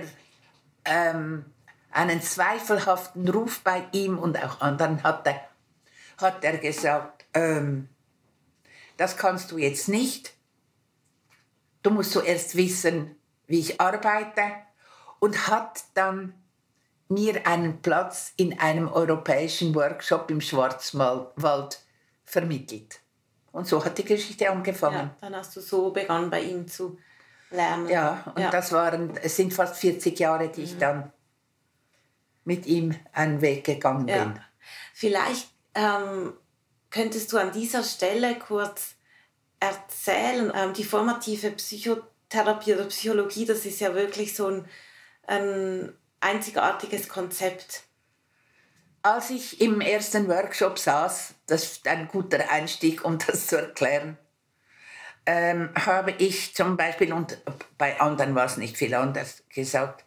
ähm, 0.83 1.45
einen 1.91 2.21
zweifelhaften 2.21 3.27
Ruf 3.29 3.61
bei 3.61 3.85
ihm 3.91 4.19
und 4.19 4.37
auch 4.43 4.61
anderen 4.61 5.01
hatte, 5.01 5.35
hat 6.17 6.43
er 6.43 6.57
gesagt, 6.57 7.25
ähm, 7.33 7.89
das 8.97 9.17
kannst 9.17 9.51
du 9.51 9.57
jetzt 9.57 9.87
nicht. 9.87 10.33
Du 11.83 11.89
musst 11.89 12.11
zuerst 12.11 12.55
wissen, 12.55 13.15
wie 13.47 13.59
ich 13.59 13.79
arbeite 13.79 14.41
und 15.19 15.47
hat 15.47 15.83
dann 15.93 16.33
mir 17.07 17.45
einen 17.47 17.81
Platz 17.81 18.33
in 18.37 18.59
einem 18.59 18.87
europäischen 18.87 19.75
Workshop 19.75 20.29
im 20.31 20.41
Schwarzwald 20.41 21.84
vermittelt. 22.25 22.99
Und 23.51 23.67
so 23.67 23.83
hat 23.83 23.97
die 23.97 24.03
Geschichte 24.03 24.49
angefangen. 24.49 24.95
Ja, 24.95 25.15
dann 25.21 25.35
hast 25.35 25.55
du 25.55 25.61
so 25.61 25.91
begonnen, 25.91 26.29
bei 26.29 26.41
ihm 26.41 26.67
zu 26.67 26.97
lernen. 27.51 27.87
Ja, 27.87 28.33
und 28.35 28.41
ja. 28.41 28.51
das 28.51 28.71
waren, 28.71 29.15
es 29.17 29.35
sind 29.37 29.53
fast 29.53 29.77
40 29.77 30.19
Jahre, 30.19 30.49
die 30.49 30.63
ich 30.63 30.75
mhm. 30.75 30.79
dann 30.79 31.13
mit 32.43 32.65
ihm 32.65 32.95
einen 33.13 33.41
Weg 33.41 33.63
gegangen 33.63 34.07
ja. 34.07 34.25
bin. 34.25 34.39
Vielleicht 34.93 35.49
ähm, 35.73 36.33
könntest 36.89 37.31
du 37.31 37.37
an 37.37 37.51
dieser 37.51 37.83
Stelle 37.83 38.37
kurz 38.37 38.95
erzählen, 39.59 40.51
ähm, 40.55 40.73
die 40.73 40.83
formative 40.83 41.51
Psychotherapie 41.51 42.73
oder 42.73 42.85
Psychologie, 42.85 43.45
das 43.45 43.65
ist 43.65 43.79
ja 43.79 43.95
wirklich 43.95 44.35
so 44.35 44.47
ein, 44.47 44.65
ein 45.27 45.93
einzigartiges 46.19 47.07
Konzept. 47.09 47.83
Als 49.05 49.29
ich 49.29 49.61
im 49.61 49.81
ersten 49.81 50.27
Workshop 50.27 50.79
saß, 50.79 51.35
das 51.45 51.63
ist 51.63 51.87
ein 51.87 52.07
guter 52.07 52.49
Einstieg, 52.49 53.05
um 53.05 53.19
das 53.19 53.45
zu 53.45 53.55
erklären, 53.55 54.17
ähm, 55.27 55.69
habe 55.75 56.09
ich 56.17 56.55
zum 56.55 56.75
Beispiel, 56.75 57.13
und 57.13 57.37
bei 57.77 58.01
anderen 58.01 58.33
war 58.33 58.45
es 58.45 58.57
nicht 58.57 58.77
viel 58.77 58.95
anders, 58.95 59.43
gesagt, 59.49 60.03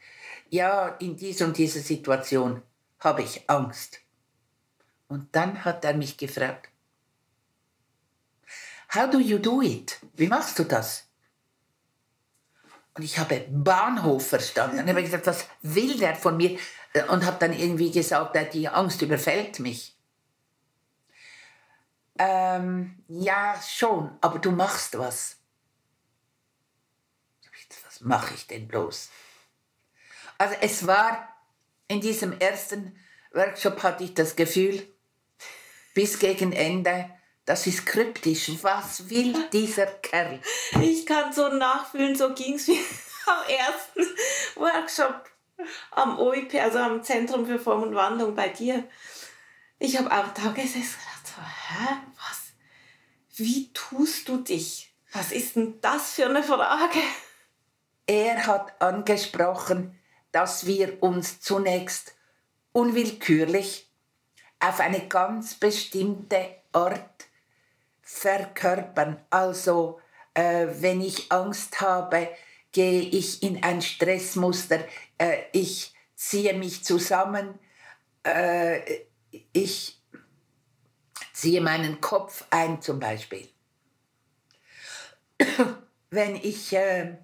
ja, 0.51 0.89
in 0.99 1.17
dieser 1.17 1.45
und 1.45 1.57
dieser 1.57 1.79
Situation 1.79 2.61
habe 2.99 3.23
ich 3.23 3.49
Angst. 3.49 4.01
Und 5.07 5.29
dann 5.31 5.65
hat 5.65 5.85
er 5.85 5.95
mich 5.95 6.17
gefragt, 6.17 6.69
How 8.93 9.09
do 9.09 9.21
you 9.21 9.39
do 9.39 9.63
it? 9.63 10.01
Wie 10.17 10.27
machst 10.27 10.59
du 10.59 10.65
das? 10.65 11.05
Und 12.95 13.05
ich 13.05 13.17
habe 13.17 13.47
Bahnhof 13.49 14.27
verstanden. 14.27 14.81
Und 14.81 14.89
habe 14.89 15.05
gesagt, 15.05 15.29
was 15.29 15.47
will 15.63 15.97
der 15.97 16.17
von 16.17 16.37
mir? 16.37 16.59
Und 17.11 17.25
habe 17.25 17.39
dann 17.39 17.53
irgendwie 17.53 17.91
gesagt, 17.91 18.37
die 18.55 18.69
Angst 18.69 19.03
überfällt 19.03 19.61
mich. 19.61 19.95
Ähm, 22.19 23.03
ja, 23.07 23.61
schon, 23.63 24.17
aber 24.21 24.39
du 24.39 24.51
machst 24.51 24.99
was. 24.99 25.37
Was 27.85 28.01
mache 28.01 28.35
ich 28.35 28.47
denn 28.47 28.67
bloß? 28.67 29.11
Also 30.39 30.55
es 30.61 30.87
war 30.87 31.29
in 31.89 32.01
diesem 32.01 32.39
ersten 32.39 32.97
Workshop 33.33 33.83
hatte 33.83 34.05
ich 34.05 34.15
das 34.15 34.37
Gefühl, 34.37 34.87
bis 35.95 36.19
gegen 36.19 36.53
Ende, 36.53 37.11
das 37.45 37.67
ist 37.67 37.87
kryptisch. 37.87 38.51
Was 38.63 39.11
will 39.11 39.35
dieser 39.53 39.87
Kerl? 39.87 40.41
Ich 40.81 41.07
kann 41.07 41.33
so 41.33 41.49
nachfühlen, 41.49 42.15
so 42.15 42.35
ging 42.35 42.55
es 42.55 42.69
mir 42.69 42.79
am 43.27 43.49
ersten 43.49 44.61
Workshop 44.61 45.29
am 45.99 46.19
OIP, 46.19 46.55
also 46.55 46.79
am 46.79 47.03
Zentrum 47.03 47.47
für 47.47 47.59
Form 47.59 47.83
und 47.83 47.95
Wandlung 47.95 48.35
bei 48.35 48.49
dir. 48.49 48.85
Ich 49.79 49.97
habe 49.99 50.11
auch 50.11 50.29
da 50.35 50.51
gesessen 50.51 50.97
und 50.97 51.23
gedacht, 51.23 51.27
so, 51.27 51.43
hä, 51.43 51.97
was? 52.17 52.53
Wie 53.37 53.73
tust 53.73 54.29
du 54.29 54.39
dich? 54.39 54.93
Was 55.13 55.33
ist 55.33 55.57
denn 55.57 55.81
das 55.81 56.15
für 56.15 56.27
eine 56.27 56.43
Frage? 56.43 57.01
Er 58.07 58.47
hat 58.47 58.81
angesprochen, 58.81 59.99
dass 60.33 60.67
wir 60.67 61.03
uns 61.03 61.41
zunächst 61.41 62.15
unwillkürlich 62.73 63.91
auf 64.61 64.81
eine 64.81 65.07
ganz 65.09 65.55
bestimmte 65.55 66.57
Art 66.73 67.27
verkörpern. 68.03 69.23
Also 69.31 70.01
äh, 70.35 70.67
wenn 70.81 71.01
ich 71.01 71.31
Angst 71.31 71.81
habe, 71.81 72.29
gehe 72.79 73.01
ich 73.01 73.43
in 73.43 73.61
ein 73.65 73.83
Stressmuster, 73.83 74.87
äh, 75.19 75.39
ich 75.51 75.93
ziehe 76.15 76.55
mich 76.55 76.85
zusammen, 76.85 77.59
äh, 78.23 79.01
ich 79.53 80.01
ziehe 81.33 81.61
meinen 81.61 82.01
Kopf 82.01 82.45
ein 82.51 82.81
zum 82.81 83.01
Beispiel. 83.01 83.49
wenn 86.11 86.37
ich 86.37 86.73
äh, 86.73 87.17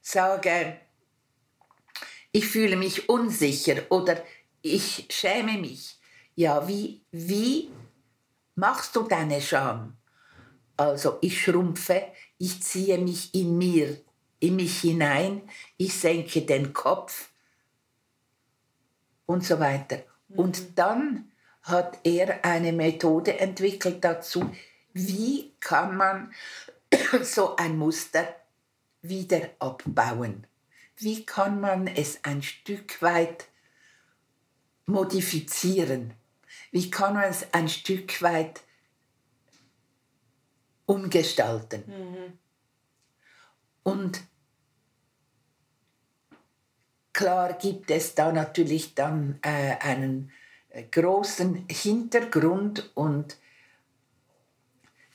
sage, 0.00 0.80
ich 2.30 2.46
fühle 2.46 2.76
mich 2.76 3.08
unsicher 3.08 3.82
oder 3.90 4.22
ich 4.62 5.08
schäme 5.10 5.58
mich, 5.58 5.98
ja, 6.36 6.68
wie, 6.68 7.02
wie 7.10 7.68
machst 8.54 8.94
du 8.94 9.02
deine 9.02 9.40
Scham? 9.40 9.96
Also 10.76 11.18
ich 11.20 11.42
schrumpfe, 11.42 12.12
ich 12.38 12.62
ziehe 12.62 12.98
mich 12.98 13.34
in 13.34 13.58
mir, 13.58 14.04
in 14.40 14.56
mich 14.56 14.80
hinein, 14.80 15.42
ich 15.76 15.94
senke 15.94 16.42
den 16.42 16.72
Kopf 16.72 17.30
und 19.26 19.44
so 19.44 19.58
weiter. 19.60 20.02
Mhm. 20.28 20.38
Und 20.38 20.78
dann 20.78 21.32
hat 21.62 21.98
er 22.04 22.44
eine 22.44 22.72
Methode 22.72 23.38
entwickelt 23.38 24.04
dazu, 24.04 24.54
wie 24.92 25.52
kann 25.60 25.96
man 25.96 26.32
so 27.22 27.56
ein 27.56 27.76
Muster 27.76 28.26
wieder 29.02 29.50
abbauen? 29.58 30.46
Wie 30.96 31.24
kann 31.24 31.60
man 31.60 31.86
es 31.86 32.24
ein 32.24 32.42
Stück 32.42 33.02
weit 33.02 33.46
modifizieren? 34.86 36.14
Wie 36.70 36.90
kann 36.90 37.14
man 37.14 37.24
es 37.24 37.46
ein 37.52 37.68
Stück 37.68 38.22
weit 38.22 38.62
umgestalten. 40.88 41.84
Mhm. 41.86 42.38
Und 43.88 44.20
klar 47.14 47.54
gibt 47.54 47.90
es 47.90 48.14
da 48.14 48.32
natürlich 48.32 48.94
dann 48.94 49.38
äh, 49.40 49.76
einen 49.80 50.30
äh, 50.68 50.82
großen 50.82 51.64
Hintergrund 51.70 52.90
und 52.94 53.38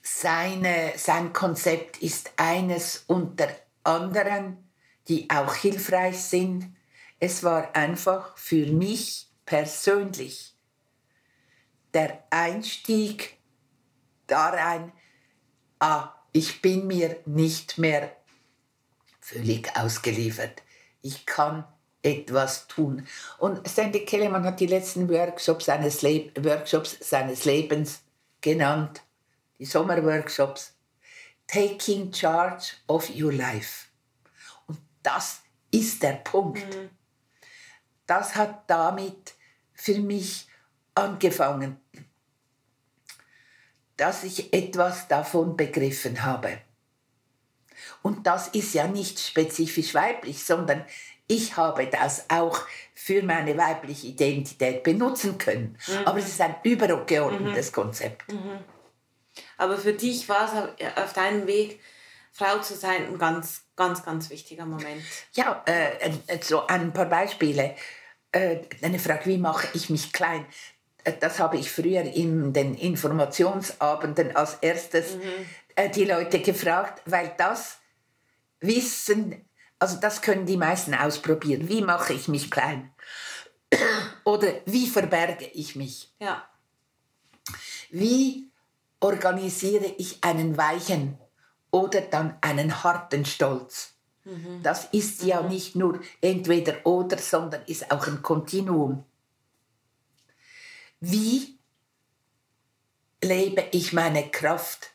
seine, 0.01 0.93
sein 0.97 1.33
Konzept 1.33 2.01
ist 2.01 2.31
eines 2.37 3.03
unter 3.05 3.47
anderen, 3.83 4.57
die 5.07 5.29
auch 5.29 5.53
hilfreich 5.53 6.19
sind. 6.23 6.75
Es 7.19 7.43
war 7.43 7.75
einfach 7.75 8.35
für 8.37 8.65
mich 8.65 9.29
persönlich 9.45 10.55
der 11.93 12.23
Einstieg 12.31 13.37
darein, 14.25 14.91
ah, 15.77 16.15
ich 16.31 16.63
bin 16.63 16.87
mir 16.87 17.17
nicht 17.27 17.77
mehr 17.77 18.22
völlig 19.23 19.75
ausgeliefert. 19.77 20.61
Ich 21.01 21.25
kann 21.25 21.65
etwas 22.01 22.67
tun. 22.67 23.07
Und 23.37 23.67
Sandy 23.67 24.05
Kellerman 24.05 24.43
hat 24.43 24.59
die 24.59 24.67
letzten 24.67 25.09
Workshops 25.09 25.65
seines, 25.65 26.01
Le 26.01 26.31
Workshops 26.35 26.97
seines 26.99 27.45
Lebens 27.45 28.01
genannt, 28.41 29.01
die 29.57 29.65
Sommerworkshops, 29.65 30.73
Taking 31.47 32.13
Charge 32.13 32.73
of 32.87 33.09
Your 33.09 33.31
Life. 33.31 33.87
Und 34.67 34.79
das 35.01 35.41
ist 35.71 36.03
der 36.03 36.13
Punkt. 36.13 36.75
Mhm. 36.75 36.89
Das 38.05 38.35
hat 38.35 38.69
damit 38.69 39.33
für 39.73 39.99
mich 39.99 40.47
angefangen, 40.93 41.79
dass 43.95 44.23
ich 44.23 44.53
etwas 44.53 45.07
davon 45.07 45.55
begriffen 45.55 46.23
habe. 46.23 46.59
Und 48.03 48.27
das 48.27 48.49
ist 48.49 48.73
ja 48.75 48.85
nicht 48.87 49.19
spezifisch 49.19 49.95
weiblich, 49.95 50.43
sondern 50.43 50.85
ich 51.27 51.57
habe 51.57 51.87
das 51.87 52.25
auch 52.29 52.59
für 52.93 53.23
meine 53.23 53.57
weibliche 53.57 54.07
Identität 54.07 54.83
benutzen 54.83 55.37
können. 55.37 55.77
Mhm. 55.87 56.05
Aber 56.05 56.19
es 56.19 56.27
ist 56.27 56.41
ein 56.41 56.55
übergeordnetes 56.63 57.71
mhm. 57.71 57.75
Konzept. 57.75 58.31
Mhm. 58.31 58.59
Aber 59.57 59.77
für 59.77 59.93
dich 59.93 60.29
war 60.29 60.75
es 60.77 60.97
auf 60.97 61.13
deinem 61.13 61.47
Weg, 61.47 61.79
Frau 62.33 62.59
zu 62.59 62.75
sein, 62.75 63.07
ein 63.07 63.17
ganz, 63.17 63.61
ganz, 63.75 64.03
ganz 64.03 64.29
wichtiger 64.29 64.65
Moment. 64.65 65.01
Ja, 65.33 65.63
äh, 65.65 66.11
so 66.41 66.67
ein 66.67 66.91
paar 66.91 67.05
Beispiele. 67.05 67.75
Äh, 68.31 68.57
eine 68.81 68.99
Frage, 68.99 69.27
wie 69.27 69.37
mache 69.37 69.67
ich 69.73 69.89
mich 69.89 70.11
klein? 70.11 70.45
Äh, 71.03 71.13
das 71.19 71.39
habe 71.39 71.57
ich 71.57 71.71
früher 71.71 72.01
in 72.01 72.51
den 72.51 72.75
Informationsabenden 72.75 74.35
als 74.35 74.55
erstes 74.61 75.15
mhm. 75.15 75.21
äh, 75.75 75.89
die 75.89 76.05
Leute 76.05 76.39
gefragt, 76.39 77.01
weil 77.05 77.33
das 77.37 77.77
Wissen, 78.63 79.45
also 79.77 79.99
das 79.99 80.21
können 80.21 80.45
die 80.45 80.57
meisten 80.57 80.93
ausprobieren. 80.93 81.67
Wie 81.67 81.81
mache 81.81 82.13
ich 82.13 82.27
mich 82.27 82.49
klein? 82.49 82.91
Oder 84.23 84.61
wie 84.65 84.87
verberge 84.87 85.45
ich 85.45 85.75
mich? 85.75 86.13
Ja. 86.19 86.47
Wie 87.91 88.49
organisiere 89.01 89.85
ich 89.97 90.23
einen 90.23 90.57
weichen 90.57 91.17
oder 91.69 92.01
dann 92.01 92.37
einen 92.41 92.83
harten 92.83 93.25
Stolz? 93.25 93.93
Mhm. 94.23 94.63
Das 94.63 94.85
ist 94.85 95.23
ja 95.23 95.41
mhm. 95.41 95.49
nicht 95.49 95.75
nur 95.75 95.99
entweder 96.21 96.85
oder, 96.85 97.17
sondern 97.17 97.63
ist 97.65 97.91
auch 97.91 98.07
ein 98.07 98.21
Kontinuum. 98.21 99.03
Wie 101.01 101.59
lebe 103.21 103.65
ich 103.71 103.91
meine 103.91 104.29
Kraft? 104.29 104.91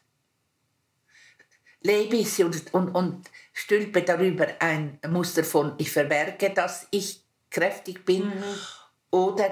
Lebe 1.82 2.16
ich 2.16 2.32
sie 2.32 2.45
und, 2.45 2.73
und, 2.73 2.89
und 2.95 3.31
stülpe 3.59 4.02
darüber 4.02 4.47
ein 4.60 5.01
Muster 5.09 5.43
von, 5.43 5.74
ich 5.78 5.90
verberge, 5.90 6.51
dass 6.51 6.86
ich 6.93 7.24
kräftig 7.51 8.05
bin, 8.05 8.26
mhm. 8.26 8.44
oder 9.10 9.51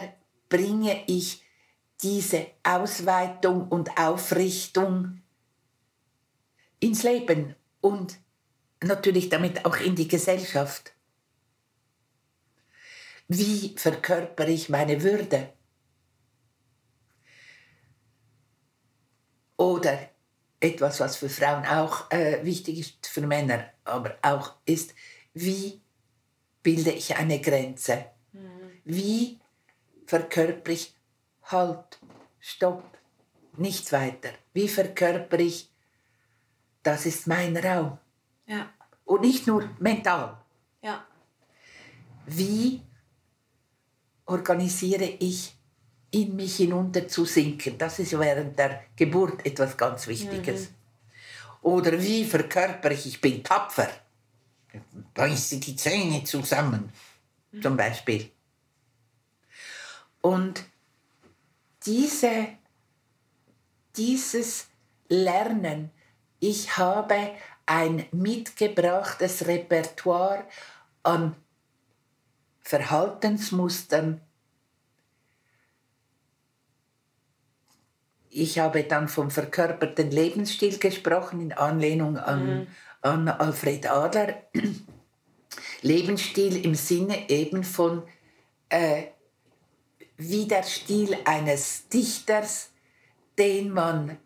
bringe 0.49 1.03
ich 1.09 1.43
diese 2.01 2.47
Ausweitung 2.63 3.69
und 3.69 3.99
Aufrichtung 3.99 5.23
ins 6.79 7.03
Leben 7.03 7.57
und 7.81 8.19
natürlich 8.81 9.29
damit 9.29 9.65
auch 9.65 9.79
in 9.79 9.97
die 9.97 10.07
Gesellschaft. 10.07 10.93
Wie 13.27 13.75
verkörper 13.77 14.47
ich 14.47 14.69
meine 14.69 15.03
Würde? 15.03 15.53
Oder 19.57 20.11
etwas, 20.67 21.01
was 21.01 21.17
für 21.17 21.29
Frauen 21.29 21.65
auch 21.67 22.11
äh, 22.11 22.45
wichtig 22.45 22.79
ist, 22.79 23.07
für 23.07 23.27
Männer 23.27 23.71
aber 23.85 24.17
auch 24.23 24.55
ist, 24.65 24.95
wie 25.33 25.81
bilde 26.63 26.91
ich 26.91 27.17
eine 27.17 27.41
Grenze? 27.41 28.07
Mhm. 28.33 28.71
Wie 28.85 29.41
verkörper 30.07 30.73
ich 30.73 30.95
Halt, 31.45 32.01
Stopp, 32.41 32.83
nichts 33.57 33.93
weiter? 33.93 34.31
Wie 34.53 34.69
verkörper 34.69 35.39
ich, 35.39 35.71
das 36.83 37.07
ist 37.07 37.29
mein 37.29 37.57
Raum? 37.57 37.99
Ja. 38.47 38.71
Und 39.05 39.21
nicht 39.21 39.47
nur 39.47 39.71
mental. 39.79 40.37
Ja. 40.83 41.07
Wie 42.27 42.83
organisiere 44.25 45.05
ich 45.05 45.56
in 46.17 46.35
mich 46.35 46.57
hinunter 46.57 47.07
zu 47.07 47.27
sinken. 47.27 47.77
Das 47.77 47.99
ist 47.99 48.19
während 48.19 48.59
der 48.59 48.85
Geburt 48.97 49.45
etwas 49.45 49.77
ganz 49.77 50.07
Wichtiges. 50.07 50.71
Mhm. 50.71 50.75
Oder 51.63 52.01
wie 52.01 52.25
verkörper 52.25 52.91
ich, 52.91 53.07
ich 53.07 53.21
bin 53.21 53.45
tapfer. 53.45 53.91
Beiße 55.15 55.59
die 55.59 55.77
Zähne 55.77 56.25
zusammen, 56.25 56.91
mhm. 57.53 57.63
zum 57.63 57.77
Beispiel. 57.77 58.31
Und 60.23 60.65
diese, 61.85 62.49
dieses 63.97 64.69
Lernen, 65.09 65.91
ich 66.41 66.79
habe 66.79 67.33
ein 67.67 68.07
mitgebrachtes 68.13 69.47
Repertoire 69.47 70.45
an 71.03 71.37
Verhaltensmustern, 72.63 74.21
ich 78.37 78.59
habe 78.59 78.83
dann 78.83 79.09
vom 79.09 79.31
verkörperten 79.31 80.11
Lebensstil 80.11 80.79
gesprochen, 80.79 81.41
in 81.41 81.53
Anlehnung 81.53 82.19
an, 82.19 82.61
mhm. 82.61 82.67
an 83.03 83.29
Alfred 83.29 83.87
Adler. 83.91 84.43
Lebensstil 85.83 86.65
im 86.65 86.75
Sinne 86.75 87.31
eben 87.31 87.65
von 87.65 88.03
äh, 88.69 89.05
wie 90.17 90.47
der 90.47 90.63
Stil 90.63 91.17
eines 91.25 91.89
Dichters, 91.89 92.71
den 93.39 93.71
man 93.71 94.19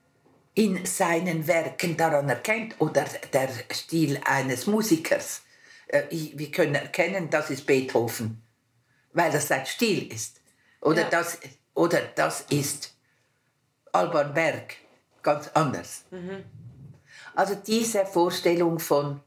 in 0.54 0.84
seinen 0.86 1.46
Werken 1.46 1.96
daran 1.96 2.28
erkennt, 2.28 2.80
oder 2.80 3.04
der 3.32 3.48
Stil 3.72 4.20
eines 4.24 4.66
Musikers. 4.66 5.42
Äh, 5.86 6.02
wir 6.10 6.50
können 6.50 6.74
erkennen, 6.74 7.30
das 7.30 7.50
ist 7.50 7.66
Beethoven, 7.66 8.42
weil 9.12 9.30
das 9.30 9.48
sein 9.48 9.66
Stil 9.66 10.12
ist. 10.12 10.40
Oder, 10.80 11.02
ja. 11.02 11.10
das, 11.10 11.38
oder 11.74 12.00
das 12.14 12.42
ist 12.50 12.94
Alban 13.92 14.34
Berg 14.34 14.76
ganz 15.22 15.48
anders. 15.54 16.04
Mhm. 16.10 16.44
Also 17.34 17.54
diese 17.54 18.04
Vorstellung 18.06 18.78
von 18.78 19.20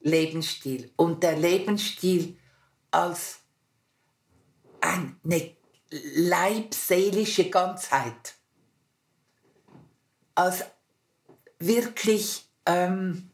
Lebensstil 0.00 0.90
und 0.96 1.22
der 1.22 1.36
Lebensstil 1.36 2.36
als 2.90 3.40
eine 4.80 5.54
leibseelische 5.90 7.50
Ganzheit, 7.50 8.34
als 10.34 10.64
wirklich, 11.58 12.46
ähm, 12.66 13.30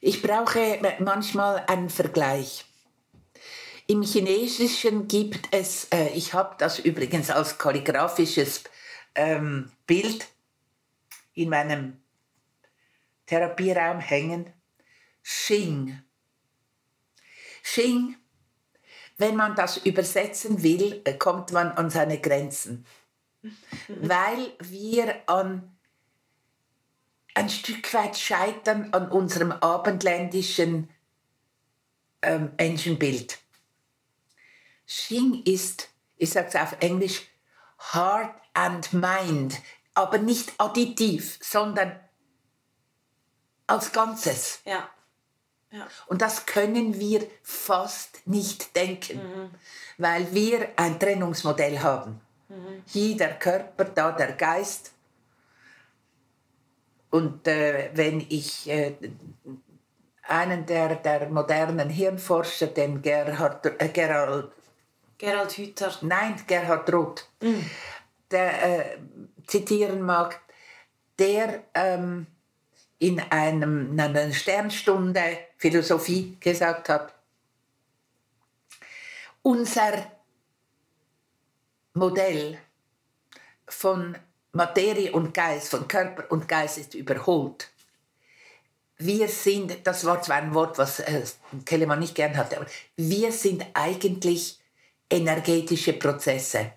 ich 0.00 0.22
brauche 0.22 0.80
manchmal 1.00 1.64
einen 1.66 1.90
Vergleich. 1.90 2.64
Im 3.86 4.02
Chinesischen 4.02 5.08
gibt 5.08 5.48
es, 5.50 5.84
äh, 5.92 6.08
ich 6.08 6.34
habe 6.34 6.56
das 6.58 6.78
übrigens 6.78 7.30
als 7.30 7.58
kalligraphisches 7.58 8.64
ähm, 9.18 9.70
Bild 9.86 10.28
in 11.34 11.50
meinem 11.50 12.00
Therapieraum 13.26 13.98
hängen. 13.98 14.52
Xing. 15.22 16.00
Xing, 17.62 18.16
wenn 19.18 19.36
man 19.36 19.54
das 19.54 19.78
übersetzen 19.78 20.62
will, 20.62 21.02
äh, 21.04 21.14
kommt 21.14 21.52
man 21.52 21.72
an 21.72 21.90
seine 21.90 22.20
Grenzen. 22.20 22.86
Weil 23.88 24.52
wir 24.60 25.16
an 25.26 25.76
ein 27.34 27.50
Stück 27.50 27.92
weit 27.92 28.16
scheitern 28.16 28.92
an 28.92 29.10
unserem 29.10 29.52
abendländischen 29.52 30.88
ähm, 32.22 32.52
Menschenbild. 32.56 33.38
Xing 34.86 35.42
ist, 35.44 35.90
ich 36.16 36.30
sage 36.30 36.48
es 36.48 36.54
auf 36.56 36.76
Englisch, 36.80 37.28
Heart 37.92 38.37
and 38.58 38.92
Mind, 38.92 39.60
aber 39.94 40.18
nicht 40.18 40.52
additiv, 40.58 41.38
sondern 41.40 41.98
als 43.66 43.92
Ganzes. 43.92 44.60
Ja. 44.64 44.88
ja. 45.70 45.86
Und 46.06 46.22
das 46.22 46.46
können 46.46 46.98
wir 46.98 47.26
fast 47.42 48.26
nicht 48.26 48.74
denken, 48.74 49.18
mhm. 49.18 49.50
weil 49.98 50.32
wir 50.34 50.70
ein 50.76 50.98
Trennungsmodell 50.98 51.80
haben. 51.80 52.20
Mhm. 52.48 52.82
Hier 52.86 53.16
der 53.16 53.38
Körper, 53.38 53.84
da 53.84 54.12
der 54.12 54.32
Geist. 54.32 54.92
Und 57.10 57.46
äh, 57.46 57.90
wenn 57.94 58.20
ich 58.20 58.68
äh, 58.68 58.94
einen 60.22 60.66
der, 60.66 60.96
der 60.96 61.28
modernen 61.28 61.90
Hirnforscher, 61.90 62.66
den 62.68 63.02
Gerhard, 63.02 63.64
äh, 63.66 63.88
Gerald 63.88 64.50
Gerald 65.18 65.52
Hüther. 65.58 65.92
Nein, 66.02 66.40
Gerhard 66.46 66.92
Roth. 66.92 67.28
Mm. 67.40 67.58
Der 68.30 68.62
äh, 68.62 68.98
zitieren 69.46 70.02
mag, 70.02 70.40
der 71.18 71.62
ähm, 71.74 72.26
in, 72.98 73.20
einem, 73.20 73.92
in 73.92 74.00
einer 74.00 74.32
Sternstunde 74.32 75.38
Philosophie 75.56 76.36
gesagt 76.40 76.88
hat, 76.88 77.14
unser 79.42 80.10
Modell 81.94 82.58
von 83.66 84.16
Materie 84.52 85.12
und 85.12 85.34
Geist, 85.34 85.68
von 85.68 85.86
Körper 85.88 86.30
und 86.30 86.48
Geist 86.48 86.78
ist 86.78 86.94
überholt. 86.94 87.70
Wir 88.96 89.28
sind, 89.28 89.86
das 89.86 90.04
war 90.04 90.20
zwar 90.22 90.36
ein 90.36 90.54
Wort, 90.54 90.76
was 90.78 91.00
äh, 91.00 91.22
Kellermann 91.64 92.00
nicht 92.00 92.14
gern 92.14 92.36
hatte, 92.36 92.56
aber 92.56 92.66
wir 92.96 93.30
sind 93.30 93.64
eigentlich 93.74 94.58
energetische 95.08 95.92
Prozesse, 95.92 96.72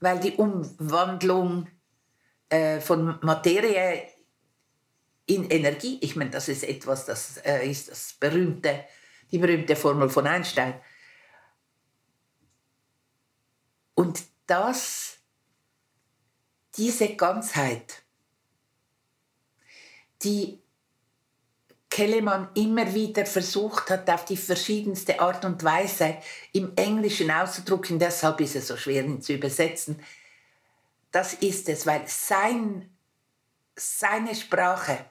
weil 0.00 0.18
die 0.18 0.32
Umwandlung 0.32 1.68
äh, 2.48 2.80
von 2.80 3.18
Materie 3.22 4.08
in 5.26 5.48
Energie, 5.50 5.98
ich 6.00 6.16
meine, 6.16 6.30
das 6.30 6.48
ist 6.48 6.64
etwas, 6.64 7.06
das 7.06 7.36
äh, 7.38 7.70
ist 7.70 7.90
das 7.90 8.14
berühmte, 8.14 8.84
die 9.30 9.38
berühmte 9.38 9.76
Formel 9.76 10.08
von 10.08 10.26
Einstein. 10.26 10.80
Und 13.94 14.22
das, 14.46 15.18
diese 16.76 17.14
Ganzheit, 17.14 18.02
die 20.22 20.62
Kellemann 22.00 22.48
immer 22.54 22.94
wieder 22.94 23.26
versucht 23.26 23.90
hat, 23.90 24.08
auf 24.08 24.24
die 24.24 24.38
verschiedenste 24.38 25.20
Art 25.20 25.44
und 25.44 25.62
Weise 25.62 26.16
im 26.54 26.72
Englischen 26.74 27.30
auszudrücken, 27.30 27.98
deshalb 27.98 28.40
ist 28.40 28.56
es 28.56 28.68
so 28.68 28.78
schwer 28.78 29.04
ihn 29.04 29.20
zu 29.20 29.34
übersetzen, 29.34 30.02
das 31.12 31.34
ist 31.34 31.68
es, 31.68 31.86
weil 31.86 32.00
sein, 32.06 32.88
seine 33.76 34.34
Sprache 34.34 35.04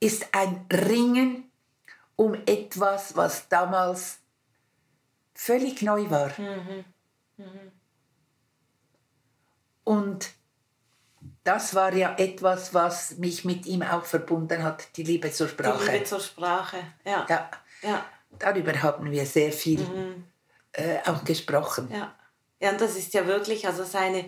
ist 0.00 0.26
ein 0.32 0.66
Ringen 0.70 1.50
um 2.14 2.34
etwas, 2.44 3.16
was 3.16 3.48
damals 3.48 4.18
völlig 5.32 5.80
neu 5.80 6.10
war. 6.10 6.38
Mhm. 6.38 6.84
Mhm. 7.38 7.72
Und 9.84 10.30
das 11.44 11.74
war 11.74 11.92
ja 11.94 12.14
etwas, 12.18 12.72
was 12.72 13.18
mich 13.18 13.44
mit 13.44 13.66
ihm 13.66 13.82
auch 13.82 14.04
verbunden 14.04 14.62
hat, 14.62 14.96
die 14.96 15.02
Liebe 15.02 15.30
zur 15.32 15.48
Sprache. 15.48 15.84
Die 15.84 15.90
Liebe 15.90 16.04
zur 16.04 16.20
Sprache, 16.20 16.78
ja. 17.04 17.26
ja. 17.28 17.50
ja. 17.82 18.04
Darüber 18.38 18.80
haben 18.82 19.10
wir 19.10 19.26
sehr 19.26 19.52
viel 19.52 19.80
mhm. 19.80 20.24
äh, 20.72 20.98
auch 21.04 21.24
gesprochen. 21.24 21.88
Ja. 21.92 22.14
ja, 22.60 22.70
und 22.70 22.80
das 22.80 22.96
ist 22.96 23.12
ja 23.14 23.26
wirklich, 23.26 23.66
also 23.66 23.84
seine, 23.84 24.24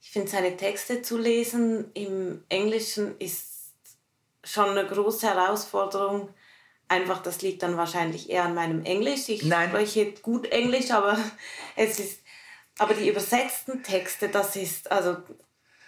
ich 0.00 0.10
finde 0.10 0.28
seine 0.28 0.56
Texte 0.56 1.02
zu 1.02 1.16
lesen 1.16 1.90
im 1.94 2.44
Englischen 2.48 3.18
ist 3.18 3.52
schon 4.44 4.70
eine 4.70 4.86
große 4.86 5.26
Herausforderung. 5.26 6.28
Einfach, 6.88 7.22
das 7.22 7.40
liegt 7.40 7.62
dann 7.62 7.76
wahrscheinlich 7.76 8.28
eher 8.28 8.44
an 8.44 8.54
meinem 8.54 8.84
Englisch. 8.84 9.28
Ich 9.28 9.44
Nein. 9.44 9.70
spreche 9.70 10.12
gut 10.12 10.46
Englisch, 10.52 10.90
aber 10.90 11.18
es 11.76 11.98
ist, 11.98 12.20
aber 12.78 12.92
die 12.94 13.08
übersetzten 13.08 13.82
Texte, 13.82 14.28
das 14.28 14.56
ist, 14.56 14.90
also, 14.90 15.16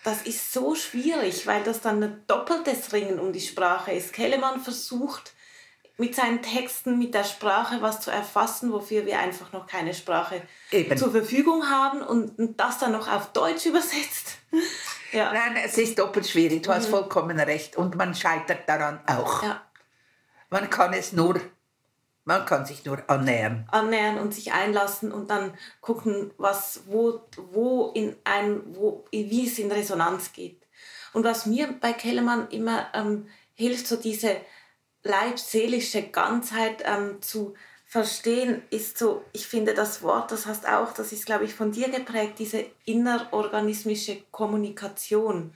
das 0.05 0.23
ist 0.23 0.53
so 0.53 0.75
schwierig, 0.75 1.47
weil 1.47 1.65
das 1.65 1.81
dann 1.81 2.03
ein 2.03 2.23
doppeltes 2.27 2.93
Ringen 2.93 3.19
um 3.19 3.33
die 3.33 3.41
Sprache 3.41 3.91
ist. 3.91 4.13
Kellemann 4.13 4.61
versucht, 4.61 5.33
mit 5.97 6.15
seinen 6.15 6.43
Texten, 6.43 6.99
mit 6.99 7.15
der 7.15 7.25
Sprache 7.25 7.81
was 7.81 8.01
zu 8.01 8.11
erfassen, 8.11 8.73
wofür 8.73 9.07
wir 9.07 9.19
einfach 9.19 9.53
noch 9.53 9.67
keine 9.67 9.95
Sprache 9.95 10.43
Eben. 10.71 10.97
zur 10.97 11.13
Verfügung 11.13 11.71
haben 11.71 12.03
und 12.03 12.61
das 12.61 12.79
dann 12.79 12.93
noch 12.93 13.11
auf 13.11 13.33
Deutsch 13.33 13.67
übersetzt. 13.67 14.39
Ja. 15.13 15.33
Nein, 15.33 15.55
es 15.65 15.79
ist 15.79 15.97
doppelt 15.97 16.27
schwierig. 16.27 16.65
Du 16.65 16.71
mhm. 16.71 16.75
hast 16.75 16.87
vollkommen 16.87 17.39
recht. 17.39 17.77
Und 17.77 17.95
man 17.95 18.17
scheitert 18.17 18.69
daran 18.69 18.99
auch. 19.07 19.45
Ja. 19.45 19.63
Man 20.51 20.69
kann 20.71 20.93
es 20.93 21.13
nur, 21.13 21.41
man 22.25 22.47
kann 22.47 22.65
sich 22.65 22.85
nur 22.85 22.99
annähern. 23.09 23.67
Annähern 23.71 24.19
und 24.19 24.35
sich 24.35 24.53
einlassen 24.53 25.13
und 25.13 25.31
dann 25.31 25.55
gucken, 25.81 26.33
was, 26.39 26.83
wo, 26.87 27.21
wo 27.37 27.93
in 27.95 28.17
ein, 28.25 28.63
wo, 28.75 29.05
wie 29.11 29.47
es 29.47 29.59
in 29.59 29.71
Resonanz 29.71 30.33
geht. 30.33 30.63
Und 31.13 31.25
was 31.25 31.47
mir 31.47 31.69
bei 31.81 31.93
Kellermann 31.93 32.49
immer 32.49 32.87
ähm, 32.95 33.29
hilft, 33.55 33.87
so 33.87 33.97
diese 33.97 34.37
leibseelische 35.03 36.03
Ganzheit 36.03 36.83
ähm, 36.87 37.21
zu 37.21 37.55
verstehen 37.87 38.63
ist 38.71 38.99
so, 38.99 39.25
ich 39.33 39.47
finde 39.47 39.75
das 39.75 40.03
Wort, 40.03 40.33
das 40.33 40.47
hast 40.47 40.67
auch, 40.67 40.93
das 40.93 41.13
ist, 41.13 41.27
glaube 41.27 41.45
ich, 41.45 41.55
von 41.55 41.71
dir 41.71 41.91
geprägt, 41.91 42.39
diese 42.39 42.65
innerorganismische 42.87 44.23
Kommunikation. 44.33 45.55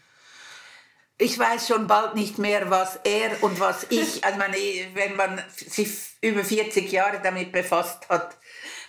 Ich 1.19 1.37
weiß 1.39 1.67
schon 1.67 1.89
bald 1.89 2.15
nicht 2.15 2.39
mehr, 2.39 2.71
was 2.71 3.01
er 3.03 3.43
und 3.43 3.59
was 3.59 3.87
ich, 3.91 4.25
also 4.25 4.39
meine, 4.39 4.57
wenn 4.95 5.17
man 5.17 5.43
sich 5.51 5.91
über 6.21 6.45
40 6.45 6.91
Jahre 6.93 7.21
damit 7.23 7.51
befasst 7.51 8.09
hat. 8.09 8.37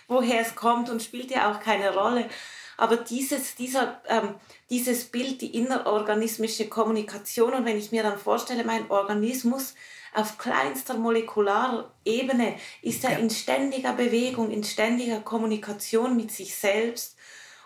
Woher 0.06 0.40
es 0.40 0.54
kommt 0.54 0.90
und 0.90 1.02
spielt 1.02 1.30
ja 1.30 1.50
auch 1.50 1.60
keine 1.60 1.92
Rolle. 1.92 2.28
Aber 2.76 2.96
dieses, 2.96 3.56
dieser, 3.56 4.00
ähm, 4.08 4.36
dieses 4.70 5.04
Bild, 5.04 5.40
die 5.42 5.54
innerorganismische 5.54 6.68
Kommunikation, 6.68 7.52
und 7.52 7.64
wenn 7.64 7.76
ich 7.76 7.92
mir 7.92 8.02
dann 8.02 8.18
vorstelle, 8.18 8.64
mein 8.64 8.90
Organismus, 8.90 9.74
auf 10.14 10.38
kleinster 10.38 10.94
molekularer 10.94 11.92
Ebene 12.04 12.56
ist 12.82 13.04
er 13.04 13.12
ja. 13.12 13.18
in 13.18 13.30
ständiger 13.30 13.92
Bewegung, 13.92 14.50
in 14.50 14.64
ständiger 14.64 15.20
Kommunikation 15.20 16.16
mit 16.16 16.32
sich 16.32 16.56
selbst. 16.56 17.16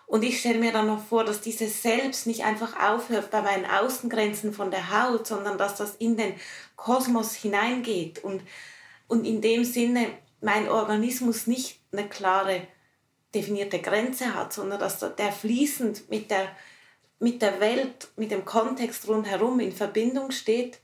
Und 0.07 0.23
ich 0.23 0.41
stelle 0.41 0.59
mir 0.59 0.73
dann 0.73 0.87
noch 0.87 1.03
vor, 1.03 1.25
dass 1.25 1.41
dieses 1.41 1.83
Selbst 1.83 2.27
nicht 2.27 2.45
einfach 2.45 2.79
aufhört 2.81 3.31
bei 3.31 3.43
meinen 3.43 3.65
Außengrenzen 3.65 4.53
von 4.53 4.71
der 4.71 4.91
Haut, 4.91 5.27
sondern 5.27 5.59
dass 5.59 5.77
das 5.77 5.97
in 5.97 6.17
den 6.17 6.35
Kosmos 6.77 7.35
hineingeht 7.35 8.23
und, 8.23 8.43
und 9.09 9.25
in 9.25 9.41
dem 9.41 9.65
Sinne 9.65 10.09
mein 10.41 10.69
Organismus 10.69 11.47
nicht 11.47 11.81
eine 11.93 12.09
klare 12.09 12.67
definierte 13.35 13.81
Grenze 13.81 14.35
hat, 14.35 14.53
sondern 14.53 14.79
dass 14.79 15.01
der 15.01 15.33
fließend 15.33 16.09
mit 16.11 16.31
der, 16.31 16.49
mit 17.19 17.43
der 17.43 17.61
Welt, 17.61 18.09
mit 18.17 18.31
dem 18.31 18.45
Kontext 18.45 19.09
rundherum 19.09 19.59
in 19.61 19.73
Verbindung 19.73 20.31
steht 20.31 20.81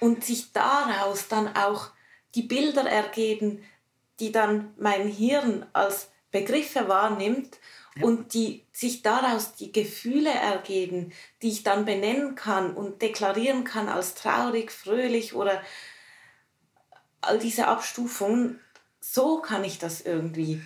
und 0.00 0.24
sich 0.24 0.52
daraus 0.52 1.28
dann 1.28 1.56
auch 1.56 1.90
die 2.34 2.42
Bilder 2.42 2.82
ergeben, 2.82 3.62
die 4.20 4.32
dann 4.32 4.74
mein 4.76 5.06
Hirn 5.06 5.64
als 5.72 6.11
Begriffe 6.32 6.88
wahrnimmt 6.88 7.60
ja. 7.96 8.04
und 8.04 8.34
die 8.34 8.64
sich 8.72 9.02
daraus 9.02 9.54
die 9.54 9.70
Gefühle 9.70 10.30
ergeben, 10.30 11.12
die 11.42 11.50
ich 11.50 11.62
dann 11.62 11.84
benennen 11.84 12.34
kann 12.34 12.74
und 12.74 13.02
deklarieren 13.02 13.64
kann 13.64 13.88
als 13.88 14.14
traurig, 14.14 14.72
fröhlich 14.72 15.34
oder 15.34 15.62
all 17.20 17.38
diese 17.38 17.68
Abstufungen. 17.68 18.58
So 19.00 19.40
kann 19.40 19.62
ich 19.62 19.78
das 19.78 20.00
irgendwie 20.00 20.60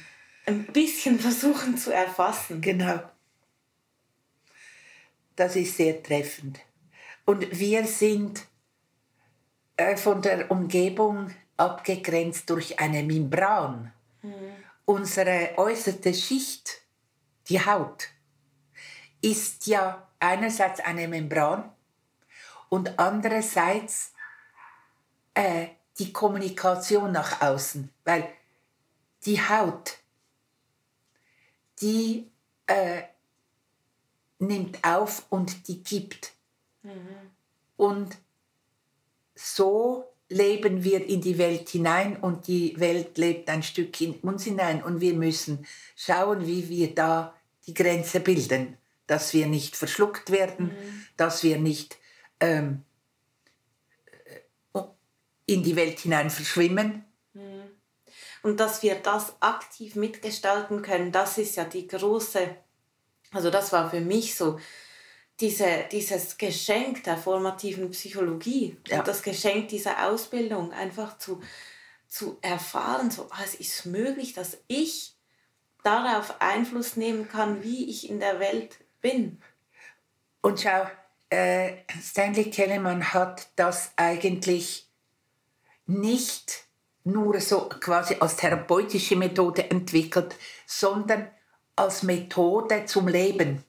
ein 0.47 0.65
bisschen 0.67 1.19
versuchen 1.21 1.77
zu 1.77 1.93
erfassen. 1.93 2.61
Genau. 2.61 3.01
Das 5.35 5.55
ist 5.55 5.77
sehr 5.77 6.03
treffend. 6.03 6.61
Und 7.27 7.59
wir 7.59 7.85
sind 7.87 8.47
äh, 9.77 9.97
von 9.97 10.23
der 10.23 10.51
Umgebung 10.51 11.31
abgegrenzt 11.57 12.49
durch 12.49 12.79
eine 12.79 13.03
Membran. 13.03 13.93
Mhm. 14.23 14.33
Unsere 14.87 15.59
äußerste 15.59 16.15
Schicht, 16.15 16.81
die 17.49 17.65
Haut, 17.65 18.09
ist 19.21 19.67
ja 19.67 20.09
einerseits 20.19 20.81
eine 20.81 21.09
Membran 21.09 21.71
und 22.69 22.99
andererseits 22.99 24.13
äh, 25.35 25.69
die 25.99 26.13
Kommunikation 26.13 27.13
nach 27.13 27.43
außen, 27.43 27.93
weil 28.05 28.29
die 29.25 29.41
Haut, 29.41 29.99
die 31.81 32.31
äh, 32.67 33.03
nimmt 34.39 34.85
auf 34.85 35.27
und 35.31 35.69
die 35.69 35.83
gibt. 35.83 36.33
Mhm. 36.83 37.33
Und 37.77 38.17
so 39.35 40.13
leben 40.29 40.83
wir 40.83 41.07
in 41.07 41.21
die 41.21 41.39
Welt 41.39 41.69
hinein 41.69 42.17
und 42.17 42.49
die 42.49 42.79
Welt 42.79 43.17
lebt 43.19 43.49
ein 43.49 43.63
Stück 43.63 44.01
in 44.01 44.15
uns 44.15 44.45
hinein 44.45 44.83
und 44.83 45.01
wir 45.01 45.15
müssen 45.15 45.67
schauen, 45.95 46.47
wie 46.47 46.69
wir 46.69 46.95
da 46.95 47.35
die 47.67 47.75
Grenze 47.75 48.21
bilden, 48.21 48.77
dass 49.07 49.33
wir 49.35 49.47
nicht 49.47 49.77
verschluckt 49.77 50.31
werden, 50.31 50.67
mhm. 50.67 51.07
dass 51.17 51.43
wir 51.43 51.59
nicht 51.59 51.97
ähm, 52.41 52.83
äh, 54.75 54.81
in 55.47 55.63
die 55.63 55.77
Welt 55.77 56.01
hinein 56.01 56.31
verschwimmen. 56.31 57.05
Mhm. 57.33 57.63
Und 58.43 58.61
dass 58.61 58.83
wir 58.83 58.97
das 58.97 59.35
aktiv 59.41 59.97
mitgestalten 59.97 60.83
können, 60.83 61.13
das 61.13 61.39
ist 61.39 61.57
ja 61.57 61.65
die 61.65 61.87
große, 61.87 62.57
also 63.33 63.51
das 63.51 63.73
war 63.73 63.91
für 63.91 64.01
mich 64.01 64.35
so 64.37 64.59
diese, 65.41 65.85
dieses 65.91 66.39
Geschenk 66.39 67.05
der 67.05 67.17
formativen 67.17 67.91
Psychologie 67.91 68.77
ja. 68.89 68.99
und 68.99 69.09
das 69.09 69.23
Geschenk 69.23 69.69
dieser 69.69 70.09
Ausbildung 70.09 70.73
einfach 70.73 71.19
zu, 71.19 71.43
zu 72.09 72.39
erfahren, 72.41 73.11
so, 73.11 73.27
ah, 73.31 73.43
es 73.45 73.55
ist 73.55 73.87
möglich, 73.87 74.33
dass 74.33 74.59
ich 74.67 75.15
darauf 75.83 76.41
Einfluss 76.41 76.97
nehmen 76.97 77.29
kann, 77.29 77.63
wie 77.63 77.89
ich 77.91 78.09
in 78.09 78.19
der 78.19 78.41
Welt 78.41 78.79
bin. 79.01 79.41
Und 80.41 80.61
schau, 80.61 80.87
äh, 81.31 81.75
Stanley 82.03 82.51
Kellerman 82.51 83.13
hat 83.13 83.49
das 83.57 83.93
eigentlich 83.97 84.89
nicht 85.87 86.65
nur 87.05 87.41
so 87.41 87.69
quasi 87.69 88.17
als 88.19 88.37
therapeutische 88.37 89.17
Methode 89.17 89.71
entwickelt, 89.71 90.35
sondern 90.67 91.29
als 91.77 92.03
Methode 92.03 92.87
zum 92.87 93.07
Leben. 93.07 93.65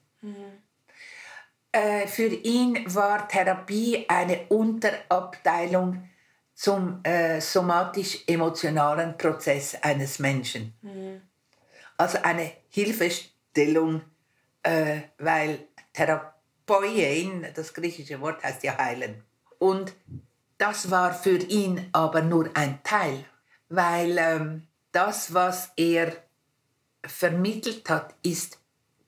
Äh, 1.72 2.06
für 2.06 2.28
ihn 2.28 2.84
war 2.94 3.28
Therapie 3.28 4.06
eine 4.08 4.46
Unterabteilung 4.48 6.08
zum 6.54 7.00
äh, 7.04 7.40
somatisch-emotionalen 7.40 9.16
Prozess 9.16 9.76
eines 9.82 10.18
Menschen. 10.18 10.74
Mhm. 10.82 11.22
Also 11.96 12.18
eine 12.22 12.52
Hilfestellung, 12.70 14.02
äh, 14.62 15.02
weil 15.18 15.68
Therapeuen, 15.92 17.46
das 17.54 17.74
griechische 17.74 18.20
Wort 18.20 18.42
heißt 18.42 18.62
ja 18.62 18.76
heilen. 18.78 19.22
Und 19.58 19.94
das 20.56 20.90
war 20.90 21.14
für 21.14 21.38
ihn 21.38 21.88
aber 21.92 22.22
nur 22.22 22.50
ein 22.54 22.82
Teil, 22.82 23.24
weil 23.68 24.16
ähm, 24.18 24.66
das, 24.92 25.34
was 25.34 25.70
er 25.76 26.16
vermittelt 27.04 27.88
hat, 27.88 28.14
ist 28.22 28.58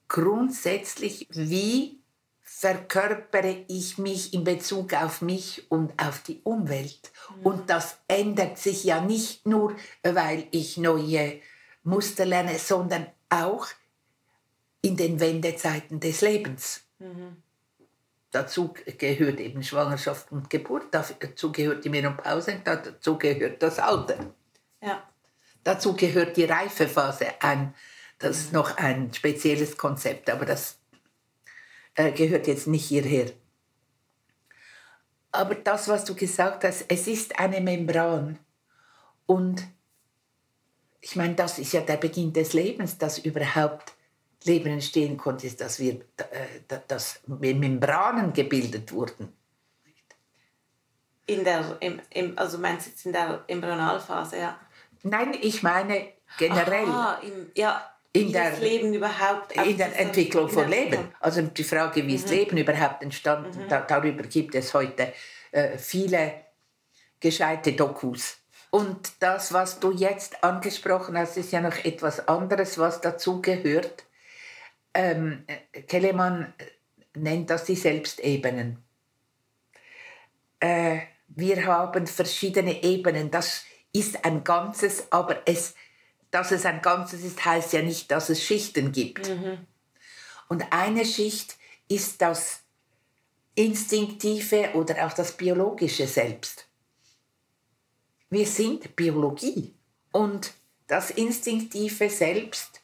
grundsätzlich, 0.08 1.26
wie 1.30 1.99
verkörpere 2.60 3.64
ich 3.68 3.96
mich 3.96 4.34
in 4.34 4.44
Bezug 4.44 4.92
auf 4.92 5.22
mich 5.22 5.64
und 5.70 5.94
auf 5.98 6.22
die 6.22 6.42
Umwelt. 6.44 7.10
Mhm. 7.38 7.46
Und 7.46 7.70
das 7.70 7.96
ändert 8.06 8.58
sich 8.58 8.84
ja 8.84 9.00
nicht 9.00 9.46
nur, 9.46 9.74
weil 10.02 10.46
ich 10.50 10.76
neue 10.76 11.40
Muster 11.84 12.26
lerne, 12.26 12.58
sondern 12.58 13.06
auch 13.30 13.66
in 14.82 14.94
den 14.98 15.20
Wendezeiten 15.20 16.00
des 16.00 16.20
Lebens. 16.20 16.82
Mhm. 16.98 17.38
Dazu 18.30 18.74
gehört 18.98 19.40
eben 19.40 19.62
Schwangerschaft 19.62 20.30
und 20.30 20.50
Geburt, 20.50 20.88
dazu 20.90 21.52
gehört 21.52 21.86
die 21.86 21.88
Menopause, 21.88 22.60
dazu 22.62 23.16
gehört 23.16 23.62
das 23.62 23.78
Alter. 23.78 24.34
Ja. 24.82 25.02
Dazu 25.64 25.94
gehört 25.94 26.36
die 26.36 26.44
Reifephase 26.44 27.40
ein. 27.40 27.74
Das 28.18 28.36
ist 28.36 28.52
noch 28.52 28.76
ein 28.76 29.14
spezielles 29.14 29.78
Konzept, 29.78 30.28
aber 30.28 30.44
das 30.44 30.79
äh, 32.00 32.12
gehört 32.12 32.46
jetzt 32.46 32.66
nicht 32.66 32.86
hierher. 32.86 33.30
Aber 35.32 35.54
das, 35.54 35.86
was 35.88 36.04
du 36.04 36.14
gesagt 36.14 36.64
hast, 36.64 36.86
es 36.88 37.06
ist 37.06 37.38
eine 37.38 37.60
Membran. 37.60 38.38
Und 39.26 39.62
ich 41.00 41.14
meine, 41.16 41.34
das 41.34 41.58
ist 41.58 41.72
ja 41.72 41.82
der 41.82 41.98
Beginn 41.98 42.32
des 42.32 42.52
Lebens, 42.52 42.98
dass 42.98 43.18
überhaupt 43.18 43.92
Leben 44.44 44.72
entstehen 44.72 45.16
konnte, 45.16 45.50
dass, 45.50 45.78
wir, 45.78 46.00
äh, 46.16 46.78
dass 46.88 47.20
Membranen 47.26 48.32
gebildet 48.32 48.92
wurden. 48.92 49.32
In 51.26 51.44
der, 51.44 51.76
im, 51.80 52.00
im, 52.10 52.38
also 52.38 52.58
meinst 52.58 52.86
du 52.86 52.90
jetzt 52.90 53.06
in 53.06 53.12
der 53.12 53.44
Embryonalphase, 53.46 54.38
ja? 54.38 54.58
Nein, 55.02 55.36
ich 55.40 55.62
meine 55.62 56.08
generell. 56.38 56.88
Aha, 56.88 57.20
im, 57.22 57.50
ja, 57.54 57.89
in 58.12 58.32
der, 58.32 58.58
Leben 58.58 58.92
überhaupt 58.92 59.52
in 59.52 59.76
der 59.76 59.98
Entwicklung 59.98 60.48
von 60.48 60.68
Leben. 60.68 61.12
Also 61.20 61.42
die 61.42 61.64
Frage, 61.64 62.06
wie 62.06 62.16
ist 62.16 62.28
mhm. 62.28 62.34
Leben 62.34 62.56
überhaupt 62.56 63.02
entstanden, 63.02 63.62
mhm. 63.62 63.68
da, 63.68 63.80
darüber 63.80 64.24
gibt 64.24 64.54
es 64.54 64.74
heute 64.74 65.12
äh, 65.52 65.78
viele 65.78 66.32
gescheite 67.20 67.72
Dokus. 67.72 68.38
Und 68.70 69.12
das, 69.20 69.52
was 69.52 69.80
du 69.80 69.92
jetzt 69.92 70.42
angesprochen 70.42 71.16
hast, 71.18 71.36
ist 71.36 71.52
ja 71.52 71.60
noch 71.60 71.84
etwas 71.84 72.26
anderes, 72.28 72.78
was 72.78 73.00
dazu 73.00 73.42
gehört 73.42 74.04
ähm, 74.94 75.44
Kellemann 75.86 76.52
nennt 77.14 77.50
das 77.50 77.64
die 77.64 77.76
Selbstebenen. 77.76 78.82
Äh, 80.60 81.00
wir 81.28 81.66
haben 81.66 82.06
verschiedene 82.06 82.82
Ebenen. 82.82 83.30
Das 83.30 83.64
ist 83.92 84.24
ein 84.24 84.44
Ganzes, 84.44 85.10
aber 85.10 85.42
es, 85.46 85.74
dass 86.30 86.52
es 86.52 86.64
ein 86.64 86.82
Ganzes 86.82 87.24
ist, 87.24 87.44
heißt 87.44 87.72
ja 87.72 87.82
nicht, 87.82 88.10
dass 88.10 88.28
es 88.28 88.42
Schichten 88.42 88.92
gibt. 88.92 89.28
Mhm. 89.28 89.66
Und 90.48 90.64
eine 90.72 91.04
Schicht 91.04 91.56
ist 91.88 92.22
das 92.22 92.60
instinktive 93.54 94.70
oder 94.74 95.06
auch 95.06 95.12
das 95.12 95.36
biologische 95.36 96.06
Selbst. 96.06 96.66
Wir 98.30 98.46
sind 98.46 98.94
Biologie. 98.94 99.74
Und 100.12 100.52
das 100.86 101.10
instinktive 101.10 102.10
Selbst 102.10 102.80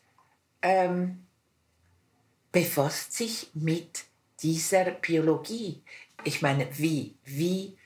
ähm, 0.62 1.27
befasst 2.52 3.12
sich 3.12 3.51
mit 3.55 4.05
dieser 4.40 4.90
Biologie. 4.93 5.82
Ich 6.24 6.43
meine, 6.43 6.68
wie, 6.78 7.16
wie 7.24 7.77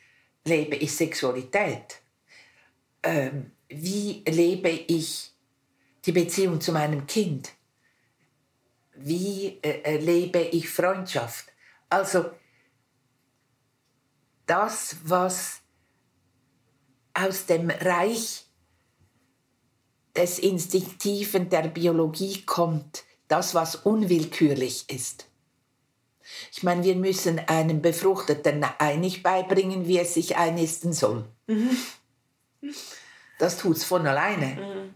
lebe 0.45 0.77
ich 0.77 0.95
Sexualität? 0.95 2.01
Ähm, 3.03 3.53
wie 3.69 4.23
lebe 4.27 4.69
ich 4.69 5.33
die 6.07 6.13
Beziehung 6.13 6.61
zu 6.61 6.73
meinem 6.73 7.07
Kind? 7.07 7.51
Wie 8.95 9.59
äh, 9.63 9.97
lebe 9.99 10.41
ich 10.41 10.69
Freundschaft? 10.69 11.47
Also 11.89 12.31
das, 14.47 14.97
was 15.05 15.61
aus 17.15 17.47
dem 17.47 17.71
Reich 17.71 18.47
des 20.17 20.39
Instinktiven 20.39 21.49
der 21.49 21.69
Biologie 21.69 22.43
kommt, 22.43 23.05
das, 23.29 23.55
was 23.55 23.77
unwillkürlich 23.77 24.91
ist. 24.91 25.27
Ich 26.53 26.63
meine, 26.63 26.85
wir 26.85 26.97
müssen 26.97 27.39
einem 27.39 27.81
Befruchteten 27.83 28.65
einig 28.79 29.23
beibringen, 29.23 29.87
wie 29.87 29.99
es 29.99 30.15
sich 30.15 30.37
einnisten 30.37 30.93
soll. 30.93 31.25
Mhm. 31.47 31.77
Das 33.39 33.59
tut 33.59 33.77
es 33.77 33.85
von 33.85 34.07
alleine. 34.07 34.47
Mhm. 34.57 34.95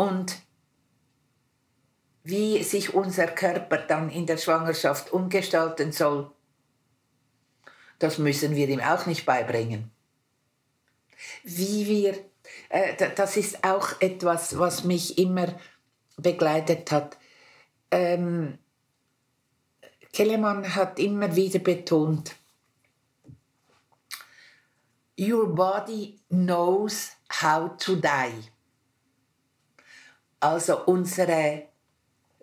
Und 0.00 0.40
wie 2.22 2.62
sich 2.62 2.94
unser 2.94 3.26
Körper 3.26 3.76
dann 3.76 4.08
in 4.08 4.24
der 4.24 4.38
Schwangerschaft 4.38 5.12
umgestalten 5.12 5.92
soll, 5.92 6.30
das 7.98 8.16
müssen 8.16 8.56
wir 8.56 8.66
ihm 8.68 8.80
auch 8.80 9.04
nicht 9.04 9.26
beibringen. 9.26 9.90
Wie 11.42 11.86
wir, 11.86 12.14
äh, 12.70 13.10
das 13.14 13.36
ist 13.36 13.62
auch 13.62 14.00
etwas, 14.00 14.58
was 14.58 14.84
mich 14.84 15.18
immer 15.18 15.54
begleitet 16.16 16.90
hat 16.92 17.18
ähm, 17.90 18.58
Kellermann 20.12 20.74
hat 20.74 20.98
immer 20.98 21.34
wieder 21.36 21.58
betont, 21.58 22.36
Your 25.18 25.54
body 25.54 26.18
knows 26.30 27.10
how 27.42 27.76
to 27.76 27.96
die. 27.96 28.50
Also 30.40 30.84
unsere 30.86 31.68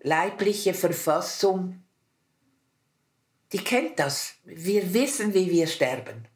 leibliche 0.02 0.74
Verfassung, 0.74 1.84
die 3.52 3.64
kennt 3.64 4.00
das. 4.00 4.36
Wir 4.44 4.94
wissen, 4.94 5.34
wie 5.34 5.50
wir 5.50 5.68
sterben. 5.68 6.28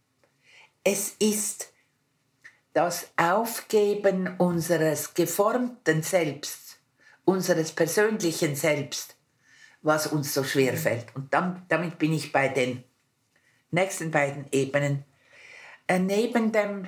Es 0.83 1.15
ist 1.19 1.71
das 2.73 3.11
Aufgeben 3.17 4.35
unseres 4.37 5.13
geformten 5.13 6.01
Selbst 6.01 6.71
unseres 7.25 7.71
persönlichen 7.71 8.55
Selbst, 8.55 9.15
was 9.81 10.07
uns 10.07 10.33
so 10.33 10.43
schwer 10.43 10.75
fällt. 10.75 11.15
Und 11.15 11.33
dann, 11.33 11.65
damit 11.69 11.97
bin 11.97 12.13
ich 12.13 12.31
bei 12.31 12.47
den 12.49 12.83
nächsten 13.71 14.11
beiden 14.11 14.45
Ebenen. 14.51 15.05
Äh, 15.87 15.99
neben 15.99 16.51
dem 16.51 16.87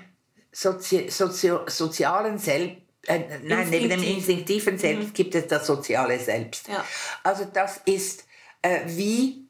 Sozi 0.51 1.09
Sozi 1.09 1.51
sozialen 1.67 2.37
Selbst, 2.37 2.82
äh, 3.07 3.39
nein, 3.43 3.69
neben 3.69 3.89
dem 3.89 4.03
instinktiven 4.03 4.77
Selbst 4.77 5.09
mhm. 5.09 5.13
gibt 5.13 5.35
es 5.35 5.47
das 5.47 5.67
soziale 5.67 6.19
Selbst. 6.19 6.67
Ja. 6.67 6.85
Also 7.23 7.45
das 7.45 7.81
ist, 7.85 8.25
äh, 8.61 8.81
wie 8.85 9.47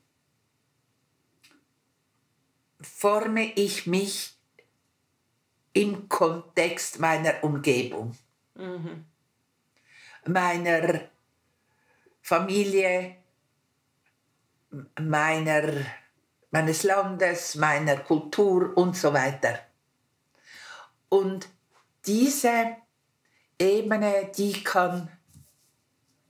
forme 2.81 3.53
ich 3.53 3.88
mich 3.88 4.34
im 5.73 6.07
Kontext 6.09 6.99
meiner 6.99 7.43
Umgebung. 7.43 8.15
Mhm 8.55 9.05
meiner 10.25 11.01
Familie, 12.21 13.17
meiner, 14.99 15.85
meines 16.51 16.84
Landes, 16.84 17.55
meiner 17.55 17.97
Kultur 17.97 18.75
und 18.77 18.95
so 18.95 19.13
weiter. 19.13 19.59
Und 21.09 21.47
diese 22.05 22.77
Ebene, 23.64 24.31
die 24.38 24.64
kann 24.64 25.10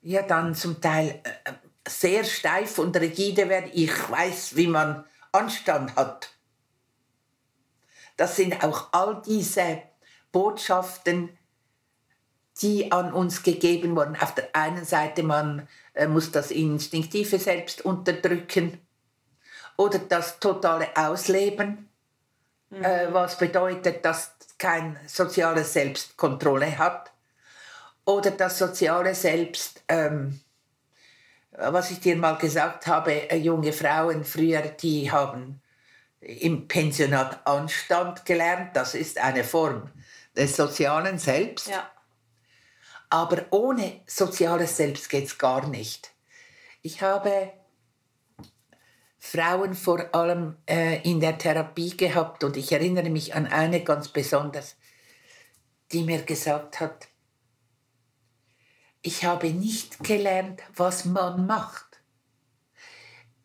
ja 0.01 0.21
dann 0.21 0.53
zum 0.53 0.79
Teil 0.79 1.21
äh, 1.23 1.51
sehr 1.87 2.23
steif 2.23 2.77
und 2.77 2.95
rigide 2.95 3.49
werden. 3.49 3.71
Ich 3.73 4.09
weiß, 4.09 4.55
wie 4.55 4.67
man 4.67 5.03
Anstand 5.31 5.95
hat. 5.95 6.29
Das 8.17 8.35
sind 8.35 8.63
auch 8.63 8.89
all 8.91 9.21
diese 9.25 9.81
Botschaften, 10.31 11.35
die 12.61 12.91
an 12.91 13.11
uns 13.11 13.41
gegeben 13.41 13.95
wurden. 13.95 14.15
Auf 14.15 14.35
der 14.35 14.55
einen 14.55 14.85
Seite, 14.85 15.23
man 15.23 15.67
äh, 15.93 16.07
muss 16.07 16.31
das 16.31 16.51
instinktive 16.51 17.39
Selbst 17.39 17.83
unterdrücken. 17.83 18.79
Oder 19.75 19.97
das 19.97 20.39
totale 20.39 20.89
Ausleben, 20.95 21.89
mhm. 22.69 22.83
äh, 22.83 23.11
was 23.11 23.39
bedeutet, 23.39 24.05
dass 24.05 24.35
kein 24.59 24.99
soziales 25.07 25.73
Selbst 25.73 26.15
Kontrolle 26.15 26.77
hat. 26.77 27.12
Oder 28.05 28.31
das 28.31 28.57
soziale 28.57 29.15
Selbst, 29.15 29.83
ähm, 29.87 30.41
was 31.51 31.91
ich 31.91 31.99
dir 31.99 32.15
mal 32.15 32.37
gesagt 32.37 32.87
habe, 32.87 33.29
äh, 33.29 33.37
junge 33.37 33.71
Frauen 33.71 34.23
früher, 34.25 34.61
die 34.61 35.11
haben 35.11 35.61
im 36.19 36.67
Pensionat 36.67 37.45
Anstand 37.45 38.25
gelernt. 38.25 38.75
Das 38.75 38.95
ist 38.95 39.17
eine 39.17 39.43
Form 39.43 39.89
des 40.35 40.55
sozialen 40.55 41.17
Selbst. 41.17 41.67
Ja. 41.67 41.89
Aber 43.09 43.45
ohne 43.51 44.01
soziales 44.07 44.77
Selbst 44.77 45.09
geht 45.09 45.25
es 45.25 45.37
gar 45.37 45.67
nicht. 45.67 46.11
Ich 46.81 47.01
habe 47.01 47.53
Frauen 49.19 49.73
vor 49.73 50.13
allem 50.13 50.57
äh, 50.67 51.01
in 51.09 51.21
der 51.21 51.37
Therapie 51.37 51.95
gehabt 51.95 52.43
und 52.43 52.57
ich 52.57 52.71
erinnere 52.71 53.09
mich 53.09 53.35
an 53.35 53.47
eine 53.47 53.83
ganz 53.83 54.09
besonders, 54.09 54.75
die 55.91 56.03
mir 56.03 56.23
gesagt 56.23 56.81
hat, 56.81 57.07
ich 59.03 59.25
habe 59.25 59.51
nicht 59.51 60.03
gelernt, 60.03 60.63
was 60.75 61.05
man 61.05 61.45
macht. 61.45 62.01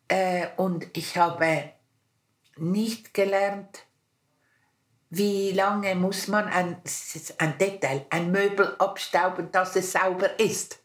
Äh, 0.07 0.47
und 0.57 0.87
ich 0.97 1.17
habe 1.17 1.73
nicht 2.57 3.13
gelernt, 3.13 3.85
wie 5.09 5.51
lange 5.51 5.95
muss 5.95 6.27
man 6.27 6.45
ein, 6.45 6.81
ein 7.37 7.57
Detail, 7.57 8.05
ein 8.09 8.31
Möbel 8.31 8.75
abstauben, 8.79 9.51
dass 9.51 9.75
es 9.75 9.91
sauber 9.91 10.39
ist. 10.39 10.79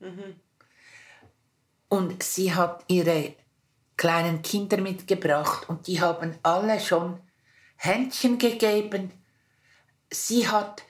Mhm. 0.00 0.40
Und 1.88 2.22
sie 2.22 2.54
hat 2.54 2.84
ihre 2.88 3.34
kleinen 3.96 4.42
Kinder 4.42 4.78
mitgebracht 4.78 5.68
und 5.68 5.86
die 5.86 6.00
haben 6.00 6.36
alle 6.42 6.80
schon 6.80 7.20
Händchen 7.76 8.38
gegeben. 8.38 9.12
Sie 10.10 10.48
hat, 10.48 10.82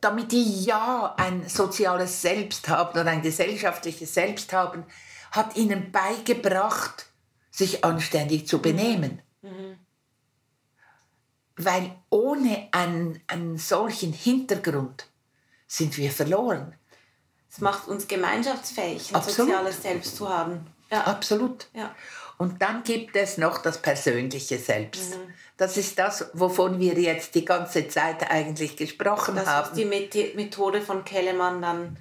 damit 0.00 0.32
die 0.32 0.64
ja 0.64 1.14
ein 1.16 1.48
soziales 1.48 2.22
Selbst 2.22 2.68
haben 2.68 2.98
oder 2.98 3.10
ein 3.10 3.22
gesellschaftliches 3.22 4.14
Selbst 4.14 4.52
haben, 4.52 4.84
hat 5.32 5.56
ihnen 5.56 5.92
beigebracht, 5.92 7.06
sich 7.50 7.84
anständig 7.84 8.46
zu 8.46 8.60
benehmen. 8.60 9.22
Mhm. 9.42 9.78
Weil 11.56 11.96
ohne 12.10 12.68
einen, 12.72 13.20
einen 13.26 13.58
solchen 13.58 14.12
Hintergrund 14.12 15.08
sind 15.66 15.96
wir 15.96 16.10
verloren. 16.10 16.74
Es 17.50 17.60
macht 17.60 17.88
uns 17.88 18.06
gemeinschaftsfähig, 18.06 19.10
ein 19.10 19.16
Absolut. 19.16 19.50
soziales 19.50 19.82
Selbst 19.82 20.16
zu 20.16 20.28
haben. 20.28 20.66
Ja. 20.90 21.04
Absolut. 21.04 21.68
Ja. 21.72 21.94
Und 22.38 22.60
dann 22.60 22.82
gibt 22.82 23.16
es 23.16 23.38
noch 23.38 23.58
das 23.58 23.80
persönliche 23.80 24.58
Selbst. 24.58 25.16
Mhm. 25.16 25.34
Das 25.56 25.76
ist 25.76 25.98
das, 25.98 26.30
wovon 26.34 26.78
wir 26.78 26.94
jetzt 26.94 27.34
die 27.34 27.44
ganze 27.44 27.88
Zeit 27.88 28.30
eigentlich 28.30 28.76
gesprochen 28.76 29.36
das 29.36 29.46
haben. 29.46 29.70
Das 29.70 29.78
ist 29.78 30.14
die 30.14 30.34
Methode 30.34 30.82
von 30.82 31.04
Kellemann 31.04 31.62
dann. 31.62 31.98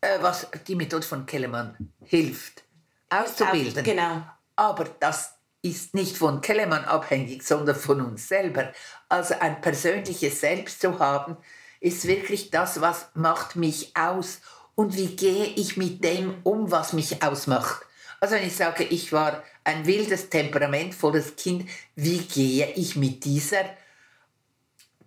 Äh, 0.00 0.18
was 0.20 0.48
die 0.66 0.74
Methode 0.74 1.06
von 1.06 1.24
Kellemann 1.24 1.92
hilft, 2.02 2.64
auszubilden. 3.10 3.84
Genau. 3.84 4.22
Aber 4.56 4.84
das 4.98 5.34
ist 5.62 5.94
nicht 5.94 6.16
von 6.16 6.40
Kellemann 6.40 6.84
abhängig, 6.84 7.42
sondern 7.42 7.76
von 7.76 8.00
uns 8.00 8.28
selber. 8.28 8.72
Also 9.08 9.34
ein 9.38 9.60
persönliches 9.60 10.40
Selbst 10.40 10.80
zu 10.80 10.98
haben, 10.98 11.36
ist 11.80 12.06
wirklich 12.06 12.50
das, 12.50 12.80
was 12.80 13.08
macht 13.14 13.56
mich 13.56 13.96
aus 13.96 14.40
und 14.74 14.96
wie 14.96 15.16
gehe 15.16 15.46
ich 15.46 15.76
mit 15.76 16.02
dem 16.02 16.36
um, 16.42 16.70
was 16.70 16.92
mich 16.92 17.22
ausmacht. 17.22 17.86
Also 18.20 18.36
wenn 18.36 18.46
ich 18.46 18.56
sage, 18.56 18.84
ich 18.84 19.12
war 19.12 19.42
ein 19.64 19.86
wildes, 19.86 20.30
temperamentvolles 20.30 21.36
Kind, 21.36 21.68
wie 21.94 22.18
gehe 22.18 22.72
ich 22.72 22.96
mit 22.96 23.24
dieser 23.24 23.64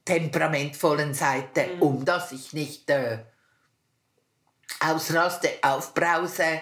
temperamentvollen 0.06 1.14
Seite 1.14 1.68
mhm. 1.68 1.82
um, 1.82 2.06
dass 2.06 2.32
ich 2.32 2.54
nicht 2.54 2.90
äh, 2.90 3.20
ausraste, 4.80 5.50
aufbrause, 5.62 6.62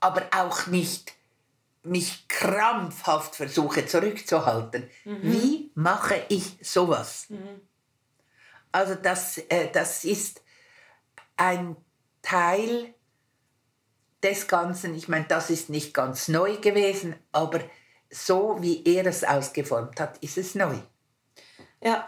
aber 0.00 0.22
auch 0.32 0.66
nicht 0.66 1.12
mich 1.82 2.26
krampfhaft 2.28 3.36
versuche 3.36 3.86
zurückzuhalten. 3.86 4.90
Mhm. 5.04 5.22
Wie 5.22 5.70
mache 5.74 6.24
ich 6.28 6.56
sowas? 6.60 7.26
Mhm. 7.28 7.60
Also 8.76 8.94
das, 8.94 9.38
äh, 9.38 9.70
das 9.72 10.04
ist 10.04 10.42
ein 11.38 11.76
Teil 12.20 12.92
des 14.22 14.48
Ganzen. 14.48 14.94
Ich 14.94 15.08
meine, 15.08 15.24
das 15.26 15.48
ist 15.48 15.70
nicht 15.70 15.94
ganz 15.94 16.28
neu 16.28 16.58
gewesen, 16.58 17.16
aber 17.32 17.60
so 18.10 18.58
wie 18.60 18.84
er 18.84 19.06
es 19.06 19.24
ausgeformt 19.24 19.98
hat, 19.98 20.18
ist 20.18 20.36
es 20.36 20.54
neu. 20.54 20.74
Ja, 21.82 22.06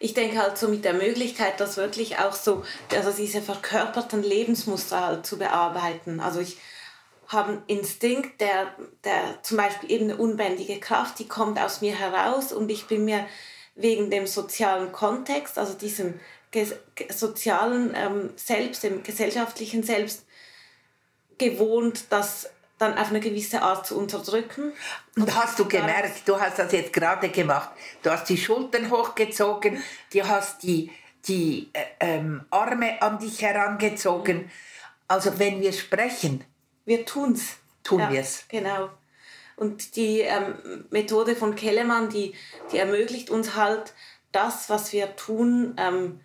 ich 0.00 0.12
denke 0.12 0.38
halt 0.38 0.58
so 0.58 0.66
mit 0.66 0.84
der 0.84 0.94
Möglichkeit, 0.94 1.60
das 1.60 1.76
wirklich 1.76 2.18
auch 2.18 2.32
so, 2.32 2.64
also 2.92 3.12
diese 3.12 3.40
verkörperten 3.40 4.24
Lebensmuster 4.24 5.00
halt 5.00 5.24
zu 5.24 5.38
bearbeiten. 5.38 6.18
Also 6.18 6.40
ich 6.40 6.58
habe 7.28 7.52
einen 7.52 7.62
Instinkt, 7.68 8.40
der, 8.40 8.74
der 9.04 9.40
zum 9.44 9.56
Beispiel 9.56 9.92
eben 9.92 10.10
eine 10.10 10.16
unbändige 10.16 10.80
Kraft, 10.80 11.20
die 11.20 11.28
kommt 11.28 11.60
aus 11.60 11.80
mir 11.80 11.94
heraus 11.94 12.52
und 12.52 12.70
ich 12.70 12.88
bin 12.88 13.04
mir 13.04 13.24
wegen 13.78 14.10
dem 14.10 14.26
sozialen 14.26 14.92
Kontext, 14.92 15.56
also 15.56 15.74
diesem 15.74 16.20
sozialen 17.10 17.94
ähm, 17.94 18.30
Selbst, 18.36 18.82
dem 18.82 19.02
gesellschaftlichen 19.02 19.82
Selbst 19.82 20.26
gewohnt, 21.38 22.06
das 22.10 22.50
dann 22.78 22.96
auf 22.96 23.08
eine 23.08 23.20
gewisse 23.20 23.62
Art 23.62 23.86
zu 23.86 23.98
unterdrücken. 23.98 24.72
Und 25.16 25.34
hast 25.34 25.58
du 25.58 25.66
gemerkt, 25.66 26.26
du 26.26 26.40
hast 26.40 26.58
das 26.58 26.72
jetzt 26.72 26.92
gerade 26.92 27.28
gemacht, 27.28 27.70
du 28.02 28.10
hast 28.10 28.28
die 28.28 28.38
Schultern 28.38 28.90
hochgezogen, 28.90 29.82
du 30.12 30.26
hast 30.26 30.62
die, 30.62 30.90
die 31.26 31.70
äh, 31.72 31.84
ähm, 32.00 32.44
Arme 32.50 33.00
an 33.02 33.18
dich 33.18 33.42
herangezogen. 33.42 34.50
Also 35.06 35.38
wenn 35.38 35.60
wir 35.60 35.72
sprechen, 35.72 36.44
wir 36.84 37.04
tun's. 37.04 37.56
Tun 37.84 38.00
ja, 38.00 38.10
wir 38.10 38.20
es. 38.20 38.44
Genau. 38.48 38.90
Und 39.58 39.96
die 39.96 40.20
ähm, 40.20 40.86
Methode 40.90 41.34
von 41.34 41.56
Kellemann, 41.56 42.10
die, 42.10 42.32
die 42.70 42.78
ermöglicht 42.78 43.28
uns 43.28 43.56
halt 43.56 43.92
das, 44.30 44.70
was 44.70 44.92
wir 44.92 45.16
tun, 45.16 45.74
ähm, 45.78 46.20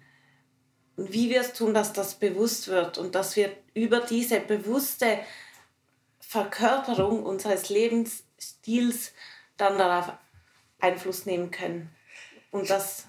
wie 0.97 1.31
wir 1.31 1.41
es 1.41 1.53
tun, 1.53 1.73
dass 1.73 1.93
das 1.93 2.13
bewusst 2.15 2.67
wird 2.67 2.99
und 2.99 3.15
dass 3.15 3.35
wir 3.35 3.51
über 3.73 4.01
diese 4.01 4.39
bewusste 4.39 5.17
Verkörperung 6.19 7.23
unseres 7.23 7.69
Lebensstils 7.69 9.13
dann 9.57 9.79
darauf 9.79 10.13
Einfluss 10.79 11.25
nehmen 11.25 11.49
können 11.49 11.89
und 12.51 12.69
das, 12.69 13.07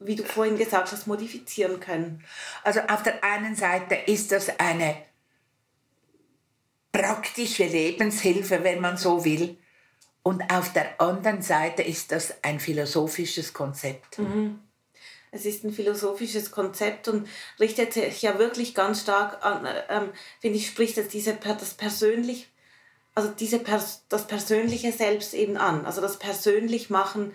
wie 0.00 0.16
du 0.16 0.22
vorhin 0.22 0.58
gesagt 0.58 0.92
hast, 0.92 1.06
modifizieren 1.06 1.80
können. 1.80 2.22
Also 2.62 2.80
auf 2.80 3.02
der 3.02 3.24
einen 3.24 3.56
Seite 3.56 3.94
ist 3.94 4.32
das 4.32 4.60
eine 4.60 4.96
praktische 6.94 7.64
Lebenshilfe, 7.64 8.62
wenn 8.62 8.80
man 8.80 8.96
so 8.96 9.24
will. 9.24 9.58
Und 10.22 10.42
auf 10.50 10.72
der 10.72 11.00
anderen 11.00 11.42
Seite 11.42 11.82
ist 11.82 12.12
das 12.12 12.32
ein 12.42 12.60
philosophisches 12.60 13.52
Konzept. 13.52 14.18
Mhm. 14.18 14.60
Es 15.32 15.44
ist 15.44 15.64
ein 15.64 15.72
philosophisches 15.72 16.52
Konzept 16.52 17.08
und 17.08 17.28
richtet 17.58 17.92
sich 17.92 18.22
ja 18.22 18.38
wirklich 18.38 18.76
ganz 18.76 19.00
stark 19.00 19.44
an, 19.44 19.66
ähm, 19.88 20.10
finde 20.40 20.58
ich, 20.58 20.68
spricht 20.68 20.96
es 20.96 21.08
diese, 21.08 21.34
das 21.34 21.74
persönlich, 21.74 22.48
also 23.16 23.28
diese, 23.28 23.60
das 24.08 24.26
persönliche 24.28 24.92
Selbst 24.92 25.34
eben 25.34 25.56
an. 25.56 25.86
Also 25.86 26.00
das 26.00 26.20
persönlich 26.20 26.90
machen, 26.90 27.32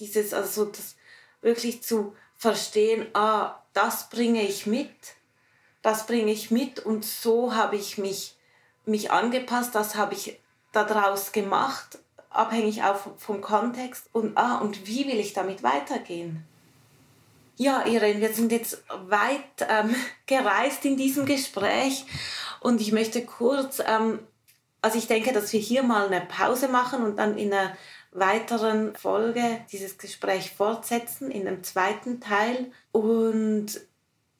dieses, 0.00 0.34
also 0.34 0.64
so 0.64 0.70
das 0.72 0.96
wirklich 1.42 1.84
zu 1.84 2.16
verstehen, 2.34 3.06
ah, 3.14 3.62
das 3.72 4.10
bringe 4.10 4.42
ich 4.42 4.66
mit, 4.66 4.90
das 5.82 6.06
bringe 6.06 6.32
ich 6.32 6.50
mit 6.50 6.80
und 6.80 7.04
so 7.04 7.54
habe 7.54 7.76
ich 7.76 7.98
mich 7.98 8.35
mich 8.86 9.10
angepasst, 9.10 9.74
das 9.74 9.96
habe 9.96 10.14
ich 10.14 10.38
daraus 10.72 11.32
gemacht, 11.32 11.98
abhängig 12.30 12.82
auch 12.82 12.98
vom 13.16 13.40
Kontext 13.40 14.08
und, 14.12 14.36
ah, 14.36 14.58
und 14.58 14.86
wie 14.86 15.06
will 15.06 15.18
ich 15.18 15.32
damit 15.32 15.62
weitergehen? 15.62 16.44
Ja, 17.56 17.86
Irene, 17.86 18.20
wir 18.20 18.34
sind 18.34 18.52
jetzt 18.52 18.82
weit 19.08 19.66
ähm, 19.68 19.94
gereist 20.26 20.84
in 20.84 20.96
diesem 20.96 21.24
Gespräch 21.24 22.04
und 22.60 22.80
ich 22.80 22.92
möchte 22.92 23.24
kurz, 23.24 23.80
ähm, 23.86 24.18
also 24.82 24.98
ich 24.98 25.06
denke, 25.06 25.32
dass 25.32 25.52
wir 25.52 25.60
hier 25.60 25.82
mal 25.82 26.06
eine 26.06 26.20
Pause 26.20 26.68
machen 26.68 27.02
und 27.02 27.16
dann 27.16 27.38
in 27.38 27.52
einer 27.52 27.72
weiteren 28.12 28.94
Folge 28.94 29.60
dieses 29.70 29.98
Gespräch 29.98 30.52
fortsetzen, 30.52 31.30
in 31.30 31.46
einem 31.46 31.62
zweiten 31.62 32.20
Teil. 32.20 32.70
Und 32.92 33.80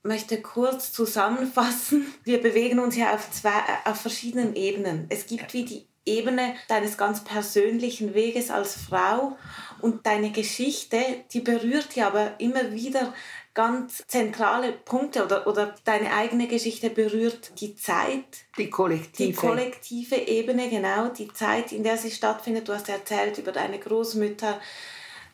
möchte 0.06 0.40
kurz 0.40 0.92
zusammenfassen. 0.92 2.06
Wir 2.24 2.40
bewegen 2.40 2.78
uns 2.78 2.96
ja 2.96 3.14
auf, 3.14 3.30
zwei, 3.30 3.50
äh, 3.50 3.90
auf 3.90 4.00
verschiedenen 4.00 4.54
Ebenen. 4.54 5.06
Es 5.08 5.26
gibt 5.26 5.52
wie 5.52 5.64
die 5.64 5.86
Ebene 6.04 6.54
deines 6.68 6.96
ganz 6.96 7.24
persönlichen 7.24 8.14
Weges 8.14 8.50
als 8.50 8.76
Frau 8.76 9.36
und 9.80 10.06
deine 10.06 10.30
Geschichte, 10.30 10.98
die 11.32 11.40
berührt 11.40 11.96
ja 11.96 12.06
aber 12.06 12.38
immer 12.38 12.72
wieder 12.72 13.12
ganz 13.54 14.04
zentrale 14.06 14.70
Punkte 14.70 15.24
oder, 15.24 15.46
oder 15.46 15.74
deine 15.84 16.12
eigene 16.12 16.46
Geschichte 16.46 16.90
berührt 16.90 17.58
die 17.60 17.74
Zeit. 17.74 18.24
Die 18.58 18.70
kollektive. 18.70 19.30
Die 19.30 19.34
kollektive 19.34 20.16
Ebene, 20.16 20.68
genau. 20.68 21.08
Die 21.08 21.32
Zeit, 21.32 21.72
in 21.72 21.82
der 21.82 21.96
sie 21.96 22.10
stattfindet. 22.10 22.68
Du 22.68 22.74
hast 22.74 22.88
erzählt 22.88 23.38
über 23.38 23.52
deine 23.52 23.78
Großmütter, 23.78 24.60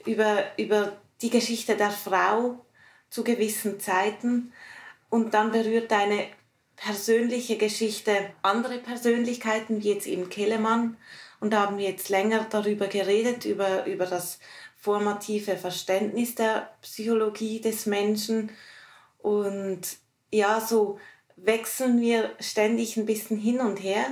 über, 0.07 0.44
über 0.57 0.97
die 1.20 1.31
Geschichte 1.31 1.77
der 1.77 1.90
Frau 1.90 2.65
zu 3.12 3.22
gewissen 3.22 3.78
Zeiten. 3.78 4.52
Und 5.10 5.34
dann 5.34 5.52
berührt 5.52 5.93
deine 5.93 6.26
persönliche 6.76 7.59
Geschichte 7.59 8.30
andere 8.40 8.78
Persönlichkeiten, 8.78 9.82
wie 9.82 9.93
jetzt 9.93 10.06
eben 10.06 10.30
Kellemann. 10.30 10.97
Und 11.39 11.52
da 11.52 11.66
haben 11.66 11.76
wir 11.76 11.89
jetzt 11.89 12.09
länger 12.09 12.47
darüber 12.48 12.86
geredet, 12.86 13.44
über, 13.44 13.84
über 13.84 14.06
das 14.06 14.39
formative 14.80 15.59
Verständnis 15.59 16.34
der 16.34 16.70
Psychologie 16.80 17.60
des 17.60 17.84
Menschen. 17.84 18.51
Und 19.18 19.80
ja, 20.32 20.60
so 20.60 20.98
wechseln 21.36 22.01
wir 22.01 22.34
ständig 22.40 22.97
ein 22.97 23.06
bisschen 23.06 23.36
hin 23.36 23.60
und 23.60 23.76
her. 23.76 24.06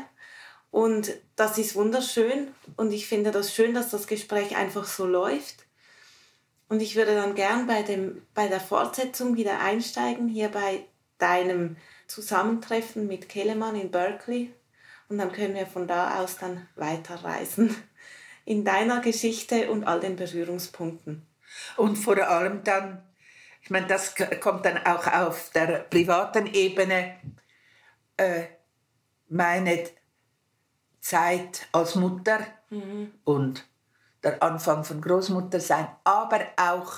Und 0.70 1.12
das 1.36 1.56
ist 1.56 1.74
wunderschön. 1.74 2.48
Und 2.77 2.93
ich 2.93 3.06
finde 3.09 3.31
das 3.31 3.55
schön, 3.55 3.72
dass 3.72 3.90
das 3.90 4.06
Gespräch 4.06 4.56
einfach 4.56 4.85
so 4.85 5.06
läuft. 5.06 5.64
Und 6.70 6.80
ich 6.80 6.94
würde 6.94 7.16
dann 7.16 7.34
gern 7.34 7.66
bei, 7.66 7.82
dem, 7.82 8.22
bei 8.32 8.47
der 8.47 8.60
Fortsetzung 8.60 9.34
wieder 9.34 9.59
einsteigen, 9.59 10.28
hier 10.28 10.51
bei 10.51 10.84
deinem 11.18 11.76
Zusammentreffen 12.06 13.09
mit 13.09 13.28
Kellemann 13.28 13.74
in 13.74 13.90
Berkeley. 13.90 14.55
Und 15.09 15.18
dann 15.18 15.32
können 15.32 15.56
wir 15.56 15.66
von 15.66 15.88
da 15.88 16.20
aus 16.20 16.38
dann 16.38 16.68
weiterreisen 16.76 17.74
in 18.44 18.64
deiner 18.64 19.01
Geschichte 19.01 19.68
und 19.68 19.82
all 19.82 19.98
den 19.98 20.14
Berührungspunkten. 20.14 21.26
Und 21.76 21.97
vor 21.97 22.16
allem 22.16 22.62
dann, 22.62 23.02
ich 23.62 23.70
meine, 23.70 23.88
das 23.88 24.14
kommt 24.40 24.64
dann 24.64 24.78
auch 24.86 25.09
auf 25.09 25.51
der 25.51 25.80
privaten 25.80 26.47
Ebene, 26.47 27.16
äh, 28.16 28.44
meine 29.28 29.88
Zeit 31.01 31.66
als 31.72 31.97
Mutter 31.97 32.47
mhm. 32.70 33.10
und 33.24 33.66
der 34.22 34.42
Anfang 34.42 34.84
von 34.84 35.01
Großmutter 35.01 35.60
sein, 35.60 35.88
aber 36.05 36.40
auch, 36.56 36.92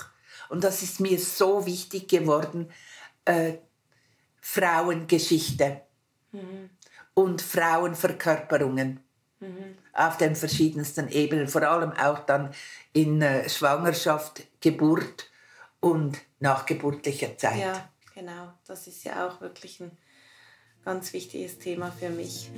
und 0.48 0.64
das 0.64 0.82
ist 0.82 1.00
mir 1.00 1.18
so 1.18 1.66
wichtig 1.66 2.08
geworden, 2.08 2.70
äh, 3.24 3.54
Frauengeschichte 4.40 5.82
mhm. 6.32 6.70
und 7.14 7.40
Frauenverkörperungen 7.40 9.00
mhm. 9.40 9.76
auf 9.92 10.16
den 10.16 10.34
verschiedensten 10.34 11.08
Ebenen, 11.08 11.48
vor 11.48 11.62
allem 11.62 11.92
auch 11.92 12.20
dann 12.20 12.52
in 12.92 13.22
äh, 13.22 13.48
Schwangerschaft, 13.48 14.42
Geburt 14.60 15.30
und 15.80 16.20
nachgeburtlicher 16.40 17.38
Zeit. 17.38 17.60
Ja, 17.60 17.88
genau. 18.14 18.52
Das 18.66 18.86
ist 18.86 19.04
ja 19.04 19.28
auch 19.28 19.40
wirklich 19.40 19.80
ein 19.80 19.96
ganz 20.84 21.12
wichtiges 21.12 21.58
Thema 21.58 21.92
für 21.98 22.10
mich. 22.10 22.50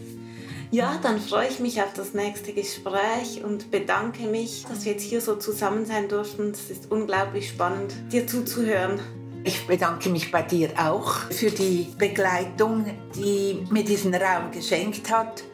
Ja, 0.71 0.99
dann 1.03 1.21
freue 1.21 1.49
ich 1.49 1.61
mich 1.61 1.83
auf 1.83 1.93
das 1.95 2.15
nächste 2.15 2.53
Gespräch 2.53 3.45
und 3.45 3.71
bedanke 3.71 4.27
mich, 4.27 4.65
dass 4.69 4.85
wir 4.85 4.93
jetzt 4.93 5.03
hier 5.03 5.21
so 5.21 5.37
zusammen 5.37 5.87
sein 5.87 6.09
durften. 6.09 6.51
Es 6.51 6.71
ist 6.71 6.91
unglaublich 6.91 7.49
spannend, 7.49 7.95
dir 8.11 8.27
zuzuhören. 8.27 8.99
Ich 9.45 9.67
bedanke 9.67 10.09
mich 10.09 10.33
bei 10.33 10.43
dir 10.43 10.71
auch 10.77 11.13
für 11.31 11.51
die 11.51 11.89
Begleitung, 11.99 12.87
die 13.15 13.67
mir 13.71 13.85
diesen 13.85 14.15
Raum 14.15 14.51
geschenkt 14.51 15.11
hat 15.11 15.45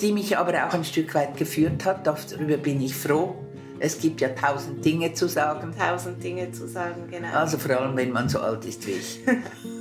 die 0.00 0.12
mich 0.12 0.36
aber 0.36 0.66
auch 0.66 0.74
ein 0.74 0.84
Stück 0.84 1.14
weit 1.14 1.36
geführt 1.36 1.84
hat. 1.84 2.06
Darüber 2.06 2.56
bin 2.56 2.80
ich 2.80 2.94
froh. 2.94 3.36
Es 3.78 3.98
gibt 3.98 4.20
ja 4.20 4.28
tausend 4.28 4.84
Dinge 4.84 5.12
zu 5.12 5.28
sagen. 5.28 5.74
Tausend 5.76 6.22
Dinge 6.22 6.52
zu 6.52 6.68
sagen, 6.68 7.08
genau. 7.10 7.32
Also 7.32 7.58
vor 7.58 7.76
allem, 7.76 7.96
wenn 7.96 8.12
man 8.12 8.28
so 8.28 8.38
alt 8.38 8.64
ist 8.64 8.86
wie 8.86 8.92
ich. 8.92 9.20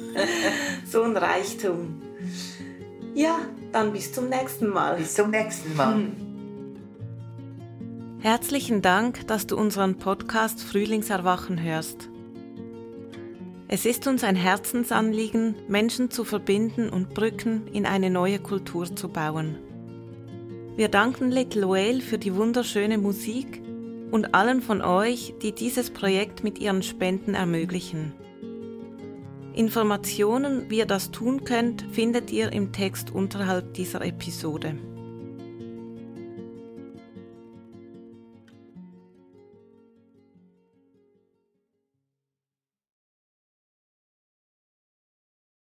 so 0.91 1.03
ein 1.03 1.15
Reichtum. 1.15 2.01
Ja, 3.13 3.39
dann 3.71 3.91
bis 3.91 4.13
zum 4.13 4.29
nächsten 4.29 4.69
Mal. 4.69 4.95
Bis 4.95 5.13
zum 5.13 5.31
nächsten 5.31 5.75
Mal. 5.75 5.95
Hm. 5.95 6.15
Herzlichen 8.19 8.81
Dank, 8.81 9.27
dass 9.27 9.47
du 9.47 9.57
unseren 9.57 9.97
Podcast 9.97 10.61
Frühlingserwachen 10.61 11.61
hörst. 11.61 12.09
Es 13.67 13.85
ist 13.85 14.07
uns 14.07 14.23
ein 14.23 14.35
Herzensanliegen, 14.35 15.55
Menschen 15.67 16.11
zu 16.11 16.23
verbinden 16.23 16.89
und 16.89 17.13
Brücken 17.13 17.67
in 17.67 17.85
eine 17.85 18.09
neue 18.09 18.39
Kultur 18.39 18.95
zu 18.95 19.09
bauen. 19.09 19.57
Wir 20.75 20.87
danken 20.87 21.31
Little 21.31 21.67
Whale 21.67 22.01
für 22.01 22.17
die 22.17 22.35
wunderschöne 22.35 22.97
Musik 22.97 23.61
und 24.11 24.35
allen 24.35 24.61
von 24.61 24.81
euch, 24.81 25.33
die 25.41 25.51
dieses 25.51 25.89
Projekt 25.89 26.43
mit 26.43 26.59
ihren 26.59 26.83
Spenden 26.83 27.33
ermöglichen. 27.33 28.13
Informationen, 29.53 30.69
wie 30.69 30.77
ihr 30.77 30.85
das 30.85 31.11
tun 31.11 31.43
könnt, 31.43 31.85
findet 31.91 32.31
ihr 32.31 32.51
im 32.53 32.71
Text 32.71 33.11
unterhalb 33.11 33.73
dieser 33.73 34.03
Episode. 34.05 34.75